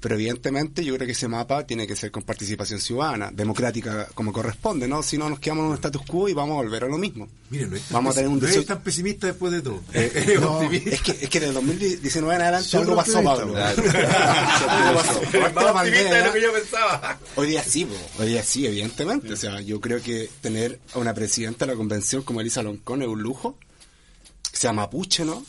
Pero 0.00 0.14
evidentemente 0.14 0.84
yo 0.84 0.94
creo 0.94 1.06
que 1.06 1.12
ese 1.12 1.26
mapa 1.26 1.66
tiene 1.66 1.86
que 1.86 1.96
ser 1.96 2.10
con 2.12 2.22
participación 2.22 2.78
ciudadana, 2.80 3.30
democrática 3.32 4.06
como 4.14 4.32
corresponde, 4.32 4.86
¿no? 4.86 5.02
Si 5.02 5.18
no 5.18 5.28
nos 5.28 5.40
quedamos 5.40 5.64
en 5.64 5.68
un 5.70 5.74
status 5.74 6.02
quo 6.06 6.28
y 6.28 6.34
vamos 6.34 6.54
a 6.54 6.62
volver 6.62 6.84
a 6.84 6.86
lo 6.88 6.98
mismo. 6.98 7.28
Miren, 7.50 7.70
no 7.70 7.76
es 7.76 7.82
tan 7.82 7.94
vamos 7.94 8.12
a 8.12 8.14
tener 8.16 8.28
un 8.30 8.38
pesi- 8.38 8.42
no 8.42 8.46
deseo- 8.48 8.60
es 8.60 8.66
tan 8.66 8.82
pesimista 8.82 9.26
después 9.26 9.52
de 9.52 9.62
todo. 9.62 9.82
Eh, 9.92 10.12
Es 10.34 10.40
no, 10.40 10.52
optimista. 10.58 10.90
es 10.90 11.02
que, 11.02 11.10
es 11.20 11.28
que 11.28 11.40
de 11.40 11.50
2019 11.52 12.34
en 12.36 12.42
adelante 12.42 12.76
algo 12.76 12.94
pasó, 12.96 13.22
Pablo. 13.24 13.54
Más 13.54 15.08
optimista 15.08 16.14
de 16.14 16.24
lo 16.26 16.32
que 16.32 16.42
yo 16.42 16.52
pensaba. 16.52 17.18
Hoy 17.36 17.46
día 17.48 17.62
sí, 17.64 17.84
po. 17.84 17.94
hoy 18.22 18.28
día 18.28 18.42
sí, 18.42 18.66
evidentemente. 18.66 19.32
O 19.32 19.36
sea, 19.36 19.60
yo 19.60 19.80
creo 19.80 20.00
que 20.02 20.28
tener 20.40 20.78
a 20.94 20.98
una 20.98 21.14
presidenta 21.14 21.66
de 21.66 21.72
la 21.72 21.76
convención 21.76 22.22
como 22.22 22.40
Elisa 22.40 22.62
Loncón 22.62 23.02
es 23.02 23.08
un 23.08 23.22
lujo. 23.22 23.58
Que 24.50 24.56
sea 24.56 24.72
mapuche, 24.72 25.24
¿no? 25.24 25.44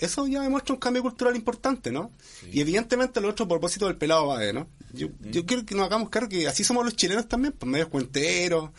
Eso 0.00 0.26
ya 0.26 0.42
demuestra 0.42 0.74
un 0.74 0.80
cambio 0.80 1.02
cultural 1.02 1.34
importante, 1.36 1.90
¿no? 1.90 2.10
Y 2.52 2.60
evidentemente 2.60 3.18
el 3.20 3.26
otro 3.26 3.48
propósito 3.48 3.86
del 3.86 3.96
pelado 3.96 4.26
Bade, 4.28 4.52
¿no? 4.52 4.68
Yo, 4.92 5.08
yo 5.20 5.44
quiero 5.46 5.64
que 5.64 5.74
nos 5.74 5.86
hagamos 5.86 6.10
cargo 6.10 6.28
que 6.28 6.46
así 6.48 6.64
somos 6.64 6.84
los 6.84 6.94
chilenos 6.96 7.28
también, 7.28 7.54
pues 7.58 7.70
medios 7.70 7.88
cuenteros. 7.88 8.70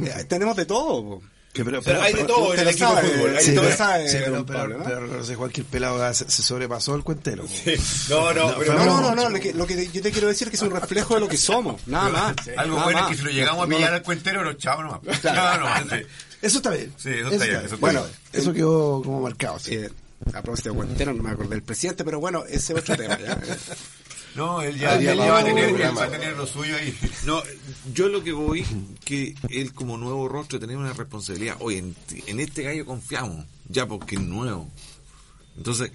Eh, 0.00 0.24
tenemos 0.28 0.56
de 0.56 0.66
todo, 0.66 1.02
po. 1.02 1.22
Que 1.52 1.64
pero- 1.64 1.80
Pero 1.80 2.02
hay 2.02 2.12
de 2.12 2.20
pero- 2.24 2.34
todo 2.34 2.52
en 2.54 2.60
el 2.60 2.66
usted 2.68 2.84
equipo 2.84 2.90
lo 2.90 2.94
de 2.96 3.00
sabe, 3.02 3.16
fútbol. 3.16 3.36
hay 3.36 3.42
sí, 3.44 3.50
de 3.50 3.56
todo. 3.56 3.64
pero 3.64 3.76
sabe, 3.78 4.08
Sí, 4.10 4.16
pero, 4.22 4.46
pero, 4.46 4.58
Pablo, 4.58 4.78
¿no? 4.78 4.84
pero 4.84 5.36
Juan 5.38 5.50
que 5.50 5.60
el 5.62 5.66
pelado 5.66 6.14
se, 6.14 6.30
se 6.30 6.42
sobrepasó 6.42 6.94
el 6.94 7.02
cuentero. 7.02 7.44
No, 8.10 8.34
no, 8.34 8.54
pero 8.58 8.74
No, 8.74 8.84
no, 8.84 9.00
no. 9.00 9.00
no, 9.00 9.14
no, 9.14 9.30
lo 9.30 9.40
que, 9.40 9.54
lo 9.54 9.66
que 9.66 9.88
yo 9.90 10.02
te 10.02 10.12
quiero 10.12 10.28
decir 10.28 10.48
es 10.48 10.50
que 10.50 10.56
es 10.56 10.62
un 10.62 10.70
reflejo 10.70 11.14
de 11.14 11.20
lo 11.20 11.28
que 11.28 11.38
somos, 11.38 11.80
nada 11.86 12.10
más. 12.10 12.34
Algo 12.58 12.74
nada 12.76 12.84
bueno 12.84 12.98
es 12.98 13.02
más. 13.04 13.10
que 13.12 13.16
si 13.16 13.22
lo 13.22 13.30
llegamos 13.30 13.64
a 13.64 13.66
No, 13.68 13.74
pillar 13.74 13.90
no, 13.90 13.96
al 13.96 14.02
cuentero, 14.02 14.44
lo 14.44 14.50
echamos 14.50 14.84
nomás. 14.84 15.18
Claro. 15.20 15.64
No, 15.66 15.84
no, 15.86 15.96
sí. 15.96 16.02
Eso 16.42 16.58
está 16.58 16.70
bien. 16.70 16.92
Sí, 16.98 17.08
eso 17.08 17.30
está 17.30 17.44
bien, 17.46 17.56
eso 17.56 17.64
está 17.64 17.76
Bueno, 17.78 18.02
bien. 18.02 18.14
Eso 18.34 18.52
quedó 18.52 19.02
como 19.02 19.22
marcado. 19.22 19.58
sí. 19.58 19.74
eh, 19.76 19.90
a 20.32 20.42
propósito 20.42 20.70
de 20.70 20.76
Guantero, 20.76 21.14
no 21.14 21.22
me 21.22 21.30
acordé 21.30 21.50
del 21.50 21.62
presidente, 21.62 22.04
pero 22.04 22.20
bueno, 22.20 22.44
ese 22.44 22.72
es 22.72 22.80
otro 22.80 22.96
tema. 22.96 23.18
¿ya? 23.18 23.40
No, 24.36 24.60
él 24.60 24.78
ya, 24.78 24.92
Habría 24.92 25.12
él 25.12 25.18
ya 25.18 25.32
va, 25.32 25.38
a 25.38 25.44
tener, 25.44 25.64
él 25.70 25.96
va 25.96 26.04
a 26.04 26.10
tener 26.10 26.36
lo 26.36 26.46
suyo 26.46 26.76
ahí. 26.76 26.94
No, 27.24 27.42
yo 27.94 28.08
lo 28.08 28.22
que 28.22 28.32
voy, 28.32 28.66
que 29.02 29.34
él 29.48 29.72
como 29.72 29.96
nuevo 29.96 30.28
rostro 30.28 30.58
tiene 30.58 30.76
una 30.76 30.92
responsabilidad. 30.92 31.56
Oye, 31.60 31.78
en, 31.78 31.96
en 32.26 32.40
este 32.40 32.62
gallo 32.62 32.84
confiamos, 32.84 33.46
ya 33.66 33.88
porque 33.88 34.16
es 34.16 34.20
nuevo. 34.20 34.70
Entonces, 35.56 35.90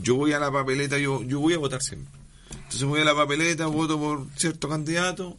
yo 0.00 0.14
voy 0.14 0.32
a 0.32 0.38
la 0.38 0.50
papeleta, 0.50 0.96
yo, 0.96 1.22
yo 1.24 1.40
voy 1.40 1.52
a 1.54 1.58
votar 1.58 1.82
siempre. 1.82 2.18
Entonces 2.50 2.84
voy 2.84 3.02
a 3.02 3.04
la 3.04 3.14
papeleta, 3.14 3.66
voto 3.66 3.98
por 3.98 4.26
cierto 4.34 4.68
candidato 4.70 5.36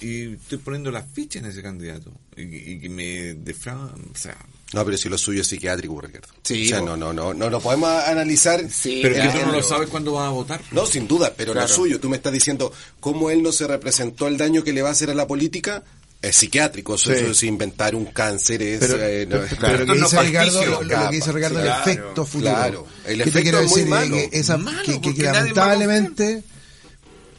y 0.00 0.32
estoy 0.32 0.58
poniendo 0.58 0.90
las 0.90 1.10
fichas 1.12 1.42
en 1.42 1.50
ese 1.50 1.62
candidato. 1.62 2.10
Y, 2.36 2.42
y 2.42 2.80
que 2.80 2.88
me 2.88 3.34
defraudan, 3.34 4.00
o 4.12 4.16
sea... 4.16 4.36
No, 4.72 4.84
pero 4.84 4.96
si 4.96 5.08
lo 5.08 5.18
suyo 5.18 5.40
es 5.40 5.48
psiquiátrico, 5.48 6.00
Ricardo. 6.00 6.28
Sí, 6.42 6.66
o 6.66 6.68
sea, 6.68 6.80
no, 6.80 6.96
no, 6.96 7.12
no, 7.12 7.34
no 7.34 7.50
lo 7.50 7.60
podemos 7.60 7.88
analizar. 8.04 8.62
Sí, 8.70 9.00
Pero 9.02 9.16
que 9.16 9.20
claro. 9.22 9.40
tú 9.40 9.46
no 9.46 9.52
lo 9.52 9.62
sabes 9.64 9.88
cuándo 9.88 10.12
vas 10.12 10.28
a 10.28 10.30
votar. 10.30 10.60
No, 10.70 10.86
sin 10.86 11.08
duda, 11.08 11.32
pero 11.36 11.52
Claro. 11.52 11.66
lo 11.68 11.74
suyo, 11.74 11.98
tú 11.98 12.08
me 12.08 12.16
estás 12.16 12.32
diciendo 12.32 12.72
cómo 13.00 13.30
él 13.30 13.42
no 13.42 13.50
se 13.50 13.66
representó 13.66 14.28
el 14.28 14.36
daño 14.36 14.62
que 14.62 14.72
le 14.72 14.82
va 14.82 14.90
a 14.90 14.92
hacer 14.92 15.10
a 15.10 15.14
la 15.14 15.26
política, 15.26 15.82
es 16.22 16.36
psiquiátrico, 16.36 16.94
eso, 16.94 17.12
Sí. 17.12 17.18
eso 17.20 17.30
es 17.32 17.42
inventar 17.44 17.94
un 17.96 18.04
cáncer, 18.06 18.62
es... 18.62 18.78
Pero, 18.78 18.96
eh, 19.02 19.26
no, 19.28 19.38
pero 19.40 19.56
claro. 19.56 19.84
lo 19.86 19.94
que 19.94 20.00
dice 20.00 20.22
Ricardo, 20.22 20.52
facticio. 20.52 20.70
lo, 20.70 20.82
lo 20.82 21.08
que 21.08 21.16
dice 21.16 21.32
Ricardo, 21.32 21.58
el 21.58 21.64
Claro, 21.64 21.80
efecto 21.90 22.26
futuro. 22.26 22.52
claro. 22.52 22.86
El 23.06 23.16
¿Qué 23.18 23.22
te 23.24 23.28
efecto 23.30 23.42
quiero 23.42 23.58
es 23.60 23.70
muy 23.70 23.80
decir? 23.80 23.90
malo. 23.90 24.16
Que, 24.16 24.28
esa, 24.32 24.56
Malo, 24.58 24.82
que, 24.84 25.00
que- 25.14 25.22
lamentablemente 25.22 26.42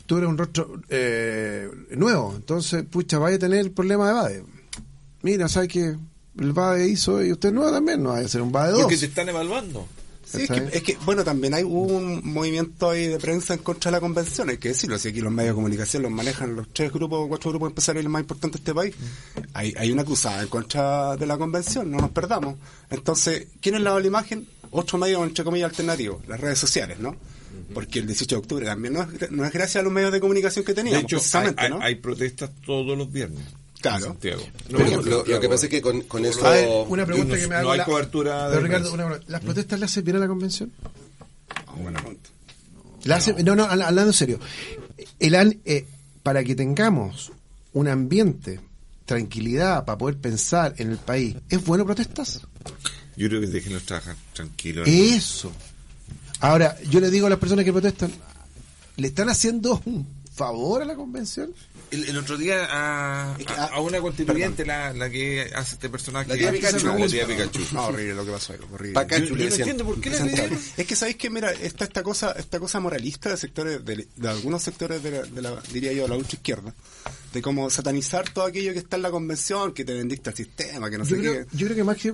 tú 0.06 0.18
eres 0.18 0.30
un 0.30 0.38
rostro 0.38 0.82
eh, 0.90 1.70
nuevo, 1.92 2.34
entonces, 2.36 2.84
pucha, 2.90 3.18
vaya 3.20 3.38
a 3.38 3.40
tener 3.40 3.60
el 3.60 3.72
problema 3.72 4.08
de 4.08 4.14
Bade. 4.14 4.44
Mira, 5.22 5.48
¿sabes 5.48 5.70
que 5.70 5.96
El 6.40 6.54
Bade 6.54 6.88
hizo 6.88 7.24
y 7.24 7.32
usted 7.32 7.52
nuevo 7.52 7.72
también, 7.72 8.02
no 8.04 8.10
vaya 8.10 8.26
a 8.26 8.30
ser 8.30 8.42
un 8.42 8.52
Bade 8.52 8.72
2. 8.74 8.82
Porque 8.84 8.98
te 8.98 9.06
están 9.06 9.30
evaluando. 9.30 9.88
Sí, 10.24 10.44
es 10.44 10.50
que, 10.50 10.70
es 10.78 10.84
que, 10.84 10.98
bueno, 11.04 11.26
también 11.26 11.54
hay 11.54 11.64
un 11.64 12.22
movimiento 12.24 12.92
ahí 12.92 13.08
de 13.08 13.18
prensa 13.20 13.54
en 13.54 13.60
contra 13.60 13.92
de 13.92 13.98
la 13.98 14.00
convención, 14.00 14.50
hay 14.50 14.58
que 14.60 14.70
decirlo, 14.70 14.98
si 14.98 15.10
aquí 15.10 15.20
los 15.20 15.32
medios 15.34 15.52
de 15.52 15.56
comunicación 15.56 16.04
los 16.04 16.12
manejan 16.12 16.56
los 16.56 16.70
tres 16.72 16.94
grupos, 16.94 17.28
cuatro 17.28 17.50
grupos 17.52 17.70
empresariales 17.72 18.10
más 18.10 18.22
importantes 18.22 18.64
de 18.64 18.72
este 18.72 18.74
país, 18.74 18.96
hay, 19.54 19.74
hay 19.78 19.92
una 19.92 20.06
cruzada 20.06 20.42
en 20.42 20.48
contra 20.48 21.18
de 21.18 21.26
la 21.26 21.38
convención, 21.38 21.92
no 21.92 21.98
nos 21.98 22.12
perdamos. 22.12 22.56
Entonces, 22.90 23.48
¿quién 23.60 23.76
es 23.76 23.82
la 23.82 24.00
la 24.00 24.08
imagen? 24.08 24.48
Otro 24.70 24.98
medio, 24.98 25.22
entre 25.26 25.44
comillas, 25.44 25.70
alternativo, 25.72 26.22
las 26.30 26.40
redes 26.40 26.60
sociales, 26.60 26.98
¿no? 27.00 27.14
Porque 27.74 28.00
el 28.00 28.08
18 28.08 28.36
de 28.36 28.40
octubre 28.40 28.66
también 28.66 28.94
no 28.94 29.02
es, 29.02 29.32
no 29.32 29.44
es 29.44 29.52
gracias 29.52 29.82
a 29.82 29.84
los 29.84 29.92
medios 29.92 30.14
de 30.14 30.22
comunicación 30.22 30.64
que 30.64 30.72
De 30.72 30.76
teníamos, 30.76 31.04
hecho, 31.04 31.18
hay, 31.18 31.20
precisamente, 31.20 31.62
hay- 31.64 31.70
¿no? 31.72 31.82
hay 31.82 31.96
protestas 31.96 32.52
todos 32.66 32.98
los 32.98 33.12
viernes. 33.12 33.44
Claro. 33.82 34.06
Santiago. 34.06 34.44
Lo, 34.70 35.40
que 35.40 35.50
pasa 35.50 35.66
es 35.66 35.70
que 35.70 35.82
con, 35.82 36.02
con 36.02 36.24
eso... 36.26 36.46
A 36.46 36.52
ver, 36.52 36.70
una 36.88 37.06
pregunta 37.06 37.36
no- 37.36 37.42
que 37.42 37.48
me 37.48 37.56
no 37.56 37.60
hago. 37.62 37.72
hay 37.72 37.78
la- 37.80 37.86
cobertura 37.86 38.44
de 38.50 38.56
Pero, 38.56 38.62
Ricardo, 38.68 38.94
una 38.94 39.06
pregunta. 39.08 39.32
¿Las 39.32 39.42
protestas 39.42 39.80
le 39.80 39.86
hacen 39.86 40.04
bien 40.04 40.18
a 40.18 40.20
la 40.20 40.28
convención? 40.28 40.72
Buena 41.82 42.00
pregunta. 42.00 42.30
La 43.06 43.16
hace- 43.16 43.34
no, 43.44 43.56
no, 43.56 43.64
habla- 43.66 43.88
hablando 43.88 44.12
en 44.12 44.14
serio. 44.14 44.40
El, 45.20 45.60
eh, 45.66 45.86
para 46.24 46.44
que 46.44 46.54
tengamos 46.56 47.32
un 47.74 47.88
ambiente, 47.88 48.60
tranquilidad, 49.06 49.84
para 49.86 49.98
poder 49.98 50.18
pensar 50.18 50.76
en 50.78 50.92
el 50.92 50.98
país, 50.98 51.36
¿es 51.50 51.64
bueno 51.66 51.86
protestas? 51.86 52.42
Yo 53.18 53.28
creo 53.28 53.42
que 53.42 53.48
déjenlos 53.48 53.84
trabajar 53.84 54.16
tranquilos. 54.34 54.88
Eso. 54.88 55.52
Ahora, 56.40 56.78
yo 56.90 57.00
le 57.00 57.10
digo 57.10 57.28
a 57.28 57.30
las 57.30 57.40
personas 57.40 57.66
que 57.66 57.72
protestan, 57.72 58.12
¿le 58.98 59.08
están 59.08 59.30
haciendo 59.30 59.82
un 59.86 60.06
favor 60.34 60.82
a 60.82 60.86
la 60.86 60.96
convención? 60.96 61.54
El, 61.92 62.08
el 62.08 62.18
otro 62.18 62.38
día 62.38 62.68
a, 62.70 63.36
Es 63.38 63.46
que, 63.46 63.54
a- 63.54 63.66
ah, 63.66 63.70
a 63.74 63.82
una 63.82 64.00
constituyente, 64.00 64.66
la, 64.66 64.94
la 64.94 65.10
que 65.10 65.52
hace 65.54 65.76
este 65.76 65.90
personaje. 65.90 66.30
La 66.30 66.36
tía 66.38 66.52
Pikachu. 66.52 66.86
La 66.88 67.08
tía 67.08 67.28
Pikachu. 67.28 67.60
No, 67.74 67.88
horrible 67.88 68.14
lo 68.16 68.26
que 68.26 68.32
pasó 68.32 68.54
ahí, 68.54 68.60
horrible. 68.72 68.94
Pacachu, 68.94 69.26
Yo- 69.26 69.30
yo 69.30 69.36
le 69.44 69.50
no 69.50 69.56
entiendo 69.56 69.86
por 69.86 70.00
qué. 70.00 70.10
Es 70.78 70.88
que 70.88 70.96
sabéis 70.96 71.18
que, 71.18 71.30
mira, 71.30 71.52
está 71.52 71.84
esta 71.84 72.02
cosa, 72.04 72.32
esta 72.38 72.60
cosa 72.60 72.80
moralista 72.80 73.30
de 73.30 73.38
sectores, 73.38 73.84
de, 73.84 74.08
de 74.16 74.30
algunos 74.30 74.64
sectores 74.64 75.04
de 75.04 75.12
la, 75.12 75.22
de 75.24 75.42
la- 75.42 75.62
diría 75.74 75.92
yo, 75.92 76.08
la 76.08 76.16
ultra 76.16 76.36
izquierda, 76.38 76.74
de 77.34 77.42
cómo 77.42 77.70
satanizar 77.70 78.30
todo 78.30 78.46
aquello 78.46 78.72
que 78.74 78.80
está 78.80 78.96
en 78.96 79.02
la 79.02 79.12
convención, 79.12 79.74
que 79.74 79.84
te 79.86 79.94
vendiste 79.94 80.30
al 80.30 80.36
sistema, 80.36 80.90
que 80.90 80.98
no 80.98 81.04
Yo 81.06 81.16
sé 81.16 81.22
creo, 81.22 81.34
qué. 81.34 81.58
yo 81.58 81.66
creo 81.68 81.76
que 81.76 81.84
más 81.84 81.98
que 81.98 82.14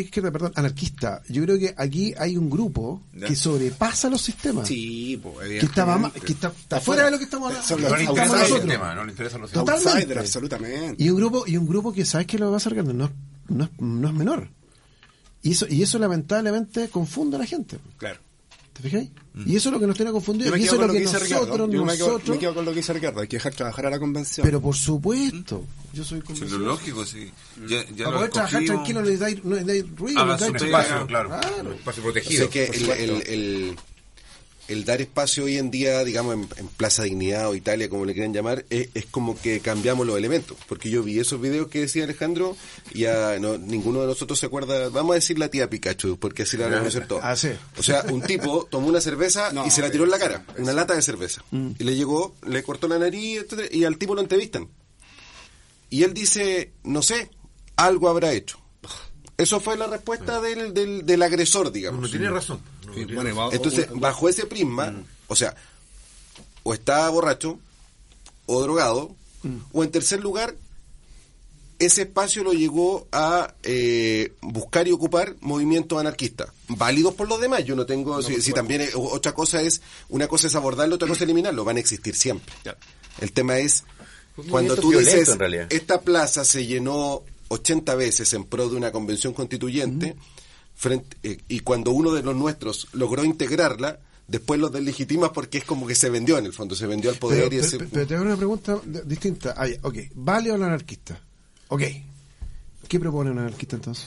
izquierda, 0.00 0.30
perdón, 0.30 0.52
anarquista, 0.54 1.22
yo 1.28 1.42
creo 1.44 1.58
que 1.58 1.74
aquí 1.76 2.14
hay 2.18 2.36
un 2.36 2.50
grupo 2.50 3.02
Ya. 3.14 3.26
que 3.26 3.36
sobrepasa 3.36 4.08
los 4.10 4.20
sistemas. 4.20 4.68
Sí, 4.68 5.18
pues, 5.22 5.48
que 5.48 5.58
está, 5.66 6.12
que 6.24 6.32
está, 6.32 6.48
está 6.48 6.80
fuera 6.80 7.04
de 7.06 7.10
lo 7.10 7.18
que 7.18 7.24
estamos 7.24 7.48
hablando. 7.48 7.63
Son 7.66 7.80
los 7.80 7.90
No 7.90 7.96
le 7.96 8.04
interesa 8.04 8.24
el 8.24 8.30
nosotros. 8.40 8.60
sistema, 8.60 8.94
no 8.94 9.04
le 9.04 9.10
interesa 9.12 9.38
los 9.38 9.50
Totalmente. 9.50 10.18
absolutamente. 10.18 11.02
Y 11.02 11.10
un 11.10 11.16
grupo, 11.16 11.44
y 11.46 11.56
un 11.56 11.66
grupo 11.66 11.92
que 11.92 12.04
sabes 12.04 12.26
que 12.26 12.38
lo 12.38 12.50
va 12.50 12.56
acercando, 12.58 12.92
no, 12.92 13.10
no, 13.48 13.64
es- 13.64 13.70
no 13.80 14.08
es 14.08 14.14
menor. 14.14 14.48
Y 15.42 15.52
eso, 15.52 15.66
y 15.68 15.82
eso 15.82 15.98
lamentablemente 15.98 16.88
confunde 16.88 17.36
a 17.36 17.40
la 17.40 17.46
gente. 17.46 17.78
Claro. 17.98 18.20
¿Te 18.72 18.82
fijáis? 18.82 19.08
Y 19.46 19.54
eso 19.54 19.68
es 19.68 19.72
lo 19.72 19.78
que 19.78 19.86
nos 19.86 19.94
tiene 19.96 20.08
Yo 20.08 20.14
confundido. 20.14 20.50
me 20.50 20.58
Y 20.58 20.64
eso 20.64 20.74
es 20.74 20.80
lo 20.80 20.86
lo 20.88 20.92
que 20.92 20.98
que 21.00 21.06
Ricardo. 21.06 21.28
nosotros, 21.28 21.70
Yo 21.70 21.84
me 21.84 21.92
quedo, 21.96 22.06
nosotros. 22.08 22.28
me 22.30 22.38
quedo 22.40 22.54
con 22.54 22.64
lo 22.64 22.70
que 22.72 22.76
dice 22.78 22.92
Ricardo. 22.92 23.20
Hay 23.20 23.28
que 23.28 23.36
dejar 23.36 23.54
trabajar 23.54 23.86
a 23.86 23.90
la 23.90 23.98
convención. 24.00 24.44
Pero 24.44 24.60
por 24.60 24.74
supuesto, 24.74 25.64
yo 25.92 26.02
soy 26.02 26.18
Sí, 26.20 26.26
convencido. 26.26 26.58
lo 26.58 26.66
lógico, 26.66 27.04
sí. 27.06 27.30
Ya, 27.68 27.84
ya 27.94 28.04
Para 28.06 28.16
poder 28.16 28.30
trabajar 28.32 28.64
tranquilo 28.64 29.00
no 29.00 29.06
necesitáis 29.06 29.44
no 29.44 29.56
ruido. 29.96 30.26
No 30.26 30.32
necesitáis- 30.36 30.60
pega. 30.60 31.06
Claro, 31.06 31.28
Claro. 31.28 31.68
un 31.68 31.72
espacio 31.74 32.02
protegido. 32.02 32.44
sé 32.44 32.50
que 32.50 32.66
por 32.66 32.96
el, 32.96 33.10
el, 33.10 33.22
el- 33.28 33.76
el 34.68 34.84
dar 34.84 35.00
espacio 35.00 35.44
hoy 35.44 35.58
en 35.58 35.70
día, 35.70 36.02
digamos, 36.04 36.34
en, 36.34 36.48
en 36.56 36.68
Plaza 36.68 37.02
Dignidad 37.02 37.48
o 37.48 37.54
Italia, 37.54 37.88
como 37.88 38.04
le 38.04 38.14
quieran 38.14 38.32
llamar, 38.32 38.64
es, 38.70 38.88
es 38.94 39.06
como 39.06 39.38
que 39.40 39.60
cambiamos 39.60 40.06
los 40.06 40.16
elementos. 40.16 40.56
Porque 40.68 40.90
yo 40.90 41.02
vi 41.02 41.18
esos 41.18 41.40
videos 41.40 41.68
que 41.68 41.80
decía 41.80 42.04
Alejandro 42.04 42.56
y 42.92 43.00
ya 43.00 43.38
no, 43.38 43.58
ninguno 43.58 44.00
de 44.00 44.06
nosotros 44.06 44.38
se 44.38 44.46
acuerda, 44.46 44.88
vamos 44.88 45.12
a 45.12 45.14
decir 45.16 45.38
la 45.38 45.48
tía 45.48 45.68
Pikachu, 45.68 46.18
porque 46.18 46.44
así 46.44 46.56
la 46.56 46.66
van 46.66 46.74
a 46.74 46.78
conocer 46.78 47.06
todos. 47.06 47.22
Ah, 47.24 47.36
sí. 47.36 47.50
O 47.76 47.82
sea, 47.82 48.04
un 48.10 48.22
tipo 48.22 48.66
tomó 48.70 48.88
una 48.88 49.00
cerveza 49.00 49.52
No, 49.52 49.66
y 49.66 49.70
se 49.70 49.82
la 49.82 49.90
tiró 49.90 50.04
en 50.04 50.10
la 50.10 50.18
cara, 50.18 50.44
una 50.58 50.72
lata 50.72 50.94
de 50.94 51.02
cerveza. 51.02 51.44
Y 51.50 51.84
le 51.84 51.94
llegó, 51.96 52.34
le 52.46 52.62
cortó 52.62 52.88
la 52.88 52.98
nariz, 52.98 53.42
etcétera, 53.42 53.68
y 53.70 53.84
al 53.84 53.98
tipo 53.98 54.14
lo 54.14 54.20
entrevistan. 54.20 54.68
Y 55.90 56.02
él 56.02 56.14
dice, 56.14 56.72
no 56.82 57.02
sé, 57.02 57.30
algo 57.76 58.08
habrá 58.08 58.32
hecho. 58.32 58.58
Eso 59.36 59.58
fue 59.60 59.76
la 59.76 59.88
respuesta 59.88 60.40
del, 60.40 60.72
del, 60.72 61.04
del 61.04 61.22
agresor, 61.22 61.72
digamos. 61.72 62.00
No 62.00 62.08
tiene 62.08 62.30
razón. 62.30 62.60
Sí, 62.94 63.04
bueno, 63.14 63.30
Entonces, 63.56 63.86
bajo 64.00 64.28
ese 64.28 64.46
prisma, 64.46 65.02
o 65.28 65.36
sea, 65.36 65.54
o 66.62 66.72
está 66.74 67.08
borracho, 67.10 67.58
o 68.46 68.62
drogado, 68.62 69.14
o 69.72 69.84
en 69.84 69.90
tercer 69.90 70.20
lugar, 70.20 70.54
ese 71.78 72.02
espacio 72.02 72.44
lo 72.44 72.52
llegó 72.52 73.06
a 73.12 73.52
eh, 73.64 74.32
buscar 74.40 74.86
y 74.88 74.92
ocupar 74.92 75.34
movimientos 75.40 75.98
anarquistas, 75.98 76.48
válidos 76.68 77.14
por 77.14 77.28
los 77.28 77.40
demás. 77.40 77.64
Yo 77.64 77.74
no 77.76 77.84
tengo, 77.84 78.22
si, 78.22 78.40
si 78.40 78.52
también 78.52 78.80
es- 78.82 78.94
otra 78.94 79.32
cosa 79.34 79.60
es, 79.60 79.82
una 80.08 80.28
cosa 80.28 80.46
es 80.46 80.54
abordarlo, 80.54 80.94
otra 80.94 81.08
cosa 81.08 81.18
es 81.18 81.22
eliminarlo, 81.22 81.64
van 81.64 81.76
a 81.76 81.80
existir 81.80 82.14
siempre. 82.14 82.54
El 83.20 83.32
tema 83.32 83.58
es, 83.58 83.84
cuando 84.50 84.74
tú 84.76 84.90
violento, 84.90 85.10
dices, 85.20 85.36
esta 85.70 86.00
plaza 86.00 86.44
se 86.44 86.64
llenó 86.64 87.22
80 87.48 87.94
veces 87.96 88.32
en 88.32 88.44
pro 88.44 88.68
de 88.68 88.76
una 88.76 88.90
convención 88.92 89.32
constituyente, 89.34 90.16
frente, 90.74 91.16
eh, 91.22 91.38
y 91.48 91.60
cuando 91.60 91.92
uno 91.92 92.12
de 92.12 92.22
los 92.22 92.34
nuestros 92.36 92.88
logró 92.92 93.24
integrarla, 93.24 93.98
después 94.26 94.58
los 94.60 94.72
deslegitimas 94.72 95.30
porque 95.30 95.58
es 95.58 95.64
como 95.64 95.86
que 95.86 95.94
se 95.94 96.10
vendió 96.10 96.38
en 96.38 96.46
el 96.46 96.52
fondo, 96.52 96.74
se 96.74 96.86
vendió 96.86 97.10
al 97.10 97.16
poder 97.16 97.44
Pero, 97.44 97.46
y 97.46 97.58
pero- 97.60 97.66
ese... 97.66 97.78
pero 97.90 98.06
te 98.06 98.14
hago 98.14 98.24
una 98.24 98.36
pregunta 98.36 98.80
distinta. 99.04 99.54
Ah, 99.56 99.66
ok, 99.82 99.96
¿vale 100.14 100.50
o 100.50 100.54
anarquista? 100.54 101.20
Ok. 101.68 101.82
¿Qué 102.88 103.00
propone 103.00 103.30
un 103.30 103.38
anarquista 103.38 103.76
entonces? 103.76 104.06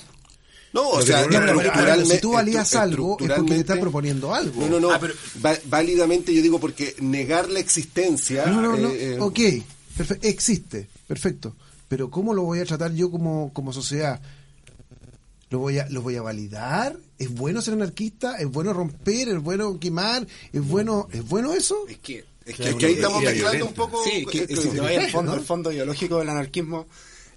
No, 0.73 0.89
o 0.89 1.01
sea, 1.01 1.21
no- 1.25 1.31
no, 1.31 1.39
no, 1.39 1.45
pero, 1.45 1.61
estructuralmente- 1.61 2.15
si 2.15 2.21
tú 2.21 2.31
valías 2.33 2.75
algo, 2.75 3.17
es 3.19 3.31
porque 3.31 3.53
te 3.53 3.59
estás 3.61 3.79
proponiendo 3.79 4.33
algo. 4.35 4.61
No, 4.61 4.69
no, 4.69 4.79
no. 4.79 4.91
Ah, 4.91 4.99
pero- 4.99 5.13
Va- 5.43 5.57
válidamente 5.65 6.33
yo 6.33 6.41
digo 6.41 6.59
porque 6.59 6.95
negar 6.99 7.49
la 7.49 7.59
existencia. 7.59 8.45
No, 8.45 8.61
no, 8.61 8.75
no. 8.77 8.89
eh, 8.89 9.15
eh, 9.15 9.17
ok, 9.19 9.39
existe, 10.21 10.87
perfecto. 11.07 11.55
Pero 11.87 12.09
¿cómo 12.11 12.33
lo 12.33 12.43
voy 12.43 12.59
a 12.59 12.65
tratar 12.65 12.93
yo 12.93 13.09
como, 13.09 13.51
como 13.53 13.71
sociedad? 13.71 14.21
¿Lo 15.49 15.59
voy, 15.59 15.79
a, 15.79 15.87
¿Lo 15.89 16.01
voy 16.01 16.15
a 16.17 16.21
validar? 16.21 16.97
¿Es 17.17 17.33
bueno 17.33 17.61
ser 17.61 17.73
anarquista? 17.75 18.35
¿Es 18.37 18.47
bueno 18.47 18.73
romper? 18.73 19.29
¿Es 19.29 19.39
bueno 19.41 19.79
quemar? 19.79 20.27
¿Es 20.51 20.61
bueno, 20.65 21.07
¿es 21.11 21.25
bueno 21.27 21.53
eso? 21.53 21.85
Es 21.87 21.99
que, 21.99 22.25
es 22.45 22.59
Es 22.59 22.75
que 22.75 22.85
ahí 22.85 22.93
estamos 22.93 23.23
mezclando 23.23 23.65
un 23.65 23.73
poco. 23.73 24.03
Sí, 24.03 24.25
que 24.25 24.45
si 24.47 24.69
te 24.69 24.81
al 24.81 25.25
¿no? 25.25 25.41
fondo, 25.41 25.71
ideológico 25.71 26.19
del 26.19 26.29
anarquismo, 26.29 26.87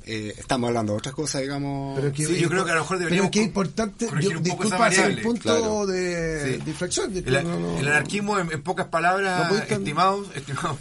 eh, 0.07 0.35
estamos 0.37 0.69
hablando 0.69 0.95
de 0.95 0.99
otras 0.99 1.15
cosas, 1.15 1.43
digamos. 1.43 1.99
Pero 2.01 2.12
que, 2.12 2.27
Sí, 2.27 2.39
yo 2.41 2.49
creo 2.49 2.65
que 2.65 2.73
a 2.73 2.74
lo 2.74 2.81
mejor 2.81 2.97
pero 2.97 3.09
deberíamos 3.11 3.31
que 3.31 3.39
es 3.41 3.45
co- 3.45 3.49
importante, 3.49 4.07
yo, 4.20 4.31
un 4.31 4.43
poco 4.45 4.65
disculpa 4.65 4.89
el 4.89 5.20
punto 5.23 5.43
Claro. 5.43 5.87
de, 5.87 6.55
Sí. 6.57 6.65
de 6.65 6.70
inflexión. 6.70 7.12
El, 7.16 7.24
no, 7.32 7.43
no, 7.61 7.78
el 7.78 7.85
no. 7.85 7.91
anarquismo, 7.91 8.39
en, 8.41 8.51
en 8.51 8.62
pocas 8.62 8.87
palabras, 8.89 9.53
estimados, 9.70 10.27
estimados. 10.35 10.78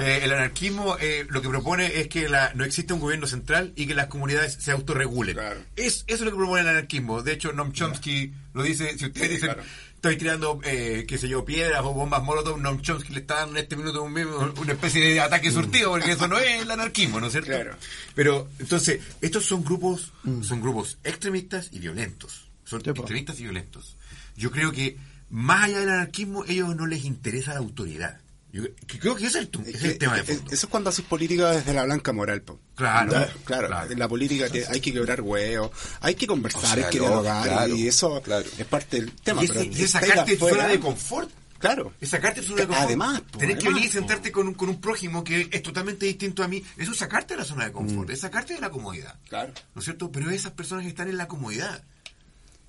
Eh, 0.00 0.20
el 0.22 0.32
anarquismo 0.32 0.96
eh, 1.00 1.26
lo 1.28 1.42
que 1.42 1.48
propone 1.48 2.00
es 2.00 2.08
que 2.08 2.28
la, 2.28 2.52
no 2.54 2.64
existe 2.64 2.92
un 2.92 3.00
gobierno 3.00 3.26
central 3.26 3.72
y 3.76 3.86
que 3.86 3.94
las 3.94 4.06
comunidades 4.06 4.54
se 4.54 4.70
autorregulen. 4.70 5.34
Claro. 5.34 5.60
Es, 5.76 6.04
eso 6.06 6.14
es 6.14 6.20
lo 6.20 6.30
que 6.30 6.36
propone 6.36 6.62
el 6.62 6.68
anarquismo. 6.68 7.22
De 7.22 7.32
hecho, 7.32 7.52
Noam 7.52 7.72
Chomsky 7.72 8.32
lo 8.54 8.62
dice, 8.62 8.96
si 8.98 9.06
ustedes 9.06 9.30
dicen, 9.30 9.56
estoy 9.94 10.16
tirando, 10.16 10.60
eh, 10.64 11.04
qué 11.08 11.18
sé 11.18 11.28
yo, 11.28 11.44
piedras 11.44 11.82
o 11.82 11.92
bombas 11.92 12.22
molotov, 12.22 12.58
Noam 12.58 12.80
Chomsky 12.80 13.12
le 13.12 13.20
está 13.20 13.36
dando 13.36 13.58
en 13.58 13.62
este 13.64 13.76
minuto 13.76 14.02
un 14.02 14.14
una 14.14 14.72
especie 14.72 15.02
de 15.02 15.20
ataque 15.20 15.50
surtido, 15.50 15.90
porque 15.90 16.12
eso 16.12 16.28
no 16.28 16.38
es 16.38 16.62
el 16.62 16.70
anarquismo, 16.70 17.20
¿no 17.20 17.26
es 17.26 17.32
cierto? 17.32 17.50
Claro. 17.50 17.76
Pero, 18.14 18.48
entonces, 18.58 19.00
estos 19.20 19.44
son 19.44 19.64
grupos, 19.64 20.12
son 20.42 20.60
grupos 20.60 20.98
extremistas 21.04 21.68
y 21.72 21.78
violentos. 21.78 22.48
Son 22.64 22.80
extremistas 22.80 23.38
y 23.40 23.42
violentos. 23.42 23.96
Yo 24.36 24.50
creo 24.50 24.72
que 24.72 24.96
más 25.30 25.64
allá 25.64 25.80
del 25.80 25.90
anarquismo, 25.90 26.44
ellos 26.46 26.74
no 26.76 26.86
les 26.86 27.04
interesa 27.04 27.52
la 27.54 27.60
autoridad. 27.60 28.20
Yo 28.54 28.62
creo 29.00 29.16
que 29.16 29.26
ese 29.26 29.40
es 29.40 29.48
el, 29.52 29.66
Es 29.74 29.82
el 29.82 29.98
tema 29.98 30.14
de 30.16 30.22
fondo. 30.22 30.44
Eso 30.52 30.66
es 30.66 30.70
cuando 30.70 30.90
haces 30.90 31.04
política 31.04 31.50
desde 31.50 31.72
la 31.74 31.84
blanca 31.84 32.12
moral, 32.12 32.40
po. 32.42 32.60
Claro, 32.76 33.06
No, 33.18 33.26
claro, 33.44 33.66
claro. 33.66 33.90
en 33.90 33.98
la 33.98 34.06
política 34.06 34.46
hay 34.70 34.80
que 34.80 34.92
quebrar 34.92 35.20
huevos, 35.22 35.72
hay 36.00 36.14
que 36.14 36.26
conversar, 36.28 36.62
O 36.62 36.66
sea, 36.66 36.84
hay 36.86 36.90
que 36.90 36.98
no, 36.98 37.06
dialogar, 37.06 37.48
claro, 37.48 37.74
y 37.74 37.88
eso 37.88 38.22
claro. 38.22 38.46
es 38.56 38.64
parte 38.66 39.00
del 39.00 39.10
tema. 39.12 39.42
y, 39.42 39.46
ese- 39.46 39.64
y 39.66 39.82
es 39.82 39.90
sacarte 39.90 40.36
zona 40.36 40.68
de 40.68 40.78
confort. 40.78 41.30
Claro. 41.58 41.94
Es 42.00 42.10
sacarte 42.10 42.42
de 42.42 42.46
zona 42.46 42.60
de 42.60 42.66
confort. 42.68 42.86
Además, 42.86 43.20
po, 43.22 43.38
Tenés 43.38 43.58
que 43.58 43.68
venir 43.68 43.84
y 43.86 43.88
sentarte 43.88 44.30
con 44.30 44.46
un, 44.48 44.54
con 44.54 44.68
un 44.68 44.80
prójimo 44.80 45.24
que 45.24 45.48
es 45.50 45.62
totalmente 45.62 46.06
distinto 46.06 46.42
a 46.44 46.48
mí. 46.48 46.62
Eso 46.76 46.92
es 46.92 46.98
sacarte 46.98 47.34
de 47.34 47.38
la 47.38 47.44
zona 47.44 47.64
de 47.64 47.72
confort, 47.72 48.10
es 48.10 48.20
sacarte 48.20 48.54
de 48.54 48.60
la 48.60 48.70
comodidad. 48.70 49.18
Claro. 49.28 49.52
¿No 49.74 49.80
es 49.80 49.84
cierto? 49.84 50.12
Pero 50.12 50.30
esas 50.30 50.52
personas 50.52 50.82
que 50.84 50.90
están 50.90 51.08
en 51.08 51.16
la 51.16 51.26
comodidad. 51.26 51.82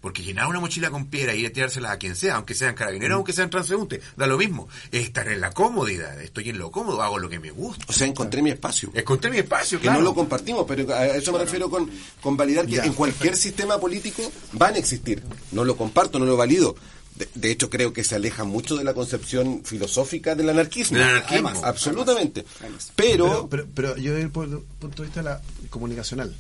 Porque 0.06 0.22
llenar 0.22 0.45
una 0.45 0.60
mochila 0.60 0.91
con 0.91 1.07
piedra 1.07 1.34
y 1.34 1.40
ir 1.40 1.48
a 1.48 1.49
tirárselas 1.49 1.94
a 1.94 1.98
quien 1.98 2.15
sea, 2.15 2.36
aunque 2.36 2.53
sean 2.53 2.76
carabineros, 2.76 3.15
aunque 3.15 3.34
sean 3.34 3.49
transeúntes, 3.49 4.03
da 4.15 4.27
lo 4.27 4.38
mismo. 4.38 4.68
Es 4.91 5.02
estar 5.06 5.27
en 5.30 5.41
la 5.41 5.49
comodidad. 5.49 6.22
Estoy 6.22 6.49
en 6.52 6.60
lo 6.60 6.69
cómodo, 6.69 7.02
hago 7.02 7.18
lo 7.18 7.27
que 7.27 7.40
me 7.40 7.49
gusta. 7.49 7.86
O 7.88 7.91
sea, 7.91 8.06
encontré 8.06 8.44
mi 8.44 8.52
espacio. 8.52 8.91
Encontré 8.94 9.32
mi 9.32 9.40
espacio, 9.40 9.80
que 9.80 9.86
claro. 9.86 9.98
no 10.02 10.06
lo 10.06 10.14
compartimos, 10.14 10.65
pero 10.68 10.94
a 10.94 11.07
eso 11.07 11.32
me 11.34 11.40
refiero 11.40 11.72
con, 11.72 11.90
con 12.22 12.38
validar 12.38 12.68
que 12.68 12.77
en 12.77 12.94
cualquier 12.94 13.36
sistema 13.36 13.80
político 13.80 14.32
van 14.52 14.76
a 14.76 14.77
existir. 14.77 15.23
No 15.52 15.64
lo 15.65 15.76
comparto, 15.76 16.19
no 16.19 16.26
lo 16.26 16.38
valido. 16.38 16.76
De, 17.15 17.27
de 17.34 17.49
hecho, 17.49 17.72
creo 17.72 17.91
que 17.91 18.03
se 18.03 18.14
aleja 18.14 18.44
mucho 18.44 18.76
de 18.76 18.84
la 18.84 18.94
concepción 18.94 19.64
filosófica 19.65 20.36
del 20.36 20.49
anarquismo. 20.49 20.99
Del 20.99 21.07
anarquismo. 21.07 21.48
Además, 21.48 21.64
absolutamente. 21.68 22.45
Además. 22.60 22.91
Pero, 22.95 23.48
Pero, 23.49 23.65
pero 23.73 23.98
yo 23.98 24.11
desde 24.14 24.26
el 24.27 24.32
pu- 24.32 24.61
punto 24.80 25.02
de 25.02 25.07
vista 25.07 25.22
de 25.23 25.30
la 25.30 25.41
comunicacional, 25.72 26.36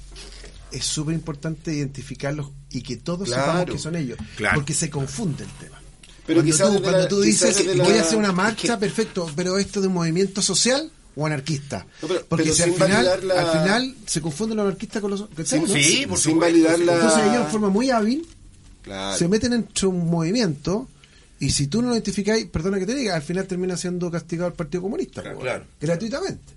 es 0.71 0.83
súper 0.85 1.15
importante 1.15 1.73
identificarlos 1.73 2.51
y 2.71 2.81
que 2.81 2.97
todos 2.97 3.27
Claro. 3.27 3.43
sepamos 3.45 3.71
que 3.75 3.77
son 3.81 3.95
ellos, 3.95 4.17
Claro. 4.37 4.55
porque 4.55 4.73
se 4.73 4.89
confunde 4.89 5.43
el 5.43 5.49
tema. 5.51 5.81
Pero 6.25 6.41
cuando 6.43 6.77
tú, 6.77 6.81
cuando 6.81 6.99
la- 7.01 7.07
tú 7.07 7.21
dices 7.21 7.55
que 7.57 7.75
la- 7.75 7.83
voy 7.83 7.93
a 7.97 8.01
hacer 8.01 8.17
una 8.17 8.29
es 8.29 8.33
marcha, 8.33 8.73
que- 8.73 8.79
perfecto, 8.79 9.29
pero 9.35 9.57
esto 9.59 9.79
de 9.81 9.87
un 9.87 9.93
movimiento 9.93 10.41
social 10.41 10.91
o 11.15 11.25
anarquista. 11.25 11.85
No, 12.01 12.07
pero- 12.07 12.25
porque 12.27 12.43
pero 12.45 12.55
si 12.55 12.63
al 12.63 12.73
final, 12.73 13.27
la- 13.27 13.41
al 13.41 13.61
final 13.61 13.95
se 14.07 14.21
confunden 14.21 14.57
los 14.57 14.65
anarquistas 14.65 15.01
con 15.01 15.11
los... 15.11 15.25
sí, 15.45 16.05
por 16.07 16.17
sin 16.19 16.39
validar 16.39 16.79
la... 16.79 16.93
Entonces 16.95 17.23
ellos 17.29 17.45
de 17.45 17.51
forma 17.51 17.69
muy 17.69 17.89
hábil 17.91 18.27
Claro. 18.81 19.17
se 19.17 19.27
meten 19.27 19.53
entre 19.53 19.87
un 19.87 20.09
movimiento 20.09 20.89
y 21.39 21.51
si 21.51 21.67
tú 21.67 21.81
no 21.81 21.89
lo 21.89 21.93
identificáis, 21.93 22.47
perdona 22.47 22.79
que 22.79 22.85
te 22.87 22.95
diga, 22.95 23.15
al 23.15 23.21
final 23.21 23.45
termina 23.45 23.77
siendo 23.77 24.09
castigado 24.09 24.47
el 24.47 24.55
Partido 24.55 24.81
Comunista. 24.81 25.21
Claro, 25.21 25.39
claro. 25.39 25.63
Gratuitamente. 25.79 26.53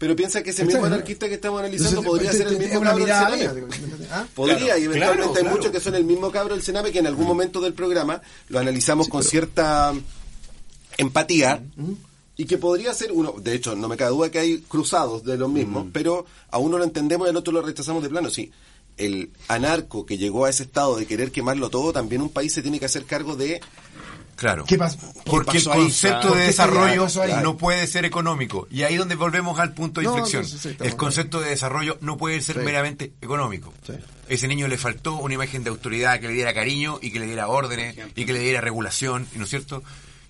Pero 0.00 0.16
piensa 0.16 0.42
que 0.42 0.48
ese 0.48 0.62
¿Cachai, 0.62 0.76
mismo 0.76 0.86
anarquista 0.86 1.28
que 1.28 1.34
estamos 1.34 1.60
analizando 1.60 2.00
Entonces, 2.00 2.10
podría 2.10 2.32
ser 2.32 2.46
el 2.46 2.58
mismo 2.58 2.80
cabro 2.80 3.04
del 3.04 3.14
Sename. 3.14 4.08
¿ah? 4.10 4.26
Podría, 4.34 4.56
Claro, 4.56 4.80
y 4.80 4.84
eventualmente 4.84 4.98
claro, 4.98 5.24
hay 5.36 5.42
claro. 5.42 5.56
muchos 5.56 5.72
que 5.72 5.80
son 5.80 5.94
el 5.94 6.04
mismo 6.04 6.30
cabro 6.32 6.54
del 6.54 6.62
Sename 6.62 6.90
que 6.90 7.00
en 7.00 7.06
algún 7.06 7.26
momento 7.26 7.60
del 7.60 7.74
programa 7.74 8.22
lo 8.48 8.58
analizamos 8.58 9.08
con 9.08 9.22
cierta 9.22 9.92
empatía 10.96 11.62
y 12.38 12.46
que 12.46 12.56
podría 12.56 12.94
ser 12.94 13.12
uno, 13.12 13.34
de 13.42 13.54
hecho, 13.54 13.76
no 13.76 13.88
me 13.88 13.98
cabe 13.98 14.12
duda 14.12 14.30
que 14.30 14.38
hay 14.38 14.60
cruzados 14.60 15.22
de 15.22 15.36
los 15.36 15.50
mismos, 15.50 15.88
pero 15.92 16.24
a 16.50 16.56
uno 16.56 16.78
lo 16.78 16.84
entendemos 16.84 17.26
y 17.26 17.30
al 17.30 17.36
otro 17.36 17.52
lo 17.52 17.60
rechazamos 17.60 18.02
de 18.02 18.08
plano, 18.08 18.30
sí. 18.30 18.50
El 18.96 19.28
anarco 19.48 20.06
que 20.06 20.16
llegó 20.16 20.46
a 20.46 20.50
ese 20.50 20.62
estado 20.62 20.96
de 20.96 21.04
querer 21.04 21.30
quemarlo 21.30 21.68
todo, 21.68 21.92
también 21.92 22.22
un 22.22 22.30
país 22.30 22.54
se 22.54 22.62
tiene 22.62 22.80
que 22.80 22.86
hacer 22.86 23.04
cargo 23.04 23.36
de 23.36 23.60
Claro. 24.40 24.64
¿Qué 24.64 24.78
pas- 24.78 24.96
Porque 25.26 25.58
el 25.58 25.64
pasó 25.64 25.78
concepto 25.78 26.28
¿Por 26.28 26.38
de 26.38 26.44
desarrollo 26.44 27.06
no 27.42 27.58
puede 27.58 27.86
ser 27.86 28.06
económico. 28.06 28.66
Y 28.70 28.84
ahí 28.84 28.96
donde 28.96 29.14
volvemos 29.14 29.58
al 29.60 29.74
punto 29.74 30.00
de 30.00 30.06
No, 30.06 30.16
inflexión. 30.16 30.46
sí, 30.46 30.76
el 30.80 30.96
concepto 30.96 31.42
de 31.42 31.50
desarrollo 31.50 31.98
no 32.00 32.16
puede 32.16 32.40
ser 32.40 32.56
Sí. 32.56 32.62
meramente 32.62 33.12
económico. 33.20 33.74
Sí. 33.86 33.92
Ese 34.30 34.48
niño 34.48 34.66
le 34.66 34.78
faltó 34.78 35.16
una 35.16 35.34
imagen 35.34 35.62
de 35.62 35.68
autoridad 35.68 36.20
que 36.20 36.28
le 36.28 36.32
diera 36.32 36.54
cariño 36.54 36.98
y 37.02 37.10
que 37.10 37.20
le 37.20 37.26
diera 37.26 37.48
órdenes 37.48 37.96
y 38.16 38.24
que 38.24 38.32
le 38.32 38.38
diera 38.38 38.62
regulación, 38.62 39.26
¿no 39.34 39.44
es 39.44 39.50
cierto? 39.50 39.82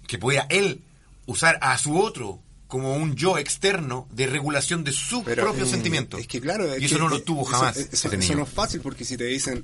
Que 0.08 0.18
pudiera 0.18 0.44
él 0.50 0.80
usar 1.26 1.58
a 1.62 1.78
su 1.78 1.96
otro 1.96 2.40
como 2.66 2.96
un 2.96 3.14
yo 3.14 3.38
externo 3.38 4.08
de 4.10 4.26
regulación 4.26 4.82
de 4.82 4.90
su 4.90 5.22
Pero, 5.22 5.42
propio 5.44 5.64
eh, 5.66 5.68
sentimiento. 5.68 6.18
Es 6.18 6.26
que 6.26 6.40
claro, 6.40 6.64
es 6.72 6.82
y 6.82 6.86
eso 6.86 6.96
que, 6.96 7.02
no 7.02 7.08
lo 7.08 7.16
eh, 7.18 7.20
tuvo 7.20 7.44
jamás. 7.44 7.76
Eso, 7.76 7.88
ese 8.08 8.16
eso 8.16 8.34
no 8.34 8.42
es 8.42 8.48
fácil 8.48 8.80
porque 8.80 9.04
si 9.04 9.16
te 9.16 9.24
dicen 9.24 9.62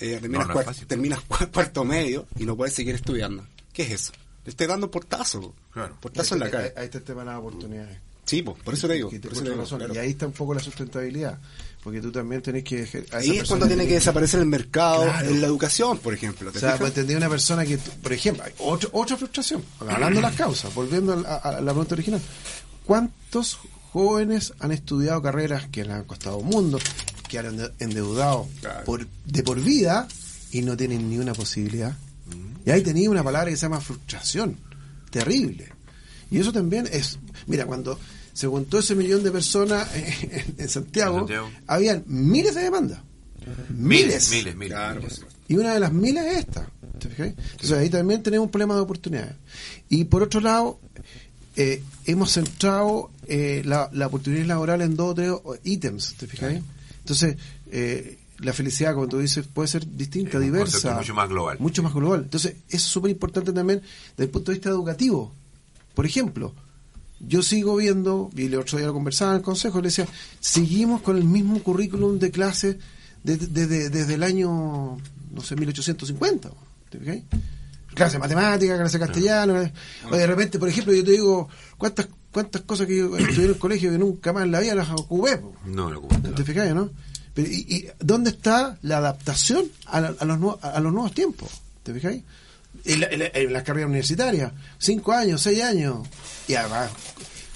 eh, 0.00 0.16
terminas, 0.20 0.48
No, 0.48 0.54
no 0.54 0.60
es 0.62 0.86
terminas 0.86 1.20
cu- 1.20 1.46
cuarto 1.52 1.84
medio 1.84 2.26
y 2.38 2.44
no 2.46 2.56
puedes 2.56 2.74
seguir 2.74 2.94
estudiando. 2.94 3.44
¿Qué 3.72 3.82
es 3.84 3.90
eso? 3.92 4.12
Te 4.44 4.50
estoy 4.50 4.66
dando 4.66 4.90
portazo. 4.90 5.54
Claro. 5.72 5.96
Portazo 6.00 6.34
en 6.34 6.40
la 6.40 6.50
cara. 6.50 6.72
Ahí 6.76 6.88
el 6.92 7.02
tema 7.02 7.20
de 7.20 7.26
las 7.26 7.38
oportunidades. 7.38 7.98
Sí, 8.24 8.42
po, 8.42 8.54
por 8.54 8.74
eso 8.74 8.86
te 8.86 8.94
digo. 8.94 9.08
Te 9.10 9.18
por 9.20 9.32
eso 9.32 9.40
encuentro 9.40 9.44
te 9.44 9.50
digo, 9.50 9.62
razón. 9.64 9.78
claro. 9.78 9.94
Y 9.94 9.98
ahí 9.98 10.10
está 10.10 10.26
un 10.26 10.32
poco 10.32 10.54
la 10.54 10.60
sustentabilidad. 10.60 11.38
Porque 11.82 12.00
tú 12.00 12.12
también 12.12 12.42
tenés 12.42 12.62
que... 12.62 13.06
Ahí 13.12 13.38
es 13.38 13.48
cuando 13.48 13.66
tiene 13.66 13.86
que 13.86 13.94
desaparecer 13.94 14.38
el 14.40 14.46
mercado, 14.46 15.04
Claro. 15.04 15.28
en 15.30 15.40
la 15.40 15.46
educación, 15.46 15.98
por 15.98 16.12
ejemplo. 16.14 16.52
¿te 16.52 16.58
O 16.58 16.60
sea, 16.60 16.76
pues 16.76 16.88
entendí 16.90 17.14
una 17.14 17.28
persona 17.28 17.64
que, 17.64 17.78
por 17.78 18.12
ejemplo, 18.12 18.44
hay 18.44 18.52
otro- 18.58 18.90
otra 18.92 19.16
frustración, 19.16 19.64
hablando 19.80 20.16
de 20.16 20.22
las 20.22 20.36
causas, 20.36 20.72
volviendo 20.74 21.14
a, 21.26 21.30
a- 21.36 21.36
a 21.38 21.52
la 21.60 21.72
pregunta 21.72 21.94
original. 21.94 22.20
¿Cuántos 22.84 23.58
jóvenes 23.92 24.52
han 24.60 24.72
estudiado 24.72 25.20
carreras 25.22 25.68
que 25.68 25.84
les 25.84 25.92
han 25.94 26.04
costado 26.04 26.36
un 26.38 26.48
mundo, 26.48 26.78
que 27.28 27.38
han 27.38 27.46
ende- 27.46 27.72
endeudado 27.78 28.46
Claro. 28.60 28.84
por, 28.84 29.06
de 29.26 29.42
por 29.42 29.60
vida 29.60 30.06
y 30.52 30.62
no 30.62 30.76
tienen 30.76 31.08
ni 31.08 31.18
una 31.18 31.32
posibilidad? 31.32 31.96
Y 32.64 32.70
ahí 32.70 32.82
tenía 32.82 33.10
una 33.10 33.24
palabra 33.24 33.50
que 33.50 33.56
se 33.56 33.62
llama 33.62 33.80
frustración, 33.80 34.56
terrible. 35.10 35.68
Y 36.30 36.38
eso 36.38 36.52
también 36.52 36.88
es, 36.92 37.18
mira, 37.46 37.66
cuando 37.66 37.98
se 38.32 38.46
juntó 38.46 38.78
ese 38.78 38.94
millón 38.94 39.22
de 39.22 39.30
personas 39.30 39.88
en, 39.94 40.54
en 40.58 40.68
Santiago, 40.68 41.16
En 41.16 41.20
Santiago. 41.20 41.50
habían 41.66 42.04
miles 42.06 42.54
de 42.54 42.62
demandas. 42.62 43.00
Miles, 43.70 44.30
miles, 44.30 44.54
miles. 44.54 44.72
Claro. 44.72 45.00
Y 45.48 45.56
una 45.56 45.74
de 45.74 45.80
las 45.80 45.92
miles 45.92 46.24
es 46.24 46.38
esta. 46.40 46.68
Entonces 47.18 47.72
ahí 47.72 47.88
también 47.88 48.22
tenemos 48.22 48.44
un 48.46 48.50
problema 48.50 48.74
de 48.74 48.80
oportunidades. 48.82 49.34
Y 49.88 50.04
por 50.04 50.22
otro 50.22 50.40
lado, 50.40 50.78
eh, 51.56 51.82
hemos 52.04 52.32
centrado 52.32 53.10
eh, 53.26 53.62
la, 53.64 53.88
la 53.92 54.06
oportunidad 54.06 54.44
laboral 54.46 54.82
en 54.82 54.94
dos 54.96 55.10
o 55.10 55.14
tres 55.14 55.60
ítems. 55.64 56.14
¿Te 56.18 56.26
fijas? 56.26 56.60
Entonces, 56.98 57.36
eh, 57.72 58.18
la 58.42 58.52
felicidad, 58.52 58.94
como 58.94 59.08
tú 59.08 59.18
dices, 59.18 59.46
puede 59.46 59.68
ser 59.68 59.86
distinta, 59.86 60.38
Es 60.38 60.44
diversa. 60.44 60.94
mucho 60.96 61.14
más 61.14 61.28
global. 61.28 61.56
Mucho 61.60 61.82
más 61.82 61.92
global. 61.92 62.22
Entonces, 62.24 62.56
eso 62.68 62.76
es 62.76 62.82
súper 62.82 63.10
importante 63.10 63.52
también 63.52 63.80
desde 64.10 64.24
el 64.24 64.30
punto 64.30 64.50
de 64.50 64.56
vista 64.56 64.70
educativo. 64.70 65.32
Por 65.94 66.06
ejemplo, 66.06 66.54
yo 67.20 67.42
sigo 67.42 67.76
viendo, 67.76 68.30
y 68.34 68.46
el 68.46 68.54
otro 68.56 68.78
día 68.78 68.86
lo 68.86 68.94
conversaba 68.94 69.32
en 69.32 69.38
el 69.38 69.42
consejo, 69.42 69.80
le 69.80 69.88
decía, 69.88 70.06
seguimos 70.40 71.02
con 71.02 71.16
el 71.16 71.24
mismo 71.24 71.62
currículum 71.62 72.18
de 72.18 72.30
clase 72.30 72.78
desde, 73.22 73.46
desde, 73.48 73.90
desde 73.90 74.14
el 74.14 74.22
año, 74.22 74.96
no 75.32 75.42
sé, 75.42 75.56
1850. 75.56 76.50
¿te 76.88 76.98
fijas? 76.98 77.18
Clase 77.94 78.14
de 78.14 78.18
matemática, 78.20 78.76
clase 78.78 78.98
de 78.98 79.06
castellano. 79.06 79.54
o 80.10 80.16
de 80.16 80.26
repente, 80.26 80.58
por 80.58 80.68
ejemplo, 80.68 80.94
yo 80.94 81.04
te 81.04 81.10
digo, 81.12 81.48
¿cuántas 81.76 82.08
cuántas 82.32 82.62
cosas 82.62 82.86
que 82.86 82.96
yo 82.96 83.16
estudié 83.16 83.44
en 83.44 83.50
el 83.50 83.58
colegio 83.58 83.90
que 83.90 83.98
nunca 83.98 84.32
más 84.32 84.44
en 84.44 84.52
la 84.52 84.60
vida 84.60 84.74
las 84.74 84.90
ocupé? 84.90 85.38
po? 85.38 85.54
No, 85.66 85.90
lo 85.90 86.00
¿Te 86.02 86.44
fijas, 86.44 86.74
no? 86.74 86.90
Pero, 87.34 87.48
y, 87.48 87.66
y 87.68 87.86
dónde 88.00 88.30
está 88.30 88.78
la 88.82 88.98
adaptación 88.98 89.66
a, 89.86 90.00
la- 90.00 90.14
a 90.18 90.24
los, 90.24 90.38
nuevos- 90.38 90.62
a 90.64 90.80
los 90.80 90.92
nuevos 90.92 91.12
tiempos? 91.14 91.50
¿Te 91.82 91.94
fijáis? 91.94 92.22
En, 92.84 93.00
la- 93.00 93.06
en 93.08 93.18
la- 93.20 93.30
en 93.34 93.52
las 93.52 93.62
carreras 93.62 93.88
universitarias, 93.88 94.52
cinco 94.78 95.12
años, 95.12 95.40
seis 95.42 95.62
años, 95.62 96.06
y 96.48 96.54
además 96.54 96.90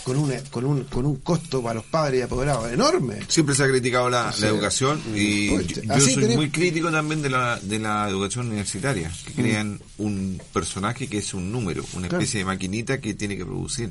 con, 0.05 0.17
una, 0.19 0.37
con, 0.51 0.65
un, 0.67 0.85
con 0.85 1.07
un 1.07 1.17
costo 1.17 1.63
para 1.63 1.77
los 1.77 1.85
padres 1.87 2.21
y 2.21 2.23
apoderados 2.23 2.71
enorme. 2.71 3.21
Siempre 3.29 3.55
se 3.55 3.63
ha 3.65 3.69
criticado 3.69 4.11
la, 4.11 4.35
la 4.39 4.49
educación 4.49 5.01
y 5.15 5.49
Pues, 5.51 5.67
yo, 5.69 6.01
soy 6.01 6.37
muy 6.37 6.51
crítico 6.51 6.91
también 6.91 7.23
de 7.23 7.31
la, 7.31 7.59
de 7.61 7.79
la 7.79 8.07
educación 8.09 8.49
universitaria, 8.49 9.11
que 9.27 9.33
crean 9.33 9.81
un 9.99 10.41
personaje 10.53 11.07
que 11.09 11.19
es 11.19 11.33
un 11.33 11.51
número, 11.51 11.83
una 11.95 12.09
Claro. 12.09 12.23
especie 12.23 12.41
de 12.41 12.45
maquinita 12.45 13.01
que 13.01 13.15
tiene 13.15 13.37
que 13.37 13.47
producir. 13.47 13.91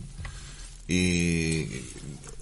Y 0.88 1.66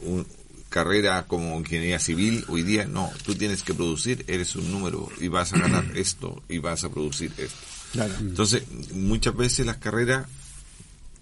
un- 0.03 0.27
carrera 0.71 1.25
como 1.27 1.59
ingeniería 1.59 1.99
civil 1.99 2.45
hoy 2.47 2.63
día, 2.63 2.85
no, 2.85 3.11
tú 3.25 3.35
tienes 3.35 3.61
que 3.61 3.73
producir, 3.75 4.23
eres 4.27 4.55
un 4.55 4.71
número 4.71 5.09
y 5.19 5.27
vas 5.27 5.53
a 5.53 5.59
ganar 5.59 5.85
esto 5.95 6.41
y 6.49 6.57
vas 6.57 6.83
a 6.83 6.89
producir 6.89 7.31
esto. 7.37 7.57
Claro. 7.91 8.15
Entonces, 8.21 8.63
muchas 8.93 9.35
veces 9.35 9.65
las 9.65 9.77
carreras 9.77 10.25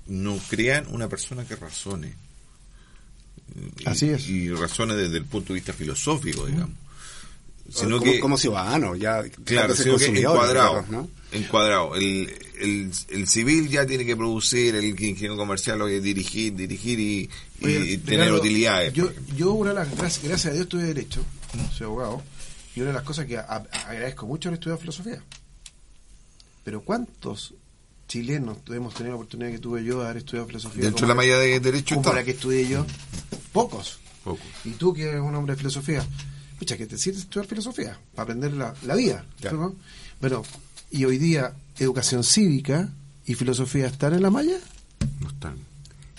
no 0.07 0.37
crean 0.49 0.85
una 0.91 1.09
persona 1.09 1.43
que 1.45 1.55
razone. 1.55 2.13
Y- 3.79 3.89
Así 3.89 4.09
es. 4.09 4.29
Y 4.29 4.49
razone 4.53 4.95
desde 4.95 5.17
el 5.17 5.25
punto 5.25 5.51
de 5.53 5.55
vista 5.59 5.73
filosófico, 5.73 6.45
digamos. 6.45 6.75
Sino 7.73 7.97
como, 7.99 8.11
que, 8.11 8.19
como 8.19 8.37
ciudadano, 8.37 8.95
ya 8.95 9.23
claro, 9.43 9.75
sino 9.75 9.97
que 9.97 10.05
encuadrado. 10.05 10.85
¿no? 10.89 11.09
Encuadrado. 11.31 11.95
El, 11.95 12.33
el, 12.59 12.91
el 13.09 13.27
civil 13.27 13.69
ya 13.69 13.85
tiene 13.85 14.05
que 14.05 14.15
producir, 14.17 14.75
el 14.75 14.85
ingeniero 14.85 15.37
comercial 15.37 15.77
lo 15.79 15.85
que 15.87 16.01
dirigir, 16.01 16.55
dirigir 16.55 16.99
y, 16.99 17.29
y 17.59 17.65
Oye, 17.65 17.97
tener 17.99 18.21
Ricardo, 18.21 18.35
utilidades. 18.39 18.93
Yo, 18.93 19.09
yo 19.35 19.53
una 19.53 19.69
de 19.69 19.75
las, 19.75 19.95
gracias, 19.95 20.23
gracias 20.25 20.51
a 20.51 20.53
Dios 20.53 20.63
estudié 20.63 20.85
Derecho, 20.85 21.21
soy 21.77 21.85
abogado, 21.85 22.23
y 22.75 22.79
una 22.81 22.89
de 22.89 22.93
las 22.95 23.03
cosas 23.03 23.25
que 23.27 23.37
a- 23.37 23.41
a- 23.41 23.89
agradezco 23.89 24.25
mucho 24.25 24.49
es 24.49 24.53
estudiar 24.53 24.79
filosofía. 24.79 25.21
Pero 26.63 26.81
¿cuántos 26.81 27.53
chilenos 28.07 28.57
hemos 28.69 28.93
tenido 28.93 29.11
la 29.11 29.15
oportunidad 29.17 29.51
que 29.51 29.59
tuve 29.59 29.83
yo 29.83 29.99
de 29.99 30.05
haber 30.05 30.17
estudiado 30.17 30.47
filosofía? 30.47 30.83
Dentro 30.83 31.05
de 31.05 31.09
la 31.09 31.15
malla 31.15 31.37
de 31.39 31.59
derecho 31.59 31.95
está. 31.95 32.09
para 32.09 32.23
que 32.23 32.31
estudié 32.31 32.67
yo? 32.67 32.85
Pocos. 33.53 33.99
Poco. 34.23 34.41
Y 34.65 34.71
tú 34.71 34.93
que 34.93 35.03
eres 35.03 35.21
un 35.21 35.33
hombre 35.35 35.53
de 35.53 35.57
filosofía, 35.59 36.05
pucha, 36.57 36.75
que 36.77 36.85
te 36.87 36.97
sirve 36.97 37.19
estudiar 37.19 37.47
filosofía 37.47 37.99
para 38.13 38.23
aprender 38.23 38.53
la, 38.53 38.73
la 38.83 38.95
vida. 38.95 39.25
Bueno, 40.19 40.43
y 40.91 41.05
hoy 41.05 41.17
día 41.17 41.53
educación 41.77 42.23
cívica 42.23 42.89
y 43.25 43.35
filosofía 43.35 43.87
están 43.87 44.13
en 44.13 44.21
la 44.23 44.29
malla. 44.29 44.57
No 45.21 45.29
están. 45.29 45.55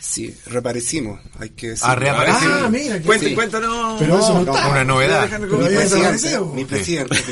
Sí, 0.00 0.34
reparecimos, 0.46 1.20
hay 1.38 1.50
que 1.50 1.68
decir. 1.70 1.84
Ah, 1.86 1.94
reaparecimos. 1.94 2.62
Ah, 2.64 2.68
mira, 2.70 2.98
que 2.98 3.04
Cuente, 3.04 3.28
sí. 3.28 3.34
cuéntanos. 3.34 3.96
Pero 4.00 4.18
eso 4.18 4.32
no, 4.32 4.44
no, 4.44 4.54
está. 4.56 4.68
una 4.68 4.84
novedad. 4.84 5.28
Mi 5.38 5.66
presidente, 5.66 6.40
mi 6.54 6.64
presidente. 6.64 7.16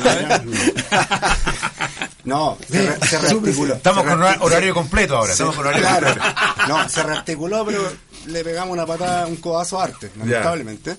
No, 2.25 2.57
se, 2.69 2.85
re- 2.85 3.07
se 3.07 3.17
rearticuló. 3.17 3.73
Estamos 3.75 4.03
Se 4.03 4.09
con 4.09 4.19
re- 4.19 4.25
hora- 4.27 4.37
horario 4.41 4.73
completo 4.73 5.17
ahora. 5.17 5.31
Estamos 5.31 5.55
con 5.55 5.65
horario 5.65 5.87
Claro, 5.87 6.07
completo. 6.07 6.67
no, 6.67 6.89
se 6.89 7.01
rearticuló, 7.03 7.65
pero 7.65 7.91
le 8.27 8.43
pegamos 8.43 8.73
una 8.73 8.85
patada, 8.85 9.25
un 9.25 9.37
codazo 9.37 9.79
a 9.79 9.85
arte, 9.85 10.11
lamentablemente. 10.17 10.95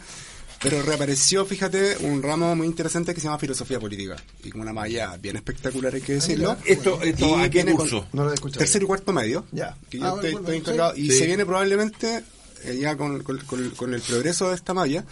Pero 0.63 0.83
reapareció, 0.83 1.47
fíjate, 1.47 1.97
un 2.07 2.23
ramo 2.23 2.55
muy 2.55 2.67
interesante 2.67 3.15
que 3.15 3.21
se 3.21 3.27
llama 3.29 3.39
filosofía 3.39 3.81
política. 3.81 4.17
Y 4.45 4.51
con 4.51 4.61
una 4.61 4.75
malla 4.75 5.17
bien 5.17 5.37
espectacular, 5.37 5.95
hay 5.95 6.03
que 6.03 6.15
decirlo. 6.15 6.55
Esto- 6.67 7.01
esto, 7.03 7.39
Y 7.39 7.43
¿a 7.45 7.49
qué 7.51 7.65
curso? 7.73 8.07
No 8.13 8.25
lo 8.25 8.31
he 8.31 8.35
escuchado. 8.35 8.59
Tercero 8.59 8.85
y 8.85 8.87
cuarto 8.87 9.13
medio. 9.13 9.47
Ya. 9.53 9.75
Que 9.89 9.99
yo 9.99 10.05
Ah, 10.05 10.09
estoy, 10.17 10.33
bueno, 10.33 10.41
estoy 10.41 10.55
sí. 10.57 10.61
encargado. 10.61 10.97
Y 10.97 11.11
Sí. 11.11 11.19
se 11.19 11.27
viene 11.27 11.47
probablemente, 11.47 12.25
eh, 12.65 12.79
ya 12.79 12.95
con, 12.97 13.23
con- 13.23 13.39
con- 13.39 13.71
con 13.71 13.95
el 13.95 14.03
progreso 14.03 14.51
de 14.51 14.55
esta 14.57 14.75
malla, 14.75 15.05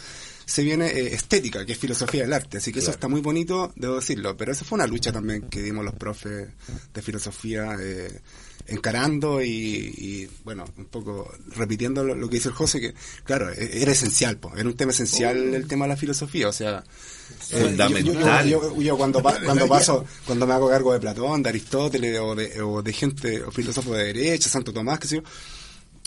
se 0.49 0.63
viene 0.63 0.87
eh, 0.87 1.15
estética, 1.15 1.67
que 1.67 1.73
es 1.73 1.79
filosofía 1.79 2.23
del 2.23 2.33
arte. 2.33 2.57
Así 2.57 2.73
que 2.73 2.79
eso 2.79 2.91
está 2.91 3.07
muy 3.07 3.21
bonito, 3.21 3.71
debo 3.77 3.97
decirlo. 3.97 4.35
Pero 4.37 4.53
esa 4.53 4.65
fue 4.65 4.77
una 4.77 4.87
lucha 4.87 5.13
también 5.13 5.43
que 5.43 5.63
dimos 5.63 5.85
los 5.85 5.95
profes 5.95 6.49
de 6.95 7.03
filosofía 7.03 7.77
eh, 7.79 8.21
encarando 8.67 9.43
y, 9.43 9.49
y, 9.51 10.29
bueno, 10.45 10.65
un 10.79 10.87
poco 10.87 11.31
repitiendo 11.55 12.03
lo, 12.05 12.15
lo 12.15 12.29
que 12.31 12.37
dice 12.37 12.49
el 12.49 12.55
José, 12.55 12.81
que 12.81 12.95
claro, 13.25 13.51
e- 13.53 13.83
era 13.83 13.93
esencial, 13.93 14.39
po, 14.39 14.51
era 14.57 14.69
un 14.69 14.77
tema 14.77 14.93
esencial 14.93 15.37
el 15.55 15.67
tema 15.67 15.85
de 15.85 15.91
la 15.91 15.97
filosofía. 15.97 16.49
O 16.49 16.53
sea, 16.53 16.83
eh, 17.51 17.61
Fundamental. 17.65 18.05
yo- 18.49 18.61
yo- 18.63 18.75
yo- 18.75 18.83
yo 18.83 18.97
cuando, 18.97 19.23
pa- 19.23 19.41
cuando 19.45 19.69
paso, 19.69 20.05
cuando 20.27 20.47
me 20.47 20.55
hago 20.55 20.69
cargo 20.71 20.93
de 20.95 21.01
Platón, 21.01 21.43
de 21.43 21.49
Aristóteles 21.51 22.19
o 22.21 22.35
de, 22.35 22.63
o 22.63 22.83
de 22.83 22.93
gente, 22.93 23.43
o 23.43 23.51
filósofos 23.51 23.97
de 23.99 24.05
derecha, 24.05 24.49
Santo 24.49 24.73
Tomás, 24.73 24.99
qué 24.99 25.09
sé 25.09 25.17
yo, 25.17 25.23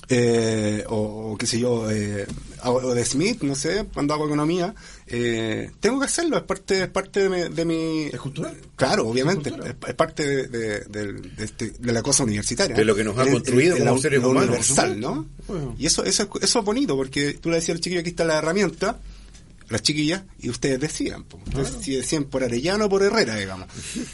eh, 0.09 0.83
o, 0.89 1.31
o 1.33 1.37
qué 1.37 1.47
sé 1.47 1.59
yo, 1.59 1.89
eh, 1.89 2.25
o 2.63 2.69
o 2.71 2.93
de 2.93 3.05
Smith, 3.05 3.41
no 3.43 3.55
sé, 3.55 3.85
cuando 3.93 4.13
hago 4.13 4.25
economía, 4.25 4.73
eh, 5.07 5.71
tengo 5.79 5.99
que 5.99 6.05
hacerlo, 6.05 6.37
es 6.37 6.43
parte, 6.43 6.83
es 6.83 6.89
parte 6.89 7.21
de 7.21 7.29
mi... 7.29 7.55
De 7.55 7.65
mi 7.65 8.03
¿Es 8.07 8.19
cultural? 8.19 8.55
Claro, 8.75 9.07
obviamente, 9.07 9.49
Es 9.49 9.55
cultural. 9.55 9.77
es, 9.83 9.89
es 9.89 9.95
parte 9.95 10.27
de, 10.27 10.47
de, 10.47 10.79
del- 10.85 11.35
de 11.35 11.43
este- 11.45 11.71
de 11.79 11.91
la 11.91 12.01
cosa 12.03 12.23
universitaria. 12.23 12.75
De 12.75 12.85
lo 12.85 12.95
que 12.95 13.03
nos 13.03 13.17
ha 13.17 13.25
construido 13.29 13.75
el- 13.77 13.85
como 13.85 13.99
seres 13.99 14.19
humanos, 14.19 14.43
universal, 14.49 14.99
¿no? 14.99 15.25
Bueno. 15.47 15.75
Y 15.79 15.85
eso, 15.85 16.03
eso, 16.03 16.23
es- 16.23 16.43
eso 16.43 16.59
es 16.59 16.65
bonito, 16.65 16.95
porque 16.95 17.33
tú 17.33 17.49
le 17.49 17.55
decías 17.55 17.75
al 17.77 17.81
chiquillo, 17.81 18.01
aquí 18.01 18.09
está 18.09 18.25
la 18.25 18.37
herramienta, 18.37 18.99
las 19.72 19.81
chiquillas, 19.81 20.23
y 20.39 20.49
ustedes 20.49 20.80
decían. 20.80 21.26
Entonces, 21.45 21.76
si 21.81 21.95
decían 21.95 22.26
por 22.26 22.43
Arellano 22.43 22.85
o 22.85 22.89
por 22.89 23.03
Herrera, 23.03 23.35
digamos, 23.35 23.68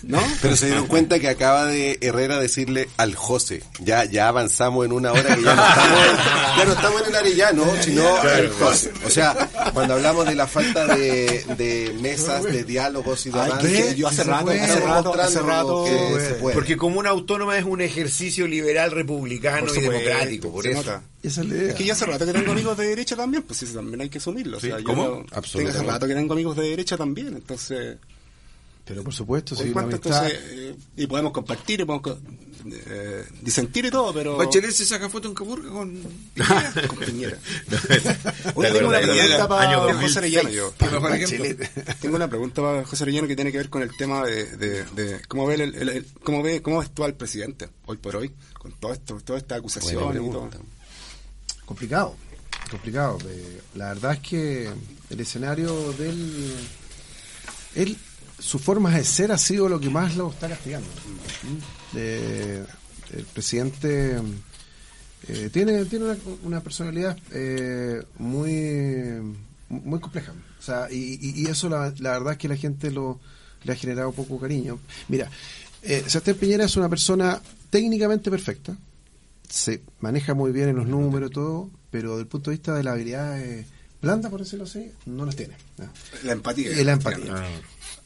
¿no? 0.03 0.21
Pero 0.41 0.55
se 0.55 0.67
dieron 0.67 0.87
cuenta 0.87 1.19
que 1.19 1.27
acaba 1.27 1.65
de 1.65 1.97
Herrera 2.01 2.39
decirle 2.39 2.89
al 2.97 3.15
José. 3.15 3.63
Ya, 3.79 4.05
ya 4.05 4.27
avanzamos 4.27 4.85
en 4.85 4.91
una 4.91 5.11
hora 5.11 5.35
que 5.35 5.43
ya 5.43 5.55
no 5.55 5.67
estamos, 5.67 6.57
ya 6.57 6.65
no 6.65 6.71
estamos 6.73 7.01
en 7.01 7.07
el 7.07 7.15
Arellano, 7.15 7.65
sino 7.81 8.23
el 8.31 8.49
José. 8.49 8.91
O 9.05 9.09
sea, 9.09 9.49
cuando 9.73 9.95
hablamos 9.95 10.25
de 10.25 10.35
la 10.35 10.47
falta 10.47 10.85
de, 10.95 11.43
de 11.57 11.95
mesas, 12.01 12.43
de 12.43 12.63
diálogos 12.63 13.25
y 13.25 13.29
de 13.31 13.39
Ay, 13.39 13.51
avances, 13.51 13.85
que 13.85 13.95
yo 13.95 14.07
hace 14.07 14.23
rato, 14.23 14.51
hace 14.51 14.79
rato, 14.79 15.13
hace 15.13 15.39
rato, 15.39 15.85
que 15.85 16.19
se 16.19 16.33
puede. 16.35 16.53
Porque 16.55 16.77
como 16.77 16.99
una 16.99 17.09
autónoma 17.09 17.57
es 17.57 17.65
un 17.65 17.81
ejercicio 17.81 18.47
liberal, 18.47 18.91
republicano 18.91 19.67
Por 19.67 19.77
y 19.77 19.81
democrático, 19.81 20.51
por 20.51 20.67
eso. 20.67 20.77
nota. 20.77 21.03
Esa 21.27 21.41
es 21.41 21.47
la 21.49 21.55
idea. 21.55 21.69
Es 21.69 21.75
que 21.75 21.85
yo 21.85 21.93
hace 21.93 22.05
rato 22.05 22.25
que 22.25 22.33
tengo 22.33 22.51
amigos 22.51 22.77
de 22.77 22.87
derecha 22.87 23.15
también, 23.15 23.43
pues 23.43 23.61
eso 23.63 23.73
también 23.75 24.01
hay 24.01 24.09
que 24.09 24.17
asumirlo. 24.17 24.57
O 24.57 24.59
sea, 24.59 24.79
yo 24.79 24.85
Absolutamente. 25.31 25.79
Hace 25.79 25.91
rato 25.91 26.07
que 26.07 26.15
tengo 26.15 26.33
amigos 26.33 26.55
de 26.57 26.63
derecha 26.69 26.97
también, 26.97 27.27
entonces... 27.29 27.97
Pero 28.85 29.03
por 29.03 29.13
supuesto, 29.13 29.53
¿te 29.53 29.63
sí, 29.65 29.73
Entonces, 29.97 30.39
eh, 30.45 30.75
y 30.95 31.07
podemos 31.07 31.33
compartir, 31.33 31.81
y 31.81 31.83
podemos 31.83 32.03
co- 32.03 32.19
eh, 32.71 33.25
disentir 33.41 33.83
y 33.83 33.91
todo, 33.91 34.13
pero... 34.13 34.37
Bachelet 34.37 34.71
se 34.71 34.85
saca 34.85 35.09
foto 35.09 35.27
en 35.27 35.33
Caburga 35.35 35.69
con... 35.69 36.01
con 36.87 36.97
Piñera. 36.99 37.37
¿Te 37.69 37.75
Oye, 38.55 38.71
tengo 38.71 38.87
una 38.87 38.99
pregunta 39.01 39.47
para 39.49 39.75
José 39.77 39.91
2006? 39.91 40.17
Arellano 40.17 40.49
yo. 40.49 40.73
Tengo 41.99 42.15
una 42.15 42.29
pregunta 42.29 42.61
para 42.61 42.85
José 42.85 43.03
Arellano 43.03 43.27
que 43.27 43.35
tiene 43.35 43.51
que 43.51 43.57
ver 43.57 43.69
con 43.69 43.81
el 43.81 43.89
tema 43.97 44.25
de, 44.25 44.45
de, 44.55 44.83
de 44.85 45.21
cómo 45.27 45.45
ve 45.47 45.55
el, 45.55 45.61
el- 45.75 45.89
el- 45.89 46.05
cómo 46.23 46.41
ve 46.41 46.61
cómo 46.61 46.79
ves 46.79 46.89
tú 46.91 47.03
al 47.03 47.13
presidente 47.13 47.67
hoy 47.87 47.97
por 47.97 48.15
hoy 48.15 48.31
con 48.53 48.71
todo 48.71 48.93
esto, 48.93 49.19
toda 49.23 49.37
esta 49.37 49.55
acusación 49.55 50.15
y 50.15 50.31
todo. 50.31 50.49
Complicado, 51.67 52.15
complicado. 52.71 53.19
Eh, 53.27 53.61
La 53.75 53.89
verdad 53.89 54.13
es 54.13 54.19
que 54.21 54.69
el 55.11 55.19
escenario 55.19 55.91
del... 55.93 56.55
Él, 57.75 57.95
su 58.39 58.57
forma 58.59 58.91
de 58.91 59.03
ser 59.03 59.31
ha 59.31 59.37
sido 59.37 59.69
lo 59.69 59.79
que 59.79 59.89
más 59.89 60.15
lo 60.15 60.31
está 60.31 60.47
castigando. 60.49 60.87
Eh, 61.95 62.63
el 63.13 63.23
presidente 63.25 64.19
eh, 65.27 65.49
tiene, 65.51 65.85
tiene 65.85 66.05
una, 66.05 66.17
una 66.43 66.61
personalidad 66.61 67.17
eh, 67.31 68.01
muy, 68.17 69.21
muy 69.69 69.99
compleja. 69.99 70.33
O 70.59 70.61
sea, 70.61 70.87
y, 70.91 71.17
y- 71.21 71.41
y 71.43 71.45
eso 71.47 71.69
la, 71.69 71.93
la 71.99 72.11
verdad 72.13 72.33
es 72.33 72.39
que 72.39 72.47
la 72.47 72.57
gente 72.57 72.89
lo, 72.91 73.19
le 73.63 73.73
ha 73.73 73.75
generado 73.75 74.11
poco 74.11 74.39
cariño. 74.39 74.79
Mira, 75.07 75.29
eh, 75.83 76.03
Sebastián 76.07 76.37
Piñera 76.37 76.65
es 76.65 76.75
una 76.77 76.89
persona 76.89 77.39
técnicamente 77.69 78.29
perfecta, 78.31 78.75
se 79.49 79.81
maneja 79.99 80.33
muy 80.33 80.51
bien 80.51 80.69
en 80.69 80.75
los 80.75 80.87
números 80.87 81.31
todo, 81.31 81.69
pero 81.89 82.11
desde 82.11 82.21
el 82.21 82.27
punto 82.27 82.51
de 82.51 82.57
vista 82.57 82.75
de 82.75 82.83
la 82.83 82.91
habilidad 82.91 83.39
eh, 83.41 83.65
blanda, 84.01 84.29
por 84.29 84.39
decirlo 84.41 84.65
así, 84.65 84.91
no 85.05 85.25
las 85.25 85.35
tiene. 85.35 85.55
¿no? 85.77 85.89
La 86.23 86.33
empatía. 86.33 86.79
Y 86.79 86.83
la 86.83 86.93
empatía. 86.93 87.45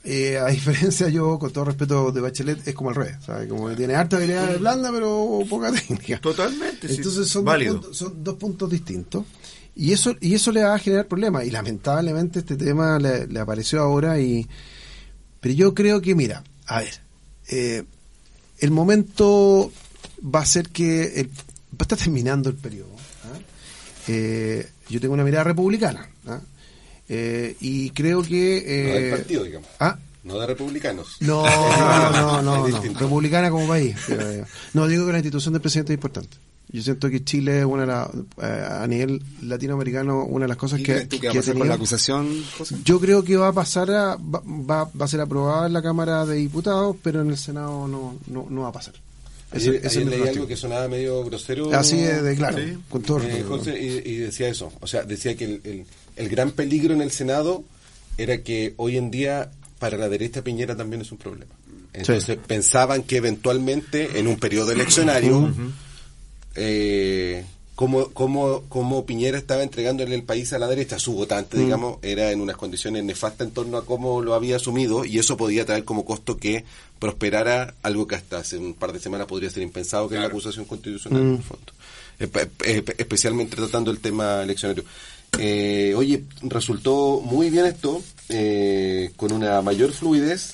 Eh, 0.03 0.38
a 0.39 0.47
diferencia, 0.47 1.09
yo, 1.09 1.38
con 1.38 1.51
todo 1.51 1.65
respeto 1.65 2.11
de 2.11 2.22
Bachelet, 2.22 2.68
es 2.68 2.73
como 2.73 2.89
al 2.89 2.95
revés. 2.95 3.18
¿sabe? 3.26 3.47
Como 3.47 3.69
que 3.69 3.76
tiene 3.76 3.95
harta 3.95 4.18
habilidad 4.18 4.57
blanda, 4.59 4.91
pero 4.91 5.39
poca 5.49 5.72
técnica. 5.72 6.19
Totalmente, 6.19 6.88
sí. 6.88 6.95
Entonces 6.97 7.27
son 7.27 7.45
dos, 7.45 7.53
Válido. 7.53 7.73
puntos, 7.73 7.97
son 7.97 8.23
dos 8.23 8.35
puntos 8.35 8.69
distintos. 8.69 9.26
Y 9.76 9.93
eso, 9.93 10.15
y 10.19 10.34
eso 10.34 10.51
le 10.51 10.63
va 10.63 10.76
a 10.76 10.80
generar 10.80 11.07
problemas. 11.07 11.45
Y 11.45 11.51
lamentablemente 11.51 12.39
este 12.39 12.57
tema 12.57 12.99
le, 12.99 13.27
le 13.27 13.39
apareció 13.39 13.81
ahora. 13.81 14.19
y 14.19 14.47
Pero 15.39 15.53
yo 15.55 15.73
creo 15.73 16.01
que, 16.01 16.13
mira, 16.15 16.43
a 16.65 16.80
ver, 16.80 17.01
eh, 17.49 17.84
el 18.59 18.72
momento 18.72 19.72
va 20.23 20.41
a 20.41 20.45
ser 20.45 20.69
que 20.69 21.22
el, 21.22 21.30
está 21.80 21.95
terminando 21.95 22.49
el 22.49 22.56
periodo. 22.56 22.95
¿ah? 23.26 23.39
Eh, 24.07 24.68
yo 24.89 24.99
tengo 24.99 25.14
una 25.14 25.23
mirada 25.23 25.45
republicana. 25.45 26.10
¿ah? 26.27 26.39
Eh, 27.10 27.56
y 27.60 27.89
creo 27.91 28.22
que... 28.22 28.64
No 28.88 28.93
del 28.93 29.06
eh, 29.06 29.11
partido, 29.11 29.43
digamos. 29.43 29.69
¿ah? 29.80 29.98
No 30.23 30.39
de 30.39 30.48
republicanos. 30.48 31.18
No, 31.19 31.43
no, 32.11 32.41
no. 32.41 32.68
Republicana 32.68 33.49
como 33.49 33.68
país. 33.68 33.95
No, 34.73 34.88
digo 34.88 35.06
que 35.06 35.11
la 35.11 35.18
institución 35.18 35.53
del 35.53 35.61
presidente 35.61 35.93
es 35.93 35.98
importante. 35.98 36.38
Yo 36.73 36.81
siento 36.81 37.10
que 37.10 37.23
Chile 37.26 37.60
es 37.60 37.65
una 37.65 37.81
de 37.81 37.88
las, 37.88 38.10
eh, 38.41 38.68
a 38.81 38.88
nivel 38.88 39.22
latinoamericano, 39.41 40.23
una 40.23 40.45
de 40.45 40.49
las 40.49 40.57
cosas 40.57 40.80
¿Y 40.80 40.84
que, 40.84 41.06
tú 41.06 41.19
que 41.19 41.27
va 41.27 41.34
a 41.34 41.35
pasar 41.35 41.57
con 41.57 41.68
la 41.68 41.73
acusación, 41.73 42.43
José? 42.57 42.77
Yo 42.85 43.02
creo 43.02 43.23
que 43.26 43.35
va 43.35 43.49
a 43.49 43.53
pasar 43.53 43.91
a, 43.91 44.15
va, 44.15 44.41
va, 44.45 44.85
va 44.85 45.06
a 45.06 45.07
ser 45.07 45.19
aprobada 45.19 45.68
en 45.68 45.73
la 45.73 45.81
Cámara 45.81 46.26
de 46.26 46.35
Diputados, 46.35 46.95
pero 47.03 47.22
en 47.22 47.30
el 47.31 47.38
Senado 47.38 47.89
no, 47.89 48.15
no, 48.27 48.48
no 48.49 48.61
va 48.61 48.69
a 48.69 48.72
pasar. 48.72 48.93
Ese- 49.53 49.82
Ayer, 49.86 50.06
leí 50.07 50.22
algo 50.30 50.48
que 50.48 50.56
sonaba 50.56 50.88
medio 50.88 51.23
grosero. 51.26 51.73
Así 51.73 51.99
es 51.99 52.23
de 52.23 52.36
claro, 52.36 52.57
con 52.90 53.02
todo 53.02 53.19
eh. 53.22 53.44
José, 53.48 53.78
y, 53.82 54.10
y 54.11 54.15
decía 54.18 54.48
eso. 54.48 54.72
O 54.80 54.88
sea, 54.88 55.03
decía 55.03 55.36
que 55.36 55.44
el, 55.45 55.61
el- 55.64 55.86
el 56.15 56.30
gran 56.30 56.52
peligro 56.52 56.94
en 56.94 57.02
el 57.02 57.11
Senado 57.11 57.64
era 58.18 58.41
que 58.44 58.73
hoy 58.78 58.98
en 58.98 59.11
día 59.11 59.52
para 59.80 59.98
la 59.98 60.07
derecha 60.10 60.44
Piñera 60.44 60.76
también 60.76 61.02
es 61.02 61.11
un 61.11 61.18
problema. 61.18 61.52
Entonces 61.94 62.38
pensaban 62.48 63.03
que 63.03 63.18
eventualmente 63.18 64.19
en 64.19 64.28
un 64.28 64.38
periodo 64.38 64.72
eleccionario 64.72 65.53
eh, 66.56 67.44
como, 67.81 68.09
como, 68.09 68.61
como 68.69 69.07
Piñera 69.07 69.39
estaba 69.39 69.63
entregándole 69.63 70.13
el 70.13 70.21
país 70.21 70.53
a 70.53 70.59
la 70.59 70.67
derecha, 70.67 70.99
su 70.99 71.13
votante, 71.13 71.57
digamos, 71.57 71.97
era 72.03 72.31
en 72.31 72.39
unas 72.39 72.55
condiciones 72.55 73.03
nefastas 73.03 73.47
en 73.47 73.53
torno 73.55 73.75
a 73.77 73.85
cómo 73.87 74.21
lo 74.21 74.35
había 74.35 74.57
asumido 74.57 75.03
y 75.03 75.17
eso 75.17 75.35
podía 75.35 75.65
traer 75.65 75.83
como 75.83 76.05
costo 76.05 76.37
que 76.37 76.63
prosperara 76.99 77.73
algo 77.81 78.05
que 78.05 78.13
hasta 78.13 78.37
hace 78.37 78.57
un 78.59 78.75
par 78.75 78.93
de 78.93 78.99
semanas 78.99 79.25
podría 79.25 79.49
ser 79.49 79.63
impensado, 79.63 80.07
que 80.07 80.13
es 80.13 80.21
la 80.21 80.27
acusación 80.27 80.65
constitucional, 80.65 81.21
en 81.23 81.35
el 81.37 81.41
fondo. 81.43 81.73
Espe- 82.19 82.49
espe- 82.59 82.95
especialmente 82.99 83.55
tratando 83.55 83.89
el 83.89 83.97
tema 83.99 84.43
eleccionario. 84.43 84.83
Eh, 85.39 85.95
oye, 85.97 86.23
resultó 86.43 87.19
muy 87.25 87.49
bien 87.49 87.65
esto, 87.65 87.99
eh, 88.29 89.09
con 89.15 89.31
una 89.31 89.59
mayor 89.63 89.91
fluidez. 89.91 90.53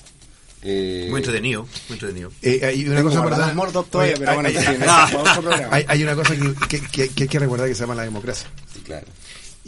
Eh, 0.64 1.08
Muy 1.10 1.20
entretenido, 1.20 1.64
muy 1.88 1.94
entretenido. 1.96 2.32
Eh, 2.42 2.60
hay 2.64 2.86
una 2.86 2.98
Tengo 2.98 3.10
cosa 3.10 3.24
perdón. 3.24 3.56
Mordor 3.56 3.86
todavía, 3.86 4.14
Oye, 4.16 4.20
pero 4.26 4.34
bueno, 4.36 4.50
hay, 4.50 4.56
sí, 4.56 4.66
hay- 4.66 4.78
para 4.78 5.42
programa. 5.42 5.68
hay- 5.76 5.86
hay 5.88 6.04
una 6.04 6.16
cosa 6.16 6.36
que, 6.36 6.80
que- 6.82 7.10
que- 7.10 7.24
hay 7.24 7.28
que 7.30 7.40
recordar 7.40 7.68
que 7.68 7.76
se 7.76 7.82
llama 7.82 7.96
la 7.96 8.04
democracia. 8.04 8.48
sí, 8.74 8.80
claro. 8.82 9.06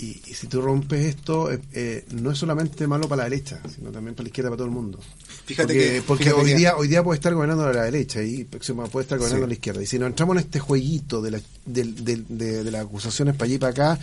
Y, 0.01 0.21
y 0.27 0.33
si 0.33 0.47
tú 0.47 0.61
rompes 0.61 1.05
esto, 1.07 1.51
eh, 1.51 1.59
eh, 1.73 2.05
no 2.11 2.31
es 2.31 2.37
solamente 2.37 2.87
malo 2.87 3.09
para 3.09 3.23
la 3.23 3.29
derecha, 3.29 3.59
sino 3.75 3.91
también 3.91 4.15
para 4.15 4.23
la 4.23 4.29
izquierda, 4.29 4.49
para 4.49 4.57
todo 4.59 4.67
el 4.67 4.73
mundo. 4.73 4.97
Fíjate 5.45 5.67
porque 5.73 5.91
que- 5.95 6.01
porque 6.03 6.23
fíjate 6.23 6.41
hoy 6.41 6.49
que- 6.51 6.55
día 6.57 6.77
hoy 6.77 6.87
día 6.87 7.03
puede 7.03 7.17
estar 7.17 7.33
gobernando 7.33 7.65
a 7.65 7.73
la 7.73 7.83
derecha 7.83 8.23
y 8.23 8.45
puede 8.45 8.63
estar 9.03 9.17
gobernando 9.17 9.39
Sí. 9.39 9.43
a 9.43 9.47
la 9.47 9.53
izquierda. 9.53 9.83
Y 9.83 9.87
si 9.87 9.99
nos 9.99 10.07
entramos 10.07 10.37
en 10.37 10.43
este 10.43 10.59
jueguito 10.61 11.21
de, 11.21 11.31
la, 11.31 11.41
del- 11.65 12.05
del- 12.05 12.25
de, 12.29 12.63
de 12.63 12.71
las 12.71 12.81
acusaciones 12.85 13.35
para 13.35 13.45
allí 13.47 13.55
y 13.55 13.57
para 13.57 13.71
acá, 13.71 13.99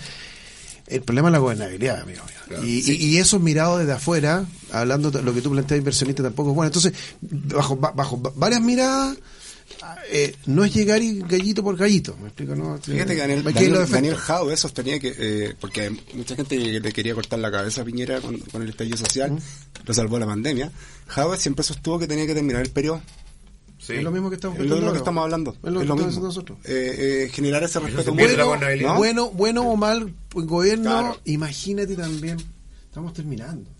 el 0.88 1.02
problema 1.02 1.28
es 1.28 1.32
la 1.32 1.38
gobernabilidad, 1.38 2.00
amigo. 2.00 2.22
mío. 2.48 2.58
y, 2.64 2.92
y- 2.92 3.06
y 3.06 3.16
eso 3.18 3.38
mirado 3.40 3.78
desde 3.78 3.92
afuera, 3.92 4.44
hablando 4.70 5.10
de 5.10 5.22
lo 5.22 5.34
que 5.34 5.42
tú 5.42 5.50
planteas 5.50 5.78
inversionista 5.78 6.22
tampoco 6.22 6.50
es 6.50 6.54
bueno. 6.56 6.66
Entonces, 6.68 6.92
bajo, 7.20 7.76
ba- 7.76 7.92
bajo 7.92 8.20
va- 8.22 8.32
varias 8.36 8.60
miradas, 8.60 9.16
eh, 10.12 10.36
no 10.46 10.64
es 10.64 10.72
llegar 10.72 11.02
y 11.02 11.18
gallito 11.22 11.62
por 11.64 11.76
gallito. 11.76 12.16
¿Me 12.20 12.28
explico? 12.28 12.54
No, 12.54 12.78
Fíjate 12.78 13.14
que 13.14 13.20
Daniel, 13.20 13.42
Daniel. 13.42 13.86
Daniel 13.90 14.56
sostenía 14.56 15.00
que, 15.00 15.12
eh, 15.18 15.54
porque 15.60 15.90
mucha 16.14 16.36
gente 16.36 16.56
le 16.56 16.92
quería 16.92 17.14
cortar 17.14 17.40
la 17.40 17.50
cabeza 17.50 17.82
a 17.82 17.84
Piñera 17.84 18.20
con, 18.20 18.38
con 18.38 18.62
el 18.62 18.68
estallido 18.68 18.96
social, 18.96 19.36
lo 19.84 19.92
salvó 19.94 20.18
la 20.20 20.26
pandemia. 20.26 20.70
Jadwe 21.08 21.36
siempre 21.36 21.64
sostuvo 21.64 21.98
que 21.98 22.06
tenía 22.06 22.26
que 22.26 22.34
terminar 22.34 22.62
el 22.62 22.70
periodo. 22.70 23.02
Es 23.94 24.02
lo 24.02 24.10
mismo 24.10 24.28
que 24.30 24.36
estamos 24.36 24.58
Es 24.58 24.66
lo, 24.66 24.80
lo 24.80 24.92
que 24.92 24.98
estamos 24.98 25.22
hablando. 25.22 25.50
Es 25.62 25.72
lo 25.72 25.78
que 25.78 25.84
estamos 25.84 26.04
haciendo 26.06 26.26
nosotros. 26.28 26.58
Eh, 26.64 27.24
eh, 27.26 27.30
generar 27.32 27.62
ese 27.64 27.78
respeto 27.80 28.12
gobernabilidad. 28.12 28.90
¿no? 28.90 28.96
Bueno, 28.96 29.30
bueno 29.30 29.62
o 29.62 29.76
mal 29.76 30.12
gobierno, 30.34 30.84
Claro. 30.90 31.20
imagínate 31.24 31.94
también. 31.96 32.38
Estamos 32.88 33.12
terminando. 33.12 33.70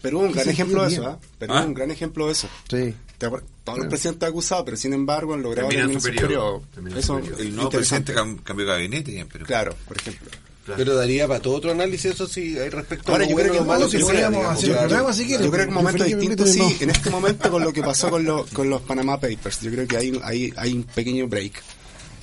Perú 0.00 0.22
es 0.22 0.26
un 0.28 0.32
¿Qué 0.32 0.40
gran 0.40 0.48
ejemplo 0.50 0.82
de 0.82 0.88
eso, 0.92 1.06
¿ah? 1.06 1.18
Perú 1.38 1.52
¿Ah? 1.54 1.60
es 1.60 1.66
un 1.66 1.74
gran 1.74 1.90
ejemplo 1.92 2.26
de 2.26 2.32
eso. 2.32 2.48
Sí. 2.68 2.94
Todos 3.18 3.78
los 3.78 3.84
Sí. 3.84 3.88
presidentes 3.90 4.28
acusados, 4.28 4.64
pero 4.64 4.76
sin 4.76 4.92
embargo 4.94 5.34
han 5.34 5.42
logrado 5.42 5.68
Terminan 5.68 5.90
terminar 5.92 6.02
su 6.02 6.08
su 6.08 6.14
periodo. 6.14 6.28
periodo. 6.60 6.62
Terminan 6.74 6.98
Eso 6.98 7.06
su 7.06 7.18
es 7.18 7.22
periodo. 7.24 7.42
El 7.42 7.54
nuevo 7.54 7.68
interesante. 7.68 8.12
presidente 8.12 8.40
cam- 8.40 8.42
cambió 8.42 8.66
gabinete 8.66 9.12
ya, 9.12 9.26
pero 9.32 9.46
Claro, 9.46 9.76
por 9.86 9.96
ejemplo. 9.96 10.30
Pero 10.64 10.94
daría 10.94 11.26
para 11.26 11.40
todo 11.40 11.54
otro 11.56 11.72
análisis 11.72 12.12
eso 12.12 12.26
sí, 12.28 12.56
hay 12.58 12.68
respecto 12.70 13.10
Ahora, 13.10 13.24
a 13.24 13.26
lo 13.26 13.30
yo 13.32 13.36
creo 13.36 13.52
que 13.52 13.58
lo 13.58 13.64
malo 13.64 13.88
si 13.88 13.98
podríamos 13.98 14.46
hacer 14.46 14.76
programa 14.76 15.12
si 15.12 15.26
quieres. 15.26 15.44
Yo 15.46 15.50
creo 15.52 15.64
que 15.64 15.68
un 15.70 15.74
momento 15.74 16.04
distinto, 16.04 16.46
sí, 16.46 16.58
no. 16.60 16.70
en 16.80 16.90
este 16.90 17.10
momento 17.10 17.50
con 17.50 17.64
lo 17.64 17.72
que 17.72 17.82
pasó 17.82 18.10
con, 18.10 18.24
lo- 18.24 18.46
con 18.52 18.70
los 18.70 18.80
Panama 18.82 19.18
Papers. 19.18 19.60
Yo 19.60 19.70
creo 19.72 19.88
que 19.88 19.96
hay, 19.96 20.20
hay, 20.22 20.52
hay 20.56 20.72
un 20.72 20.84
pequeño 20.84 21.26
break. 21.26 21.52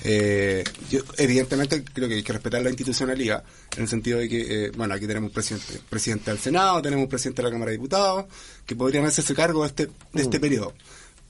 Eh, 0.06 0.64
yo, 0.90 1.02
evidentemente 1.18 1.84
creo 1.84 2.08
que 2.08 2.16
hay 2.16 2.24
que 2.24 2.32
respetar 2.32 2.62
la 2.62 2.70
institucionalidad 2.70 3.44
en 3.76 3.84
el 3.84 3.90
sentido 3.90 4.20
de 4.20 4.30
que, 4.30 4.66
eh, 4.68 4.72
bueno, 4.78 4.94
aquí 4.94 5.06
tenemos 5.06 5.28
un 5.28 5.34
presidente, 5.34 5.82
presidente 5.90 6.32
del 6.32 6.40
Senado, 6.40 6.82
tenemos 6.82 7.04
un 7.04 7.10
presidente 7.10 7.42
de 7.42 7.48
la 7.50 7.52
Cámara 7.52 7.72
de 7.72 7.78
Diputados 7.78 8.26
que 8.66 8.76
podrían 8.78 9.04
hacerse 9.06 9.36
cargo 9.36 9.64
de 9.64 9.68
este, 9.68 9.86
de 9.88 9.92
Mm. 10.14 10.20
este 10.20 10.40
periodo. 10.40 10.74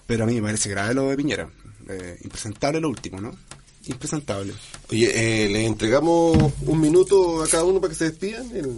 Pero 0.06 0.24
a 0.26 0.28
mí 0.28 0.36
me 0.36 0.44
parece 0.44 0.70
grave 0.70 0.94
lo 0.94 1.10
de 1.10 1.18
Piñera. 1.18 1.50
Eh, 1.90 2.20
impresentable 2.24 2.80
lo 2.80 2.90
último, 2.90 3.20
¿no? 3.20 3.36
Impresentable. 3.90 4.54
Oye, 4.92 5.12
eh, 5.46 5.50
le 5.50 5.66
entregamos 5.66 6.38
un 6.66 6.80
minuto 6.82 7.44
a 7.44 7.48
cada 7.48 7.64
uno 7.66 7.82
para 7.82 7.92
que 7.92 7.98
se 7.98 8.06
despidan. 8.06 8.50
El- 8.56 8.76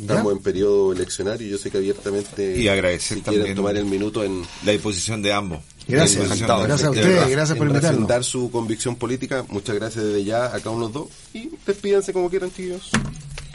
Estamos 0.00 0.24
¿Ya? 0.32 0.32
en 0.32 0.38
periodo 0.42 0.92
eleccionario 0.94 1.46
y 1.46 1.50
yo 1.50 1.58
sé 1.58 1.70
que 1.70 1.76
abiertamente 1.76 2.58
Y 2.58 2.66
agradecer 2.66 3.18
si 3.18 3.22
también- 3.22 3.54
tomar 3.54 3.76
el 3.76 3.84
minuto 3.84 4.24
en 4.24 4.42
la 4.64 4.72
disposición 4.72 5.20
de 5.20 5.32
ambos. 5.34 5.60
Gracias. 5.86 6.24
Encantado. 6.24 6.62
Gracias 6.62 6.88
a 6.88 6.92
de 6.92 7.00
ustedes, 7.00 7.28
gracias 7.28 7.58
por 7.58 7.66
en 7.66 7.72
invitarnos. 7.74 8.00
representar 8.00 8.24
su 8.24 8.50
convicción 8.50 8.96
política. 8.96 9.44
Muchas 9.48 9.74
gracias 9.76 10.02
desde 10.06 10.24
ya 10.24 10.46
a 10.46 10.58
cada 10.60 10.70
uno 10.70 10.88
de 10.88 10.94
los 10.94 11.04
dos 11.04 11.08
y 11.34 11.50
despídanse 11.66 12.12
como 12.14 12.30
quieran, 12.30 12.50
chicos. 12.52 12.90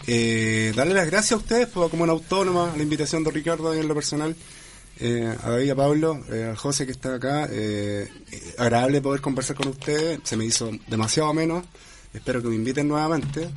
Eh, 0.05 0.71
darle 0.75 0.93
las 0.93 1.07
gracias 1.07 1.33
a 1.33 1.37
ustedes 1.37 1.67
por, 1.67 1.89
como 1.89 2.03
una 2.03 2.13
autónoma, 2.13 2.71
la 2.77 2.83
invitación 2.83 3.23
de 3.23 3.31
Ricardo 3.31 3.73
en 3.73 3.87
lo 3.87 3.95
personal, 3.95 4.35
eh, 4.99 5.35
a 5.43 5.49
David, 5.51 5.69
a 5.71 5.75
Pablo, 5.75 6.23
eh, 6.31 6.45
al 6.49 6.55
José 6.57 6.85
que 6.85 6.91
está 6.91 7.15
acá. 7.15 7.47
eh, 7.51 8.07
agradable 8.57 9.01
poder 9.01 9.21
conversar 9.21 9.55
con 9.55 9.67
ustedes, 9.69 10.19
se 10.23 10.37
me 10.37 10.45
hizo 10.45 10.71
demasiado 10.87 11.33
menos. 11.33 11.65
Espero 12.13 12.41
que 12.41 12.47
me 12.49 12.55
inviten 12.55 12.87
nuevamente. 12.87 13.49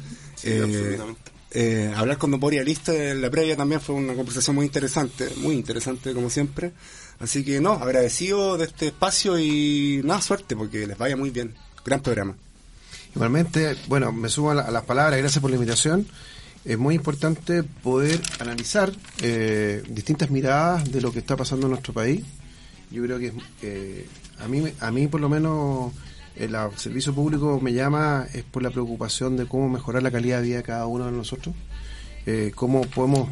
Eh, 0.42 0.60
absolutamente. 0.64 1.30
eh, 1.52 1.92
hablar 1.96 2.18
con 2.18 2.30
Don 2.30 2.40
Borealista 2.40 2.94
en 2.94 3.20
la 3.22 3.30
previa 3.30 3.56
también 3.56 3.80
fue 3.80 3.94
una 3.94 4.14
conversación 4.14 4.56
muy 4.56 4.66
interesante, 4.66 5.28
muy 5.36 5.54
interesante 5.54 6.12
como 6.14 6.30
siempre. 6.30 6.72
Así 7.18 7.44
que 7.44 7.60
no, 7.60 7.72
agradecido 7.72 8.56
de 8.56 8.64
este 8.64 8.86
espacio 8.88 9.38
y 9.38 10.00
nada, 10.04 10.20
suerte 10.22 10.56
porque 10.56 10.86
les 10.86 10.96
vaya 10.96 11.16
muy 11.16 11.30
bien. 11.30 11.54
Gran 11.84 12.00
programa. 12.00 12.34
Igualmente, 13.14 13.76
bueno, 13.88 14.12
me 14.12 14.28
sumo 14.28 14.52
a, 14.52 14.54
la- 14.54 14.62
a 14.62 14.70
las 14.70 14.84
palabras, 14.84 15.18
gracias 15.18 15.40
por 15.40 15.50
la 15.50 15.56
invitación. 15.56 16.06
Es 16.64 16.78
muy 16.78 16.94
importante 16.94 17.62
poder 17.62 18.20
analizar 18.38 18.92
eh, 19.22 19.82
distintas 19.88 20.30
miradas 20.30 20.90
de 20.92 21.00
lo 21.00 21.10
que 21.12 21.18
está 21.20 21.36
pasando 21.36 21.66
en 21.66 21.70
nuestro 21.70 21.92
país. 21.94 22.22
Yo 22.90 23.02
creo 23.02 23.18
que 23.18 23.32
eh, 23.62 24.06
a 24.40 24.46
mí, 24.48 24.64
a 24.80 24.90
mí 24.90 25.06
por 25.06 25.20
lo 25.20 25.28
menos 25.28 25.92
el 26.36 26.54
servicio 26.76 27.14
público 27.14 27.60
me 27.60 27.72
llama 27.72 28.26
es 28.34 28.42
por 28.44 28.62
la 28.62 28.70
preocupación 28.70 29.36
de 29.36 29.46
cómo 29.46 29.68
mejorar 29.68 30.02
la 30.02 30.10
calidad 30.10 30.40
de 30.40 30.46
vida 30.48 30.56
de 30.58 30.62
cada 30.62 30.86
uno 30.86 31.06
de 31.06 31.12
nosotros, 31.12 31.54
eh, 32.26 32.52
cómo 32.54 32.82
podemos 32.82 33.28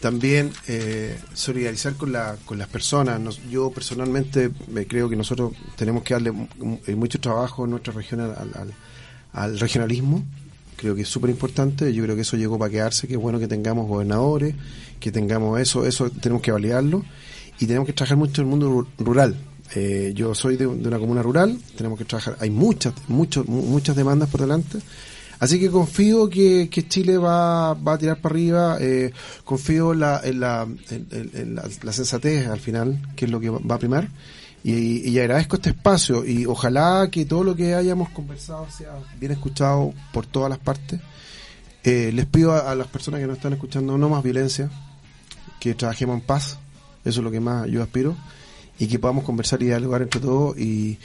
también 0.00 0.50
eh, 0.68 1.16
solidarizar 1.34 1.94
con, 1.94 2.12
la, 2.12 2.36
con 2.44 2.58
las 2.58 2.68
personas. 2.68 3.20
Yo 3.50 3.70
personalmente 3.70 4.50
me 4.68 4.86
creo 4.86 5.08
que 5.08 5.16
nosotros 5.16 5.52
tenemos 5.76 6.02
que 6.04 6.14
darle 6.14 6.32
mu- 6.32 6.48
mu- 6.58 6.78
eh, 6.86 6.94
mucho 6.96 7.20
trabajo 7.20 7.64
en 7.64 7.70
nuestra 7.70 7.92
región 7.92 8.20
al 9.32 9.58
regionalismo. 9.58 10.24
Creo 10.82 10.96
que 10.96 11.02
es 11.02 11.08
súper 11.08 11.30
importante. 11.30 11.94
Yo 11.94 12.02
creo 12.02 12.16
que 12.16 12.22
eso 12.22 12.36
llegó 12.36 12.58
para 12.58 12.70
quedarse. 12.72 13.06
Que 13.06 13.14
es 13.14 13.20
bueno 13.20 13.38
que 13.38 13.46
tengamos 13.46 13.86
gobernadores, 13.86 14.54
que 14.98 15.12
tengamos 15.12 15.60
eso. 15.60 15.86
Eso 15.86 16.10
tenemos 16.10 16.42
que 16.42 16.50
validarlo. 16.50 17.04
Y 17.60 17.66
tenemos 17.66 17.86
que 17.86 17.92
trabajar 17.92 18.18
mucho 18.18 18.42
en 18.42 18.48
el 18.48 18.50
mundo 18.50 18.68
ru- 18.70 18.86
rural. 19.04 19.36
Eh, 19.76 20.12
yo 20.16 20.34
soy 20.34 20.56
de, 20.56 20.66
una 20.66 20.98
comuna 20.98 21.22
rural. 21.22 21.56
Tenemos 21.76 21.96
que 21.98 22.04
trabajar. 22.04 22.36
Hay 22.40 22.50
muchas, 22.50 22.94
muchos, 23.06 23.46
mu- 23.46 23.62
muchas 23.62 23.94
demandas 23.94 24.28
por 24.28 24.40
delante. 24.40 24.78
Así 25.38 25.58
que 25.60 25.70
confío 25.70 26.28
que, 26.28 26.68
que 26.70 26.86
Chile 26.88 27.16
va, 27.18 27.74
va 27.74 27.94
a 27.94 27.98
tirar 27.98 28.20
para 28.20 28.32
arriba, 28.34 28.76
eh, 28.80 29.12
confío 29.44 29.92
en, 29.92 30.00
la, 30.00 30.20
en, 30.24 30.40
la, 30.40 30.66
en- 30.90 31.54
la, 31.54 31.68
la 31.82 31.92
sensatez 31.92 32.46
al 32.48 32.60
final, 32.60 33.00
que 33.16 33.24
es 33.24 33.30
lo 33.30 33.40
que 33.40 33.50
va 33.50 33.74
a 33.74 33.78
primar, 33.78 34.08
y, 34.64 35.08
y 35.08 35.18
agradezco 35.18 35.56
este 35.56 35.70
espacio 35.70 36.24
y 36.24 36.46
ojalá 36.46 37.08
que 37.10 37.24
todo 37.24 37.42
lo 37.42 37.56
que 37.56 37.74
hayamos 37.74 38.10
conversado 38.10 38.70
sea 38.70 38.94
bien 39.18 39.32
escuchado 39.32 39.92
por 40.12 40.26
todas 40.26 40.50
las 40.50 40.58
partes. 40.58 41.00
Eh, 41.84 42.12
les 42.12 42.26
pido 42.26 42.52
a, 42.54 42.74
las 42.76 42.86
personas 42.86 43.20
que 43.20 43.26
nos 43.26 43.36
están 43.36 43.54
escuchando 43.54 43.98
no 43.98 44.08
más 44.08 44.22
violencia, 44.22 44.70
que 45.58 45.74
trabajemos 45.74 46.20
en 46.20 46.20
paz, 46.20 46.58
eso 47.04 47.20
es 47.20 47.24
lo 47.24 47.30
que 47.30 47.40
más 47.40 47.68
yo 47.68 47.82
aspiro, 47.82 48.16
y 48.78 48.86
que 48.86 49.00
podamos 49.00 49.24
conversar 49.24 49.60
y 49.62 49.66
dialogar 49.66 50.02
entre 50.02 50.20
todos 50.20 50.56
y, 50.56 50.98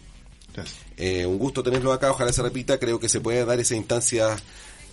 Eh, 0.97 1.25
un 1.25 1.37
gusto 1.37 1.63
tenerlo 1.63 1.91
acá, 1.91 2.11
ojalá 2.11 2.31
se 2.33 2.41
repita. 2.41 2.79
Creo 2.79 2.99
que 2.99 3.09
se 3.09 3.21
puede 3.21 3.45
dar 3.45 3.59
esa 3.59 3.75
instancia 3.75 4.35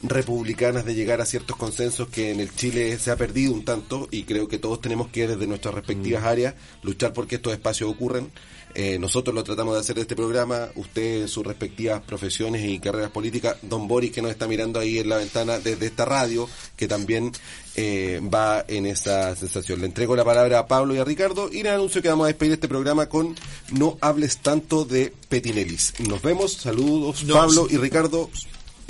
republicanas 0.03 0.85
de 0.85 0.95
llegar 0.95 1.21
a 1.21 1.27
ciertos 1.27 1.57
consensos 1.57 2.09
que 2.09 2.31
en 2.31 2.41
el 2.41 2.55
Chile 2.55 2.99
se 2.99 3.11
ha 3.11 3.17
perdido 3.17 3.53
un 3.53 3.65
tanto 3.65 4.09
y 4.11 4.23
creo 4.23 4.49
que 4.49 4.59
todos 4.59 4.81
tenemos 4.81 5.09
que 5.09 5.29
desde 5.29 5.47
nuestras 5.47 5.75
respectivas 5.75 6.25
áreas 6.25 6.55
luchar 6.83 7.13
porque 7.13 7.37
estos 7.37 7.53
espacios 7.53 7.91
ocurran. 7.91 8.31
Eh, 8.75 8.99
nosotros 8.99 9.35
lo 9.35 9.43
tratamos 9.43 9.75
de 9.75 9.81
hacer 9.81 9.97
de 9.97 10.03
este 10.03 10.17
programa, 10.17 10.69
usted 10.77 11.23
en 11.23 11.29
sus 11.29 11.45
respectivas 11.45 12.01
profesiones 12.03 12.65
y 12.65 12.79
carreras 12.79 13.11
políticas, 13.11 13.57
don 13.63 13.89
Boris 13.89 14.13
que 14.13 14.23
nos 14.23 14.31
está 14.31 14.47
mirando 14.47 14.79
ahí 14.79 14.99
en 14.99 15.09
la 15.09 15.17
ventana 15.17 15.59
desde 15.59 15.87
esta 15.87 16.05
radio, 16.05 16.49
que 16.77 16.87
también 16.87 17.33
eh, 17.77 18.21
va 18.23 18.65
en 18.69 18.87
esa 18.87 19.35
sensación. 19.37 19.81
Le 19.81 19.87
entrego 19.87 20.15
la 20.17 20.25
palabra 20.25 20.61
a 20.61 20.67
Pablo 20.67 20.95
y 20.95 20.99
a 20.99 21.05
Ricardo 21.05 21.49
y 21.51 21.63
le 21.63 21.71
anuncio 21.71 22.03
que 22.03 22.09
vamos 22.09 22.25
a 22.25 22.29
despedir 22.29 22.53
este 22.53 22.69
programa 22.69 23.09
con 23.09 23.35
No 23.73 23.99
hables 24.01 24.39
tanto 24.39 24.85
de 24.85 25.13
Petinelis. 25.29 25.95
Nos 26.09 26.23
vemos, 26.23 26.53
saludos 26.55 27.25
No, 27.25 27.35
Pablo 27.35 27.67
y 27.71 27.77
Ricardo, 27.77 28.31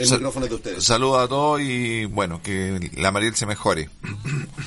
el 0.01 0.07
Sal- 0.09 0.19
micrófono 0.19 0.47
es 0.47 0.51
de 0.51 0.57
ustedes. 0.57 0.85
Saludos 0.85 1.23
a 1.25 1.29
todos 1.29 1.61
y 1.61 2.05
bueno, 2.07 2.41
que 2.43 2.91
la 2.97 3.11
Mariel 3.13 3.35
se 3.35 3.47
mejore. 3.47 3.89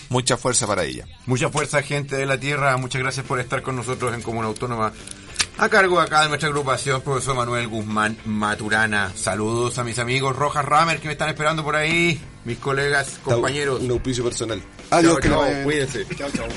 Mucha 0.09 0.37
fuerza 0.37 0.67
para 0.67 0.83
ella. 0.83 1.05
Mucha 1.25 1.49
fuerza, 1.49 1.81
gente 1.81 2.15
de 2.15 2.25
la 2.25 2.39
Tierra. 2.39 2.75
Muchas 2.77 3.01
gracias 3.01 3.25
por 3.25 3.39
estar 3.39 3.61
con 3.61 3.75
nosotros 3.75 4.13
en 4.13 4.21
Comuna 4.21 4.47
Autónoma. 4.47 4.93
A 5.57 5.69
cargo 5.69 5.99
acá 5.99 6.23
de 6.23 6.29
nuestra 6.29 6.49
agrupación, 6.49 7.01
profesor 7.01 7.35
Manuel 7.35 7.67
Guzmán 7.67 8.17
Maturana. 8.25 9.11
Saludos 9.15 9.77
a 9.77 9.83
mis 9.83 9.99
amigos 9.99 10.35
Rojas 10.35 10.65
Ramer 10.65 10.99
que 10.99 11.07
me 11.07 11.13
están 11.13 11.29
esperando 11.29 11.63
por 11.63 11.75
ahí. 11.75 12.19
Mis 12.45 12.57
colegas, 12.57 13.19
compañeros. 13.23 13.79
Un 13.81 13.91
auspicio 13.91 14.23
personal. 14.23 14.61
Adiós, 14.89 15.13
Chao, 15.13 15.21
que 15.21 15.29
chao, 15.29 15.63
cuídense. 15.63 16.05
Chao, 16.17 16.29
chao. 16.35 16.47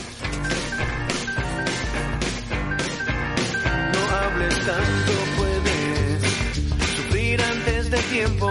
No 3.93 4.17
hables 4.17 4.55
tanto, 4.67 5.13
antes 7.87 7.91
de 7.91 7.99
tiempo. 8.15 8.51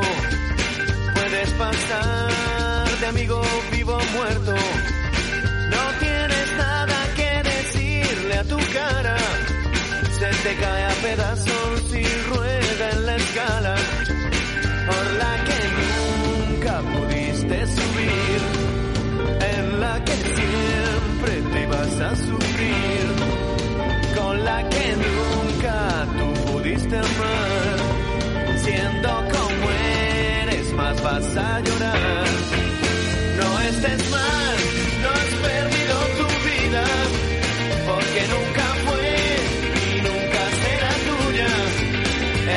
Puedes 1.14 1.49
pasar 1.52 2.99
de 2.99 3.06
amigo 3.07 3.41
vivo 3.72 3.94
o 3.94 4.18
muerto. 4.18 4.53
No 4.53 5.99
tienes 5.99 6.57
nada 6.57 6.95
que 7.16 7.44
decirle 7.44 8.38
a 8.38 8.44
tu 8.44 8.57
cara. 8.74 9.18
Se 10.20 10.28
te 10.28 10.56
cae 10.56 10.86
a 10.86 10.94
pedazos 11.02 11.94
y 11.94 12.03
rueda 12.30 12.90
en 12.91 13.06
la 13.06 13.16
escala. 13.16 13.76
Por 14.88 15.14
la 15.22 15.44
que 15.48 15.60
nunca 15.82 16.82
pudiste 16.82 17.68
subir. 17.68 18.41
En 19.56 19.80
la 19.82 20.03
que 20.03 20.14
siempre 20.14 21.41
te 21.52 21.64
ibas 21.64 22.02
a 22.02 22.16
sufrir 22.16 23.36
con 24.16 24.45
la 24.45 24.70
que 24.70 24.95
nunca 24.95 26.07
tú 26.18 26.52
pudiste 26.52 26.95
amar. 26.98 28.06
Siendo 28.66 29.24
vas 31.06 31.38
a 31.38 31.60
llorar. 31.65 32.26
No 33.40 33.49
estés 33.69 34.02
mal, 34.10 34.57
no 35.03 35.10
has 35.19 35.32
perdido 35.48 35.95
tu 36.19 36.27
vida, 36.49 36.84
porque 37.90 38.22
nunca 38.34 38.65
fue 38.86 39.07
y 39.91 40.02
nunca 40.07 40.41
será 40.61 40.91
tuya. 41.10 41.52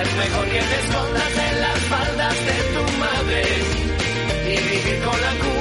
Es 0.00 0.08
mejor 0.22 0.46
que 0.54 0.62
te 0.70 0.76
escondas 0.82 1.32
en 1.48 1.54
las 1.66 1.78
faldas 1.92 2.36
de 2.48 2.58
tu 2.74 2.84
madre 3.04 3.42
y 4.52 4.56
vivir 4.70 4.98
con 5.04 5.20
la 5.26 5.32
culpa. 5.42 5.57